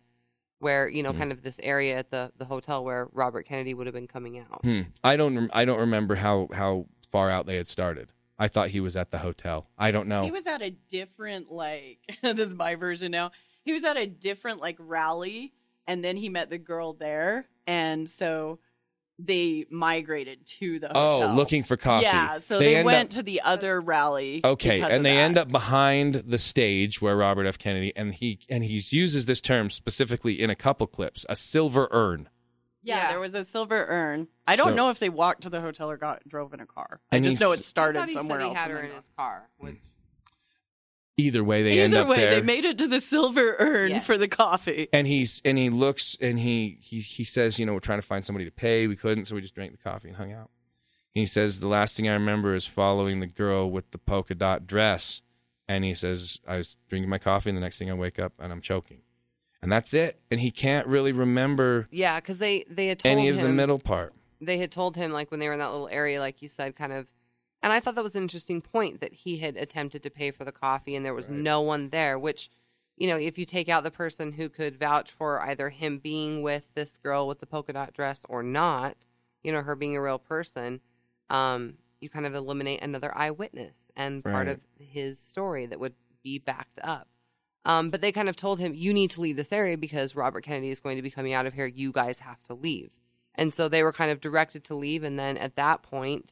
where 0.60 0.90
you 0.90 1.04
know 1.04 1.12
Hmm. 1.12 1.20
kind 1.20 1.32
of 1.32 1.44
this 1.44 1.60
area 1.62 1.98
at 1.98 2.10
the 2.10 2.32
the 2.38 2.46
hotel 2.46 2.84
where 2.84 3.08
Robert 3.14 3.46
Kennedy 3.46 3.74
would 3.76 3.86
have 3.86 3.94
been 3.94 4.08
coming 4.08 4.40
out. 4.40 4.62
Hmm. 4.64 4.82
I 5.04 5.16
don't. 5.16 5.36
rem- 5.36 5.52
I 5.54 5.66
don't 5.66 5.80
remember 5.80 6.16
how 6.16 6.48
how 6.52 6.88
far 7.12 7.30
out 7.30 7.46
they 7.46 7.58
had 7.58 7.68
started. 7.68 8.12
I 8.40 8.48
thought 8.48 8.70
he 8.70 8.80
was 8.80 8.96
at 8.96 9.12
the 9.12 9.18
hotel. 9.18 9.68
I 9.78 9.92
don't 9.92 10.08
know. 10.08 10.24
He 10.24 10.32
was 10.32 10.46
at 10.46 10.62
a 10.62 10.70
different 10.70 11.52
like 11.52 12.00
this 12.22 12.48
is 12.48 12.56
my 12.56 12.76
version 12.76 13.12
now. 13.12 13.32
He 13.64 13.74
was 13.74 13.84
at 13.84 13.98
a 13.98 14.06
different 14.06 14.62
like 14.62 14.78
rally 14.80 15.54
and 15.88 16.04
then 16.04 16.18
he 16.18 16.30
met 16.30 16.50
the 16.50 16.58
girl 16.58 16.94
there 16.94 17.48
and 17.66 18.10
so 18.10 18.60
they 19.20 19.66
migrated 19.72 20.46
to 20.46 20.80
the 20.80 20.96
oh, 20.96 21.34
looking 21.36 21.64
for 21.64 21.76
coffee. 21.76 22.06
Yeah, 22.06 22.38
so 22.38 22.60
they, 22.60 22.78
end 22.78 22.86
went 22.86 23.10
up, 23.10 23.18
to 23.18 23.24
the 23.24 23.42
other 23.42 23.82
rally. 23.82 24.42
okay, 24.44 24.82
and 24.82 25.06
they 25.06 25.16
that. 25.16 25.22
end 25.22 25.38
up 25.38 25.50
behind 25.50 26.16
the 26.16 26.38
stage 26.38 27.02
where 27.02 27.16
Robert 27.16 27.48
F. 27.48 27.58
Kennedy 27.58 27.94
and 27.96 28.14
he 28.14 28.40
and 28.50 28.64
he 28.64 28.82
uses 28.90 29.26
this 29.26 29.42
term 29.42 29.70
specifically 29.70 30.40
in 30.42 30.50
a 30.50 30.56
couple 30.56 30.86
clips. 30.88 31.26
A 31.30 31.36
silver 31.36 31.88
urn. 31.92 32.30
Yeah, 32.88 32.98
Yeah. 32.98 33.08
there 33.10 33.20
was 33.20 33.36
a 33.36 33.44
silver 33.44 33.86
urn. 33.88 34.28
I 34.48 34.56
don't 34.56 34.70
So- 34.70 34.74
know 34.76 34.90
if 34.90 35.00
they 35.00 35.10
walked 35.10 35.42
to 35.44 35.50
the 35.50 35.62
hotel 35.62 35.92
or 35.92 35.98
got 35.98 36.28
drove 36.28 36.54
in 36.54 36.60
a 36.62 36.66
car. 36.66 37.02
I 37.12 37.18
And 37.18 37.26
just 37.26 37.40
know 37.42 37.52
it 37.52 37.64
started 37.64 38.00
thought 38.00 38.08
he 38.10 38.14
somewhere 38.16 38.40
said 38.40 38.44
he 38.46 38.50
else. 38.50 38.58
had 38.58 38.72
in 38.72 38.78
her 38.78 38.84
in 38.84 38.90
north. 38.92 39.04
his 39.06 39.10
car. 39.18 39.50
Which, 39.58 39.76
Either 41.20 41.44
way, 41.44 41.64
they 41.64 41.80
end 41.80 41.94
Either 41.96 42.04
up 42.04 42.10
way, 42.10 42.18
there. 42.18 42.30
they 42.36 42.42
made 42.44 42.64
it 42.64 42.78
to 42.78 42.86
the 42.88 43.00
silver 43.00 43.56
urn 43.58 43.90
Yes. 43.90 44.06
for 44.06 44.20
the 44.20 44.28
coffee. 44.28 44.88
and 44.94 45.08
he's 45.08 45.42
and 45.44 45.58
he 45.58 45.68
looks 45.72 46.16
and 46.22 46.38
he 46.40 46.78
he 46.80 47.00
he 47.00 47.24
says, 47.24 47.60
you 47.60 47.66
know, 47.66 47.74
we're 47.74 47.80
trying 47.80 47.98
to 48.00 48.06
find 48.06 48.24
somebody 48.24 48.46
to 48.46 48.52
pay. 48.52 48.86
We 48.86 48.96
couldn't, 48.96 49.26
so 49.26 49.34
we 49.36 49.42
just 49.42 49.56
drank 49.56 49.72
the 49.72 49.80
coffee 49.80 50.10
and 50.10 50.18
hung 50.18 50.32
out. 50.32 50.52
He 51.16 51.26
says 51.26 51.60
the 51.60 51.68
last 51.68 51.98
thing 51.98 52.08
I 52.08 52.14
remember 52.14 52.54
is 52.54 52.68
following 52.68 53.20
the 53.20 53.26
girl 53.28 53.70
with 53.72 53.90
the 53.90 53.98
polka 53.98 54.36
dot 54.36 54.68
dress, 54.68 55.24
and 55.68 55.84
he 55.84 55.96
says 55.96 56.40
I 56.48 56.58
was 56.58 56.78
drinking 56.88 57.10
my 57.10 57.18
coffee, 57.18 57.50
and 57.50 57.58
the 57.58 57.62
next 57.62 57.80
thing 57.80 57.90
I 57.90 57.96
wake 57.96 58.20
up 58.20 58.34
and 58.38 58.54
I'm 58.54 58.62
choking, 58.62 59.02
and 59.62 59.72
that's 59.72 59.94
it. 59.94 60.20
And 60.32 60.40
he 60.40 60.52
can't 60.52 60.88
really 60.88 61.12
remember 61.12 61.88
yeah, 61.92 62.20
because 62.20 62.40
they 62.40 62.64
they 62.70 62.88
had 62.88 63.00
told 63.00 63.12
any 63.12 63.28
him 63.28 63.36
of 63.38 63.42
the 63.42 63.50
middle 63.50 63.80
part. 63.80 64.14
they 64.42 64.58
had 64.58 64.72
told 64.72 64.96
him 64.96 65.12
like 65.12 65.32
when 65.32 65.40
they 65.40 65.48
were 65.48 65.54
in 65.54 65.60
that 65.60 65.72
little 65.72 65.90
area, 65.90 66.20
like 66.20 66.42
you 66.42 66.50
said, 66.50 66.76
kind 66.76 66.94
of. 66.94 67.12
And 67.64 67.74
I 67.74 67.80
thought 67.80 67.96
that 67.96 68.04
was 68.04 68.16
an 68.16 68.22
interesting 68.22 68.62
point 68.62 69.02
that 69.02 69.14
he 69.14 69.38
had 69.38 69.58
attempted 69.58 70.04
to 70.04 70.10
pay 70.12 70.30
for 70.32 70.46
the 70.46 70.52
coffee 70.52 70.96
and 70.96 71.04
there 71.06 71.14
was 71.16 71.28
no 71.30 71.60
one 71.62 71.90
there. 71.90 72.18
Which, 72.20 72.50
you 72.98 73.08
know, 73.08 73.18
if 73.18 73.38
you 73.40 73.46
take 73.46 73.68
out 73.68 73.84
the 73.84 73.90
person 73.92 74.34
who 74.34 74.48
could 74.48 74.80
vouch 74.80 75.12
for 75.12 75.42
either 75.42 75.70
him 75.70 75.98
being 75.98 76.44
with 76.44 76.68
this 76.76 76.98
girl 77.00 77.28
with 77.28 77.40
the 77.40 77.48
polka 77.48 77.74
dot 77.74 77.94
dress 77.94 78.22
or 78.30 78.44
not, 78.44 78.96
you 79.44 79.52
know, 79.52 79.64
her 79.64 79.76
being 79.76 79.96
a 79.96 80.02
real 80.02 80.20
person, 80.20 80.82
um, 81.32 81.76
you 82.00 82.10
kind 82.10 82.28
of 82.28 82.36
eliminate 82.36 82.82
another 82.84 83.12
eyewitness 83.18 83.90
and 83.96 84.24
part 84.24 84.36
Right. 84.48 84.48
of 84.50 84.62
his 84.80 85.20
story 85.20 85.66
that 85.66 85.80
would 85.80 85.96
be 86.24 86.38
backed 86.38 86.80
up. 86.84 87.08
Um, 87.66 87.90
but 87.90 88.00
they 88.02 88.12
kind 88.12 88.30
of 88.30 88.36
told 88.36 88.60
him, 88.60 88.74
you 88.74 88.94
need 88.94 89.10
to 89.12 89.22
leave 89.22 89.36
this 89.36 89.52
area 89.52 89.78
because 89.78 90.16
Robert 90.16 90.42
Kennedy 90.46 90.70
is 90.70 90.80
going 90.80 90.96
to 90.96 91.02
be 91.02 91.12
coming 91.12 91.34
out 91.34 91.46
of 91.46 91.54
here. 91.54 91.66
You 91.66 91.92
guys 91.92 92.22
have 92.22 92.42
to 92.44 92.54
leave. 92.54 92.94
And 93.36 93.54
so 93.54 93.68
they 93.68 93.84
were 93.84 93.92
kind 93.92 94.10
of 94.10 94.22
directed 94.22 94.64
to 94.66 94.76
leave. 94.76 95.04
And 95.04 95.20
then 95.20 95.38
at 95.38 95.56
that 95.58 95.84
point, 95.84 96.32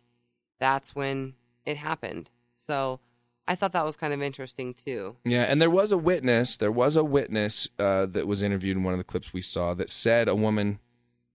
that's 0.60 0.96
when 0.96 1.34
it 1.66 1.78
happened. 1.78 2.30
So 2.56 3.02
I 3.48 3.56
thought 3.56 3.74
that 3.74 3.86
was 3.86 3.98
kind 3.98 4.14
of 4.14 4.22
interesting 4.22 4.74
too. 4.74 5.18
Yeah, 5.26 5.44
and 5.44 5.62
there 5.62 5.70
was 5.70 5.92
a 5.92 5.98
witness. 5.98 6.56
There 6.58 6.72
was 6.72 6.96
a 6.96 7.04
witness 7.04 7.68
uh, 7.78 8.06
that 8.08 8.28
was 8.28 8.42
interviewed 8.42 8.78
in 8.78 8.84
one 8.84 8.94
of 8.94 8.98
the 8.98 9.04
clips 9.04 9.34
we 9.34 9.42
saw 9.42 9.74
that 9.74 9.90
said 9.90 10.28
a 10.30 10.36
woman 10.36 10.80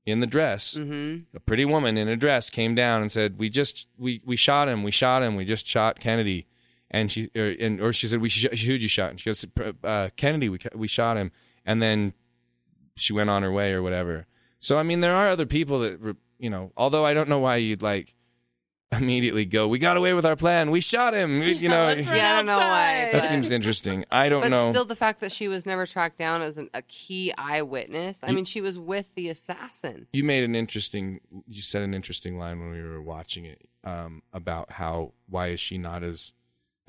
in 0.06 0.20
the 0.20 0.26
dress, 0.26 0.76
Mm-hmm. 0.78 1.36
a 1.36 1.40
pretty 1.40 1.66
woman 1.66 1.98
in 1.98 2.08
a 2.08 2.16
dress, 2.16 2.48
came 2.50 2.74
down 2.74 3.02
and 3.02 3.12
said, 3.12 3.38
"We 3.38 3.48
just 3.50 3.86
we 3.98 4.22
we 4.24 4.34
shot 4.34 4.66
him. 4.66 4.82
We 4.82 4.90
shot 4.90 5.22
him. 5.22 5.36
We 5.36 5.44
just 5.44 5.66
shot 5.66 6.00
Kennedy." 6.00 6.46
And 6.90 7.10
she 7.10 7.30
or, 7.36 7.54
and 7.60 7.80
or 7.80 7.92
she 7.92 8.06
said, 8.08 8.20
"We 8.20 8.28
sh- 8.28 8.46
who'd 8.64 8.82
you 8.82 8.88
shot?" 8.88 9.10
And 9.10 9.20
she 9.20 9.30
goes, 9.30 9.44
uh, 9.84 10.08
"Kennedy. 10.16 10.48
We 10.48 10.58
we 10.74 10.88
shot 10.88 11.16
him." 11.16 11.30
And 11.64 11.80
then 11.80 12.14
she 12.96 13.12
went 13.12 13.30
on 13.30 13.42
her 13.42 13.52
way 13.52 13.72
or 13.72 13.80
whatever. 13.82 14.26
So 14.58 14.76
I 14.78 14.82
mean, 14.82 15.00
there 15.00 15.14
are 15.14 15.28
other 15.28 15.46
people 15.46 15.78
that 15.80 16.16
you 16.38 16.50
know. 16.50 16.72
Although 16.76 17.06
I 17.06 17.14
don't 17.14 17.28
know 17.28 17.38
why 17.38 17.56
you'd 17.56 17.80
like 17.82 18.14
immediately 18.92 19.44
go, 19.44 19.68
"We 19.68 19.78
got 19.78 19.96
away 19.96 20.14
with 20.14 20.26
our 20.26 20.34
plan. 20.34 20.72
We 20.72 20.80
shot 20.80 21.14
him." 21.14 21.40
You 21.40 21.68
know. 21.68 21.84
let's 21.86 22.06
Yeah, 22.06 22.32
I 22.32 22.36
don't 22.36 22.46
know 22.46 22.58
why. 22.58 23.10
That 23.12 23.22
seems 23.22 23.52
interesting. 23.52 24.04
I 24.10 24.28
don't 24.28 24.42
But 24.42 24.48
know. 24.48 24.72
still, 24.72 24.84
the 24.84 24.96
fact 24.96 25.20
that 25.20 25.30
she 25.30 25.46
was 25.46 25.64
never 25.64 25.86
tracked 25.86 26.18
down 26.18 26.42
as 26.42 26.56
an, 26.58 26.70
a 26.74 26.82
key 26.82 27.32
eyewitness. 27.38 28.18
I 28.24 28.30
You- 28.30 28.34
mean, 28.36 28.44
she 28.46 28.60
was 28.60 28.78
with 28.80 29.14
the 29.14 29.28
assassin. 29.28 30.08
you 30.12 30.24
made 30.24 30.42
an 30.42 30.56
interesting. 30.56 31.20
You 31.46 31.62
said 31.62 31.82
an 31.82 31.94
interesting 31.94 32.36
line 32.36 32.58
when 32.58 32.70
we 32.70 32.82
were 32.82 33.00
watching 33.00 33.44
it 33.44 33.68
um, 33.84 34.22
about 34.32 34.72
how 34.72 35.12
why 35.28 35.48
is 35.48 35.60
she 35.60 35.78
not 35.78 36.02
as 36.02 36.32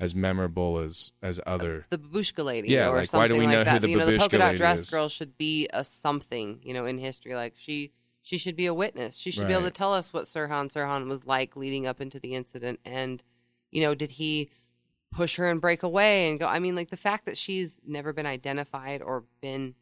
as 0.02 0.14
memorable 0.14 0.78
as 0.78 1.12
as 1.22 1.40
other. 1.46 1.86
The 1.90 1.98
babushka 1.98 2.44
lady, 2.44 2.68
Yeah, 2.68 2.88
or 2.90 2.96
like, 2.96 3.12
why 3.12 3.28
do 3.28 3.34
we 3.34 3.46
like 3.46 3.52
know 3.52 3.64
who 3.64 3.78
the 3.78 3.88
you 3.88 3.96
know, 3.98 4.04
the 4.06 4.12
babushka 4.12 4.18
polka 4.18 4.38
dot 4.38 4.46
lady 4.48 4.58
dress 4.58 4.80
is? 4.80 4.90
girl 4.90 5.08
should 5.08 5.38
be 5.38 5.68
a 5.72 5.84
something, 5.84 6.60
you 6.62 6.74
know, 6.74 6.84
in 6.84 6.98
history. 6.98 7.34
Like 7.34 7.54
she, 7.56 7.92
she 8.20 8.36
should 8.36 8.56
be 8.56 8.66
a 8.66 8.74
witness. 8.74 9.16
She 9.16 9.30
should 9.30 9.46
be 9.46 9.52
able 9.54 9.64
to 9.64 9.70
tell 9.70 9.94
us 9.94 10.12
what 10.12 10.24
Sirhan 10.24 10.72
Sirhan 10.72 11.08
was 11.08 11.24
like 11.24 11.56
leading 11.56 11.86
up 11.86 12.00
into 12.00 12.18
the 12.20 12.34
incident, 12.34 12.80
and 12.84 13.22
you 13.70 13.80
know, 13.80 13.94
did 13.94 14.12
he 14.12 14.50
push 15.12 15.36
her 15.36 15.48
and 15.48 15.60
break 15.60 15.82
away 15.82 16.30
and 16.30 16.40
go? 16.40 16.46
I 16.46 16.58
mean, 16.58 16.74
like 16.74 16.90
the 16.90 16.96
fact 16.96 17.26
that 17.26 17.38
she's 17.38 17.78
never 17.86 18.12
been 18.12 18.26
identified 18.26 19.02
or 19.02 19.24
been 19.40 19.74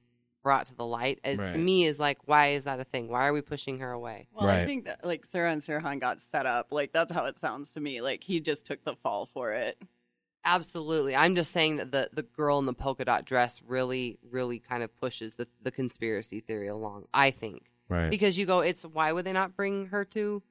brought 0.43 0.67
to 0.67 0.75
the 0.75 0.87
light, 0.87 1.21
as 1.23 1.39
Right. 1.39 1.53
to 1.53 1.59
me, 1.59 1.85
is 1.85 1.99
like, 2.01 2.19
why 2.27 2.49
is 2.53 2.65
that 2.65 2.81
a 2.81 2.85
thing? 2.85 3.09
Why 3.09 3.27
are 3.27 3.33
we 3.33 3.43
pushing 3.43 3.79
her 3.81 3.93
away? 3.93 4.27
Well, 4.33 4.49
I 4.49 4.65
think 4.65 4.87
that 4.87 5.05
like 5.05 5.25
Sarah 5.27 5.53
and 5.53 5.61
Sirhan 5.63 6.01
got 6.01 6.21
set 6.21 6.47
up. 6.47 6.69
Like 6.73 6.93
that's 6.93 7.13
how 7.13 7.27
it 7.27 7.39
sounds 7.39 7.73
to 7.73 7.81
me. 7.81 8.01
Like 8.01 8.25
he 8.25 8.41
just 8.41 8.65
took 8.67 8.85
the 8.85 8.95
fall 8.97 9.27
for 9.27 9.53
it. 9.53 9.79
Absolutely. 10.45 11.15
I'm 11.15 11.35
just 11.35 11.53
saying 11.53 11.77
that 11.77 11.93
the, 11.93 12.09
the 12.13 12.23
girl 12.23 12.59
in 12.59 12.67
the 12.67 12.73
polka 12.73 13.05
dot 13.05 13.25
dress 13.25 13.61
really, 13.67 14.19
really 14.31 14.59
kind 14.59 14.83
of 14.83 14.95
pushes 15.01 15.35
the, 15.35 15.47
the 15.63 15.71
conspiracy 15.71 16.41
theory 16.41 16.69
along, 16.69 17.07
I 17.13 17.31
think. 17.31 17.71
Right. 17.89 18.11
Because 18.11 18.39
you 18.39 18.47
go, 18.47 18.61
it's 18.61 18.83
why 18.85 19.13
would 19.13 19.25
they 19.27 19.33
not 19.33 19.55
bring 19.57 19.87
her 19.87 20.05
to 20.07 20.43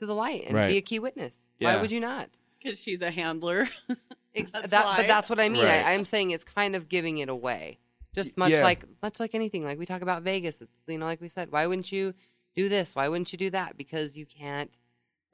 to 0.00 0.06
the 0.06 0.14
light 0.14 0.44
and 0.46 0.54
Right. 0.56 0.68
be 0.70 0.76
a 0.78 0.82
key 0.82 0.98
witness? 0.98 1.48
Yeah. 1.60 1.74
Why 1.76 1.80
would 1.80 1.90
you 1.92 2.00
not? 2.00 2.30
Because 2.62 2.80
she's 2.82 3.02
a 3.02 3.10
handler. 3.10 3.68
That's 4.34 4.70
that, 4.70 4.86
why. 4.86 4.96
but 4.96 5.06
that's 5.08 5.28
what 5.28 5.38
I 5.38 5.50
mean. 5.50 5.62
Right. 5.66 5.84
I, 5.84 5.92
I'm 5.92 6.06
saying 6.06 6.30
it's 6.30 6.42
kind 6.44 6.74
of 6.74 6.88
giving 6.88 7.18
it 7.18 7.28
away. 7.28 7.78
Just 8.14 8.38
much 8.38 8.50
Yeah. 8.50 8.62
like 8.62 8.82
much 9.02 9.20
like 9.20 9.34
anything. 9.34 9.62
Like 9.62 9.78
we 9.78 9.84
talk 9.84 10.00
about 10.00 10.22
Vegas. 10.22 10.62
It's 10.62 10.82
you 10.86 10.96
know, 10.96 11.04
like 11.04 11.20
we 11.20 11.28
said, 11.28 11.52
why 11.52 11.66
wouldn't 11.66 11.92
you 11.92 12.14
do 12.56 12.70
this? 12.70 12.94
Why 12.94 13.08
wouldn't 13.08 13.30
you 13.32 13.36
do 13.38 13.50
that? 13.50 13.76
Because 13.76 14.16
you 14.16 14.24
can't 14.24 14.70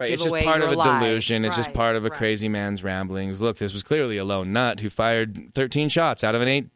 Right, 0.00 0.12
it's 0.12 0.22
just 0.22 0.44
part 0.44 0.62
of 0.62 0.70
a 0.70 0.76
lie. 0.76 1.00
delusion. 1.00 1.44
It's 1.44 1.56
just 1.56 1.74
part 1.74 1.96
of 1.96 2.04
a 2.04 2.08
right. 2.08 2.16
crazy 2.16 2.48
man's 2.48 2.84
ramblings. 2.84 3.40
Look, 3.40 3.58
this 3.58 3.72
was 3.72 3.82
clearly 3.82 4.16
a 4.16 4.24
lone 4.24 4.52
nut 4.52 4.78
who 4.78 4.90
fired 4.90 5.52
13 5.54 5.88
shots 5.88 6.22
out 6.22 6.36
of 6.36 6.42
an 6.42 6.46
eight 6.46 6.68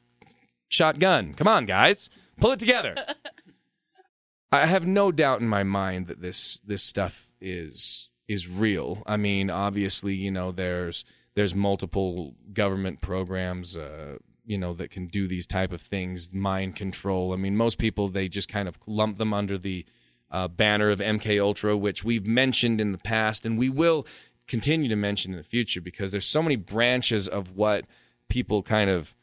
shot 0.68 0.98
gun. 0.98 1.34
Come 1.34 1.46
on, 1.46 1.64
guys, 1.64 2.10
pull 2.40 2.50
it 2.50 2.58
together. 2.58 2.96
I 4.52 4.66
have 4.66 4.86
no 4.86 5.12
doubt 5.12 5.40
in 5.40 5.48
my 5.48 5.62
mind 5.62 6.08
that 6.08 6.20
this 6.20 6.58
this 6.58 6.82
stuff 6.82 7.32
is 7.40 8.10
is 8.28 8.48
real. 8.48 9.02
I 9.06 9.16
mean, 9.16 9.50
obviously, 9.50 10.14
you 10.14 10.30
know, 10.30 10.50
there's 10.50 11.04
there's 11.34 11.54
multiple 11.54 12.34
government 12.52 13.00
programs, 13.00 13.76
uh, 13.76 14.18
you 14.44 14.58
know, 14.58 14.74
that 14.74 14.90
can 14.90 15.06
do 15.06 15.26
these 15.26 15.46
type 15.46 15.72
of 15.72 15.80
things, 15.80 16.34
mind 16.34 16.76
control. 16.76 17.32
I 17.32 17.36
mean, 17.36 17.56
most 17.56 17.78
people 17.78 18.08
they 18.08 18.28
just 18.28 18.48
kind 18.48 18.68
of 18.68 18.78
lump 18.86 19.16
them 19.16 19.32
under 19.32 19.56
the 19.56 19.86
uh, 20.32 20.48
banner 20.48 20.90
of 20.90 20.98
MK 20.98 21.40
Ultra, 21.40 21.76
which 21.76 22.04
we've 22.04 22.26
mentioned 22.26 22.80
in 22.80 22.90
the 22.90 22.98
past, 22.98 23.46
and 23.46 23.56
we 23.58 23.68
will 23.68 24.06
continue 24.48 24.88
to 24.88 24.96
mention 24.96 25.32
in 25.32 25.36
the 25.36 25.44
future 25.44 25.80
because 25.80 26.10
there's 26.10 26.26
so 26.26 26.42
many 26.42 26.56
branches 26.56 27.28
of 27.28 27.54
what 27.54 27.84
people 28.28 28.62
kind 28.62 28.90
of 28.90 29.14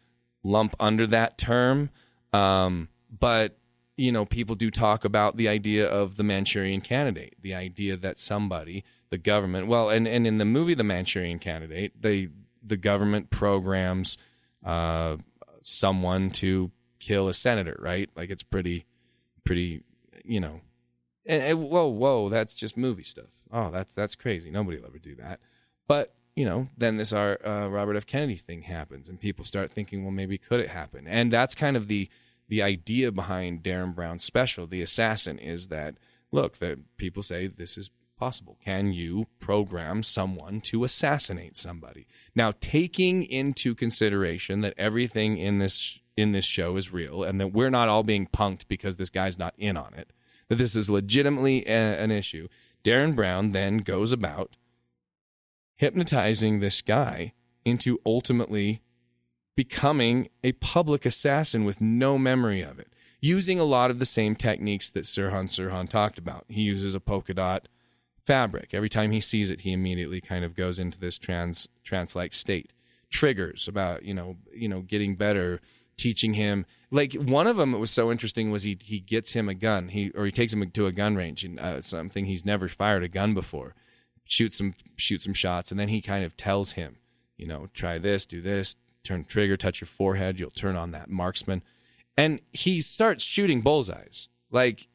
lump 0.44 0.76
under 0.80 1.06
that 1.08 1.38
term. 1.38 1.90
Um, 2.32 2.90
but 3.10 3.58
you 3.98 4.14
know, 4.14 4.24
people 4.24 4.56
do 4.56 4.72
talk 4.72 5.04
about 5.04 5.36
the 5.36 5.50
idea 5.50 5.86
of 5.86 6.16
the 6.16 6.24
Manchurian 6.24 6.80
Candidate, 6.80 7.36
the 7.42 7.54
idea 7.54 7.98
that 7.98 8.18
somebody, 8.18 8.86
the 9.10 9.18
government, 9.18 9.68
well, 9.68 9.90
and, 9.90 10.08
and 10.08 10.26
in 10.26 10.38
the 10.38 10.46
movie 10.46 10.74
The 10.74 10.86
Manchurian 10.86 11.38
Candidate, 11.38 12.02
they 12.02 12.30
the 12.64 12.78
government 12.78 13.30
programs 13.30 14.18
uh, 14.64 15.18
someone 15.62 16.30
to 16.30 16.72
kill 17.00 17.28
a 17.28 17.34
senator, 17.34 17.78
right? 17.80 18.10
Like 18.16 18.30
it's 18.30 18.44
pretty, 18.44 18.86
pretty, 19.44 19.84
you 20.24 20.40
know. 20.40 20.62
And, 21.26 21.44
and 21.44 21.70
whoa, 21.70 21.88
whoa, 21.88 22.30
that's 22.30 22.54
just 22.54 22.78
movie 22.78 23.04
stuff. 23.04 23.44
Oh, 23.52 23.70
that's 23.70 23.94
that's 23.94 24.16
crazy. 24.16 24.50
Nobody 24.50 24.78
will 24.78 24.88
ever 24.88 25.00
do 25.00 25.16
that. 25.16 25.40
But 25.88 26.16
you 26.36 26.46
know, 26.46 26.70
then 26.78 26.98
this 26.98 27.12
our 27.14 27.46
uh, 27.46 27.68
Robert 27.68 27.98
F. 27.98 28.06
Kennedy 28.06 28.36
thing 28.36 28.64
happens, 28.64 29.10
and 29.10 29.20
people 29.20 29.44
start 29.44 29.70
thinking, 29.72 30.04
well, 30.04 30.12
maybe 30.12 30.38
could 30.38 30.60
it 30.60 30.70
happen? 30.70 31.08
And 31.08 31.32
that's 31.32 31.56
kind 31.56 31.76
of 31.76 31.88
the 31.88 32.10
the 32.48 32.62
idea 32.64 33.12
behind 33.12 33.62
Derren 33.62 33.94
Brown's 33.94 34.24
special, 34.24 34.66
The 34.66 34.82
Assassin, 34.82 35.38
is 35.38 35.68
that 35.68 35.96
look, 36.32 36.58
that 36.58 36.80
people 36.98 37.24
say 37.24 37.48
this 37.48 37.78
is 37.78 37.92
possible. 38.18 38.58
Can 38.64 38.92
you 38.94 39.28
program 39.40 40.04
someone 40.04 40.62
to 40.62 40.84
assassinate 40.84 41.56
somebody? 41.56 42.06
Now, 42.36 42.52
taking 42.60 43.24
into 43.24 43.74
consideration 43.74 44.62
that 44.62 44.74
everything 44.78 45.38
in 45.38 45.60
this 45.60 46.02
in 46.18 46.34
this 46.34 46.46
show 46.46 46.76
is 46.76 46.94
real, 46.94 47.24
and 47.24 47.40
that 47.40 47.54
we're 47.54 47.70
not 47.70 47.88
all 47.88 48.04
being 48.04 48.28
punked 48.28 48.68
because 48.68 48.98
this 48.98 49.10
guy's 49.10 49.40
not 49.40 49.54
in 49.58 49.78
on 49.78 49.94
it, 49.94 50.12
that 50.50 50.56
this 50.56 50.76
is 50.76 50.90
legitimately 50.90 51.66
a, 51.66 51.72
an 51.72 52.12
issue. 52.12 52.48
Derren 52.84 53.16
Brown 53.16 53.52
then 53.52 53.78
goes 53.78 54.12
about 54.12 54.58
hypnotizing 55.78 56.60
this 56.60 56.82
guy 56.82 57.34
into 57.64 58.00
ultimately 58.06 58.82
becoming 59.56 60.30
a 60.44 60.52
public 60.54 61.06
assassin 61.06 61.66
with 61.66 61.82
no 61.82 62.18
memory 62.18 62.62
of 62.62 62.80
it, 62.80 62.88
using 63.22 63.60
a 63.60 63.66
lot 63.66 63.92
of 63.92 64.00
the 64.00 64.06
same 64.06 64.36
techniques 64.36 64.90
that 64.90 65.04
Sirhan 65.04 65.46
Sirhan 65.46 65.90
talked 65.90 66.18
about. 66.18 66.46
He 66.48 66.62
uses 66.62 66.96
a 66.96 67.00
polka 67.00 67.34
dot 67.34 67.68
fabric. 68.26 68.74
Every 68.74 68.90
time 68.90 69.12
he 69.12 69.20
sees 69.20 69.50
it, 69.50 69.62
he 69.62 69.74
immediately 69.74 70.22
kind 70.22 70.46
of 70.46 70.56
goes 70.56 70.80
into 70.80 71.00
this 71.00 71.20
trance 71.20 71.68
trance 71.84 72.16
like 72.16 72.34
state. 72.34 72.74
Triggers 73.10 73.68
about 73.68 74.04
you 74.04 74.14
know 74.14 74.38
you 74.54 74.70
know 74.70 74.82
getting 74.82 75.16
better, 75.16 75.62
teaching 75.98 76.36
him 76.36 76.66
like 76.92 77.14
one 77.14 77.48
of 77.48 77.58
them. 77.58 77.74
It 77.74 77.80
was 77.80 77.92
so 77.92 78.12
interesting 78.12 78.52
was 78.52 78.64
he 78.64 78.78
he 78.82 79.00
gets 79.00 79.34
him 79.34 79.50
a 79.50 79.54
gun 79.54 79.90
he 79.90 80.12
or 80.12 80.26
he 80.26 80.32
takes 80.32 80.54
him 80.54 80.70
to 80.70 80.86
a 80.86 80.92
gun 80.92 81.16
range 81.16 81.44
and 81.44 81.60
uh, 81.60 81.82
something 81.82 82.26
he's 82.26 82.46
never 82.46 82.68
fired 82.68 83.04
a 83.04 83.08
gun 83.08 83.34
before, 83.34 83.76
shoots 84.26 84.58
some 84.58 84.74
shoots 84.98 85.24
some 85.26 85.34
shots, 85.34 85.72
and 85.72 85.80
then 85.80 85.90
he 85.90 86.02
kind 86.02 86.24
of 86.24 86.36
tells 86.38 86.74
him 86.74 86.98
you 87.38 87.48
know 87.48 87.68
try 87.74 87.98
this, 87.98 88.26
do 88.26 88.42
this, 88.42 88.76
turn 89.04 89.24
trigger, 89.24 89.58
touch 89.58 89.82
your 89.82 89.88
forehead, 89.88 90.40
you'll 90.40 90.50
turn 90.50 90.76
on 90.76 90.92
that 90.92 91.10
marksman, 91.10 91.62
and 92.18 92.42
he 92.52 92.82
starts 92.82 93.24
shooting 93.24 93.62
bullseyes 93.62 94.30
like 94.52 94.88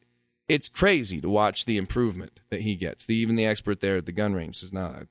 it's 0.48 0.68
crazy 0.68 1.20
to 1.20 1.28
watch 1.28 1.64
the 1.64 1.78
improvement 1.78 2.40
that 2.50 2.62
he 2.62 2.76
gets. 2.76 3.06
The, 3.06 3.14
even 3.14 3.36
the 3.36 3.46
expert 3.46 3.80
there 3.80 3.96
at 3.96 4.06
the 4.06 4.12
gun 4.12 4.34
range 4.34 4.56
says, 4.56 4.72
"No, 4.72 5.06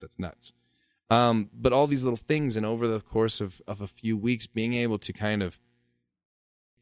that's, 0.00 0.18
nuts." 0.18 0.52
Um, 1.10 1.50
but 1.52 1.72
all 1.72 1.86
these 1.86 2.02
little 2.02 2.16
things, 2.16 2.56
and 2.56 2.66
over 2.66 2.88
the 2.88 3.00
course 3.00 3.40
of, 3.40 3.62
of 3.66 3.80
a 3.80 3.86
few 3.86 4.16
weeks, 4.16 4.46
being 4.46 4.74
able 4.74 4.98
to 4.98 5.12
kind 5.12 5.42
of, 5.42 5.60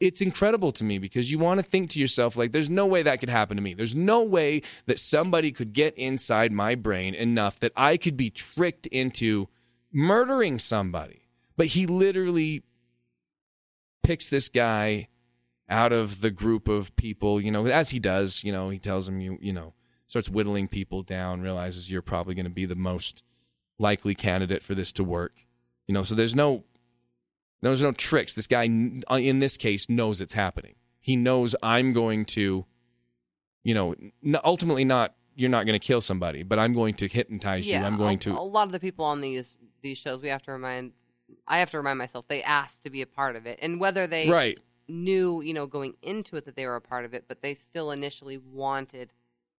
it's 0.02 0.20
incredible 0.20 0.72
to 0.72 0.84
me 0.84 0.98
because 0.98 1.30
you 1.30 1.38
want 1.38 1.60
to 1.60 1.62
think 1.62 1.90
to 1.90 2.00
yourself, 2.00 2.36
like, 2.36 2.50
there's 2.50 2.68
no 2.68 2.88
way 2.88 3.04
that 3.04 3.20
could 3.20 3.28
happen 3.28 3.56
to 3.56 3.62
me. 3.62 3.72
There's 3.72 3.94
no 3.94 4.24
way 4.24 4.62
that 4.86 4.98
somebody 4.98 5.52
could 5.52 5.72
get 5.72 5.96
inside 5.96 6.50
my 6.50 6.74
brain 6.74 7.14
enough 7.14 7.60
that 7.60 7.72
I 7.76 7.96
could 7.96 8.16
be 8.16 8.28
tricked 8.28 8.88
into 8.88 9.48
murdering 9.92 10.58
somebody. 10.58 11.28
But 11.56 11.68
he 11.68 11.86
literally 11.86 12.64
picks 14.02 14.28
this 14.28 14.48
guy 14.48 15.06
out 15.68 15.92
of 15.92 16.20
the 16.20 16.32
group 16.32 16.66
of 16.66 16.94
people, 16.96 17.40
you 17.40 17.52
know, 17.52 17.66
as 17.66 17.90
he 17.90 18.00
does, 18.00 18.42
you 18.42 18.50
know, 18.50 18.70
he 18.70 18.80
tells 18.80 19.08
him, 19.08 19.20
you, 19.20 19.38
you 19.40 19.52
know, 19.52 19.72
starts 20.08 20.28
whittling 20.28 20.66
people 20.66 21.02
down, 21.02 21.40
realizes 21.40 21.90
you're 21.90 22.02
probably 22.02 22.34
going 22.34 22.44
to 22.44 22.50
be 22.50 22.64
the 22.64 22.74
most 22.74 23.22
likely 23.78 24.16
candidate 24.16 24.62
for 24.64 24.74
this 24.74 24.92
to 24.92 25.04
work, 25.04 25.46
you 25.86 25.94
know, 25.94 26.02
so 26.02 26.16
there's 26.16 26.34
no, 26.34 26.64
there's 27.70 27.82
no 27.82 27.92
tricks. 27.92 28.34
This 28.34 28.46
guy, 28.46 28.68
uh, 29.10 29.16
in 29.16 29.38
this 29.38 29.56
case, 29.56 29.88
knows 29.88 30.20
it's 30.20 30.34
happening. 30.34 30.74
He 31.00 31.16
knows 31.16 31.54
I'm 31.62 31.92
going 31.92 32.24
to, 32.26 32.66
you 33.64 33.74
know, 33.74 33.94
ultimately 34.44 34.84
not 34.84 35.14
you're 35.34 35.50
not 35.50 35.64
going 35.66 35.78
to 35.78 35.84
kill 35.84 36.00
somebody, 36.00 36.42
but 36.42 36.58
I'm 36.58 36.72
going 36.72 36.94
to 36.94 37.08
hypnotize 37.08 37.66
you. 37.66 37.76
I'm 37.76 37.96
going 37.96 38.16
a, 38.16 38.20
to 38.20 38.38
A 38.38 38.40
lot 38.40 38.66
of 38.66 38.72
the 38.72 38.80
people 38.80 39.04
on 39.04 39.20
these 39.20 39.58
these 39.82 39.98
shows, 39.98 40.22
we 40.22 40.28
have 40.28 40.42
to 40.42 40.52
remind. 40.52 40.92
I 41.46 41.58
have 41.58 41.70
to 41.70 41.78
remind 41.78 41.98
myself 41.98 42.28
they 42.28 42.42
asked 42.42 42.82
to 42.82 42.90
be 42.90 43.02
a 43.02 43.06
part 43.06 43.36
of 43.36 43.46
it, 43.46 43.58
and 43.62 43.80
whether 43.80 44.06
they 44.06 44.28
right. 44.28 44.58
knew, 44.88 45.40
you 45.40 45.54
know, 45.54 45.66
going 45.66 45.94
into 46.02 46.36
it 46.36 46.44
that 46.44 46.56
they 46.56 46.66
were 46.66 46.76
a 46.76 46.80
part 46.80 47.04
of 47.04 47.14
it, 47.14 47.24
but 47.26 47.42
they 47.42 47.54
still 47.54 47.90
initially 47.90 48.36
wanted, 48.36 49.12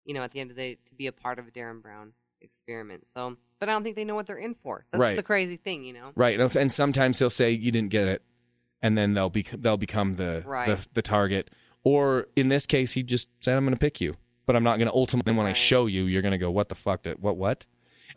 you 0.05 0.13
know, 0.13 0.23
at 0.23 0.31
the 0.31 0.39
end 0.39 0.51
of 0.51 0.55
the 0.55 0.61
day, 0.61 0.77
to 0.85 0.95
be 0.95 1.07
a 1.07 1.11
part 1.11 1.39
of 1.39 1.47
a 1.47 1.51
Derren 1.51 1.81
Brown 1.81 2.13
experiment. 2.41 3.07
So, 3.07 3.37
but 3.63 3.69
I 3.69 3.71
don't 3.71 3.83
think 3.83 3.95
they 3.95 4.03
know 4.03 4.15
what 4.15 4.27
they're 4.27 4.35
in 4.35 4.55
for. 4.55 4.83
That's 4.91 4.99
Right. 4.99 5.15
the 5.15 5.23
crazy 5.23 5.55
thing, 5.55 5.85
you 5.85 5.93
know. 5.93 6.11
Right, 6.15 6.37
and 6.37 6.53
and 6.57 6.69
sometimes 6.69 7.17
they'll 7.19 7.29
say 7.29 7.51
you 7.51 7.71
didn't 7.71 7.91
get 7.91 8.09
it, 8.09 8.21
and 8.81 8.97
then 8.97 9.13
they'll 9.13 9.29
be 9.29 9.43
they'll 9.43 9.77
become 9.77 10.15
the 10.15 10.43
Right. 10.45 10.65
the, 10.67 10.85
the 10.93 11.01
target. 11.01 11.49
Or 11.85 12.27
in 12.35 12.49
this 12.49 12.65
case, 12.65 12.91
he 12.91 13.03
just 13.03 13.29
said, 13.39 13.55
"I'm 13.55 13.63
going 13.63 13.73
to 13.73 13.79
pick 13.79 14.01
you," 14.01 14.15
but 14.45 14.57
I'm 14.57 14.63
not 14.65 14.79
going 14.79 14.89
to 14.89 14.93
ultimately. 14.93 15.31
When 15.33 15.47
I 15.47 15.53
show 15.53 15.85
you, 15.85 16.03
you're 16.03 16.21
going 16.21 16.33
to 16.33 16.37
go, 16.37 16.51
"What 16.51 16.67
the 16.67 16.75
fuck? 16.75 17.03
Did, 17.03 17.21
what 17.21 17.37
what?" 17.37 17.65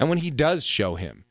And 0.01 0.09
when 0.09 0.19
he 0.19 0.31
does 0.33 0.65
show 0.67 0.97
him, 0.97 1.25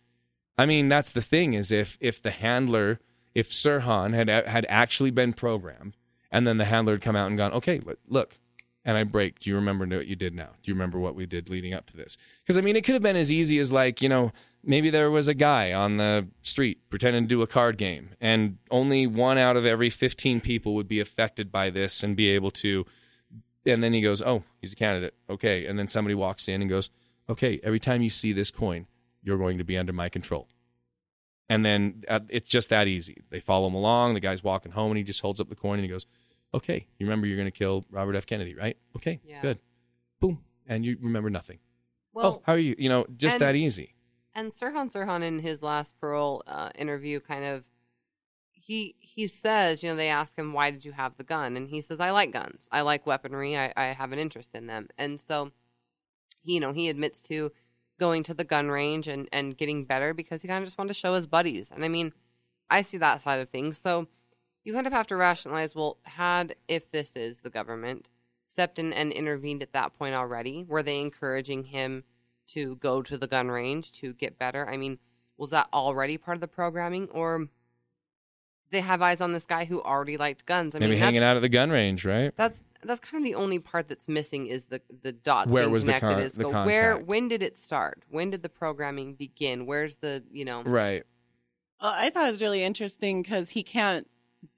I 0.58 0.66
mean, 0.66 0.88
that's 0.88 1.12
the 1.12 1.22
thing 1.22 1.54
is 1.54 1.74
if 1.74 1.98
if 2.00 2.22
the 2.22 2.32
handler, 2.32 3.00
if 3.34 3.50
Sirhan 3.50 4.14
had 4.14 4.30
had 4.30 4.66
actually 4.70 5.12
been 5.12 5.34
programmed, 5.34 5.98
and 6.32 6.48
then 6.48 6.58
the 6.58 6.66
handler 6.66 6.94
had 6.94 7.02
come 7.02 7.18
out 7.18 7.28
and 7.28 7.36
gone, 7.38 7.52
"Okay, 7.52 7.80
look." 7.80 8.00
look 8.08 8.38
and 8.86 8.96
I 8.96 9.04
break. 9.04 9.40
Do 9.40 9.50
you 9.50 9.56
remember 9.56 9.86
what 9.88 10.08
you 10.08 10.16
did 10.16 10.36
now? 10.36 10.52
Do 10.62 10.70
you 10.70 10.76
remember 10.76 11.00
what 11.00 11.16
we 11.16 11.26
did 11.26 11.50
leading 11.50 11.74
up 11.74 11.88
to 11.88 11.98
this? 11.98 12.18
Because 12.42 12.58
I 12.58 12.62
mean, 12.62 12.76
it 12.76 12.84
could 12.84 12.94
have 12.94 13.02
been 13.02 13.16
as 13.16 13.32
easy 13.32 13.58
as 13.60 13.74
like 13.74 14.02
you 14.02 14.08
know 14.08 14.32
maybe 14.64 14.90
there 14.90 15.12
was 15.12 15.28
a 15.28 15.34
guy 15.34 15.74
on 15.74 15.98
the 15.98 16.28
street 16.44 16.80
pretending 16.90 17.24
to 17.24 17.28
do 17.28 17.42
a 17.42 17.48
card 17.48 17.78
game, 17.78 18.12
and 18.22 18.60
only 18.70 19.08
one 19.08 19.38
out 19.38 19.58
of 19.58 19.66
every 19.66 19.90
fifteen 19.90 20.40
people 20.40 20.76
would 20.76 20.88
be 20.88 21.00
affected 21.00 21.52
by 21.52 21.70
this 21.72 22.04
and 22.04 22.16
be 22.16 22.30
able 22.30 22.52
to. 22.52 22.86
And 23.66 23.82
then 23.82 23.94
he 23.94 24.02
goes, 24.02 24.22
"Oh, 24.22 24.44
he's 24.62 24.74
a 24.74 24.78
candidate. 24.78 25.16
Okay." 25.30 25.66
And 25.66 25.80
then 25.80 25.88
somebody 25.88 26.14
walks 26.14 26.48
in 26.48 26.62
and 26.62 26.70
goes, 26.70 26.92
"Okay, 27.28 27.60
every 27.64 27.80
time 27.80 28.04
you 28.04 28.12
see 28.12 28.32
this 28.32 28.52
coin, 28.52 28.86
you're 29.24 29.40
going 29.40 29.58
to 29.58 29.64
be 29.64 29.78
under 29.78 29.94
my 29.94 30.08
control." 30.08 30.48
And 31.48 31.64
then 31.64 32.04
uh, 32.08 32.22
it's 32.30 32.50
just 32.50 32.72
that 32.72 32.88
easy. 32.88 33.18
They 33.30 33.40
follow 33.40 33.68
him 33.68 33.76
along. 33.76 34.16
The 34.16 34.20
guy's 34.20 34.44
walking 34.44 34.72
home, 34.72 34.92
and 34.92 34.98
he 34.98 35.04
just 35.04 35.22
holds 35.22 35.40
up 35.40 35.50
the 35.50 35.56
coin 35.56 35.76
and 35.76 35.84
he 35.84 35.92
goes, 35.92 36.08
okay, 36.54 36.88
you 36.98 37.06
remember 37.06 37.28
you're 37.28 37.38
going 37.38 37.52
to 37.52 37.58
kill 37.58 37.86
Robert 37.92 38.16
F. 38.16 38.26
Kennedy, 38.26 38.56
right? 38.56 38.78
Okay, 38.96 39.20
Yeah. 39.24 39.42
good. 39.42 39.60
Boom. 40.20 40.44
And 40.68 40.86
you 40.86 40.98
remember 41.02 41.30
nothing. 41.30 41.60
Well, 42.14 42.26
oh, 42.26 42.42
how 42.46 42.54
are 42.54 42.58
you? 42.60 42.76
You 42.78 42.90
know, 42.90 43.06
just 43.16 43.36
and- 43.36 43.42
that 43.42 43.56
easy. 43.56 43.92
And 44.38 44.52
Sirhan 44.52 44.92
Sirhan 44.92 45.24
in 45.24 45.40
his 45.40 45.64
last 45.64 45.98
parole 45.98 46.44
uh, 46.46 46.70
interview 46.76 47.22
kind 47.22 47.46
of 47.46 47.64
he 48.52 48.96
he 49.00 49.28
says, 49.28 49.84
you 49.84 49.90
know, 49.90 49.96
they 49.96 50.10
ask 50.10 50.38
him 50.38 50.52
why 50.52 50.72
did 50.72 50.84
you 50.84 50.92
have 50.92 51.16
the 51.18 51.24
gun, 51.24 51.56
and 51.56 51.70
he 51.70 51.82
says, 51.82 52.00
I 52.00 52.12
like 52.12 52.32
guns, 52.34 52.68
I 52.72 52.82
like 52.82 53.06
weaponry, 53.06 53.58
I, 53.58 53.72
I 53.78 53.86
have 53.86 54.12
an 54.12 54.20
interest 54.20 54.52
in 54.56 54.68
them, 54.68 54.90
and 54.98 55.22
so 55.22 55.52
he, 56.42 56.56
you 56.56 56.60
know, 56.60 56.74
he 56.74 56.90
admits 56.90 57.22
to 57.24 57.52
going 58.00 58.24
to 58.24 58.34
the 58.34 58.44
gun 58.44 58.70
range 58.70 59.08
and 59.08 59.30
and 59.32 59.56
getting 59.58 59.86
better 59.86 60.14
because 60.14 60.42
he 60.42 60.48
kind 60.48 60.62
of 60.64 60.68
just 60.68 60.78
wanted 60.78 60.90
to 60.90 60.94
show 60.96 61.14
his 61.14 61.28
buddies, 61.28 61.72
and 61.72 61.86
I 61.86 61.88
mean, 61.90 62.12
I 62.70 62.82
see 62.82 62.98
that 62.98 63.22
side 63.22 63.40
of 63.40 63.50
things, 63.50 63.78
so 63.78 64.08
you 64.66 64.74
kind 64.74 64.88
of 64.88 64.92
have 64.92 65.08
to 65.08 65.16
rationalize, 65.16 65.74
well, 65.74 65.98
had 66.04 66.56
if 66.68 66.92
this 66.92 67.16
is 67.16 67.40
the 67.40 67.50
government 67.50 68.10
stepped 68.46 68.78
in 68.78 68.92
and 68.92 69.14
intervened 69.14 69.64
at 69.64 69.72
that 69.72 69.98
point 69.98 70.16
already, 70.16 70.66
were 70.68 70.84
they 70.84 71.00
encouraging 71.00 71.66
him? 71.66 72.04
to 72.48 72.76
go 72.78 73.02
to 73.02 73.18
the 73.18 73.28
gun 73.28 73.50
range 73.50 73.92
to 73.94 74.14
get 74.14 74.38
better? 74.38 74.68
I 74.68 74.78
mean, 74.78 75.00
was 75.38 75.50
that 75.52 75.68
already 75.74 76.18
part 76.18 76.36
of 76.36 76.42
the 76.42 76.48
programming, 76.48 77.08
or 77.12 77.48
they 78.72 78.82
have 78.82 79.02
eyes 79.02 79.22
on 79.22 79.34
this 79.34 79.46
guy 79.46 79.66
who 79.66 79.82
already 79.82 80.18
liked 80.18 80.46
guns? 80.46 80.76
I 80.76 80.80
Maybe 80.80 80.92
mean, 80.92 81.00
hanging 81.00 81.24
out 81.24 81.36
at 81.36 81.42
the 81.42 81.50
gun 81.50 81.70
range, 81.70 82.06
right? 82.06 82.36
That's 82.36 82.62
that's 82.84 83.00
kind 83.00 83.24
of 83.24 83.26
the 83.26 83.36
only 83.36 83.60
part 83.60 83.88
that's 83.88 84.08
missing 84.08 84.48
is 84.48 84.66
the 84.66 84.82
the 85.02 85.12
dots. 85.12 85.50
Where 85.50 85.64
being 85.64 85.72
was 85.72 85.86
the 85.86 85.94
connected 85.94 86.16
con- 86.16 86.22
is 86.22 86.34
the 86.34 86.44
go, 86.44 86.66
where 86.66 86.98
when 86.98 87.28
did 87.28 87.44
it 87.44 87.58
start? 87.58 88.04
When 88.10 88.30
did 88.30 88.44
the 88.44 88.50
programming 88.50 89.16
begin? 89.16 89.66
Where's 89.66 89.98
the 89.98 90.24
you 90.32 90.46
know? 90.46 90.64
Right. 90.64 91.04
Well, 91.82 91.92
I 91.94 92.10
thought 92.10 92.28
it 92.28 92.32
was 92.32 92.42
really 92.42 92.64
interesting 92.64 93.22
because 93.22 93.50
he 93.50 93.64
can't 93.64 94.08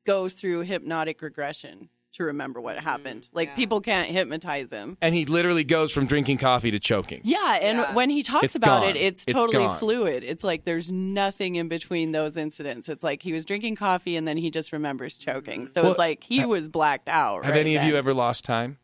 go 0.05 0.29
through 0.29 0.61
hypnotic 0.61 1.21
regression 1.21 1.89
to 2.13 2.23
remember 2.23 2.59
what 2.59 2.79
happened. 2.79 3.27
Like 3.31 3.49
yeah. 3.49 3.55
people 3.55 3.79
can't 3.81 4.09
hypnotize 4.09 4.71
him. 4.71 4.97
And 5.01 5.13
he 5.13 5.25
literally 5.25 5.63
goes 5.63 5.91
from 5.91 6.07
drinking 6.07 6.37
coffee 6.39 6.71
to 6.71 6.79
choking. 6.79 7.21
Yeah, 7.23 7.59
and 7.61 7.77
Yeah. 7.79 7.93
when 7.93 8.09
he 8.09 8.23
talks 8.23 8.45
It's 8.45 8.55
about 8.55 8.81
gone. 8.81 8.89
it, 8.91 8.97
it's 8.97 9.23
It's 9.27 9.33
totally 9.33 9.65
gone. 9.65 9.77
fluid. 9.77 10.23
It's 10.23 10.43
like 10.43 10.63
there's 10.63 10.91
nothing 10.91 11.55
in 11.57 11.67
between 11.67 12.13
those 12.13 12.35
incidents. 12.37 12.89
It's 12.89 13.03
like 13.03 13.21
he 13.21 13.33
was 13.33 13.45
drinking 13.45 13.75
coffee 13.75 14.15
and 14.15 14.27
then 14.27 14.37
he 14.37 14.49
just 14.49 14.71
remembers 14.71 15.15
choking. 15.17 15.67
So 15.67 15.83
Well, 15.83 15.91
it's 15.91 15.99
like 15.99 16.23
he 16.23 16.43
was 16.45 16.67
blacked 16.69 17.07
out. 17.09 17.45
Have 17.45 17.53
right 17.53 17.59
any 17.61 17.75
of 17.75 17.83
you 17.83 17.95
ever 17.97 18.13
lost 18.15 18.45
time? 18.45 18.77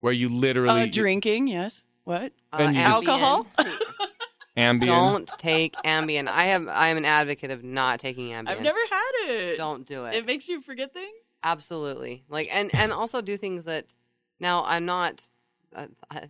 Where 0.00 0.12
you 0.12 0.28
literally 0.28 0.82
uh, 0.82 0.86
drinking? 0.90 1.46
Yes. 1.46 1.84
What? 2.04 2.32
Uh, 2.52 2.56
And 2.60 2.74
you 2.76 2.82
just- 2.82 3.06
Alcohol? 3.06 3.46
Ambien. 4.56 4.86
Don't 4.86 5.28
take 5.38 5.74
Ambien. 5.84 6.28
I 6.28 6.44
have. 6.44 6.68
I 6.68 6.88
am 6.88 6.96
an 6.96 7.04
advocate 7.04 7.50
of 7.50 7.64
not 7.64 7.98
taking 8.00 8.28
Ambien. 8.28 8.48
I've 8.48 8.60
never 8.60 8.78
had 8.90 9.10
it. 9.30 9.56
Don't 9.56 9.86
do 9.86 10.04
it. 10.04 10.14
It 10.14 10.26
makes 10.26 10.48
you 10.48 10.60
forget 10.60 10.92
things. 10.92 11.12
Absolutely. 11.42 12.24
Like 12.28 12.48
and 12.52 12.74
and 12.74 12.92
also 12.92 13.20
do 13.20 13.36
things 13.36 13.64
that 13.64 13.94
now 14.40 14.64
I'm 14.64 14.86
not. 14.86 15.28
Uh, 15.74 15.88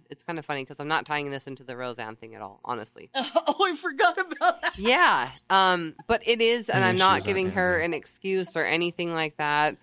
it's 0.09 0.23
kind 0.23 0.39
of 0.39 0.47
funny 0.47 0.63
because 0.63 0.81
I'm 0.81 0.89
not 0.89 1.05
tying 1.05 1.31
this 1.31 1.47
into 1.47 1.65
the 1.65 1.77
Roseanne 1.77 2.17
thing 2.17 2.35
at 2.35 2.41
all. 2.41 2.61
Honestly. 2.65 3.11
Oh, 3.47 3.71
I 3.71 3.77
forgot 3.77 4.19
about 4.19 4.63
that. 4.63 4.79
Yeah. 4.79 5.31
Um. 5.51 5.95
But 6.09 6.27
it 6.27 6.41
is, 6.41 6.69
and 6.71 6.81
Yeah, 6.81 6.89
I'm 6.89 6.97
not 6.97 7.25
giving 7.25 7.51
her 7.53 7.79
an 7.79 7.93
excuse 7.95 8.57
or 8.57 8.65
anything 8.65 9.13
like 9.15 9.37
that. 9.37 9.77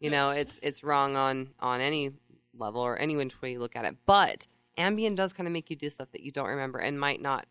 You 0.00 0.10
know, 0.10 0.30
it's 0.30 0.60
it's 0.62 0.84
wrong 0.84 1.16
on 1.16 1.48
on 1.58 1.80
any 1.80 2.12
level 2.54 2.82
or 2.82 2.96
any 2.98 3.16
which 3.16 3.40
way 3.40 3.52
you 3.52 3.58
look 3.58 3.74
at 3.74 3.84
it. 3.86 3.96
But 4.04 4.46
Ambien 4.78 5.16
does 5.16 5.32
kind 5.32 5.46
of 5.46 5.52
make 5.52 5.70
you 5.70 5.76
do 5.76 5.88
stuff 5.90 6.10
that 6.12 6.20
you 6.20 6.30
don't 6.30 6.48
remember 6.48 6.78
and 6.78 7.00
might 7.00 7.20
not 7.22 7.46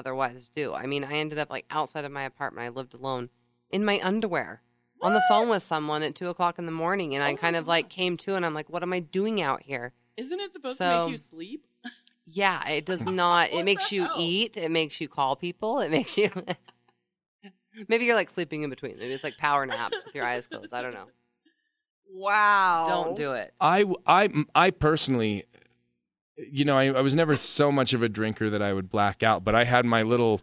otherwise 0.00 0.48
do. 0.48 0.74
I 0.74 0.86
mean, 0.86 1.04
I 1.04 1.12
ended 1.12 1.38
up 1.38 1.50
like 1.50 1.66
outside 1.70 2.04
of 2.04 2.10
my 2.10 2.24
apartment. 2.24 2.66
I 2.66 2.70
lived 2.70 2.94
alone 2.94 3.28
in 3.70 3.84
my 3.84 4.00
underwear 4.02 4.62
on 5.02 5.14
the 5.14 5.22
phone 5.28 5.48
with 5.48 5.62
someone 5.62 6.02
at 6.02 6.14
two 6.14 6.28
o'clock 6.28 6.58
in 6.58 6.66
the 6.66 6.72
morning, 6.72 7.14
and 7.14 7.22
I 7.22 7.32
oh 7.32 7.36
kind 7.36 7.56
of 7.56 7.66
like 7.66 7.88
came 7.88 8.16
to, 8.18 8.34
and 8.34 8.44
I'm 8.44 8.54
like, 8.54 8.68
"What 8.68 8.82
am 8.82 8.92
I 8.92 9.00
doing 9.00 9.40
out 9.40 9.62
here?" 9.62 9.92
Isn't 10.16 10.40
it 10.40 10.52
supposed 10.52 10.78
to 10.78 11.04
make 11.04 11.10
you 11.12 11.16
sleep? 11.16 11.66
Yeah, 12.26 12.66
it 12.68 12.84
does 12.84 13.00
not. 13.22 13.52
It 13.52 13.64
makes 13.64 13.92
you 13.92 14.02
hell? 14.04 14.16
eat. 14.18 14.56
It 14.56 14.70
makes 14.70 15.00
you 15.00 15.08
call 15.08 15.36
people. 15.36 15.80
It 15.80 15.90
makes 15.90 16.18
you. 16.18 16.30
Maybe 17.88 18.04
you're 18.04 18.16
like 18.16 18.30
sleeping 18.30 18.62
in 18.62 18.70
between. 18.70 18.98
Maybe 18.98 19.12
it's 19.12 19.24
like 19.24 19.38
power 19.38 19.64
naps 19.64 19.96
with 20.04 20.14
your 20.14 20.24
eyes 20.24 20.46
closed. 20.46 20.74
I 20.74 20.82
don't 20.82 20.94
know. 20.94 21.06
Wow. 22.12 22.86
Don't 22.88 23.16
do 23.16 23.34
it. 23.34 23.54
I, 23.60 23.84
I, 24.04 24.28
I 24.52 24.70
personally, 24.72 25.44
you 26.50 26.64
know, 26.64 26.78
I, 26.78 26.86
I 26.86 27.00
was 27.00 27.14
never 27.14 27.36
so 27.36 27.70
much 27.70 27.92
of 27.92 28.02
a 28.02 28.08
drinker 28.08 28.50
that 28.50 28.62
I 28.62 28.72
would 28.72 28.90
black 28.90 29.22
out, 29.22 29.44
but 29.44 29.54
I 29.54 29.64
had 29.64 29.84
my 29.84 30.02
little 30.02 30.40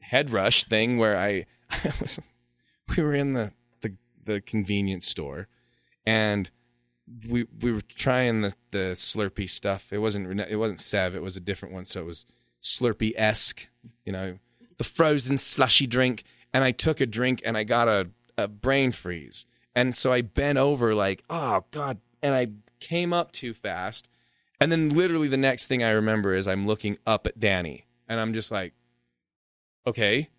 head 0.00 0.30
rush 0.30 0.64
thing 0.64 0.98
where 0.98 1.18
I, 1.18 1.46
I 1.70 1.92
was, 2.00 2.18
we 2.96 3.02
were 3.02 3.14
in 3.14 3.34
the, 3.34 3.52
the, 3.80 3.94
the 4.24 4.40
convenience 4.40 5.06
store 5.06 5.48
and 6.06 6.50
we, 7.28 7.46
we 7.60 7.72
were 7.72 7.80
trying 7.80 8.42
the, 8.42 8.54
the 8.70 8.92
Slurpee 8.92 9.50
stuff. 9.50 9.92
It 9.92 9.98
wasn't, 9.98 10.40
it 10.40 10.56
wasn't 10.56 10.80
Sev. 10.80 11.14
It 11.14 11.22
was 11.22 11.36
a 11.36 11.40
different 11.40 11.74
one. 11.74 11.84
So 11.84 12.00
it 12.00 12.06
was 12.06 12.26
Slurpee 12.62 13.14
esque, 13.16 13.68
you 14.04 14.12
know, 14.12 14.38
the 14.76 14.84
frozen 14.84 15.38
slushy 15.38 15.86
drink. 15.86 16.24
And 16.52 16.64
I 16.64 16.70
took 16.70 17.00
a 17.00 17.06
drink 17.06 17.42
and 17.44 17.56
I 17.56 17.64
got 17.64 17.88
a, 17.88 18.08
a 18.36 18.48
brain 18.48 18.92
freeze. 18.92 19.46
And 19.74 19.94
so 19.94 20.12
I 20.12 20.22
bent 20.22 20.58
over 20.58 20.94
like, 20.94 21.22
oh 21.28 21.64
God. 21.70 21.98
And 22.22 22.34
I 22.34 22.48
came 22.80 23.12
up 23.12 23.32
too 23.32 23.52
fast. 23.54 24.08
And 24.60 24.72
then 24.72 24.90
literally 24.90 25.28
the 25.28 25.36
next 25.36 25.66
thing 25.66 25.82
I 25.82 25.90
remember 25.90 26.34
is 26.34 26.48
I'm 26.48 26.66
looking 26.66 26.98
up 27.06 27.26
at 27.26 27.38
Danny 27.38 27.86
and 28.08 28.18
I'm 28.18 28.32
just 28.32 28.50
like, 28.50 28.74
okay. 29.86 30.30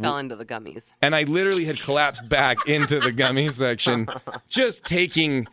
Fell 0.00 0.18
into 0.18 0.36
the 0.36 0.44
gummies. 0.44 0.92
And 1.00 1.14
I 1.14 1.22
literally 1.22 1.64
had 1.64 1.80
collapsed 1.80 2.28
back 2.28 2.66
into 2.66 3.00
the 3.00 3.12
gummy 3.12 3.48
section, 3.50 4.08
just 4.48 4.84
taking 4.84 5.46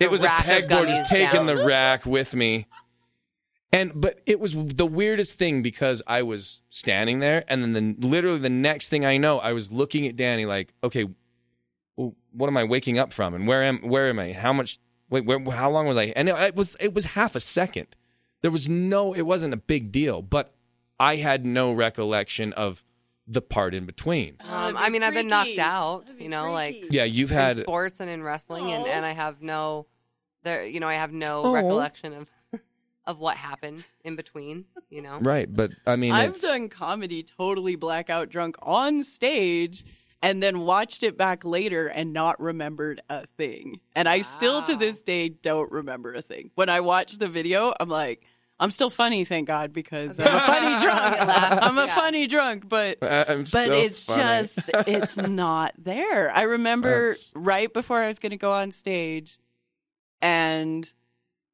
it 0.00 0.10
was 0.10 0.22
a 0.22 0.28
pegboard 0.28 0.88
just 0.88 1.10
taking 1.10 1.46
down. 1.46 1.46
the 1.46 1.56
rack 1.56 2.06
with 2.06 2.34
me 2.34 2.66
and 3.72 3.92
but 3.94 4.20
it 4.26 4.40
was 4.40 4.54
the 4.54 4.86
weirdest 4.86 5.38
thing 5.38 5.62
because 5.62 6.02
i 6.06 6.22
was 6.22 6.60
standing 6.70 7.18
there 7.18 7.44
and 7.48 7.62
then 7.62 7.72
the, 7.72 8.06
literally 8.08 8.38
the 8.38 8.48
next 8.50 8.88
thing 8.88 9.04
i 9.04 9.16
know 9.16 9.38
i 9.40 9.52
was 9.52 9.70
looking 9.70 10.06
at 10.06 10.16
danny 10.16 10.46
like 10.46 10.72
okay 10.82 11.06
well, 11.96 12.14
what 12.32 12.46
am 12.46 12.56
i 12.56 12.64
waking 12.64 12.98
up 12.98 13.12
from 13.12 13.34
and 13.34 13.46
where 13.46 13.62
am 13.62 13.78
where 13.80 14.08
am 14.08 14.18
i 14.18 14.32
how 14.32 14.52
much 14.52 14.78
wait 15.10 15.24
where, 15.24 15.38
how 15.50 15.70
long 15.70 15.86
was 15.86 15.96
i 15.96 16.04
and 16.16 16.28
it, 16.28 16.36
it 16.36 16.56
was 16.56 16.76
it 16.80 16.94
was 16.94 17.04
half 17.06 17.34
a 17.34 17.40
second 17.40 17.88
there 18.42 18.50
was 18.50 18.68
no 18.68 19.12
it 19.14 19.22
wasn't 19.22 19.52
a 19.52 19.56
big 19.56 19.90
deal 19.92 20.22
but 20.22 20.52
i 20.98 21.16
had 21.16 21.44
no 21.46 21.72
recollection 21.72 22.52
of 22.54 22.84
the 23.26 23.40
part 23.40 23.74
in 23.74 23.86
between 23.86 24.36
Um, 24.40 24.74
that'd 24.74 24.76
I 24.76 24.86
be 24.88 24.92
mean, 24.92 25.02
I've 25.02 25.14
been 25.14 25.28
knocked 25.28 25.58
out. 25.58 26.14
Be 26.18 26.24
You 26.24 26.28
know, 26.28 26.52
like 26.52 26.76
yeah 26.90 27.04
you've 27.04 27.30
in 27.30 27.36
had 27.38 27.56
sports 27.56 28.00
and 28.00 28.10
in 28.10 28.22
wrestling, 28.22 28.70
and, 28.70 28.86
and 28.86 29.06
I 29.06 29.12
have 29.12 29.40
no 29.40 29.86
there. 30.42 30.66
You 30.66 30.78
know, 30.78 30.88
I 30.88 30.94
have 30.94 31.10
no 31.10 31.42
Aw. 31.42 31.52
recollection 31.54 32.12
of 32.12 32.60
of 33.06 33.18
what 33.20 33.38
happened 33.38 33.84
in 34.04 34.14
between. 34.14 34.66
You 34.90 35.00
know, 35.00 35.18
right 35.22 35.48
but 35.50 35.70
i 35.86 35.96
mean 35.96 36.12
I've 36.12 36.32
it's 36.32 36.42
done 36.42 36.68
comedy 36.68 37.22
totally 37.22 37.76
blackout 37.76 38.28
drunk 38.28 38.56
on 38.60 39.02
stage 39.02 39.86
and 40.24 40.42
then 40.42 40.60
watched 40.60 41.02
it 41.02 41.18
back 41.18 41.44
later 41.44 41.86
and 41.86 42.12
not 42.14 42.40
remembered 42.40 43.00
a 43.10 43.26
thing. 43.36 43.78
And 43.94 44.08
I 44.08 44.22
still 44.22 44.62
to 44.62 44.74
this 44.74 45.00
day 45.02 45.28
don't 45.28 45.70
remember 45.70 46.14
a 46.14 46.22
thing. 46.22 46.50
When 46.54 46.68
I 46.70 46.80
watch 46.80 47.18
the 47.18 47.28
video, 47.28 47.74
I'm 47.78 47.90
like, 47.90 48.24
I'm 48.58 48.70
still 48.70 48.88
funny, 48.88 49.24
thank 49.24 49.48
God, 49.48 49.72
because 49.72 50.18
I'm 50.18 50.26
a 50.26 50.40
funny 50.40 50.84
drunk. 50.84 51.16
I'm 51.62 51.76
a 51.78 51.86
Yeah. 51.86 51.94
funny 51.94 52.26
drunk, 52.26 52.68
but 52.68 52.98
I'm 53.02 53.42
but 53.52 53.68
it's 53.68 54.04
funny. 54.04 54.22
just 54.22 54.58
it's 54.88 55.16
not 55.44 55.74
there. 55.76 56.30
I 56.30 56.42
remember 56.42 57.08
That's- 57.08 57.30
right 57.34 57.70
before 57.72 58.00
I 58.00 58.06
was 58.06 58.18
going 58.18 58.30
to 58.30 58.36
go 58.38 58.52
on 58.52 58.70
stage, 58.72 59.38
and 60.22 60.90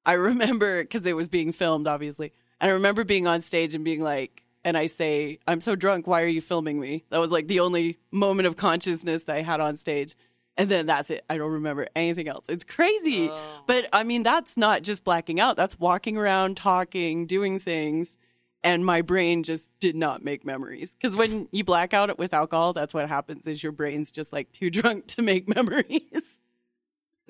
I 0.07 0.13
remember 0.13 0.83
because 0.83 1.07
it 1.07 1.17
was 1.17 1.29
being 1.29 1.53
filmed, 1.53 1.89
obviously, 1.89 2.33
and 2.61 2.71
I 2.71 2.75
remember 2.75 3.03
being 3.05 3.27
on 3.27 3.41
stage 3.41 3.75
and 3.75 3.85
being 3.85 4.03
like, 4.03 4.45
and 4.65 4.77
I 4.77 4.87
say, 4.87 5.39
"I'm 5.47 5.61
so 5.61 5.75
drunk. 5.77 6.07
Why 6.07 6.23
are 6.23 6.29
you 6.29 6.41
filming 6.41 6.81
me?" 6.81 7.05
That 7.11 7.19
was 7.19 7.31
like 7.31 7.49
the 7.49 7.61
only 7.61 7.99
moment 8.11 8.47
of 8.47 8.57
consciousness 8.57 9.25
that 9.25 9.37
I 9.37 9.43
had 9.43 9.61
on 9.61 9.77
stage. 9.77 10.17
And 10.57 10.71
then 10.71 10.85
that's 10.85 11.09
it. 11.09 11.25
I 11.31 11.39
don't 11.39 11.53
remember 11.53 11.89
anything 11.97 12.29
else. 12.29 12.45
It's 12.49 12.65
crazy. 12.65 13.31
Oh. 13.31 13.63
But 13.67 13.89
I 13.93 14.05
mean, 14.05 14.23
that's 14.23 14.57
not 14.57 14.83
just 14.83 15.05
blacking 15.05 15.41
out. 15.41 15.57
That's 15.57 15.79
walking 15.79 16.19
around, 16.19 16.57
talking, 16.57 17.27
doing 17.27 17.59
things. 17.59 18.19
And 18.63 18.85
my 18.85 19.01
brain 19.01 19.43
just 19.43 19.71
did 19.81 19.97
not 19.97 20.23
make 20.23 20.45
memories. 20.45 20.95
Because 21.01 21.17
when 21.17 21.49
you 21.51 21.65
black 21.65 21.95
out 21.95 22.19
with 22.19 22.35
alcohol, 22.35 22.75
that's 22.75 22.93
what 22.93 23.09
happens 23.09 23.47
is 23.47 23.63
your 23.63 23.73
brain's 23.73 24.11
just 24.11 24.35
like 24.35 24.53
too 24.53 24.69
drunk 24.79 25.07
to 25.09 25.23
make 25.23 25.49
memories. 25.49 26.41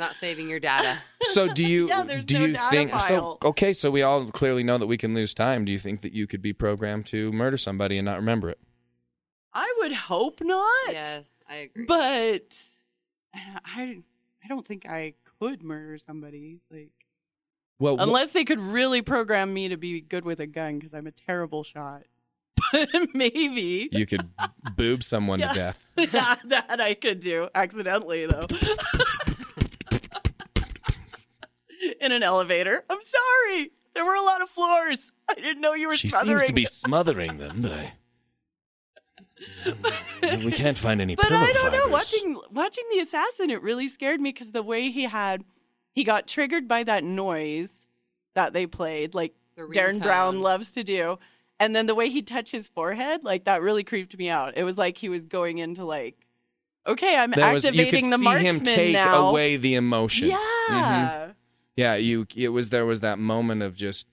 Not 0.00 0.14
saving 0.16 0.48
your 0.48 0.58
data. 0.60 0.98
So 1.22 1.52
do 1.52 1.64
you 1.64 1.86
Yeah, 1.88 2.02
do 2.26 2.38
no 2.38 2.44
you 2.46 2.52
data 2.54 2.66
think 2.70 2.90
file. 2.90 3.38
so 3.42 3.48
okay, 3.50 3.72
so 3.72 3.88
we 3.92 4.02
all 4.02 4.24
clearly 4.30 4.64
know 4.64 4.78
that 4.78 4.86
we 4.88 4.96
can 4.96 5.14
lose 5.14 5.32
time. 5.34 5.64
Do 5.64 5.70
you 5.70 5.78
think 5.78 6.00
that 6.00 6.12
you 6.12 6.26
could 6.26 6.42
be 6.42 6.52
programmed 6.52 7.06
to 7.06 7.30
murder 7.30 7.56
somebody 7.56 7.98
and 7.98 8.04
not 8.06 8.16
remember 8.16 8.50
it? 8.50 8.58
I 9.54 9.72
would 9.78 9.92
hope 9.92 10.40
not. 10.40 10.92
yes, 10.92 11.24
I 11.48 11.54
agree. 11.56 11.84
But 11.84 12.56
I, 13.34 13.98
I 14.44 14.48
don't 14.48 14.66
think 14.66 14.86
I 14.88 15.14
could 15.38 15.62
murder 15.62 15.98
somebody. 15.98 16.58
Like, 16.70 16.90
Well, 17.78 17.96
wh- 17.98 18.02
unless 18.02 18.32
they 18.32 18.44
could 18.44 18.58
really 18.60 19.02
program 19.02 19.52
me 19.54 19.68
to 19.68 19.76
be 19.76 20.00
good 20.00 20.24
with 20.24 20.40
a 20.40 20.46
gun 20.46 20.78
because 20.80 20.94
I'm 20.94 21.06
a 21.06 21.12
terrible 21.12 21.62
shot. 21.62 22.02
But 22.72 23.14
maybe. 23.14 23.88
you 23.92 24.06
could 24.06 24.28
boob 24.76 25.02
someone 25.02 25.38
Yeah. 25.40 25.48
to 25.48 25.54
death. 25.54 25.88
Yeah, 25.96 26.36
that 26.46 26.80
I 26.80 26.94
could 26.94 27.20
do 27.20 27.48
accidentally 27.54 28.26
though. 28.26 28.46
In 32.00 32.12
an 32.12 32.22
elevator. 32.22 32.84
I'm 32.88 32.98
sorry. 33.00 33.72
There 33.94 34.04
were 34.04 34.14
a 34.14 34.22
lot 34.22 34.40
of 34.40 34.48
floors. 34.48 35.12
I 35.28 35.34
didn't 35.34 35.60
know 35.60 35.74
you 35.74 35.88
were 35.88 35.96
smothering. 35.96 35.98
She 35.98 36.08
smothering. 36.10 36.38
seems 36.38 36.48
to 36.48 36.54
be 36.54 36.64
smothering 36.64 37.38
them, 37.38 37.62
but 37.62 37.72
I. 37.72 37.92
we 40.44 40.52
can't 40.52 40.76
find 40.76 41.00
any 41.00 41.16
but 41.16 41.26
pillow 41.26 41.40
I 41.40 41.52
don't 41.52 41.72
know. 41.72 41.88
Watching 41.88 42.38
watching 42.50 42.84
the 42.92 42.98
assassin, 43.00 43.50
it 43.50 43.62
really 43.62 43.88
scared 43.88 44.20
me 44.20 44.32
because 44.32 44.52
the 44.52 44.62
way 44.62 44.90
he 44.90 45.04
had, 45.04 45.44
he 45.92 46.04
got 46.04 46.26
triggered 46.26 46.68
by 46.68 46.84
that 46.84 47.04
noise 47.04 47.86
that 48.34 48.52
they 48.52 48.66
played, 48.66 49.14
like 49.14 49.34
The 49.56 49.62
Derren 49.62 50.00
Brown 50.00 50.42
loves 50.42 50.70
to 50.72 50.84
do, 50.84 51.18
and 51.58 51.74
then 51.74 51.86
the 51.86 51.94
way 51.94 52.10
he 52.10 52.20
touched 52.22 52.52
his 52.52 52.68
forehead, 52.68 53.24
like 53.24 53.44
that 53.44 53.62
really 53.62 53.82
creeped 53.82 54.16
me 54.16 54.28
out. 54.28 54.56
It 54.58 54.64
was 54.64 54.76
like 54.76 54.98
he 54.98 55.08
was 55.08 55.24
going 55.24 55.58
into 55.58 55.84
like, 55.84 56.16
okay, 56.86 57.16
I'm 57.16 57.30
There 57.30 57.52
was 57.52 57.64
you 57.64 57.70
could 57.70 57.80
activating 57.80 58.10
the 58.10 58.18
see 58.18 58.24
marksman 58.24 58.54
him 58.56 58.60
take 58.60 58.92
now. 58.92 59.28
away 59.30 59.56
the 59.56 59.74
emotion. 59.74 60.28
Yeah. 60.28 60.36
Mhm. 60.70 61.34
Yeah, 61.76 61.94
you 61.94 62.26
it 62.36 62.48
was 62.50 62.70
there 62.70 62.86
was 62.86 63.00
that 63.00 63.18
moment 63.18 63.62
of 63.62 63.76
just 63.76 64.08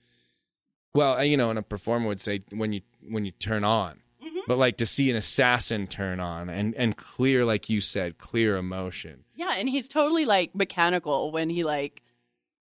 well, 0.94 1.18
uh, 1.18 1.22
you 1.22 1.36
know, 1.36 1.50
and 1.50 1.58
a 1.58 1.62
performer 1.62 2.06
would 2.06 2.20
say 2.20 2.42
when 2.50 2.72
you 2.72 2.80
when 3.08 3.24
you 3.24 3.30
turn 3.32 3.64
on. 3.64 4.00
Mm-hmm. 4.22 4.38
But 4.46 4.58
like 4.58 4.76
to 4.78 4.86
see 4.86 5.10
an 5.10 5.16
assassin 5.16 5.86
turn 5.86 6.20
on 6.20 6.48
and 6.48 6.74
and 6.74 6.96
clear 6.96 7.44
like 7.44 7.68
you 7.68 7.80
said, 7.80 8.18
clear 8.18 8.56
emotion. 8.56 9.24
Yeah, 9.34 9.54
and 9.56 9.68
he's 9.68 9.88
totally 9.88 10.24
like 10.24 10.54
mechanical 10.54 11.30
when 11.30 11.50
he 11.50 11.64
like 11.64 12.02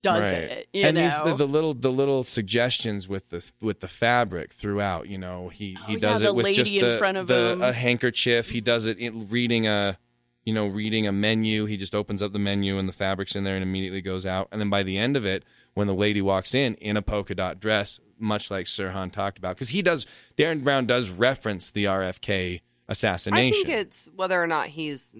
does 0.03 0.25
it. 0.25 0.69
You 0.73 0.85
and 0.87 0.97
know, 0.97 1.03
he's 1.03 1.23
the, 1.23 1.35
the 1.35 1.47
little 1.47 1.75
the 1.75 1.91
little 1.91 2.25
suggestions 2.25 3.09
with 3.09 3.31
the 3.31 3.51
with 3.61 3.81
the 3.81 3.89
fabric 3.89 4.53
throughout. 4.53 5.09
You 5.09 5.19
know, 5.19 5.49
he 5.49 5.71
he 5.71 5.77
Oh, 5.77 5.91
yeah, 5.93 5.99
does 5.99 6.21
the 6.21 6.27
it 6.27 6.35
with 6.35 6.55
just 6.55 6.71
the, 6.73 6.99
front 6.99 7.17
of 7.17 7.27
the 7.27 7.59
a 7.63 7.73
handkerchief. 7.73 8.51
He 8.51 8.61
does 8.61 8.87
it 8.87 8.99
in 8.99 9.29
reading 9.29 9.67
a 9.67 9.99
you 10.47 10.55
know 10.55 10.67
reading 10.67 11.07
a 11.07 11.13
menu. 11.13 11.67
He 11.67 11.77
just 11.77 11.95
opens 11.95 12.23
up 12.23 12.33
the 12.33 12.39
menu 12.39 12.79
and 12.79 12.89
the 12.89 12.93
fabric's 12.93 13.37
in 13.37 13.45
there 13.45 13.57
and 13.57 13.63
immediately 13.63 14.01
goes 14.01 14.25
out. 14.25 14.49
And 14.51 14.61
then 14.61 14.71
by 14.71 14.83
the 14.83 14.97
end 14.97 15.17
of 15.17 15.27
it, 15.27 15.45
when 15.75 15.89
the 15.89 15.95
lady 15.95 16.23
walks 16.23 16.55
in 16.55 16.77
in 16.77 16.97
a 16.97 17.03
polka 17.03 17.35
dot 17.35 17.61
dress, 17.61 18.01
much 18.19 18.51
like 18.51 18.67
Sirhan 18.67 19.13
talked 19.13 19.37
about, 19.37 19.57
because 19.57 19.71
he 19.71 19.83
does 19.83 20.07
Derren 20.39 20.65
Brown 20.65 20.87
does 20.87 21.11
reference 21.11 21.71
the 21.71 21.85
RFK 21.85 22.63
assassination. 22.89 23.61
I 23.61 23.65
think 23.65 23.69
it's 23.69 24.09
whether 24.15 24.41
or 24.41 24.47
not 24.47 24.69
he's 24.69 25.13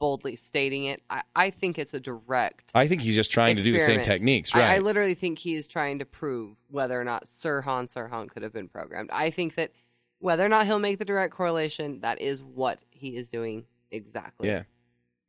boldly 0.00 0.34
stating 0.34 0.86
it. 0.86 1.02
I, 1.08 1.22
I 1.36 1.50
think 1.50 1.78
it's 1.78 1.94
a 1.94 2.00
direct. 2.00 2.70
I 2.74 2.88
think 2.88 3.02
he's 3.02 3.14
just 3.14 3.30
trying 3.30 3.56
to 3.56 3.62
do 3.62 3.72
the 3.72 3.78
same 3.78 4.00
experiment. 4.00 4.06
techniques, 4.06 4.54
I- 4.54 4.58
right? 4.58 4.70
I, 4.76 4.78
literally 4.78 5.14
think 5.14 5.38
he 5.38 5.54
is 5.54 5.68
trying 5.68 5.98
to 5.98 6.04
prove 6.06 6.56
whether 6.68 6.98
or 6.98 7.04
not 7.04 7.26
Sirhan 7.26 7.92
Sirhan 7.92 8.28
could 8.30 8.42
have 8.42 8.52
been 8.52 8.68
programmed. 8.68 9.10
I 9.12 9.30
think 9.30 9.54
that 9.56 9.72
whether 10.18 10.44
or 10.44 10.48
not 10.48 10.64
he'll 10.66 10.78
make 10.78 10.98
the 10.98 11.04
direct 11.04 11.34
correlation, 11.34 12.00
that 12.00 12.20
is 12.20 12.42
what 12.42 12.80
he 12.90 13.16
is 13.16 13.28
doing 13.28 13.66
exactly. 13.94 14.48
yeah, 14.48 14.64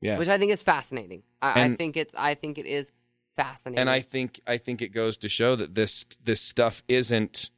yeah. 0.01 0.17
Which 0.17 0.29
I 0.29 0.37
think 0.37 0.51
is 0.51 0.63
fascinating. 0.63 1.23
I, 1.41 1.63
I 1.63 1.69
think 1.75 1.97
it's. 1.97 2.13
I 2.17 2.33
think 2.33 2.57
it 2.57 2.65
is 2.65 2.91
fascinating. 3.35 3.79
and 3.79 3.89
I 3.89 3.99
think 3.99 4.39
I 4.47 4.57
think 4.57 4.81
it 4.81 4.89
goes 4.89 5.17
to 5.17 5.29
show 5.29 5.55
that 5.55 5.75
this 5.75 6.05
this 6.23 6.41
stuff 6.41 6.83
isn't 6.87 7.49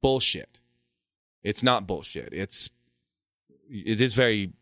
bullshit. 0.00 0.60
It's 1.42 1.62
not 1.62 1.86
bullshit. 1.86 2.30
It's 2.32 2.70
it 3.70 4.00
is 4.00 4.14
very 4.14 4.52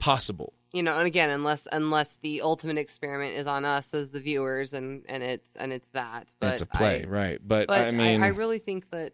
possible. 0.00 0.54
you 0.72 0.82
know, 0.82 0.96
and 0.96 1.06
again, 1.06 1.30
unless 1.30 1.68
unless 1.70 2.16
the 2.22 2.42
ultimate 2.42 2.78
experiment 2.78 3.36
is 3.36 3.46
on 3.46 3.64
us 3.64 3.92
as 3.94 4.10
the 4.10 4.20
viewers, 4.20 4.72
and 4.72 5.04
and 5.08 5.22
it's 5.22 5.54
and 5.56 5.72
it's 5.72 5.88
that. 5.90 6.28
But 6.40 6.52
it's 6.52 6.62
a 6.62 6.66
play, 6.66 7.04
I, 7.04 7.08
right? 7.08 7.40
But, 7.44 7.68
But 7.68 7.86
I 7.86 7.90
mean, 7.90 8.22
I, 8.22 8.28
really 8.28 8.58
think 8.58 8.90
that, 8.90 9.12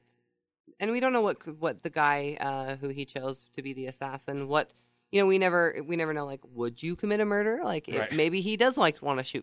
and 0.78 0.90
we 0.90 1.00
don't 1.00 1.12
know 1.12 1.20
what 1.20 1.46
what 1.58 1.82
the 1.82 1.90
guy 1.90 2.36
uh, 2.40 2.76
who 2.76 2.88
he 2.88 3.04
chose 3.04 3.44
to 3.54 3.62
be 3.62 3.72
the 3.72 3.86
assassin. 3.86 4.48
What 4.48 4.72
you 5.12 5.20
know, 5.20 5.26
we 5.26 5.38
never 5.38 5.80
we 5.86 5.96
never 5.96 6.12
know. 6.12 6.26
Like, 6.26 6.40
would 6.54 6.82
you 6.82 6.96
commit 6.96 7.20
a 7.20 7.24
murder? 7.24 7.60
Like, 7.64 7.88
if 7.88 7.98
Right. 7.98 8.12
maybe 8.12 8.40
he 8.40 8.56
does 8.56 8.76
like 8.76 9.00
want 9.00 9.18
to 9.18 9.24
shoot 9.24 9.36